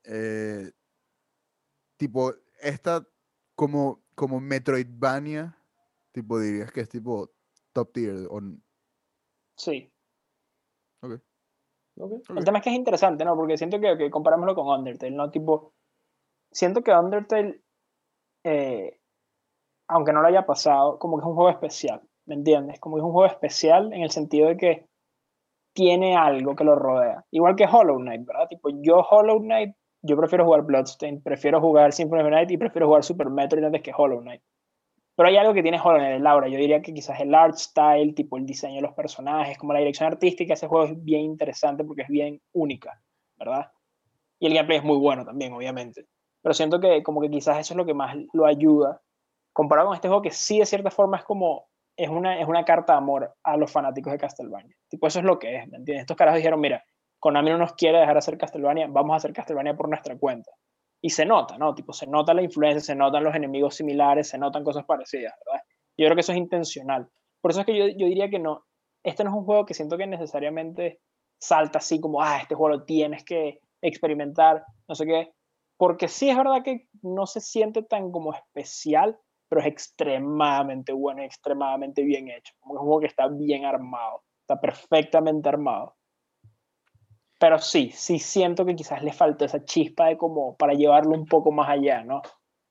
Eh, 0.05 0.71
tipo, 1.97 2.35
esta 2.61 3.07
como, 3.55 4.03
como 4.15 4.41
Metroidvania, 4.41 5.57
tipo 6.13 6.39
dirías 6.39 6.73
que 6.73 6.81
es 6.81 6.89
tipo 6.89 7.31
top 7.73 7.93
tier 7.93 8.27
o 8.31 8.39
n- 8.39 8.61
Sí. 9.57 9.93
ok, 11.01 11.21
El 12.37 12.45
tema 12.45 12.59
es 12.59 12.65
que 12.65 12.71
es 12.71 12.77
interesante, 12.77 13.25
¿no? 13.25 13.37
Porque 13.37 13.57
siento 13.57 13.81
que, 13.81 13.97
que 13.97 14.11
comparámoslo 14.11 14.55
con 14.55 14.67
Undertale, 14.67 15.15
¿no? 15.15 15.31
Tipo, 15.31 15.73
siento 16.53 16.83
que 16.83 16.93
Undertale, 16.93 17.61
eh, 18.45 19.01
aunque 19.89 20.13
no 20.13 20.21
lo 20.21 20.29
haya 20.29 20.47
pasado, 20.47 20.99
como 20.99 21.17
que 21.17 21.23
es 21.23 21.27
un 21.27 21.35
juego 21.35 21.51
especial, 21.51 22.03
¿me 22.27 22.35
entiendes? 22.35 22.79
Como 22.81 22.97
que 22.97 23.01
es 23.01 23.05
un 23.05 23.13
juego 23.13 23.27
especial 23.27 23.93
en 23.93 24.03
el 24.03 24.11
sentido 24.11 24.49
de 24.49 24.57
que 24.57 24.89
tiene 25.75 26.17
algo 26.17 26.57
que 26.57 26.65
lo 26.65 26.75
rodea. 26.75 27.25
Igual 27.31 27.57
que 27.57 27.67
Hollow 27.71 27.99
Knight, 27.99 28.27
¿verdad? 28.27 28.49
Tipo, 28.49 28.69
yo 28.71 28.99
Hollow 28.99 29.39
Knight, 29.41 29.75
yo 30.03 30.17
prefiero 30.17 30.45
jugar 30.45 30.63
Bloodstained, 30.63 31.23
prefiero 31.23 31.61
jugar 31.61 31.93
Symphony 31.93 32.23
of 32.23 32.31
Night 32.31 32.51
y 32.51 32.57
prefiero 32.57 32.87
jugar 32.87 33.05
Super 33.05 33.31
Metroid 33.31 33.65
antes 33.65 33.83
que 33.83 33.93
Hollow 33.97 34.21
Knight. 34.21 34.43
Pero 35.19 35.31
hay 35.31 35.37
algo 35.37 35.53
que 35.53 35.63
tiene 35.63 35.81
Hollow 35.83 35.99
Knight, 35.99 36.21
el 36.21 36.27
aura. 36.29 36.47
Yo 36.47 36.59
diría 36.59 36.81
que 36.81 36.95
quizás 36.95 37.19
el 37.19 37.35
art 37.35 37.57
style, 37.57 38.15
tipo 38.15 38.37
el 38.37 38.47
diseño 38.47 38.77
de 38.77 38.83
los 38.83 38.93
personajes, 38.93 39.59
como 39.59 39.73
la 39.73 39.81
dirección 39.81 40.07
artística, 40.07 40.55
ese 40.55 40.69
juego 40.69 40.85
es 40.85 41.05
bien 41.05 41.23
interesante 41.23 41.83
porque 41.83 42.03
es 42.03 42.09
bien 42.09 42.41
única, 42.53 43.03
¿verdad? 43.37 43.69
Y 44.39 44.47
el 44.47 44.55
gameplay 44.55 44.79
es 44.79 44.85
muy 44.85 44.97
bueno 44.97 45.25
también, 45.25 45.53
obviamente. 45.53 46.07
Pero 46.41 46.55
siento 46.55 46.79
que 46.79 47.03
como 47.03 47.21
que 47.21 47.31
quizás 47.31 47.59
eso 47.59 47.75
es 47.75 47.77
lo 47.77 47.85
que 47.85 47.95
más 47.95 48.17
lo 48.33 48.47
ayuda. 48.47 49.03
Comparado 49.53 49.89
con 49.89 49.97
este 49.97 50.07
juego 50.07 50.23
que 50.23 50.31
sí 50.31 50.61
de 50.61 50.67
cierta 50.67 50.93
forma 50.93 51.17
es 51.17 51.25
como, 51.25 51.67
es 51.97 52.09
una, 52.09 52.39
es 52.39 52.47
una 52.47 52.65
carta 52.65 52.93
de 52.93 52.99
amor 52.99 53.35
a 53.43 53.57
los 53.57 53.73
fanáticos 53.73 54.13
de 54.13 54.21
Castlevania. 54.21 54.77
Tipo, 54.87 55.09
eso 55.09 55.19
es 55.19 55.25
lo 55.25 55.41
que 55.41 55.57
es, 55.57 55.67
¿me 55.67 55.79
entiendes? 55.79 56.03
Estos 56.03 56.17
carajos 56.17 56.37
dijeron, 56.37 56.61
mira, 56.61 56.85
Konami 57.19 57.51
no 57.51 57.59
nos 57.59 57.73
quiere 57.73 57.99
dejar 57.99 58.17
hacer 58.17 58.39
Castlevania, 58.39 58.87
vamos 58.89 59.15
a 59.15 59.17
hacer 59.17 59.33
Castlevania 59.33 59.77
por 59.77 59.89
nuestra 59.89 60.17
cuenta. 60.17 60.53
Y 61.01 61.11
se 61.11 61.25
nota, 61.25 61.57
¿no? 61.59 61.75
Tipo, 61.75 61.93
se 61.93 62.07
nota 62.07 62.35
la 62.35 62.43
influencia, 62.43 62.81
se 62.81 62.95
notan 62.95 63.25
los 63.25 63.35
enemigos 63.35 63.77
similares, 63.77 64.29
se 64.29 64.39
notan 64.39 64.65
cosas 64.65 64.85
parecidas, 64.85 65.35
¿verdad? 65.47 65.63
Yo 65.97 66.07
creo 66.07 66.15
que 66.15 66.21
eso 66.21 66.33
es 66.33 66.39
intencional. 66.39 67.09
Por 67.41 67.51
eso 67.53 67.61
es 67.61 67.67
que 67.67 67.77
yo, 67.77 67.87
yo 67.87 68.07
diría 68.07 68.29
que 68.29 68.39
no, 68.39 68.65
este 69.05 69.25
no 69.25 69.31
es 69.31 69.37
un 69.37 69.45
juego 69.45 69.65
que 69.65 69.75
siento 69.75 69.97
que 69.97 70.07
necesariamente 70.07 71.01
salta 71.41 71.79
así 71.79 72.01
como, 72.01 72.21
ah, 72.23 72.39
este 72.43 72.55
juego 72.55 72.77
lo 72.77 72.85
tienes 72.85 73.25
que 73.25 73.61
experimentar, 73.81 74.65
no 74.89 74.95
sé 74.95 75.07
qué. 75.07 75.33
Porque 75.77 76.09
sí 76.09 76.29
es 76.29 76.37
verdad 76.37 76.63
que 76.65 76.89
no 77.03 77.27
se 77.27 77.41
siente 77.41 77.83
tan 77.83 78.11
como 78.11 78.35
especial, 78.35 79.17
pero 79.49 79.61
es 79.61 79.69
extremadamente 79.69 80.93
bueno, 80.93 81.23
extremadamente 81.23 82.03
bien 82.03 82.29
hecho. 82.29 82.53
Como 82.59 82.75
un 82.75 82.81
juego 82.81 83.01
que 83.01 83.07
está 83.07 83.29
bien 83.29 83.65
armado, 83.65 84.25
está 84.41 84.61
perfectamente 84.61 85.49
armado. 85.49 85.97
Pero 87.39 87.59
sí, 87.59 87.91
sí 87.93 88.19
siento 88.19 88.65
que 88.65 88.75
quizás 88.75 89.03
le 89.03 89.13
falta 89.13 89.45
esa 89.45 89.65
chispa 89.65 90.07
de 90.07 90.17
como 90.17 90.57
para 90.57 90.75
llevarlo 90.75 91.13
un 91.13 91.27
poco 91.27 91.53
más 91.53 91.69
allá, 91.69 92.03
¿no? 92.03 92.21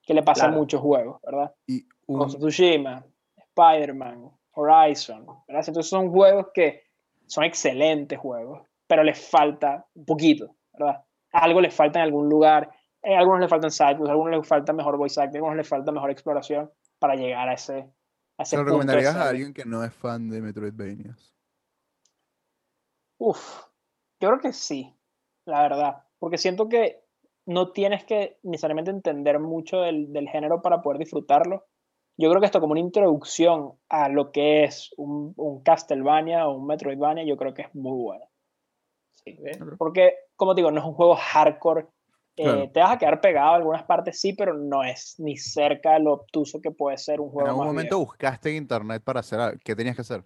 Que 0.02 0.14
le 0.14 0.23
pasa 0.23 0.48
a 0.48 0.52
muchos 0.52 0.81
juegos, 0.81 1.22
¿verdad? 1.23 1.53
Y 1.68 1.88
un, 2.07 2.19
Ghost 2.19 2.35
of 2.35 2.41
Tsushima, 2.41 3.06
Spider-Man, 3.38 4.30
Horizon, 4.52 5.26
¿verdad? 5.48 5.64
Entonces 5.68 5.88
son 5.88 6.11
juegos 6.11 6.48
que 6.53 6.84
son 7.26 7.44
excelentes 7.44 8.19
juegos, 8.19 8.61
pero 8.88 9.03
les 9.03 9.19
falta 9.19 9.85
un 9.94 10.06
poquito, 10.06 10.56
¿verdad? 10.73 11.03
Algo 11.31 11.61
les 11.61 11.73
falta 11.73 11.99
en 11.99 12.06
algún 12.06 12.30
lugar 12.30 12.69
eh, 13.07 13.15
a 13.15 13.19
algunos 13.19 13.39
le 13.39 13.48
faltan 13.48 13.72
a 13.80 14.11
algunos 14.11 14.38
les 14.38 14.48
falta 14.48 14.73
mejor 14.73 14.98
voice 14.98 15.22
acting, 15.22 15.38
algunos 15.38 15.57
les 15.57 15.68
falta 15.68 15.91
mejor 15.91 16.11
exploración 16.11 16.69
para 16.99 17.15
llegar 17.15 17.48
a 17.48 17.53
ese, 17.53 17.89
a 18.38 18.44
ese 18.44 18.49
¿Se 18.52 18.57
lo 18.57 18.64
recomendarías 18.65 19.15
a 19.15 19.30
alguien 19.30 19.53
que 19.53 19.64
no 19.65 19.84
es 19.84 19.94
fan 19.94 20.30
de 20.30 20.41
Metroidvanias? 20.41 21.34
Uf, 23.19 23.64
yo 24.19 24.30
creo 24.30 24.39
que 24.39 24.53
sí, 24.53 24.95
la 25.45 25.61
verdad, 25.61 26.03
porque 26.19 26.38
siento 26.38 26.69
que 26.69 27.03
no 27.45 27.72
tienes 27.72 28.03
que 28.06 28.39
necesariamente 28.44 28.91
entender 28.91 29.39
mucho 29.39 29.81
del, 29.81 30.11
del 30.14 30.27
género 30.30 30.61
para 30.61 30.81
poder 30.81 30.99
disfrutarlo. 30.99 31.65
Yo 32.18 32.30
creo 32.30 32.39
que 32.41 32.48
esto 32.48 32.60
como 32.60 32.72
una 32.72 32.81
introducción 32.81 33.73
a 33.89 34.10
lo 34.10 34.31
que 34.31 34.64
es 34.65 34.91
un, 34.98 35.34
un 35.38 35.61
Castlevania 35.64 36.48
o 36.48 36.57
un 36.57 36.65
Metroidvania, 36.68 37.23
yo 37.26 37.38
creo 37.38 37.53
que 37.53 37.64
es 37.64 37.76
muy 37.76 37.98
bueno. 38.02 38.26
Sí, 39.14 39.38
Ok. 39.61 39.77
porque, 39.77 40.14
como 40.35 40.56
te 40.56 40.61
digo, 40.61 40.72
no 40.72 40.80
es 40.81 40.85
un 40.88 40.94
juego 40.94 41.15
hardcore. 41.15 41.88
eh, 42.38 42.44
Claro. 42.44 42.72
te 42.73 42.80
vas 42.80 42.91
a 42.91 42.98
quedar 42.98 43.22
pegado 43.22 43.49
en 43.52 43.56
algunas 43.57 43.84
partes, 43.84 44.19
sí, 44.19 44.34
pero 44.34 44.53
no 44.56 44.84
es 44.84 45.15
ni 45.19 45.38
cerca 45.38 45.94
de 45.94 45.99
lo 46.02 46.14
obtuso 46.14 46.61
que 46.61 46.72
puede 46.72 46.98
ser 46.98 47.19
un 47.22 47.31
¿En 47.38 47.45
juego 47.45 47.48
algún 47.48 47.64
más 47.64 47.68
momento 47.68 47.98
viejo. 47.98 47.99
buscaste 47.99 48.49
en 48.52 48.57
internet 48.57 49.03
para 49.03 49.19
hacer 49.22 49.39
algo? 49.39 49.60
¿Qué 49.64 49.76
tenías 49.76 49.95
que 49.95 50.02
hacer? 50.02 50.23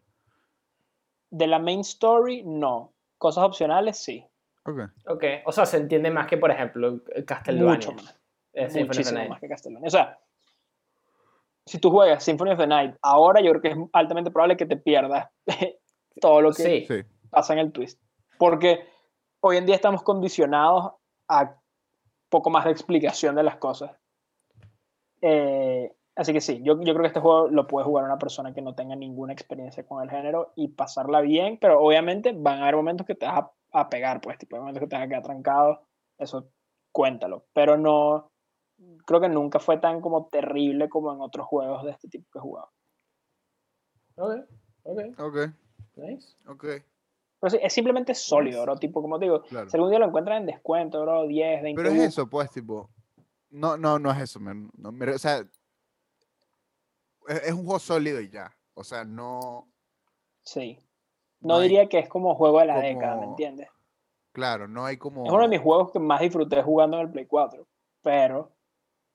De 1.39 1.47
la 1.47 1.57
main 1.59 1.79
story, 1.81 2.43
no. 2.43 2.93
Cosas 3.21 3.43
opcionales, 3.43 3.97
sí. 3.99 4.25
Ok. 4.65 4.79
Ok, 5.07 5.23
o 5.45 5.51
sea, 5.51 5.67
se 5.67 5.77
entiende 5.77 6.09
más 6.09 6.25
que, 6.25 6.37
por 6.37 6.49
ejemplo, 6.49 6.99
el 7.13 7.23
Castlevania. 7.23 7.73
Mucho 7.75 7.91
más. 7.93 8.19
eh, 8.53 8.67
Symphony 8.67 8.67
of 8.67 8.73
the 8.73 8.83
muchísimo 8.87 9.17
Night. 9.19 9.29
más 9.29 9.39
que 9.39 9.47
Castlevania. 9.47 9.87
O 9.87 9.91
sea, 9.91 10.19
si 11.67 11.77
tú 11.79 11.91
juegas 11.91 12.23
Symphony 12.23 12.51
of 12.51 12.57
the 12.57 12.65
Night, 12.65 12.95
ahora 13.03 13.41
yo 13.41 13.51
creo 13.51 13.61
que 13.61 13.67
es 13.69 13.77
altamente 13.93 14.31
probable 14.31 14.57
que 14.57 14.65
te 14.65 14.75
pierdas 14.77 15.29
todo 16.19 16.41
lo 16.41 16.49
que 16.51 16.85
Sí. 16.87 17.03
pasa 17.29 17.53
en 17.53 17.59
el 17.59 17.71
twist. 17.71 18.01
Porque 18.39 18.87
hoy 19.41 19.57
en 19.57 19.67
día 19.67 19.75
estamos 19.75 20.01
condicionados 20.01 20.93
a 21.27 21.55
poco 22.29 22.49
más 22.49 22.65
de 22.65 22.71
explicación 22.71 23.35
de 23.35 23.43
las 23.43 23.57
cosas. 23.57 23.91
Eh, 25.21 25.93
así 26.15 26.33
que 26.33 26.41
sí, 26.41 26.61
yo, 26.63 26.75
yo 26.81 26.93
creo 26.93 27.01
que 27.01 27.07
este 27.07 27.19
juego 27.19 27.47
lo 27.49 27.67
puede 27.67 27.85
jugar 27.85 28.05
una 28.05 28.17
persona 28.17 28.53
que 28.53 28.61
no 28.61 28.75
tenga 28.75 28.95
ninguna 28.95 29.33
experiencia 29.33 29.85
con 29.85 30.03
el 30.03 30.09
género 30.09 30.53
y 30.55 30.69
pasarla 30.69 31.21
bien, 31.21 31.57
pero 31.59 31.79
obviamente 31.81 32.33
van 32.35 32.59
a 32.59 32.63
haber 32.63 32.75
momentos 32.75 33.07
que 33.07 33.15
te 33.15 33.25
vas 33.25 33.43
a, 33.71 33.79
a 33.81 33.89
pegar, 33.89 34.21
pues, 34.21 34.37
tipo, 34.37 34.55
hay 34.55 34.59
momentos 34.61 34.81
que 34.81 34.87
te 34.87 34.95
vas 34.95 35.05
a 35.05 35.07
quedar 35.07 35.23
trancado, 35.23 35.81
eso 36.17 36.49
cuéntalo, 36.91 37.45
pero 37.53 37.77
no, 37.77 38.29
creo 39.05 39.21
que 39.21 39.29
nunca 39.29 39.59
fue 39.59 39.77
tan 39.77 40.01
como 40.01 40.27
terrible 40.27 40.89
como 40.89 41.13
en 41.13 41.21
otros 41.21 41.47
juegos 41.47 41.83
de 41.85 41.91
este 41.91 42.09
tipo 42.09 42.27
que 42.31 42.39
he 42.39 42.41
jugado. 42.41 42.69
ok, 44.15 44.31
ok, 44.83 44.99
Ok. 45.19 45.37
nice. 45.95 46.35
Ok. 46.47 46.65
Pero 47.39 47.49
sí, 47.49 47.57
es 47.61 47.73
simplemente 47.73 48.13
sólido, 48.13 48.61
bro, 48.63 48.75
tipo, 48.77 49.01
como 49.01 49.17
te 49.17 49.25
digo, 49.25 49.41
Claro. 49.43 49.67
si 49.69 49.75
algún 49.77 49.89
día 49.89 49.97
lo 49.99 50.05
encuentran 50.07 50.41
en 50.41 50.45
descuento, 50.45 51.01
bro, 51.01 51.25
10, 51.25 51.63
20 51.63 51.81
Pero 51.81 51.95
es 51.95 52.01
eso, 52.03 52.27
pues, 52.29 52.51
tipo. 52.51 52.89
No, 53.49 53.77
no, 53.77 53.97
no 53.97 54.11
es 54.11 54.19
eso, 54.19 54.39
man. 54.39 54.69
No, 54.77 54.91
me- 54.91 55.09
o 55.09 55.17
sea, 55.17 55.43
es, 57.27 57.43
es 57.43 57.51
un 57.53 57.63
juego 57.63 57.79
sólido 57.79 58.19
y 58.21 58.29
ya. 58.29 58.55
O 58.73 58.83
sea, 58.83 59.03
no. 59.03 59.67
Sí. 60.43 60.79
No 61.41 61.55
No 61.55 61.55
hay 61.57 61.63
diría 61.69 61.87
que 61.89 61.99
es 61.99 62.07
como 62.09 62.35
juego 62.35 62.59
de 62.59 62.65
la 62.67 62.79
década, 62.79 63.15
¿me 63.17 63.25
entiendes? 63.25 63.67
Claro, 64.31 64.67
no 64.67 64.85
hay 64.85 64.97
como. 64.97 65.25
Es 65.25 65.31
uno 65.31 65.41
de 65.43 65.49
mis 65.49 65.59
juegos 65.61 65.91
que 65.91 65.99
más 65.99 66.21
disfruté 66.21 66.61
jugando 66.61 66.97
en 66.97 67.03
el 67.07 67.11
Play 67.11 67.25
4, 67.25 67.67
pero 68.01 68.51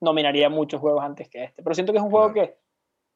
nominaría 0.00 0.50
muchos 0.50 0.80
juegos 0.80 1.02
antes 1.02 1.28
que 1.28 1.44
este. 1.44 1.62
Pero 1.62 1.74
siento 1.74 1.92
que 1.92 1.98
es 1.98 2.04
un 2.04 2.10
juego 2.10 2.32
Claro. 2.32 2.50
que, 2.50 2.58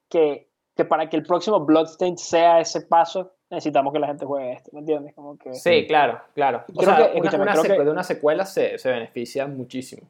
que, 0.08 0.50
que 0.74 0.84
para 0.84 1.08
que 1.10 1.16
el 1.16 1.24
próximo 1.24 1.60
Bloodstained 1.64 2.16
sea 2.16 2.60
ese 2.60 2.80
paso, 2.82 3.34
necesitamos 3.50 3.92
que 3.92 3.98
la 3.98 4.06
gente 4.06 4.24
juegue 4.24 4.52
este, 4.52 4.70
¿me 4.72 4.80
entiendes? 4.80 5.14
Como 5.14 5.36
que, 5.36 5.52
Sí, 5.54 5.86
claro, 5.86 6.20
claro. 6.34 6.64
O 6.68 6.72
Creo 6.72 6.84
sea, 6.84 6.96
que- 6.96 7.02
una, 7.02 7.12
escúchame, 7.14 7.42
una 7.42 7.52
creo 7.52 7.62
que- 7.64 7.68
secue- 7.70 7.84
de 7.84 7.90
una 7.90 8.04
secuela 8.04 8.46
se, 8.46 8.78
se 8.78 8.88
beneficia 8.90 9.46
muchísimo. 9.46 10.08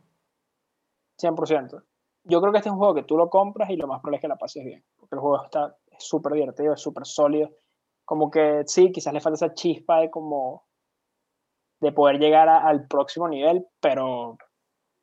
100%. 1.21 1.83
Yo 2.25 2.41
creo 2.41 2.53
que 2.53 2.59
este 2.59 2.69
es 2.69 2.73
un 2.73 2.79
juego 2.79 2.95
que 2.95 3.03
tú 3.05 3.17
lo 3.17 3.31
compras 3.31 3.71
y 3.71 3.77
lo 3.77 3.87
más 3.87 4.01
probable 4.01 4.17
es 4.17 4.21
que 4.23 4.29
la 4.29 4.37
pases 4.37 4.65
bien, 4.65 4.85
porque 4.99 5.15
el 5.15 5.21
juego 5.21 5.45
está 5.45 5.77
es 5.91 6.05
súper 6.05 6.33
divertido, 6.35 6.75
es 6.75 6.81
súper 6.81 7.07
sólido. 7.07 7.51
Como 8.05 8.31
que 8.31 8.63
sí, 8.67 8.93
quizás 8.93 9.13
le 9.15 9.21
falta 9.21 9.47
esa 9.47 9.55
chispa 9.55 10.01
de 10.01 10.11
como 10.11 10.65
de 11.81 11.93
poder 11.93 12.19
llegar 12.19 12.49
a- 12.49 12.67
al 12.67 12.87
próximo 12.87 13.29
nivel, 13.29 13.67
pero 13.81 14.31
o 14.33 14.39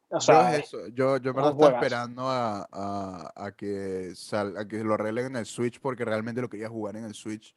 Yo, 0.10 0.20
sea, 0.20 0.54
es 0.54 0.66
eso. 0.66 0.88
yo, 0.90 1.18
yo 1.18 1.32
un 1.32 1.36
verdad 1.36 1.52
estaba 1.52 1.72
esperando 1.82 2.22
a, 2.28 2.68
a- 2.72 3.34
a 3.36 3.52
que 3.54 4.14
sal- 4.16 4.56
a 4.58 4.68
que 4.68 4.84
lo 4.84 4.94
arreglen 4.94 5.26
en 5.28 5.36
el 5.38 5.46
Switch 5.46 5.80
porque 5.82 6.06
realmente 6.06 6.42
lo 6.42 6.50
quería 6.50 6.70
jugar 6.70 6.96
en 6.98 7.06
el 7.06 7.14
Switch. 7.14 7.56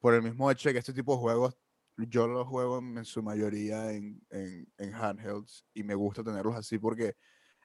Por 0.00 0.14
el 0.14 0.22
mismo 0.22 0.50
hecho 0.50 0.68
de 0.68 0.72
que 0.74 0.78
este 0.80 0.92
tipo 0.94 1.12
de 1.12 1.18
juegos 1.20 1.56
yo 1.96 2.26
los 2.26 2.46
juego 2.46 2.78
en, 2.78 2.98
en 2.98 3.04
su 3.04 3.22
mayoría 3.22 3.92
en, 3.92 4.20
en, 4.30 4.66
en 4.78 4.94
handhelds 4.94 5.64
y 5.74 5.82
me 5.82 5.94
gusta 5.94 6.22
tenerlos 6.22 6.54
así 6.54 6.78
porque 6.78 7.16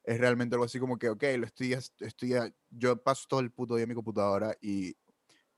es 0.03 0.19
realmente 0.19 0.56
algo 0.56 0.65
así 0.65 0.80
como 0.80 0.98
que, 0.98 1.10
ok, 1.10 1.23
lo 1.38 1.45
estoy, 1.45 1.73
estoy 1.73 2.34
yo 2.69 3.02
paso 3.03 3.26
todo 3.30 3.40
el 3.41 3.52
puto 3.52 3.76
día 3.76 3.84
en 3.84 3.90
mi 3.90 3.95
computadora 3.95 4.56
y, 4.61 4.95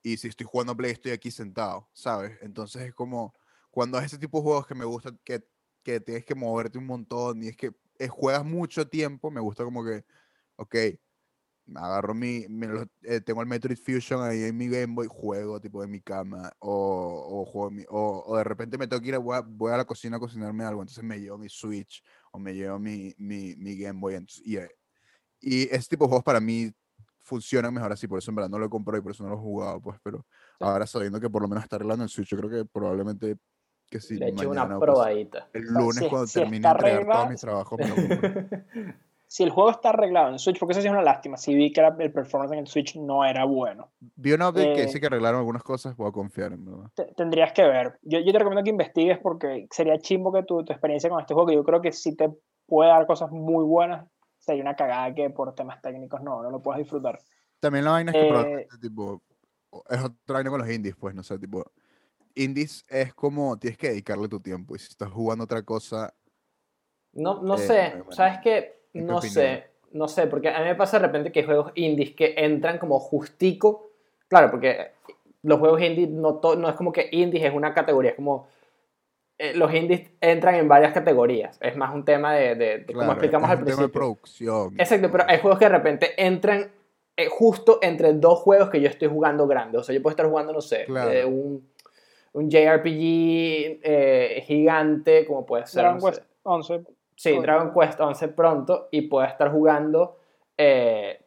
y 0.04 0.18
si 0.18 0.28
estoy 0.30 0.46
jugando 0.50 0.76
Play 0.76 0.92
estoy 0.92 1.12
aquí 1.14 1.32
sentado, 1.32 1.90
¿sabes? 1.94 2.38
Entonces 2.42 2.84
es 2.84 2.94
como, 2.94 3.34
cuando 3.72 4.00
es 4.00 4.06
ese 4.08 4.18
tipo 4.20 4.40
de 4.40 4.44
juegos 4.44 4.68
que 4.68 4.76
me 4.76 4.86
gusta, 4.86 5.12
que, 5.24 5.44
que 5.84 6.00
tienes 6.02 6.26
que 6.26 6.36
moverte 6.36 6.78
un 6.78 6.86
montón 6.88 7.44
y 7.44 7.50
es 7.50 7.58
que 7.58 7.72
eh, 8.00 8.08
juegas 8.08 8.46
mucho 8.46 8.88
tiempo, 8.90 9.32
me 9.32 9.42
gusta 9.42 9.64
como 9.64 9.84
que, 9.86 10.06
ok, 10.58 10.76
agarro 11.76 12.14
mi, 12.14 12.46
me 12.50 12.68
lo- 12.68 12.84
eh, 13.04 13.22
tengo 13.22 13.42
el 13.42 13.48
Metroid 13.48 13.78
Fusion 13.78 14.22
ahí 14.22 14.44
en 14.44 14.58
mi 14.58 14.68
Game 14.68 14.94
Boy, 14.94 15.08
juego 15.10 15.60
tipo 15.62 15.84
en 15.84 15.92
mi 15.92 16.02
cama, 16.02 16.52
o, 16.60 17.42
o, 17.42 17.46
juego 17.46 17.72
mi- 17.72 17.86
o, 17.90 18.24
o 18.26 18.38
de 18.38 18.44
repente 18.44 18.78
me 18.78 18.88
tengo 18.88 19.02
que 19.02 19.10
ir, 19.10 19.16
a, 19.16 19.18
voy, 19.20 19.38
a, 19.38 19.42
voy 19.42 19.72
a 19.72 19.78
la 19.78 19.86
cocina 19.86 20.18
a 20.18 20.20
cocinarme 20.20 20.66
algo, 20.66 20.82
entonces 20.82 21.04
me 21.04 21.20
llevo 21.20 21.38
mi 21.38 21.50
Switch 21.50 22.04
o 22.34 22.40
me 22.40 22.54
llevo 22.54 22.80
mi, 22.80 23.14
mi, 23.18 23.56
mi 23.56 23.78
Game 23.78 24.00
Boy. 24.00 24.16
entonces- 24.16 24.42
y, 24.46 24.58
eh, 24.58 24.70
y 25.40 25.64
ese 25.64 25.88
tipo 25.90 26.06
de 26.06 26.10
juegos 26.10 26.24
para 26.24 26.40
mí 26.40 26.72
funcionan 27.20 27.74
mejor 27.74 27.92
así, 27.92 28.08
por 28.08 28.20
eso 28.20 28.32
en 28.32 28.36
verdad 28.36 28.50
no 28.50 28.60
lo 28.60 28.66
he 28.66 28.70
comprado 28.70 29.00
y 29.00 29.04
por 29.04 29.12
eso 29.12 29.24
no 29.24 29.30
lo 29.30 29.36
he 29.36 29.40
jugado, 29.40 29.80
pues, 29.82 29.98
pero 30.04 30.20
Sí. 30.20 30.58
ahora 30.60 30.86
sabiendo 30.88 31.20
que 31.20 31.30
por 31.30 31.42
lo 31.42 31.48
menos 31.48 31.64
está 31.64 31.76
arreglando 31.78 32.04
el 32.04 32.10
Switch, 32.10 32.28
yo 32.30 32.38
creo 32.38 32.50
que 32.50 32.66
probablemente 32.70 33.38
que 33.88 34.00
sí. 34.02 34.16
Le 34.18 34.30
eché 34.30 34.48
una 34.48 34.62
mañana 34.66 34.80
probadita. 34.80 35.50
El 35.54 35.64
sea, 35.68 35.72
lunes 35.80 35.98
si 36.04 36.10
cuando 36.10 36.28
si 36.28 36.40
termine 36.40 36.68
de 36.68 36.72
entregar 36.74 37.08
todos 37.12 37.30
mis 37.30 37.42
trabajos, 37.42 37.80
me 37.80 37.88
lo. 37.90 37.96
Si 39.34 39.42
el 39.42 39.50
juego 39.50 39.72
está 39.72 39.90
arreglado 39.90 40.30
en 40.30 40.38
Switch, 40.38 40.60
porque 40.60 40.74
eso 40.74 40.82
sí 40.82 40.86
es 40.86 40.92
una 40.94 41.02
lástima, 41.02 41.38
si 41.38 41.56
vi 41.56 41.74
que 41.74 41.82
la- 41.82 41.96
el 41.98 42.14
performance 42.14 42.52
en 42.54 42.60
el 42.60 42.68
Switch 42.68 42.96
no 42.98 43.26
era 43.26 43.46
bueno. 43.46 43.92
Vi 44.00 44.32
una 44.32 44.50
update 44.50 44.74
que 44.76 44.82
Eh, 44.82 44.86
dice 44.86 45.00
que 45.00 45.08
arreglaron 45.08 45.40
algunas 45.40 45.64
cosas, 45.64 45.98
voy 45.98 46.08
a 46.08 46.12
confiar 46.12 46.54
en 46.54 46.64
verdad. 46.64 46.92
Te- 46.94 47.12
tendrías 47.16 47.52
que 47.52 47.64
ver. 47.64 47.98
Yo, 48.04 48.20
yo 48.20 48.32
te 48.32 48.38
recomiendo 48.38 48.64
que 48.64 48.70
investigues 48.70 49.18
porque 49.18 49.68
sería 49.72 49.98
chimbo 49.98 50.32
que 50.32 50.44
tu, 50.44 50.64
tu 50.64 50.72
experiencia 50.72 51.10
con 51.10 51.20
este 51.20 51.34
juego, 51.34 51.48
que 51.48 51.56
yo 51.56 51.64
creo 51.64 51.82
que 51.82 51.92
sí 51.92 52.16
te 52.16 52.30
puede 52.68 52.92
dar 52.92 53.08
cosas 53.08 53.32
muy 53.32 53.66
buenas, 53.66 54.06
sería 54.38 54.62
una 54.62 54.76
cagada 54.76 55.12
que 55.16 55.32
por 55.32 55.56
temas 55.56 55.82
técnicos 55.82 56.22
no, 56.22 56.44
no 56.44 56.52
lo 56.52 56.62
puedas 56.62 56.78
disfrutar. 56.78 57.18
También 57.60 57.86
la 57.86 57.92
vaina 57.92 58.12
es 58.12 58.18
que 58.18 58.24
Eh, 58.26 58.28
probablemente, 58.28 58.78
tipo, 58.80 59.24
es 59.90 60.00
otra 60.00 60.34
vaina 60.36 60.52
con 60.52 60.60
los 60.60 60.70
indies, 60.70 60.96
pues, 60.96 61.16
no 61.16 61.24
sé, 61.24 61.40
tipo, 61.40 61.66
indies 62.36 62.86
es 62.88 63.16
como, 63.16 63.58
tienes 63.58 63.80
que 63.80 63.90
dedicarle 63.90 64.28
tu 64.28 64.40
tiempo, 64.40 64.76
y 64.76 64.80
si 64.80 64.90
estás 64.90 65.10
jugando 65.12 65.46
otra 65.46 65.64
cosa, 65.64 66.14
No, 67.14 67.42
no 67.42 67.56
Eh, 67.56 67.58
sé, 67.58 67.90
bueno, 67.98 68.12
¿sabes 68.12 68.38
qué? 68.44 68.83
No 68.94 69.18
opinión. 69.18 69.22
sé, 69.34 69.64
no 69.92 70.08
sé, 70.08 70.28
porque 70.28 70.50
a 70.50 70.60
mí 70.60 70.66
me 70.66 70.76
pasa 70.76 71.00
de 71.00 71.06
repente 71.08 71.32
que 71.32 71.40
hay 71.42 71.46
juegos 71.46 71.72
indies 71.76 72.12
que 72.16 72.34
entran 72.38 72.78
como 72.78 73.00
justico, 73.00 73.90
claro, 74.28 74.52
porque 74.52 74.92
los 75.44 75.60
juegos 75.60 75.82
indies 75.82 76.10
no, 76.10 76.40
no 76.58 76.70
es 76.70 76.76
como 76.76 76.92
que 76.92 77.10
indies 77.12 77.44
es 77.46 77.54
una 77.54 77.74
categoría, 77.74 78.12
es 78.12 78.16
como 78.16 78.48
eh, 79.38 79.54
los 79.56 79.74
indies 79.74 80.10
entran 80.22 80.56
en 80.56 80.68
varias 80.68 80.94
categorías, 80.94 81.58
es 81.62 81.76
más 81.76 81.94
un 81.94 82.06
tema 82.06 82.34
de, 82.36 82.56
de- 82.56 82.78
de 82.80 82.86
como 82.86 82.98
claro, 82.98 83.12
explicamos 83.14 83.50
es 83.50 83.52
al 83.54 83.60
un 83.60 83.66
tema 83.66 83.82
de 83.82 83.88
principio. 83.90 84.00
producción. 84.02 84.76
Exacto, 84.80 85.12
pero 85.12 85.24
hay 85.28 85.40
juegos 85.40 85.60
que 85.60 85.66
de 85.66 85.70
repente 85.72 86.10
entran 86.24 86.72
eh, 87.18 87.28
justo 87.30 87.80
entre 87.82 88.14
dos 88.14 88.40
juegos 88.40 88.70
que 88.70 88.80
yo 88.82 88.88
estoy 88.90 89.08
jugando 89.08 89.46
grandes. 89.48 89.82
O 89.82 89.84
sea, 89.84 89.94
yo 89.96 90.02
puedo 90.02 90.12
estar 90.12 90.28
jugando, 90.28 90.54
no 90.54 90.62
sé, 90.62 90.86
Claro. 90.86 91.12
eh, 91.12 91.26
un, 91.26 91.68
un 92.34 92.50
JRPG 92.50 93.80
eh, 93.84 94.44
gigante, 94.48 95.26
como 95.26 95.46
puede 95.46 95.66
ser. 95.68 95.82
Dragon 95.84 96.00
no 96.00 96.08
sé. 96.12 96.20
Quest 96.20 96.24
11. 96.44 96.84
Sí, 97.16 97.30
Joder. 97.32 97.42
Dragon 97.44 97.74
Quest 97.74 98.00
11 98.00 98.28
pronto 98.30 98.88
y 98.92 99.02
puedo 99.04 99.26
estar 99.26 99.52
jugando. 99.52 100.18
eh, 100.58 101.20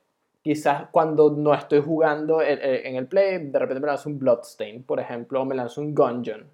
quizás 0.43 0.89
cuando 0.93 1.31
no 1.33 1.53
estoy 1.55 1.83
jugando 1.83 2.41
en, 2.41 2.61
en 2.63 2.95
el 2.95 3.09
play, 3.09 3.39
de 3.51 3.59
repente 3.59 3.81
me 3.81 3.89
lanzo 3.89 4.09
un 4.09 4.17
Bloodstain, 4.21 4.85
por 4.85 5.01
ejemplo, 5.01 5.43
o 5.43 5.45
me 5.45 5.57
lanzo 5.57 5.81
un 5.81 5.93
Gungeon. 5.93 6.49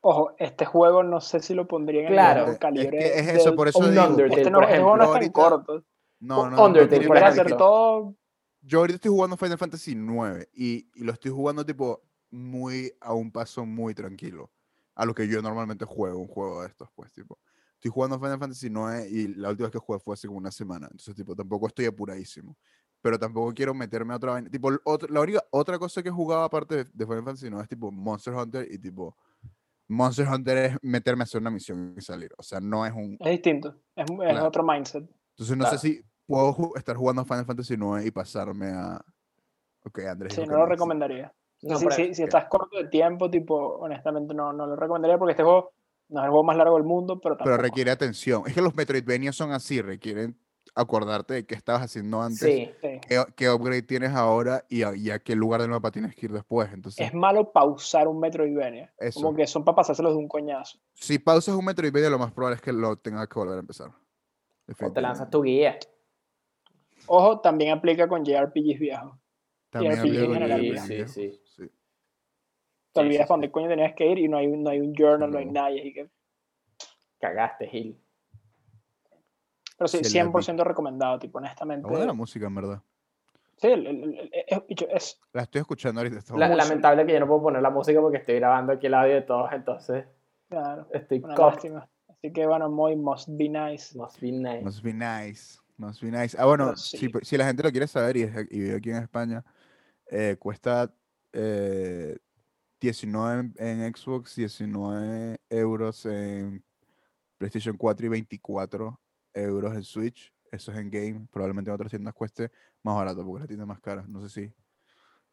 Ojo, 0.00 0.34
este 0.38 0.64
juego 0.64 1.04
no 1.04 1.20
sé 1.20 1.38
si 1.38 1.54
lo 1.54 1.68
pondría 1.68 2.00
en 2.02 2.08
Claro. 2.08 2.40
el 2.40 2.46
mismo 2.46 2.52
Es 2.54 2.58
calibre. 2.58 2.98
que 2.98 3.18
es 3.20 3.26
del- 3.26 3.36
eso, 3.36 3.54
por 3.54 3.68
eso 3.68 3.78
un 3.78 3.90
digo, 3.92 4.02
Undertale, 4.04 4.40
Este 4.40 4.50
no, 4.50 4.58
por 4.58 4.64
este 4.64 4.74
ejemplo. 4.74 4.90
juego 4.90 4.96
no 4.96 5.02
es 5.04 5.08
tan 5.10 5.16
ahorita- 5.22 5.32
corto. 5.32 5.84
No, 6.18 6.50
no, 6.50 6.64
Undertale, 6.64 7.06
no 7.06 7.14
hacer 7.14 7.56
todo. 7.56 8.14
Yo 8.62 8.78
ahorita 8.80 8.96
estoy 8.96 9.10
jugando 9.12 9.36
Final 9.36 9.58
Fantasy 9.58 9.94
9 9.94 10.48
y, 10.52 10.88
y 10.96 11.04
lo 11.04 11.12
estoy 11.12 11.30
jugando 11.30 11.64
tipo 11.64 12.00
muy 12.32 12.92
a 13.00 13.12
un 13.14 13.30
paso 13.30 13.64
muy 13.64 13.94
tranquilo. 13.94 14.50
A 14.96 15.04
lo 15.06 15.14
que 15.14 15.28
yo 15.28 15.40
normalmente 15.40 15.84
juego, 15.84 16.18
un 16.18 16.26
juego 16.26 16.62
de 16.62 16.68
estos, 16.68 16.90
pues, 16.96 17.12
tipo. 17.12 17.38
Estoy 17.80 17.92
jugando 17.92 18.18
Final 18.20 18.38
Fantasy 18.38 18.68
9 18.68 19.08
y 19.10 19.28
la 19.36 19.48
última 19.48 19.68
vez 19.68 19.72
que 19.72 19.78
jugué 19.78 19.98
fue 20.00 20.12
hace 20.12 20.26
como 20.26 20.36
una 20.38 20.50
semana. 20.50 20.86
Entonces, 20.90 21.14
tipo, 21.14 21.34
tampoco 21.34 21.66
estoy 21.66 21.86
apuradísimo. 21.86 22.54
Pero 23.00 23.18
tampoco 23.18 23.54
quiero 23.54 23.72
meterme 23.72 24.12
a 24.12 24.16
otra 24.18 24.32
vaina. 24.32 24.50
Tipo, 24.50 24.68
otra, 24.84 25.08
la 25.10 25.22
única, 25.22 25.42
otra 25.50 25.78
cosa 25.78 26.02
que 26.02 26.10
he 26.10 26.12
jugado 26.12 26.42
aparte 26.44 26.76
de, 26.76 26.84
de 26.92 27.06
Final 27.06 27.24
Fantasy 27.24 27.48
9 27.48 27.62
es 27.62 27.68
tipo 27.70 27.90
Monster 27.90 28.34
Hunter 28.34 28.68
y 28.70 28.76
tipo. 28.78 29.16
Monster 29.88 30.28
Hunter 30.28 30.56
es 30.58 30.76
meterme 30.82 31.22
a 31.22 31.24
hacer 31.24 31.40
una 31.40 31.50
misión 31.50 31.94
y 31.96 32.02
salir. 32.02 32.30
O 32.36 32.42
sea, 32.42 32.60
no 32.60 32.84
es 32.84 32.92
un. 32.92 33.16
Es 33.18 33.30
distinto. 33.30 33.74
Es, 33.96 34.04
es 34.04 34.16
Claro. 34.16 34.46
otro 34.48 34.62
mindset. 34.62 35.08
Entonces 35.30 35.56
no 35.56 35.64
Claro. 35.64 35.78
sé 35.78 35.88
si 35.88 36.04
puedo 36.26 36.52
ju- 36.54 36.76
estar 36.76 36.96
jugando 36.98 37.24
Final 37.24 37.46
Fantasy 37.46 37.74
IX 37.74 38.04
y 38.04 38.10
pasarme 38.10 38.66
a... 38.72 39.02
Ok, 39.86 40.00
Andrés. 40.00 40.34
Sí, 40.34 40.42
no 40.46 40.58
lo 40.58 40.66
recomendaría. 40.66 41.32
No, 41.62 41.78
si, 41.78 41.90
si- 41.92 42.14
si 42.14 42.22
estás 42.24 42.44
corto 42.44 42.76
de 42.76 42.88
tiempo, 42.88 43.30
tipo, 43.30 43.56
honestamente 43.78 44.34
no, 44.34 44.52
no 44.52 44.66
lo 44.66 44.76
recomendaría 44.76 45.16
porque 45.16 45.32
este 45.32 45.42
juego 45.44 45.72
no 46.10 46.20
es 46.20 46.24
el 46.24 46.30
juego 46.30 46.44
más 46.44 46.56
largo 46.56 46.74
del 46.76 46.84
mundo, 46.84 47.20
pero 47.20 47.36
tampoco. 47.36 47.56
Pero 47.56 47.62
requiere 47.62 47.90
atención. 47.90 48.42
Es 48.46 48.54
que 48.54 48.60
los 48.62 48.74
Metroidvania 48.74 49.32
son 49.32 49.52
así, 49.52 49.80
requieren 49.80 50.36
acordarte 50.74 51.34
de 51.34 51.46
qué 51.46 51.54
estabas 51.56 51.82
haciendo 51.82 52.22
antes, 52.22 52.38
Sí, 52.38 52.70
Sí. 52.80 53.00
qué, 53.08 53.24
qué 53.36 53.50
upgrade 53.50 53.82
tienes 53.82 54.12
ahora 54.12 54.64
y 54.68 54.82
a, 54.82 54.94
y 54.94 55.10
a 55.10 55.18
qué 55.18 55.34
lugar 55.34 55.60
del 55.60 55.70
mapa 55.70 55.90
tienes 55.90 56.14
que 56.14 56.26
ir 56.26 56.32
después. 56.32 56.72
Entonces, 56.72 57.06
Es 57.06 57.12
malo 57.14 57.50
pausar 57.52 58.06
un 58.06 58.20
Metroidvania. 58.20 58.92
Eso. 58.98 59.20
Como 59.20 59.34
que 59.34 59.46
son 59.46 59.64
para 59.64 59.76
pasárselos 59.76 60.12
de 60.12 60.18
un 60.18 60.28
coñazo. 60.28 60.78
si 60.94 61.18
pausas 61.18 61.54
un 61.56 61.64
Metroidvania, 61.64 62.08
lo 62.10 62.18
más 62.18 62.32
probable 62.32 62.56
es 62.56 62.62
que 62.62 62.72
lo 62.72 62.96
tengas 62.96 63.26
que 63.28 63.38
volver 63.38 63.56
a 63.56 63.60
empezar. 63.60 63.90
o 64.80 64.92
te 64.92 65.00
lanzas 65.00 65.28
tu 65.30 65.42
guía. 65.42 65.76
Ojo, 67.06 67.40
también 67.40 67.72
aplica 67.72 68.06
con 68.06 68.24
JRPGs 68.24 68.78
viejos. 68.78 69.12
También 69.70 69.94
RPG 69.94 70.06
en 70.06 70.42
aplica 70.42 70.78
con 70.78 70.86
sí, 70.86 70.94
viejo, 70.94 71.08
sí. 71.08 71.39
Te 73.00 73.06
olvidas 73.06 73.24
sí, 73.24 73.28
para 73.28 73.34
dónde 73.36 73.50
coño 73.50 73.68
tenías 73.68 73.94
que 73.94 74.06
ir 74.06 74.18
y 74.18 74.28
no 74.28 74.36
hay, 74.38 74.46
un- 74.46 74.62
no 74.62 74.70
hay 74.70 74.80
un 74.80 74.94
journal, 74.94 75.30
no 75.30 75.38
hay 75.38 75.46
No. 75.46 75.52
nadie. 75.52 75.86
y 75.86 75.92
que- 75.92 76.10
Cagaste, 77.20 77.66
Gil. 77.68 78.00
Pero 79.76 79.88
sí, 79.88 79.98
Sí, 79.98 80.18
el 80.18 80.26
100% 80.30 80.64
recomendado, 80.64 81.18
tipo, 81.18 81.38
honestamente. 81.38 81.88
Buena 81.88 82.06
la 82.06 82.12
música, 82.12 82.46
en 82.46 82.54
verdad. 82.54 82.82
Sí, 83.56 83.66
el- 83.68 83.86
el- 83.86 84.30
el- 84.32 84.88
es, 84.90 85.20
La 85.32 85.42
estoy 85.42 85.60
escuchando 85.60 86.00
ahorita. 86.00 86.34
La- 86.36 86.48
lamentable 86.48 87.04
que 87.04 87.12
yo 87.12 87.20
no 87.20 87.26
puedo 87.26 87.42
poner 87.42 87.60
la 87.62 87.70
música 87.70 88.00
porque 88.00 88.18
estoy 88.18 88.36
grabando 88.36 88.72
aquí 88.72 88.86
el 88.86 88.94
audio 88.94 89.14
de 89.14 89.22
todos, 89.22 89.52
entonces 89.52 90.06
claro, 90.48 90.86
estoy 90.92 91.20
lástima. 91.20 91.88
Así 92.08 92.32
que 92.32 92.46
bueno, 92.46 92.68
muy 92.70 92.96
must 92.96 93.28
be 93.30 93.48
nice. 93.48 93.96
Must 93.96 94.20
be 94.20 94.32
nice. 94.32 94.62
Must 94.62 94.82
be 94.82 94.92
nice. 94.94 95.58
Must 95.76 96.02
be 96.02 96.10
nice. 96.10 96.36
Ah, 96.38 96.44
bueno, 96.46 96.76
si, 96.76 96.96
sí. 96.98 97.08
pe- 97.08 97.24
si 97.24 97.36
la 97.38 97.46
gente 97.46 97.62
lo 97.62 97.70
quiere 97.70 97.86
saber 97.86 98.16
y, 98.16 98.22
y 98.22 98.60
vive 98.60 98.76
aquí 98.76 98.90
en 98.90 98.96
España, 98.96 99.44
eh, 100.10 100.36
cuesta 100.38 100.92
eh, 101.32 102.16
19 102.80 103.50
en, 103.56 103.94
Xbox, 103.94 104.36
19 104.36 105.36
euros 105.50 106.06
en 106.06 106.64
PlayStation 107.36 107.76
4 107.76 108.06
y 108.06 108.08
24 108.08 109.00
euros 109.34 109.74
en 109.74 109.82
Switch. 109.82 110.32
Eso 110.50 110.72
es 110.72 110.78
en 110.78 110.90
game. 110.90 111.26
Probablemente 111.30 111.70
en 111.70 111.74
otras 111.74 111.90
tiendas 111.90 112.14
cueste 112.14 112.50
más 112.82 112.96
barato 112.96 113.24
porque 113.24 113.36
es 113.36 113.40
la 113.42 113.46
tienda 113.46 113.66
más 113.66 113.80
cara. 113.80 114.04
No 114.08 114.20
sé 114.20 114.28
si 114.28 114.40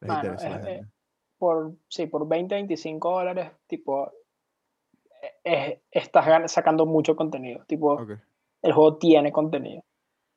les 0.01 0.11
interesa 0.11 0.49
la 0.49 0.55
es- 0.57 0.65
eh, 0.65 0.69
gente. 0.75 0.91
Por, 1.37 1.75
sí, 1.87 2.07
por 2.07 2.27
20, 2.27 2.55
25 2.55 3.11
dólares, 3.11 3.51
tipo, 3.67 4.11
eh, 5.21 5.33
eh, 5.43 5.81
estás 5.91 6.51
sacando 6.51 6.85
mucho 6.85 7.15
contenido. 7.15 7.63
Tipo, 7.65 7.95
el 8.61 8.73
juego 8.73 8.97
tiene 8.97 9.31
contenido. 9.31 9.83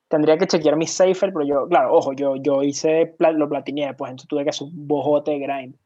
Tendría 0.09 0.37
que 0.37 0.47
chequear 0.47 0.77
mi 0.77 0.87
safer, 0.87 1.33
pero 1.33 1.43
yo, 1.45 1.69
claro, 1.69 1.95
ojo, 1.95 2.13
yo, 2.13 2.37
yo 2.37 2.63
hice, 2.63 3.15
lo 3.19 3.49
platineé, 3.49 3.95
pues 3.95 4.11
entonces 4.11 4.29
tuve 4.29 4.45
que 4.45 4.51
hacer 4.51 4.67
un 4.67 4.87
bojote 4.87 5.31
de 5.31 5.39
grind. 5.39 5.77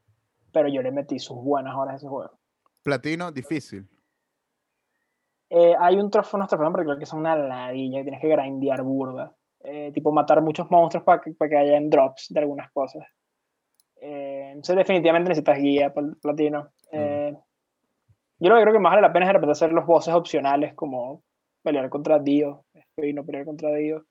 Pero 0.55 0.69
yo 0.69 0.81
le 0.81 0.93
metí 0.93 1.19
sus 1.19 1.37
buenas 1.37 1.77
horas 1.77 1.95
a 1.95 1.97
ese 1.97 2.09
juego. 2.09 2.39
Platino, 2.83 3.31
difícil. 3.31 3.87
Eh, 5.51 5.75
hay 5.79 5.97
un 5.97 6.11
trofeo, 6.11 6.39
unos 6.39 6.49
trofeos, 6.49 6.73
pero 6.73 6.85
creo 6.85 6.99
que 6.99 7.07
son 7.07 7.21
una 7.21 7.37
ladilla, 7.37 7.99
que 7.99 8.05
tienes 8.05 8.21
que 8.23 8.29
grindear 8.29 8.83
burda. 8.83 9.35
Eh, 9.67 9.93
tipo 9.93 10.13
matar 10.13 10.43
muchos 10.43 10.71
monstruos 10.71 11.05
para 11.05 11.23
que, 11.23 11.33
para 11.33 11.49
que 11.49 11.57
hayan 11.57 11.89
drops 11.89 12.27
de 12.29 12.41
algunas 12.41 12.71
cosas. 12.71 13.03
Eh, 13.97 14.51
entonces 14.51 14.77
definitivamente 14.77 15.31
necesitas 15.31 15.59
guía 15.59 15.93
para 15.93 16.09
el 16.09 16.17
platino. 16.17 16.69
Eh, 16.93 17.35
yo 18.39 18.49
lo 18.51 18.57
que 18.57 18.63
creo 18.63 18.75
que 18.75 18.79
más 18.79 18.93
vale 18.93 19.01
la 19.01 19.13
pena 19.13 19.25
es 19.25 19.29
de 19.31 19.33
repente 19.33 19.53
hacer 19.53 19.73
los 19.73 19.87
bosses 19.87 20.13
opcionales 20.13 20.75
como 20.75 21.23
pelear 21.63 21.89
contra 21.89 22.19
Dio 22.19 22.67
y 22.99 23.15
no 23.15 23.25
pelear 23.25 23.47
contra 23.47 23.73
Dio. 23.73 24.05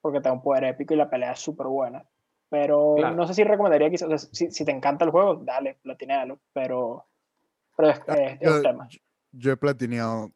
porque 0.00 0.20
te 0.20 0.28
da 0.28 0.32
un 0.32 0.42
poder 0.42 0.62
épico 0.64 0.94
y 0.94 0.98
la 0.98 1.10
pelea 1.10 1.32
es 1.32 1.40
súper 1.40 1.66
buena. 1.66 2.04
Pero 2.48 2.94
Claro. 2.96 3.16
no 3.16 3.26
sé 3.26 3.34
si 3.34 3.44
recomendaría 3.44 3.90
quizás, 3.90 4.08
o 4.08 4.18
sea, 4.18 4.28
si, 4.32 4.50
si 4.50 4.64
te 4.64 4.70
encanta 4.70 5.04
el 5.04 5.10
juego, 5.10 5.36
dale, 5.36 5.78
platinealo. 5.82 6.38
Pero, 6.52 7.04
pero 7.76 7.90
es, 7.90 8.00
Ah, 8.06 8.14
es 8.14 8.40
yo, 8.40 8.56
un 8.56 8.62
tema. 8.62 8.88
yo- 9.32 9.52
he 9.52 9.56
platineado 9.56 10.32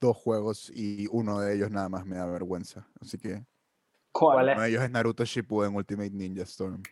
dos 0.00 0.16
juegos 0.16 0.70
y 0.74 1.06
uno 1.10 1.40
de 1.40 1.54
ellos 1.54 1.70
nada 1.70 1.88
más 1.88 2.04
me 2.04 2.16
da 2.16 2.26
vergüenza. 2.26 2.86
Así 3.00 3.18
que 3.18 3.44
¿Cuál? 4.12 4.36
¿Cuál 4.36 4.48
es? 4.50 4.54
uno 4.54 4.62
de 4.62 4.68
ellos 4.70 4.82
es 4.82 4.90
Naruto 4.90 5.24
Shippuden 5.24 5.74
Ultimate 5.74 6.10
Ninja 6.10 6.42
Storm. 6.42 6.82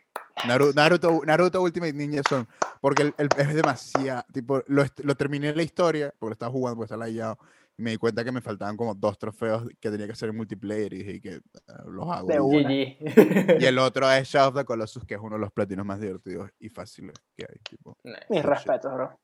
Naru- 0.46 0.74
Naruto, 0.74 1.20
Naruto 1.24 1.62
Ultimate 1.62 1.92
Ninja 1.92 2.20
Storm. 2.20 2.46
Porque 2.80 3.02
el- 3.02 3.14
el- 3.18 3.28
es 3.38 3.54
demasiado. 3.54 4.24
Tipo, 4.32 4.62
lo, 4.66 4.84
lo 5.02 5.14
terminé 5.14 5.54
la 5.54 5.62
historia, 5.62 6.12
porque 6.18 6.30
lo 6.30 6.32
estaba 6.32 6.52
jugando, 6.52 6.76
porque 6.76 6.86
estaba 6.86 7.04
layado. 7.06 7.38
Y 7.78 7.82
me 7.82 7.90
di 7.92 7.96
cuenta 7.96 8.22
que 8.24 8.32
me 8.32 8.40
faltaban 8.42 8.76
como 8.76 8.94
dos 8.94 9.18
trofeos 9.18 9.66
que 9.80 9.90
tenía 9.90 10.06
que 10.06 10.12
hacer 10.12 10.28
en 10.28 10.36
multiplayer. 10.36 10.92
Y 10.92 10.98
dije 11.04 11.20
que 11.20 11.40
ah, 11.68 11.84
los 11.86 12.09
hago. 12.10 12.28
De 12.28 12.38
y. 12.72 12.98
Y 13.62 13.64
el 13.64 13.78
otro 13.78 14.10
es 14.10 14.28
Shadow 14.28 14.50
of 14.50 14.56
the 14.56 14.64
Colossus, 14.64 15.04
que 15.06 15.14
es 15.14 15.20
uno 15.20 15.36
de 15.36 15.40
los 15.40 15.52
platinos 15.52 15.86
más 15.86 16.00
divertidos 16.00 16.50
y 16.59 16.68
fáciles 16.68 17.14
que 17.36 17.46
hay. 17.48 17.59
Tipo. 17.68 17.96
Nice, 18.04 18.26
Mis 18.28 18.40
shit. 18.40 18.46
respetos, 18.48 18.92
bro. 18.92 19.18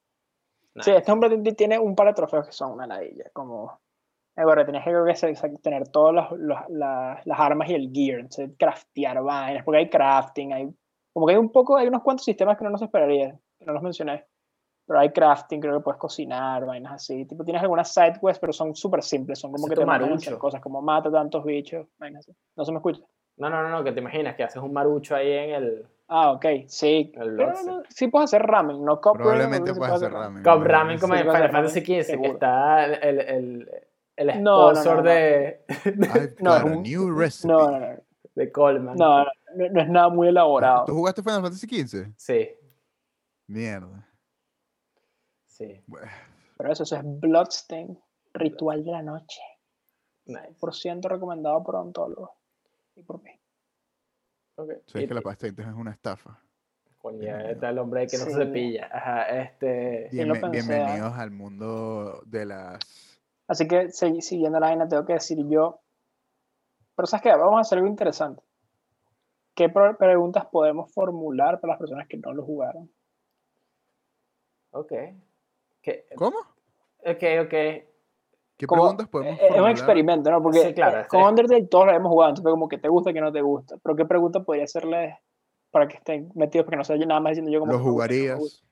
Sí, 0.81 0.93
este 0.93 1.11
hombre 1.11 1.37
tiene 1.55 1.77
un 1.79 1.97
par 1.97 2.07
de 2.07 2.15
trofeos 2.15 2.47
que 2.47 2.53
son 2.53 2.73
una 2.73 2.87
ladilla, 2.87 3.25
como... 3.33 3.81
Eh, 4.37 4.45
bueno, 4.45 4.65
tenés 4.65 4.85
que, 4.85 4.91
creo 4.93 5.05
que 5.05 5.59
tener 5.61 5.89
todas 5.89 6.15
las, 6.15 6.31
los- 6.39 6.69
la- 6.69 7.21
las 7.25 7.41
armas 7.41 7.69
y 7.69 7.75
el 7.75 7.91
gear, 7.93 8.21
entonces, 8.21 8.51
craftear 8.57 9.21
vainas, 9.21 9.65
porque 9.65 9.79
hay 9.79 9.91
crafting, 9.91 10.53
hay... 10.53 10.69
Como 11.19 11.27
que 11.27 11.33
hay 11.33 11.39
un 11.41 11.51
poco, 11.51 11.77
hay 11.77 11.89
unos 11.89 12.03
cuantos 12.05 12.25
sistemas 12.25 12.57
que 12.57 12.63
no 12.63 12.71
nos 12.71 12.81
esperaría, 12.81 13.37
que 13.59 13.65
no 13.67 13.73
los 13.73 13.83
mencioné. 13.83 14.25
Pero 14.87 15.01
hay 15.01 15.11
crafting, 15.11 15.61
creo 15.61 15.77
que 15.79 15.83
puedes 15.83 15.99
cocinar, 15.99 16.65
vainas 16.65 16.93
así. 16.93 17.25
Tipo, 17.25 17.43
tienes 17.43 17.61
algunas 17.61 17.93
side 17.93 18.21
quests, 18.23 18.39
pero 18.39 18.53
son 18.53 18.77
súper 18.77 19.03
simples, 19.03 19.41
son 19.41 19.51
como 19.51 19.67
Ese 19.67 19.75
que 19.75 19.81
te 19.81 19.85
mandan 19.85 20.13
hacer 20.13 20.39
cosas 20.39 20.61
como 20.61 20.81
mata 20.81 21.11
tantos 21.11 21.45
bichos, 21.45 21.89
vainas 21.99 22.21
así. 22.21 22.39
No 22.55 22.65
se 22.65 22.71
me 22.71 22.79
escucha. 22.79 23.01
No, 23.37 23.51
no, 23.51 23.65
no, 23.65 23.69
no, 23.69 23.83
que 23.83 23.91
te 23.91 23.99
imaginas 23.99 24.37
que 24.37 24.45
haces 24.45 24.63
un 24.63 24.73
marucho 24.73 25.17
ahí 25.17 25.33
en 25.33 25.51
el 25.57 25.87
Ah, 26.07 26.31
ok, 26.31 26.47
sí. 26.69 27.11
El 27.17 27.35
Pero 27.35 27.53
no, 27.65 27.83
sí 27.89 28.07
puedes 28.07 28.27
hacer 28.33 28.43
ramen, 28.47 28.85
no 28.85 29.01
ramen, 29.03 29.17
Probablemente 29.19 29.75
puedas 29.75 29.95
hacer 29.97 30.13
ramen. 30.13 30.45
imagínate. 30.45 30.69
Ramen 30.73 30.99
como 31.01 31.15
Sí, 31.15 31.21
en 31.21 31.27
Final 31.33 31.51
Fantasy 31.51 31.81
XV, 31.81 32.21
que 32.23 32.29
está 32.29 32.85
el, 32.85 32.95
el, 33.03 33.21
el, 33.21 33.71
el 34.15 34.43
No, 34.45 34.61
no, 34.61 34.67
no, 34.69 34.75
sponsor 34.77 34.97
no. 34.99 35.03
de, 35.03 35.65
I've 35.69 36.37
No, 36.39 36.51
got 36.53 36.59
es 36.59 36.63
a 36.63 36.65
un- 36.67 36.83
new 36.85 37.11
recipe. 37.11 37.53
No, 37.53 37.71
no, 37.73 37.79
no. 37.81 37.97
de 38.37 38.53
Coleman. 38.53 38.97
No, 38.97 39.19
no, 39.25 39.31
no, 39.55 39.69
no 39.71 39.81
es 39.81 39.89
nada 39.89 40.09
muy 40.09 40.29
elaborado. 40.29 40.85
¿Tú 40.87 40.95
jugaste 40.95 41.23
Final 41.23 41.43
Fantasy 41.43 41.67
XV? 41.87 42.13
Sí, 42.17 42.49
Mierda. 43.47 44.07
sí. 45.47 45.83
Bueno, 45.87 46.07
Pero 46.57 46.73
eso, 46.73 46.83
eso 46.83 46.97
es 46.97 47.03
Bloodstain, 47.05 47.99
Ritual 48.35 48.85
de 48.85 48.91
la 48.93 49.03
Noche. 49.03 49.41
Nice. 50.27 50.55
Por 50.61 50.75
ciento 50.75 51.09
recomendado 51.09 51.63
por 51.63 51.77
ontólogos. 51.77 52.31
Y 52.97 53.03
por 53.03 53.23
mí. 53.23 53.31
Ok. 54.57 54.71
sabes 54.87 55.05
Y- 55.05 55.09
que 55.09 55.15
la 55.15 55.21
pasta 55.23 55.47
es 55.47 55.55
una 55.77 55.93
estafa. 55.93 56.43
Coño, 56.99 57.19
Bienvenido. 57.21 57.51
está 57.53 57.71
el 57.71 57.79
hombre 57.79 58.07
que 58.09 58.19
no 58.19 58.25
Sí. 58.25 58.33
se 58.33 58.37
cepilla. 58.39 58.89
Ajá, 58.93 59.23
este. 59.41 60.11
Sí, 60.11 60.21
¿ah? 60.21 60.49
bienvenidos 60.51 61.13
al 61.17 61.31
mundo 61.31 62.21
de 62.27 62.45
las... 62.45 62.79
Así 63.47 63.67
que, 63.69 63.91
si- 63.93 64.21
siguiendo 64.21 64.59
la 64.61 64.67
vaina, 64.67 64.89
tengo 64.89 65.07
que 65.07 65.13
decir 65.15 65.39
yo. 65.49 65.81
Pero, 66.97 67.07
¿sabes 67.07 67.23
qué? 67.23 67.31
Vamos 67.31 67.57
a 67.57 67.61
hacer 67.61 67.79
algo 67.79 67.89
interesante. 67.89 68.43
¿Qué 69.59 69.69
preguntas 69.69 70.47
podemos 70.53 70.93
formular 70.93 71.59
para 71.61 71.73
las 71.73 71.81
personas 71.81 72.07
que 72.07 72.17
no 72.17 72.33
lo 72.33 72.45
jugaron? 72.45 72.89
Ok. 74.71 74.93
¿Qué? 75.83 76.07
¿Cómo? 76.15 76.39
Ok, 76.99 77.25
ok. 77.43 77.51
¿Qué 78.57 78.67
Como- 78.69 78.83
preguntas 78.83 79.09
podemos 79.09 79.35
eh, 79.35 79.39
Es 79.43 79.51
un 79.51 79.57
formular? 79.57 79.71
experimento, 79.73 80.31
¿no? 80.31 80.41
Porque 80.41 80.61
Sí, 80.61 80.75
claro, 80.75 81.01
eh, 81.01 81.07
con 81.09 81.23
sí. 81.23 81.27
Undertale 81.29 81.67
todos 81.67 81.87
lo 81.87 81.93
hemos 81.93 82.09
jugado, 82.09 82.31
entonces 82.31 82.51
como 82.53 82.69
que 82.69 82.79
te 82.79 82.89
gusta, 82.89 83.13
que 83.13 83.21
no 83.21 83.33
te 83.33 83.41
gusta. 83.43 83.79
Pero 83.83 83.97
¿qué 83.97 84.05
pregunta 84.05 84.45
podría 84.45 84.63
hacerles 84.63 85.17
para 85.73 85.89
que 85.89 85.97
estén 85.97 86.31
metidos, 86.37 86.65
porque 86.65 86.77
no 86.77 86.85
se 86.85 86.97
nada 86.97 87.19
más 87.21 87.31
diciendo 87.33 87.51
yo 87.51 87.59
como 87.59 87.73
¿Lo 87.73 87.79
gusta, 87.79 87.89
no 87.89 87.93
jugarías? 87.95 88.39
gusta? 88.39 88.67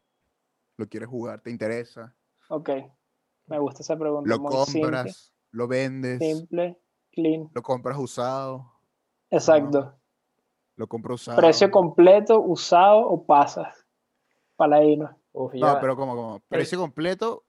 ¿Lo 0.76 0.86
quieres 0.86 1.08
jugar? 1.08 1.40
¿Te 1.40 1.50
interesa? 1.50 2.14
Ok, 2.48 2.70
me 3.46 3.58
gusta 3.58 3.82
esa 3.82 3.96
pregunta. 3.98 4.30
¿Lo 4.30 4.38
muy 4.38 4.52
compras? 4.52 5.34
¿Lo 5.50 5.66
vendes? 5.66 6.18
Simple, 6.20 6.36
simple, 6.68 6.78
clean. 7.10 7.50
¿Lo 7.52 7.62
compras 7.62 7.98
usado? 7.98 8.70
Exacto. 9.30 9.92
¿Lo 10.76 10.86
compras 10.86 11.22
usado? 11.22 11.36
Precio 11.38 11.70
completo, 11.70 12.40
usado 12.40 12.98
o 13.00 13.24
pasas. 13.24 13.86
Paladino. 14.56 15.18
Uf, 15.32 15.54
No, 15.54 15.74
yo- 15.74 15.80
pero 15.80 15.96
como, 15.96 16.14
como 16.16 16.40
precio 16.48 16.78
completo, 16.78 17.44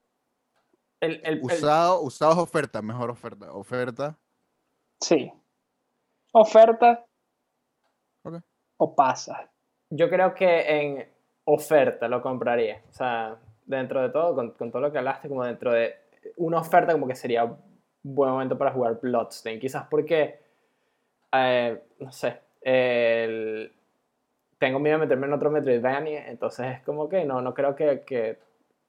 el, 1.00 1.16
el- 1.24 1.26
el- 1.26 1.42
usado, 1.44 2.02
usado 2.02 2.32
es 2.34 2.38
oferta, 2.40 2.82
mejor 2.82 3.10
oferta. 3.10 3.52
Oferta. 3.54 4.18
Sí. 5.02 5.32
Oferta 6.34 7.06
Ok. 8.24 8.36
o 8.78 8.96
pasas. 8.96 9.50
yo 9.90 10.10
creo 10.10 10.34
que 10.34 10.80
en 10.82 11.10
oferta 11.46 12.08
lo 12.10 12.22
compraría. 12.22 12.84
O 12.90 12.94
sea, 12.94 13.40
dentro 13.66 14.02
de 14.02 14.10
todo, 14.10 14.36
con, 14.36 14.52
con 14.52 14.70
todo 14.70 14.82
lo 14.82 14.92
que 14.92 14.98
hablaste, 14.98 15.30
como 15.30 15.46
dentro 15.46 15.72
de 15.72 15.96
una 16.36 16.60
oferta, 16.60 16.92
como 16.92 17.08
que 17.08 17.16
sería 17.16 17.46
un 17.46 17.58
buen 18.04 18.32
momento 18.32 18.58
para 18.58 18.74
jugar 18.74 19.00
Bloodstain. 19.02 19.60
Quizás 19.60 19.88
porque, 19.90 20.42
eh, 21.32 21.82
no 22.00 22.12
sé, 22.12 22.42
el- 22.62 23.72
tengo 24.60 24.80
miedo 24.80 24.98
de 24.98 25.06
meterme 25.06 25.28
en 25.28 25.34
otro 25.34 25.52
Metroidvania, 25.52 26.28
entonces 26.30 26.66
es 26.78 26.82
como 26.82 27.08
que 27.10 27.26
no, 27.26 27.42
no 27.42 27.54
creo 27.54 27.76
que, 27.76 28.02
que, 28.02 28.40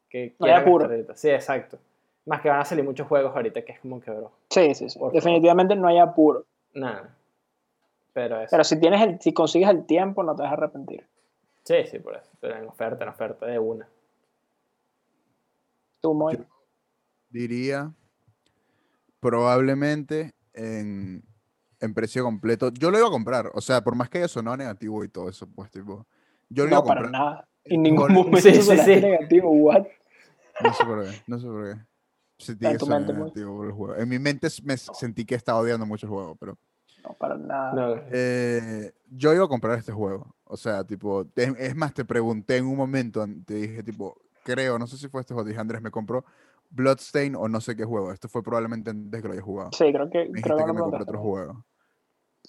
que 0.08 0.34
No 0.38 0.46
hay 0.46 0.52
quiera 0.52 0.58
apuro. 0.60 0.88
Sí, 1.14 1.28
exacto. 1.30 1.78
Más 2.24 2.40
que 2.40 2.48
van 2.48 2.60
a 2.60 2.64
salir 2.64 2.84
muchos 2.84 3.06
juegos 3.06 3.34
ahorita 3.34 3.62
que 3.62 3.72
es 3.72 3.80
como 3.80 4.00
que, 4.00 4.10
bro, 4.10 4.32
Sí, 4.50 4.74
sí, 4.74 4.88
sí. 4.88 4.98
Definitivamente 5.12 5.74
no 5.76 5.88
hay 5.88 5.98
apuro. 5.98 6.44
nada. 6.74 7.14
Pero 8.14 8.40
eso. 8.40 8.48
Pero 8.50 8.64
si 8.64 8.80
tienes 8.80 9.00
el, 9.02 9.20
si 9.20 9.32
consigues 9.32 9.68
el 9.68 9.84
tiempo, 9.86 10.22
no 10.22 10.34
te 10.34 10.42
vas 10.42 10.50
a 10.50 10.54
arrepentir. 10.54 11.06
Sí, 11.64 11.84
sí, 11.86 11.98
por 11.98 12.16
eso. 12.16 12.30
Pero 12.40 12.56
en 12.56 12.66
oferta, 12.66 13.04
en 13.04 13.10
oferta 13.10 13.46
de 13.46 13.58
una. 13.58 13.86
Tú, 16.00 16.14
Moy. 16.14 16.38
Diría 17.30 17.92
probablemente 19.20 20.32
en, 20.54 21.22
en 21.80 21.94
precio 21.94 22.24
completo. 22.24 22.70
Yo 22.70 22.90
lo 22.90 22.98
iba 22.98 23.09
a 23.09 23.10
comprar, 23.10 23.50
o 23.55 23.60
sea, 23.60 23.82
por 23.82 23.94
más 23.94 24.09
que 24.09 24.18
haya 24.18 24.28
sonado 24.28 24.56
negativo 24.56 25.05
y 25.05 25.09
todo 25.09 25.28
eso, 25.28 25.46
pues 25.46 25.70
tipo. 25.70 26.06
Yo 26.48 26.64
lo 26.64 26.70
iba 26.70 26.78
a 26.78 26.80
No, 26.80 26.86
para 26.86 27.00
comprar. 27.02 27.10
nada. 27.20 27.48
El 27.64 27.72
En 27.76 27.82
ningún 27.82 28.06
gol- 28.06 28.12
momento 28.12 28.40
Sí, 28.40 28.55
sí, 28.62 28.78
sí. 28.78 29.00
negativo. 29.00 29.50
What? 29.50 29.86
No 30.60 30.72
sé 30.72 30.84
por 30.84 31.05
qué, 31.05 31.22
no 31.26 31.38
sé 31.38 31.46
por 31.46 31.64
qué. 31.74 31.80
Sentí 32.38 32.66
en 32.66 32.72
que 32.72 32.78
tu 32.78 32.86
sonaba 32.86 33.00
mente, 33.06 33.18
negativo 33.20 33.56
por 33.56 33.66
el 33.66 33.72
juego. 33.72 33.96
En 33.96 34.09
mi 34.09 34.18
mente 34.18 34.48
me 34.64 34.74
s- 34.74 34.90
sentí 34.94 35.24
que 35.24 35.34
estaba 35.34 35.59
odiando 35.60 35.86
mucho 35.86 36.06
el 36.06 36.10
juego, 36.12 36.36
pero. 36.36 36.56
No, 37.05 37.14
para 37.14 37.36
nada. 37.36 37.72
No, 37.74 38.02
Eh, 38.10 38.92
yo 39.10 39.32
iba 39.34 39.44
a 39.44 39.48
comprar 39.48 39.78
este 39.78 39.92
juego. 39.92 40.34
O 40.44 40.56
sea, 40.56 40.84
tipo, 40.84 41.26
es 41.36 41.76
más, 41.76 41.94
te 41.94 42.05
pregunté 42.05 42.56
en 42.56 42.66
un 42.66 42.76
momento, 42.76 43.24
te 43.44 43.55
dije, 43.55 43.82
tipo, 43.82 44.16
creo, 44.44 44.78
no 44.78 44.86
sé 44.86 44.96
si 44.96 45.09
fue 45.09 45.20
este 45.20 45.34
juego, 45.34 45.46
dije, 45.48 45.60
Andrés, 45.60 45.82
me 45.82 45.90
compró 45.90 46.24
Bloodstain 46.70 47.34
o 47.36 47.48
no 47.48 47.60
sé 47.60 47.76
qué 47.76 47.84
juego. 47.84 48.12
Esto 48.12 48.28
fue 48.28 48.42
probablemente 48.42 48.90
antes 48.90 49.22
que 49.22 49.28
lo 49.28 49.32
haya 49.34 49.42
jugado. 49.42 49.70
Sí, 49.72 49.92
creo 49.92 50.10
que, 50.10 50.28
Me 50.30 50.40
creo 50.42 50.56
que 50.56 50.64
que 50.64 50.72
me 50.72 50.80
compré 50.80 51.02
otro 51.02 51.18
juego. 51.20 51.64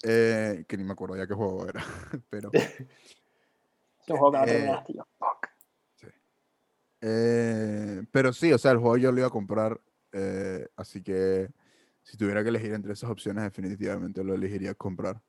Eh, 0.02 0.64
que 0.68 0.76
ni 0.76 0.84
me 0.84 0.92
acuerdo 0.92 1.16
ya 1.16 1.26
qué 1.26 1.34
juego 1.34 1.66
era. 1.68 1.82
Pero, 2.30 2.50
un 4.08 4.16
juego 4.16 4.32
que 4.32 4.38
no 4.38 4.44
Eh, 4.44 4.48
terminaste. 4.48 4.92
yo, 4.94 5.04
fuck. 5.18 5.48
eh, 7.02 8.02
pero 8.10 8.32
sí, 8.32 8.52
o 8.52 8.58
sea, 8.58 8.72
el 8.72 8.78
juego 8.78 8.96
yo 8.96 9.12
lo 9.12 9.18
iba 9.18 9.26
a 9.28 9.30
comprar. 9.30 9.80
eh, 10.12 10.66
así 10.76 11.02
que 11.02 11.48
si 12.02 12.16
tuviera 12.16 12.42
que 12.42 12.48
elegir 12.48 12.72
entre 12.72 12.92
esas 12.92 13.10
opciones, 13.10 13.44
definitivamente 13.44 14.24
lo 14.24 14.34
elegiría 14.34 14.74
comprar. 14.74 15.22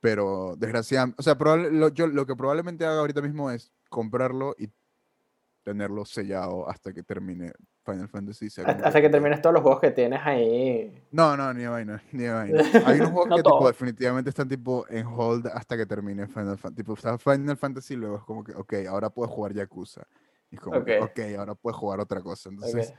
Pero 0.00 0.54
desgraciadamente, 0.56 1.16
o 1.20 1.22
sea, 1.22 1.36
probable- 1.38 1.70
lo, 1.70 1.88
yo, 1.88 2.06
lo 2.06 2.26
que 2.26 2.36
probablemente 2.36 2.84
haga 2.84 3.00
ahorita 3.00 3.22
mismo 3.22 3.50
es 3.50 3.72
comprarlo 3.88 4.54
y 4.58 4.68
tenerlo 5.68 6.04
sellado 6.06 6.66
hasta 6.66 6.94
que 6.94 7.02
termine 7.02 7.52
Final 7.84 8.08
Fantasy. 8.08 8.48
como 8.64 8.70
hasta, 8.86 9.02
que 9.02 9.10
termines 9.10 9.42
todos 9.42 9.52
los 9.52 9.62
juegos 9.62 9.80
que 9.82 9.90
tienes 9.90 10.18
ahí. 10.24 11.04
No, 11.10 11.36
no, 11.36 11.52
ni 11.52 11.62
de 11.62 11.68
vaina, 11.68 12.02
ni 12.12 12.22
de 12.22 12.30
vaina. 12.32 12.62
Hay 12.86 12.98
unos 13.00 13.10
juegos 13.10 13.28
No 13.28 13.36
que 13.36 13.42
tipo, 13.42 13.66
definitivamente 13.66 14.30
están 14.30 14.48
tipo 14.48 14.86
en 14.88 15.06
hold 15.06 15.46
hasta 15.48 15.76
que 15.76 15.84
termine 15.84 16.26
Final 16.26 16.56
Fantasy. 16.56 16.74
Tipo, 16.76 16.94
está 16.94 17.18
Final 17.18 17.56
Fantasy 17.58 17.94
y 17.94 17.96
luego 17.98 18.16
es 18.16 18.22
como 18.24 18.42
que, 18.42 18.54
ok, 18.54 18.74
ahora 18.88 19.10
puedes 19.10 19.30
jugar 19.30 19.52
Yakuza. 19.52 20.06
Y 20.50 20.54
es 20.54 20.60
como 20.62 20.82
que, 20.82 20.98
Ok. 21.00 21.20
ahora 21.38 21.54
puedes 21.54 21.76
jugar 21.76 22.00
otra 22.00 22.22
cosa. 22.22 22.48
Entonces, 22.48 22.90
Ok. 22.92 22.96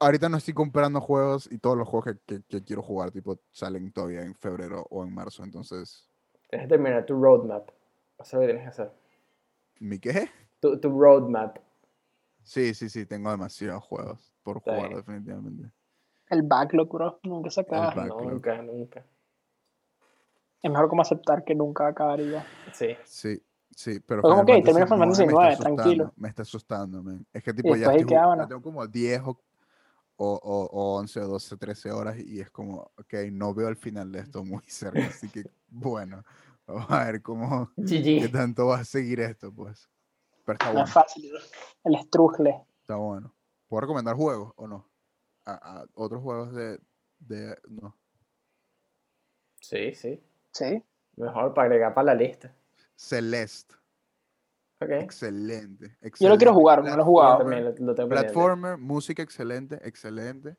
ahorita 0.00 0.28
no 0.28 0.38
estoy 0.38 0.54
comprando 0.54 1.00
juegos 1.00 1.48
y 1.52 1.58
todos 1.58 1.76
los 1.78 1.86
juegos 1.88 2.14
que, 2.26 2.34
que- 2.38 2.42
que 2.48 2.64
quiero 2.64 2.82
jugar, 2.82 3.12
tipo, 3.12 3.38
salen 3.52 3.92
todavía 3.92 4.22
en 4.22 4.34
febrero 4.34 4.84
o 4.90 5.04
en 5.04 5.14
marzo. 5.14 5.44
Entonces, 5.44 6.08
Tienes 6.50 6.66
que 6.66 6.70
terminar 6.74 7.06
tu 7.06 7.14
roadmap. 7.20 7.68
Eso 8.18 8.24
es 8.24 8.32
lo 8.34 8.40
que 8.40 8.46
tienes 8.46 8.62
que 8.64 8.68
hacer. 8.70 8.90
¿mi 9.78 9.98
qué? 10.00 10.28
Tu, 10.58 10.80
tu 10.80 10.88
roadmap. 11.00 11.58
Sí, 12.46 12.74
sí, 12.74 12.88
sí, 12.88 13.04
tengo 13.06 13.30
demasiados 13.30 13.82
juegos 13.84 14.32
por 14.42 14.60
jugar, 14.60 14.94
definitivamente. 14.94 15.70
El 16.30 16.42
backlog, 16.42 16.88
bro. 16.88 17.18
Nunca 17.24 17.50
se 17.50 17.60
acaba. 17.62 17.92
Nunca, 18.06 18.62
nunca. 18.62 19.04
Es 20.62 20.70
mejor 20.70 20.88
como 20.88 21.02
aceptar 21.02 21.44
que 21.44 21.54
nunca 21.54 21.84
va 21.84 21.88
a 21.88 21.92
acabar 21.92 22.20
y 22.20 22.30
ya. 22.30 22.46
Sí. 22.72 22.86
Sí, 23.04 23.42
sí, 23.74 24.00
pero 24.00 24.22
Pues 24.22 24.34
que 24.46 24.62
termina 24.62 24.86
Final 24.86 25.00
Fantasy 25.00 25.22
IX 25.22 25.26
me 25.26 25.32
IX, 25.32 25.52
está 25.52 25.62
tranquilo. 25.62 26.04
asustando, 26.04 26.14
Me 26.16 26.28
está 26.28 26.42
asustando, 26.42 27.02
man. 27.02 27.26
Es 27.32 27.42
que 27.42 27.52
tipo 27.54 27.76
ya 27.76 27.86
estoy 27.86 28.06
queda, 28.06 28.36
ya 28.36 28.46
tengo 28.46 28.62
como 28.62 28.86
10 28.86 29.20
o, 29.24 29.30
o, 30.16 30.40
o- 30.42 30.68
o 30.72 30.96
11 30.98 31.20
o 31.20 31.28
12, 31.28 31.56
13 31.56 31.90
horas 31.92 32.18
y 32.18 32.40
es 32.40 32.50
como, 32.50 32.92
ok, 32.96 33.14
no 33.32 33.54
veo 33.54 33.68
el 33.68 33.76
final 33.76 34.12
de 34.12 34.20
esto 34.20 34.44
muy 34.44 34.62
cerca, 34.68 35.08
así 35.08 35.30
que 35.30 35.46
bueno, 35.68 36.24
vamos 36.66 36.90
a 36.90 37.04
ver 37.04 37.22
cómo, 37.22 37.72
qué 38.16 38.28
GG. 38.28 38.30
tanto 38.30 38.66
va 38.68 38.78
a 38.80 38.84
seguir 38.84 39.20
esto, 39.20 39.52
pues. 39.54 39.90
Pero 40.46 40.54
está 40.54 40.66
No 40.66 40.72
bueno, 40.72 40.86
es 40.86 40.92
fácil. 40.92 41.30
El 41.84 41.94
estrujle. 41.96 42.64
está 42.80 42.96
bueno. 42.96 43.34
¿Puedo 43.68 43.80
recomendar 43.82 44.16
juegos 44.16 44.52
o 44.56 44.66
no? 44.66 44.88
A, 45.44 45.80
a 45.80 45.86
otros 45.94 46.22
juegos 46.22 46.54
de, 46.54 46.80
de, 47.18 47.54
no. 47.68 47.94
Sí, 49.60 49.94
sí. 49.94 50.22
Sí. 50.52 50.82
Mejor 51.16 51.52
para 51.52 51.66
agregar 51.66 51.92
para 51.94 52.06
la 52.06 52.14
lista. 52.14 52.54
Celeste, 52.94 53.74
excelente, 54.80 55.86
excelente. 56.00 56.18
Yo 56.24 56.28
lo 56.28 56.36
quiero 56.36 56.54
jugar, 56.54 56.82
no 56.82 56.96
lo 56.96 57.02
he 57.02 57.04
jugado. 57.04 57.38
también 57.38 57.64
lo, 57.64 57.70
lo 57.70 57.74
tengo 57.74 57.94
pendiente. 58.08 58.32
Platformer, 58.32 58.78
música 58.78 59.22
excelente, 59.22 59.78
excelente. 59.86 60.56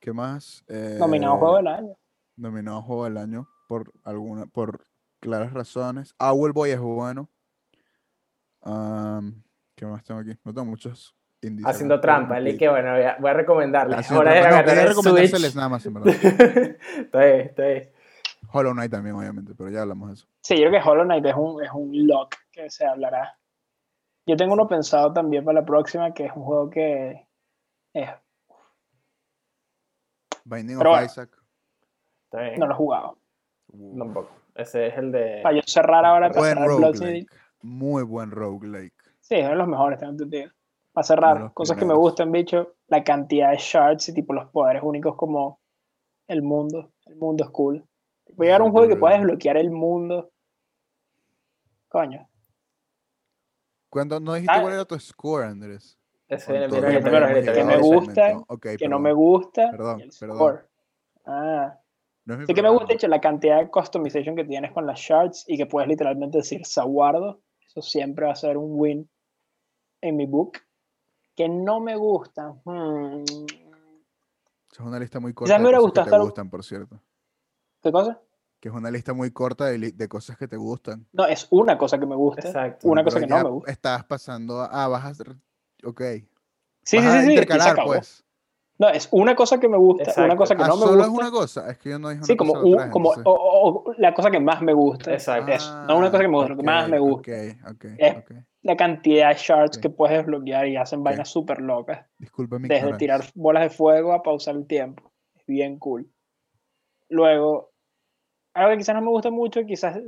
¿Qué 0.00 0.12
más? 0.12 0.64
Nominado 0.98 1.36
Eh, 1.36 1.38
juego 1.38 1.56
del 1.56 1.66
año. 1.68 1.96
nominado 2.36 2.82
juego 2.82 3.04
del 3.04 3.16
año 3.18 3.48
por 3.68 3.92
alguna, 4.04 4.46
por 4.46 4.86
claras 5.20 5.52
razones. 5.52 6.14
Owlboy 6.18 6.70
es 6.70 6.80
bueno. 6.80 7.28
¿Qué 8.62 9.86
más 9.86 10.04
tengo 10.04 10.20
aquí? 10.20 10.32
No 10.44 10.52
tengo 10.52 10.66
muchos 10.66 11.16
indies. 11.40 11.66
Haciendo 11.66 12.00
trampa. 12.00 12.38
El 12.38 12.58
que 12.58 12.68
bueno, 12.68 12.92
voy 12.92 13.02
a, 13.02 13.16
voy 13.18 13.30
a 13.30 13.34
recomendarle. 13.34 13.96
Ahora. 14.10 14.62
No, 14.64 14.72
el 14.72 14.88
recomendárseles 14.88 15.56
nada 15.56 15.68
más, 15.68 15.86
en 15.86 15.94
verdad. 15.94 16.14
está 16.98 17.24
bien, 17.24 17.40
está 17.40 17.66
bien. 17.66 17.90
Hollow 18.52 18.72
Knight 18.72 18.90
también, 18.90 19.14
obviamente, 19.14 19.54
pero 19.56 19.70
ya 19.70 19.82
hablamos 19.82 20.08
de 20.08 20.14
eso. 20.14 20.26
Sí, 20.42 20.56
yo 20.56 20.68
creo 20.68 20.82
que 20.82 20.88
Hollow 20.88 21.04
Knight 21.04 21.24
es 21.26 21.34
un, 21.34 21.62
es 21.62 21.70
un 21.72 22.06
lock 22.06 22.34
que 22.50 22.68
se 22.70 22.84
hablará. 22.84 23.38
Yo 24.26 24.36
tengo 24.36 24.54
uno 24.54 24.66
pensado 24.66 25.12
también 25.12 25.44
para 25.44 25.60
la 25.60 25.66
próxima, 25.66 26.12
que 26.12 26.26
es 26.26 26.32
un 26.34 26.42
juego 26.42 26.70
que 26.70 27.26
es, 27.94 28.08
Binding 30.44 30.78
Pero 30.78 30.92
of. 30.92 31.04
Isaac. 31.04 31.30
Está 32.24 32.42
bien. 32.42 32.58
no 32.58 32.66
lo 32.66 32.72
he 32.72 32.76
jugado. 32.76 33.18
uh, 33.72 33.98
Tampoco. 33.98 34.30
Ese 34.54 34.88
es 34.88 34.98
el 34.98 35.12
de. 35.12 35.40
Para 35.42 35.56
yo 35.56 35.62
cerrar 35.64 36.04
ahora, 36.04 36.30
para 36.30 36.48
cerrar 36.48 36.68
roguelike. 36.68 37.30
Muy 37.62 38.02
buen 38.04 38.30
roguelike. 38.30 38.94
Sí, 39.20 39.34
es 39.36 39.42
uno 39.42 39.50
de 39.50 39.56
los 39.56 39.68
mejores, 39.68 39.98
tengo 39.98 40.12
entendido. 40.12 40.50
Para 40.92 41.04
cerrar, 41.04 41.52
cosas 41.54 41.76
que 41.76 41.84
me 41.84 41.94
gustan, 41.94 42.32
bicho, 42.32 42.74
la 42.88 43.04
cantidad 43.04 43.50
de 43.50 43.58
shards 43.58 44.08
y 44.08 44.14
tipo 44.14 44.32
los 44.32 44.48
poderes 44.50 44.82
únicos 44.82 45.14
como 45.16 45.60
el 46.26 46.42
mundo. 46.42 46.90
El 47.06 47.16
mundo 47.16 47.44
es 47.44 47.50
cool. 47.50 47.84
Voy 48.34 48.46
a 48.46 48.48
llegar 48.48 48.60
a 48.62 48.64
un 48.64 48.72
juego 48.72 48.88
que 48.88 48.96
pueda 48.96 49.14
desbloquear 49.16 49.56
el 49.56 49.70
mundo. 49.70 50.30
Coño. 51.88 52.28
Cuando 53.88 54.20
no 54.20 54.34
dijiste 54.34 54.54
Ah. 54.56 54.62
cuál 54.62 54.74
era 54.74 54.84
tu 54.84 54.98
score, 54.98 55.44
Andrés. 55.44 55.96
Ese 56.28 56.56
ahorita, 56.56 56.80
que 57.52 57.64
me 57.64 57.78
gusta, 57.78 58.22
momento. 58.28 58.44
Ok, 58.48 58.66
Que 58.78 58.88
no 58.88 59.00
me 59.00 59.12
gusta. 59.12 59.70
Perdón, 59.72 59.98
y 60.00 60.02
el 60.04 60.10
perdón. 60.18 60.36
score. 60.36 60.68
Ah. 61.26 61.76
No 62.24 62.34
es 62.34 62.40
mi 62.40 62.46
Sí 62.46 62.54
que 62.54 62.62
me 62.62 62.70
gusta, 62.70 62.86
de 62.86 62.94
hecho, 62.94 63.08
la 63.08 63.20
cantidad 63.20 63.58
de 63.58 63.68
customization 63.68 64.36
que 64.36 64.44
tienes 64.44 64.70
con 64.72 64.86
las 64.86 64.98
shards 65.00 65.44
y 65.48 65.56
que 65.56 65.66
puedes 65.66 65.88
literalmente 65.88 66.38
decir 66.38 66.64
saguardo. 66.64 67.40
Eso 67.70 67.82
siempre 67.82 68.26
va 68.26 68.32
a 68.32 68.36
ser 68.36 68.56
un 68.56 68.72
win 68.72 69.08
en 70.00 70.16
mi 70.16 70.26
book. 70.26 70.58
Que 71.36 71.48
no 71.48 71.78
me 71.80 71.94
gusta. 71.96 72.52
hmm, 72.64 73.22
Es 74.72 74.80
una 74.80 74.98
lista 74.98 75.20
muy 75.20 75.32
corta 75.32 75.52
de 75.54 75.58
me 75.60 75.64
hubiera 75.66 75.78
cosas 75.78 75.92
que 75.92 76.00
gustado 76.00 76.16
te 76.16 76.22
gustan, 76.24 76.50
por 76.50 76.64
cierto. 76.64 77.00
¿Qué 77.80 77.92
cosa? 77.92 78.20
Que 78.58 78.68
es 78.68 78.74
una 78.74 78.90
lista 78.90 79.14
muy 79.14 79.30
corta 79.30 79.66
de, 79.66 79.92
de 79.92 80.08
cosas 80.08 80.36
que 80.36 80.48
te 80.48 80.56
gustan. 80.56 81.06
No, 81.12 81.26
es 81.26 81.46
una 81.50 81.78
cosa 81.78 81.98
que 81.98 82.06
me 82.06 82.16
gusta. 82.16 82.48
Exacto. 82.48 82.88
Una 82.88 83.04
cosa 83.04 83.20
que 83.20 83.26
no 83.26 83.36
ya 83.36 83.44
me 83.44 83.50
gusta. 83.50 83.70
Estás 83.70 84.04
pasando 84.04 84.60
a. 84.60 84.66
Ah, 84.66 84.88
vas 84.88 85.04
a. 85.04 85.08
hacer- 85.08 85.36
Ok. 85.84 86.02
Sí, 86.82 86.96
vas 86.96 87.04
sí, 87.06 87.10
a 87.10 87.12
sí, 87.12 87.18
sí, 87.18 87.22
y 87.22 87.24
se 87.24 87.30
intercalar, 87.30 87.70
acabó. 87.70 87.88
pues. 87.92 88.24
No, 88.80 88.88
es 88.88 89.08
una 89.12 89.34
cosa 89.36 89.60
que 89.60 89.68
me 89.68 89.76
gusta, 89.76 90.04
una 90.04 90.10
Exacto. 90.10 90.36
cosa 90.36 90.56
que 90.56 90.62
Ah, 90.62 90.66
no 90.68 90.76
me 90.76 90.80
solo 90.86 90.92
gusta. 90.96 91.12
es 91.12 91.18
una 91.18 91.30
cosa. 91.30 91.70
Es 91.70 91.78
que 91.78 91.90
yo 91.90 91.98
no 91.98 92.08
dije 92.08 92.20
una 92.20 92.26
sí, 92.26 92.36
como, 92.36 92.52
cosa 92.54 92.64
un- 92.64 92.90
como 92.90 93.10
entonces- 93.10 93.24
o- 93.26 93.30
o- 93.34 93.90
o 93.90 93.94
la 93.98 94.14
cosa 94.14 94.30
que 94.30 94.40
más 94.40 94.62
me 94.62 94.72
gusta. 94.72 95.12
Exacto. 95.12 95.52
Eso, 95.52 95.84
no 95.84 95.98
una 95.98 96.10
cosa 96.10 96.22
que 96.22 96.28
me 96.28 96.34
gusta, 96.36 96.48
lo 96.48 96.56
que 96.56 96.62
más 96.62 96.88
me 96.88 96.96
Ah, 96.96 97.00
gusta. 97.00 97.30
Ok, 97.30 97.74
ok, 97.74 97.84
Es-. 97.98 98.24
La 98.62 98.76
cantidad 98.76 99.28
de 99.28 99.34
shards 99.34 99.76
que 99.78 99.90
puedes 99.90 100.16
desbloquear 100.16 100.66
y 100.66 100.76
hacen 100.76 101.02
vainas 101.04 101.28
súper 101.28 101.60
locas. 101.60 102.06
Disculpa 102.18 102.56
mi 102.58 102.68
Desde 102.68 102.76
ignorancia. 102.78 102.98
tirar 102.98 103.24
bolas 103.34 103.62
de 103.64 103.70
fuego 103.70 104.12
a 104.14 104.22
pausar 104.22 104.56
el 104.56 104.66
tiempo. 104.66 105.12
Es 105.34 105.44
bien 105.46 105.78
cool. 105.78 106.10
Luego, 107.08 107.72
algo 108.54 108.70
que 108.70 108.78
quizás 108.78 108.94
no 108.94 109.02
me 109.02 109.08
gusta 109.10 109.30
mucho, 109.30 109.64
quizás, 109.66 109.98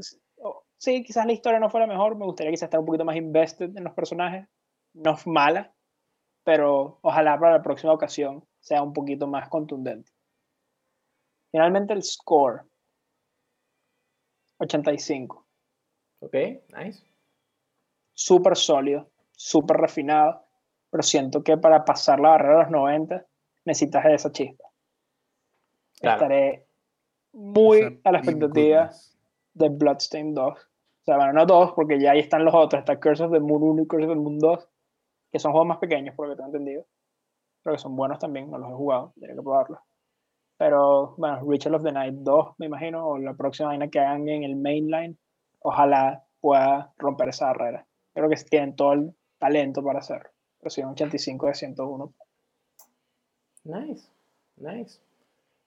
sí, 0.79 1.03
quizás 1.05 1.27
la 1.27 1.33
historia 1.33 1.61
no 1.61 1.69
fuera 1.71 1.87
mejor, 1.87 2.17
me 2.17 2.25
gustaría 2.25 2.51
quizás 2.53 2.69
estar 2.69 2.81
un 2.81 2.87
poquito 2.87 3.05
más 3.05 3.17
invested 3.17 3.71
en 3.77 3.85
los 3.85 3.93
personajes. 3.93 4.47
No 4.95 5.13
es 5.13 5.27
mala, 5.27 5.75
pero 6.45 6.99
ojalá 7.03 7.39
para 7.39 7.57
la 7.59 7.63
próxima 7.63 7.93
ocasión 7.93 8.45
sea 8.63 8.83
un 8.83 8.93
poquito 8.93 9.27
más 9.27 9.49
contundente. 9.49 10.11
Finalmente 11.51 11.93
el 11.93 12.03
score. 12.03 12.63
85. 14.59 15.45
Ok, 16.21 16.35
nice. 16.79 17.05
Súper 18.15 18.57
sólido, 18.57 19.11
súper 19.33 19.79
refinado, 19.79 20.47
pero 20.89 21.03
siento 21.03 21.43
que 21.43 21.57
para 21.59 21.85
pasar 21.85 22.21
la 22.21 22.31
barrera 22.31 22.59
de 22.59 22.63
los 22.63 22.71
90 22.71 23.27
necesitas 23.65 24.05
esa 24.07 24.31
chispa. 24.31 24.65
Claro. 26.01 26.17
Estaré 26.17 26.67
muy 27.33 27.81
Esa 27.81 28.01
a 28.05 28.13
la 28.13 28.19
expectativa 28.19 28.91
de 29.55 29.69
Bloodstained 29.69 30.35
2. 30.35 30.53
O 30.53 31.05
sea, 31.05 31.17
bueno, 31.17 31.33
no 31.33 31.47
dos, 31.47 31.73
porque 31.73 32.01
ya 32.01 32.13
ahí 32.13 32.21
están 32.21 32.45
los 32.45 32.55
otros. 32.55 32.79
Está 32.79 33.01
Curse 33.01 33.25
of 33.25 33.33
the 33.33 33.41
Moon 33.41 33.63
1 33.63 33.83
y 33.83 33.87
Curse 33.89 34.07
of 34.07 34.13
the 34.13 34.21
Moon 34.21 34.39
2, 34.39 34.69
que 35.33 35.39
son 35.41 35.51
juegos 35.51 35.67
más 35.67 35.79
pequeños, 35.79 36.15
por 36.15 36.29
lo 36.29 36.35
que 36.35 36.37
tengo 36.37 36.51
entendido. 36.51 36.87
Creo 37.63 37.75
que 37.77 37.83
son 37.83 37.97
buenos 37.97 38.19
también, 38.19 38.51
no 38.51 38.59
los 38.59 38.71
he 38.71 38.75
jugado, 38.75 39.13
tendría 39.15 39.37
que 39.37 39.43
probarlos. 39.43 39.81
Pero 40.57 41.15
bueno, 41.17 41.41
Ritual 41.49 41.75
of 41.77 41.83
the 41.83 41.93
Night 41.93 42.15
2, 42.15 42.55
me 42.59 42.67
imagino, 42.67 43.07
o 43.07 43.19
la 43.19 43.35
próxima 43.35 43.69
vaina 43.69 43.89
que 43.89 44.01
hagan 44.01 44.29
en 44.29 44.45
el 44.45 44.57
mainline, 44.57 45.19
ojalá 45.61 46.25
pueda 46.41 46.93
romper 46.99 47.29
esa 47.29 47.47
barrera. 47.47 47.87
Creo 48.15 48.29
que 48.29 48.37
tienen 48.37 48.77
todo 48.77 48.93
el 48.93 49.15
talento 49.39 49.83
para 49.83 50.01
hacerlo. 50.01 50.31
Un 50.61 50.85
85 50.91 51.47
de 51.47 51.55
101. 51.55 52.13
Nice, 53.65 54.09
nice. 54.57 55.01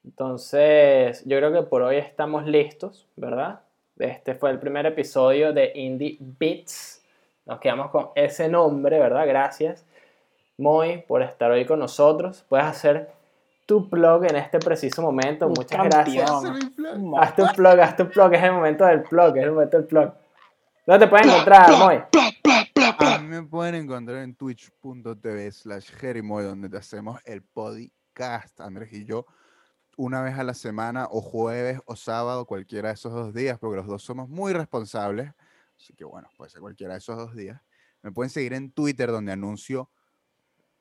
Entonces, 0.05 1.23
yo 1.25 1.37
creo 1.37 1.51
que 1.51 1.63
por 1.63 1.81
hoy 1.81 1.97
estamos 1.97 2.45
listos, 2.45 3.07
¿verdad? 3.15 3.61
Este 3.97 4.35
fue 4.35 4.51
el 4.51 4.59
primer 4.59 4.85
episodio 4.85 5.51
de 5.51 5.71
Indie 5.75 6.17
Beats. 6.19 7.03
Nos 7.45 7.59
quedamos 7.59 7.89
con 7.89 8.09
ese 8.15 8.47
nombre, 8.47 8.99
¿verdad? 8.99 9.27
Gracias, 9.27 9.85
Moy, 10.57 11.03
por 11.07 11.21
estar 11.21 11.51
hoy 11.51 11.65
con 11.65 11.79
nosotros. 11.79 12.45
Puedes 12.47 12.65
hacer 12.65 13.11
tu 13.65 13.89
plug 13.89 14.25
en 14.25 14.37
este 14.37 14.59
preciso 14.59 15.01
momento. 15.01 15.47
Un 15.47 15.53
Muchas 15.53 15.77
campeón. 15.77 15.89
gracias. 15.89 16.31
Un 16.95 17.15
Hazte 17.19 17.43
un 17.43 17.49
plug, 17.49 17.79
hazte 17.79 18.03
un 18.03 18.09
plug. 18.09 18.33
Es 18.33 18.43
el 18.43 18.53
momento 18.53 18.85
del 18.85 19.03
plug, 19.03 19.37
es 19.37 19.43
el 19.43 19.51
momento 19.51 19.77
del 19.77 19.85
plug. 19.87 20.13
¿Dónde 20.85 21.05
te 21.05 21.09
pueden 21.09 21.29
encontrar, 21.29 21.71
Moy? 21.77 22.03
A 22.99 23.19
mí 23.19 23.27
me 23.27 23.43
pueden 23.43 23.75
encontrar 23.75 24.19
en 24.19 24.35
twitch.tv 24.35 25.51
slash 25.51 25.91
jerimoy, 25.91 26.43
donde 26.43 26.69
te 26.69 26.77
hacemos 26.77 27.19
el 27.25 27.41
podcast, 27.41 28.61
Andrés 28.61 28.93
y 28.93 29.03
yo, 29.03 29.25
una 29.97 30.21
vez 30.21 30.37
a 30.37 30.43
la 30.43 30.53
semana, 30.53 31.07
o 31.09 31.21
jueves 31.21 31.79
o 31.85 31.95
sábado, 31.95 32.45
cualquiera 32.45 32.89
de 32.89 32.93
esos 32.95 33.11
dos 33.11 33.33
días, 33.33 33.57
porque 33.59 33.77
los 33.77 33.87
dos 33.87 34.03
somos 34.03 34.29
muy 34.29 34.53
responsables. 34.53 35.33
Así 35.75 35.93
que 35.95 36.05
bueno, 36.05 36.29
puede 36.37 36.51
ser 36.51 36.61
cualquiera 36.61 36.93
de 36.93 36.99
esos 36.99 37.17
dos 37.17 37.35
días. 37.35 37.59
Me 38.03 38.11
pueden 38.11 38.29
seguir 38.29 38.53
en 38.53 38.71
Twitter, 38.71 39.11
donde 39.11 39.31
anuncio 39.31 39.89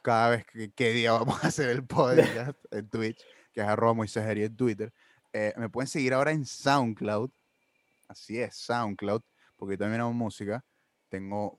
cada 0.05 0.29
vez 0.31 0.45
que 0.47 0.71
qué 0.73 0.91
día 0.93 1.13
vamos 1.19 1.43
a 1.43 1.49
hacer 1.49 1.71
el 1.71 1.85
podcast 1.85 2.57
en 2.71 2.89
Twitch, 2.89 3.25
que 3.53 3.63
es 3.63 3.67
arroba 3.67 3.95
Moisés 3.95 4.25
en 4.29 4.55
Twitter. 4.57 4.93
Eh, 5.33 5.53
me 5.57 5.69
pueden 5.69 5.89
seguir 5.89 6.13
ahora 6.15 6.31
en 6.31 6.45
SoundCloud. 6.45 7.31
Así 8.07 8.39
es, 8.39 8.55
SoundCloud, 8.57 9.23
porque 9.57 9.77
también 9.77 10.03
hago 10.03 10.13
música. 10.13 10.65
Tengo 11.09 11.59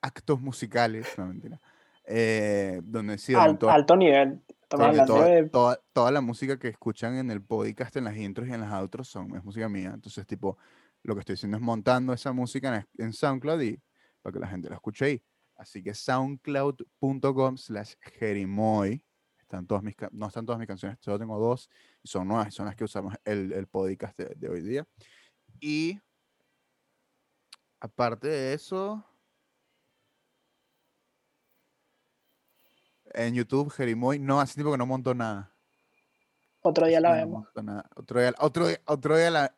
actos 0.00 0.40
musicales, 0.40 1.06
no 1.18 1.26
mentira. 1.26 1.60
eh, 2.08 2.80
donde 2.84 3.18
sí, 3.18 3.34
Al- 3.34 3.58
toda- 3.58 3.74
alto 3.74 3.96
nivel. 3.96 4.40
Estamos 4.62 4.86
donde 4.86 5.00
hablando 5.02 5.14
toda, 5.14 5.26
de 5.26 5.48
toda- 5.48 5.80
toda 5.92 6.10
la 6.12 6.20
música 6.20 6.56
que 6.58 6.68
escuchan 6.68 7.16
en 7.16 7.30
el 7.32 7.42
podcast, 7.42 7.96
en 7.96 8.04
las 8.04 8.16
intros 8.16 8.48
y 8.48 8.52
en 8.52 8.60
las 8.60 8.72
outros 8.72 9.08
son, 9.08 9.34
es 9.36 9.42
música 9.44 9.68
mía. 9.68 9.90
Entonces, 9.94 10.24
tipo, 10.26 10.56
lo 11.02 11.14
que 11.14 11.20
estoy 11.20 11.34
haciendo 11.34 11.56
es 11.56 11.62
montando 11.62 12.12
esa 12.12 12.32
música 12.32 12.76
en, 12.96 13.04
en 13.06 13.12
SoundCloud 13.12 13.60
y 13.60 13.80
para 14.22 14.32
que 14.34 14.38
la 14.40 14.46
gente 14.48 14.68
la 14.68 14.76
escuche 14.76 15.04
ahí. 15.04 15.22
Así 15.56 15.82
que 15.82 15.94
soundcloud.com 15.94 17.56
slash 17.56 17.94
jerimoy. 18.18 19.02
Están 19.40 19.66
todas 19.66 19.82
mis, 19.82 19.94
no 20.10 20.26
están 20.26 20.44
todas 20.44 20.58
mis 20.58 20.66
canciones, 20.68 20.98
solo 21.00 21.18
tengo 21.18 21.38
dos 21.38 21.70
y 22.02 22.08
son 22.08 22.26
nuevas, 22.28 22.48
y 22.48 22.50
son 22.50 22.66
las 22.66 22.74
que 22.74 22.82
usamos 22.84 23.14
el, 23.24 23.52
el 23.52 23.66
podcast 23.68 24.18
de, 24.18 24.34
de 24.34 24.48
hoy 24.48 24.60
día. 24.60 24.84
Y 25.60 25.98
aparte 27.80 28.26
de 28.26 28.54
eso, 28.54 29.04
en 33.14 33.34
YouTube, 33.34 33.70
Jerimoy, 33.70 34.18
no, 34.18 34.40
hace 34.40 34.54
tiempo 34.54 34.72
que 34.72 34.78
no 34.78 34.86
monto 34.86 35.14
nada. 35.14 35.54
otro 36.62 36.86
día 36.86 37.00
la 37.00 37.10
no 37.10 37.14
vemos. 37.14 37.48
nada. 37.62 37.88
Otro 37.94 38.20
día, 38.20 38.34
otro 38.40 38.66
día, 38.66 38.80
otro 38.86 39.16
día 39.16 39.30
la, 39.30 39.56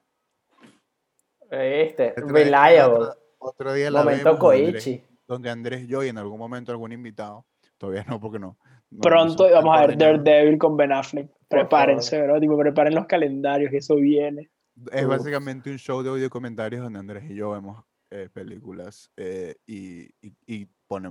día- 1.51 2.15
Reliable. 2.17 2.95
otro- 3.07 3.19
otro 3.39 3.73
día 3.73 3.91
la 3.91 4.01
Momento 4.05 4.25
vemos 4.25 4.41
Koichi. 4.41 5.05
Donde 5.29 5.51
Andrés, 5.51 5.87
yo 5.87 6.03
y 6.03 6.09
en 6.09 6.19
algún 6.19 6.39
momento 6.39 6.73
algún 6.73 6.91
invitado. 6.93 7.47
Todavía 7.77 8.05
no, 8.09 8.19
porque 8.19 8.39
no. 8.39 8.59
no- 8.91 8.97
no 8.97 9.01
Pronto 9.03 9.45
tan 9.45 9.53
vamos 9.53 9.79
a 9.79 9.87
ver. 9.87 9.99
Daredevil 9.99 10.59
con 10.59 10.77
Ben 10.77 10.91
Affleck. 10.91 11.31
Prepárense, 11.49 12.21
¿verdad? 12.21 12.41
Tipo, 12.41 12.59
preparen 12.59 12.95
los 12.95 13.07
calendarios, 13.07 13.71
que 13.71 13.77
eso 13.79 13.95
viene. 13.97 14.51
Es 14.93 15.05
Uf. 15.05 15.11
básicamente 15.11 15.71
un 15.71 15.79
show 15.79 16.03
de 16.03 16.11
audio 16.11 16.31
comentarios 16.31 16.83
donde 16.83 16.99
Andrés 16.99 17.31
y 17.31 17.35
yo 17.35 17.51
vemos 17.51 17.85
eh, 18.11 18.29
películas 18.33 19.11
eh, 19.17 19.57
y, 19.67 20.05
y, 20.27 20.33
y 20.47 20.69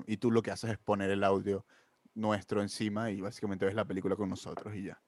y 0.07 0.17
tú 0.17 0.31
lo 0.31 0.41
que 0.41 0.49
haces 0.49 0.71
es 0.71 0.77
poner 0.79 1.11
el 1.11 1.23
audio 1.23 1.63
nuestro 2.15 2.63
encima 2.63 3.11
y 3.11 3.21
básicamente 3.21 3.63
ves 3.65 3.75
la 3.75 3.85
película 3.85 4.15
con 4.15 4.27
nosotros 4.29 4.73
y 4.75 4.85
ya. 4.85 4.99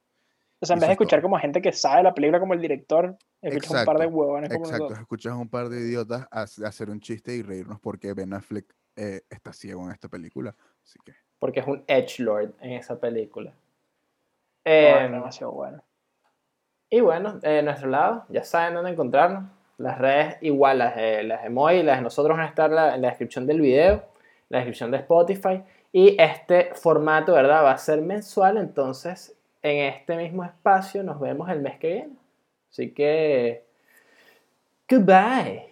O 0.62 0.66
sea, 0.68 0.76
en 0.76 0.82
vez 0.82 0.88
de 0.90 0.94
es 0.94 0.98
todo. 0.98 1.04
escuchar 1.06 1.22
como 1.24 1.40
gente 1.40 1.60
que 1.62 1.72
sabe 1.72 2.04
la 2.04 2.14
película 2.14 2.40
como 2.40 2.54
el 2.54 2.62
director, 2.62 3.18
escuchas 3.42 3.72
un 3.72 3.86
par 3.86 3.98
de 3.98 4.04
Exacto, 4.04 4.18
huevones 4.18 4.50
como 4.50 4.60
Exacto, 4.66 4.84
nosotros. 4.84 5.00
escuchas 5.00 5.34
a 5.34 5.38
un 5.38 5.50
par 5.50 5.70
de 5.70 5.80
idiotas 5.80 6.28
hacer 6.32 6.90
un 6.92 7.00
chiste 7.00 7.36
y 7.36 7.42
reírnos 7.42 7.80
porque 7.80 8.14
Ben 8.14 8.34
Affleck 8.34 8.76
eh, 9.00 9.22
está 9.30 9.54
ciego 9.54 9.86
en 9.86 9.92
esta 9.92 10.08
película. 10.10 10.54
Así 10.84 11.00
que 11.06 11.14
Porque 11.40 11.62
es 11.62 11.68
un 11.68 11.84
Edgelord 11.88 12.52
en 12.62 12.74
esa 12.74 13.00
película. 13.00 13.54
Es 14.64 14.96
Em, 15.06 15.12
demasiado 15.14 15.54
bueno. 15.54 15.82
Y 16.90 17.00
bueno, 17.02 17.40
de 17.40 17.62
nuestro 17.64 17.88
lado, 17.90 18.26
ya 18.30 18.44
saben 18.44 18.74
dónde 18.74 18.92
encontrarnos. 18.92 19.50
Las 19.78 19.98
redes 19.98 20.38
igual, 20.42 20.80
las 20.80 20.96
de, 20.96 21.24
las 21.24 21.44
de 21.44 21.50
Moy 21.50 21.78
y 21.78 21.84
las 21.84 21.98
de 21.98 22.04
nosotros 22.04 22.36
van 22.36 22.46
a 22.46 22.50
estar 22.50 22.70
la- 22.70 22.96
en 22.96 23.02
la 23.02 23.08
descripción 23.10 23.48
del 23.48 23.62
video, 23.62 23.94
en 23.94 24.02
la 24.50 24.58
descripción 24.58 24.92
de 24.92 24.98
Spotify. 24.98 25.64
Y 25.94 26.22
este 26.22 26.72
formato, 26.76 27.34
¿verdad? 27.34 27.64
Va 27.64 27.72
a 27.72 27.78
ser 27.78 28.02
mensual, 28.02 28.58
entonces 28.58 29.36
en 29.62 29.86
este 29.94 30.18
mismo 30.18 30.44
espacio 30.44 31.04
nos 31.04 31.20
vemos 31.20 31.48
el 31.50 31.62
mes 31.62 31.80
que 31.80 31.94
viene. 31.94 32.16
Así 32.70 32.92
que, 32.92 33.64
goodbye. 34.90 35.69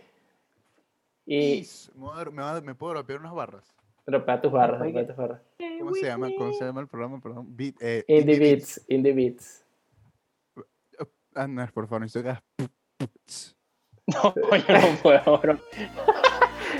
Y 1.29 1.67
me, 1.95 2.01
voy 2.01 2.11
a 2.13 2.17
dar- 2.17 2.31
me, 2.31 2.41
a- 2.41 2.61
me 2.61 2.73
puedo 2.73 2.93
rapear 2.93 3.19
unas 3.19 3.33
barras. 3.33 3.65
dropea 4.05 4.39
tus 4.41 4.51
barras, 4.51 4.79
dropea 4.79 5.05
tus 5.07 5.15
barras. 5.17 5.41
¿Cómo 5.79 5.93
se 5.93 6.05
llama? 6.05 6.29
¿Cómo 6.37 6.53
se 6.53 6.63
llama 6.65 6.79
el 6.81 6.87
programa? 6.87 7.19
Perdón. 7.19 7.45
Beat, 7.55 7.75
eh, 7.81 8.05
Indie 8.07 8.21
Indie 8.35 8.39
Beats, 8.39 8.81
Indie 8.87 9.13
Beats. 9.13 9.63
Andrés, 11.35 11.71
por 11.71 11.85
favor, 11.87 12.01
necesito 12.01 12.23
que 12.23 12.29
hagas 12.29 12.43
No, 14.07 14.33
yo 14.57 14.73
no 14.73 14.97
puedo, 15.03 15.37
bro. 15.39 15.59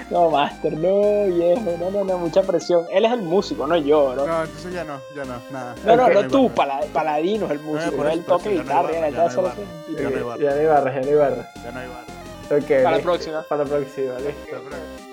No, 0.10 0.30
Master, 0.32 0.74
no, 0.78 1.26
viejo, 1.28 1.76
no, 1.78 1.92
no, 1.92 2.04
no, 2.06 2.18
mucha 2.18 2.42
presión. 2.42 2.86
Él 2.94 3.04
es 3.04 3.12
el 3.12 3.22
músico, 3.22 3.68
no 3.68 3.76
yo, 3.76 4.14
bro. 4.14 4.26
No, 4.26 4.44
entonces 4.46 4.74
ya 4.74 4.86
no, 4.86 4.98
ya 5.14 5.26
no, 5.26 5.38
nada. 5.52 5.76
No, 5.86 5.98
no, 5.98 6.06
Ok. 6.06 6.14
no 6.14 6.28
tú, 6.30 6.50
Pala- 6.54 6.86
Paladino 6.94 7.46
es 7.48 7.52
el 7.52 7.60
músico, 7.60 7.98
no 8.04 8.10
eso, 8.10 8.14
él 8.20 8.24
toca 8.26 8.46
no 8.46 8.52
guitarra, 8.52 8.92
ya 8.94 9.12
no 9.12 9.30
solo 9.30 9.50
hay 9.50 9.56
barra. 9.58 10.02
Ya 10.02 10.10
no 10.10 10.16
hay 10.18 10.24
barra. 10.24 10.44
Ya 10.44 10.50
no 10.50 10.60
hay 10.62 10.66
barras, 10.66 10.96
ya 10.96 11.02
no 11.02 11.08
hay 11.10 11.16
barras. 11.16 11.54
Ya 11.64 11.72
no 11.74 11.80
hay 11.80 11.88
barra. 11.90 12.17
Ok, 12.50 12.68
Para 12.84 12.98
la 12.98 13.04
próxima. 13.04 13.44
Para 13.44 13.64
la 13.64 13.70
próxima, 13.70 14.14
listo. 14.20 14.50
Pronto. 14.50 15.07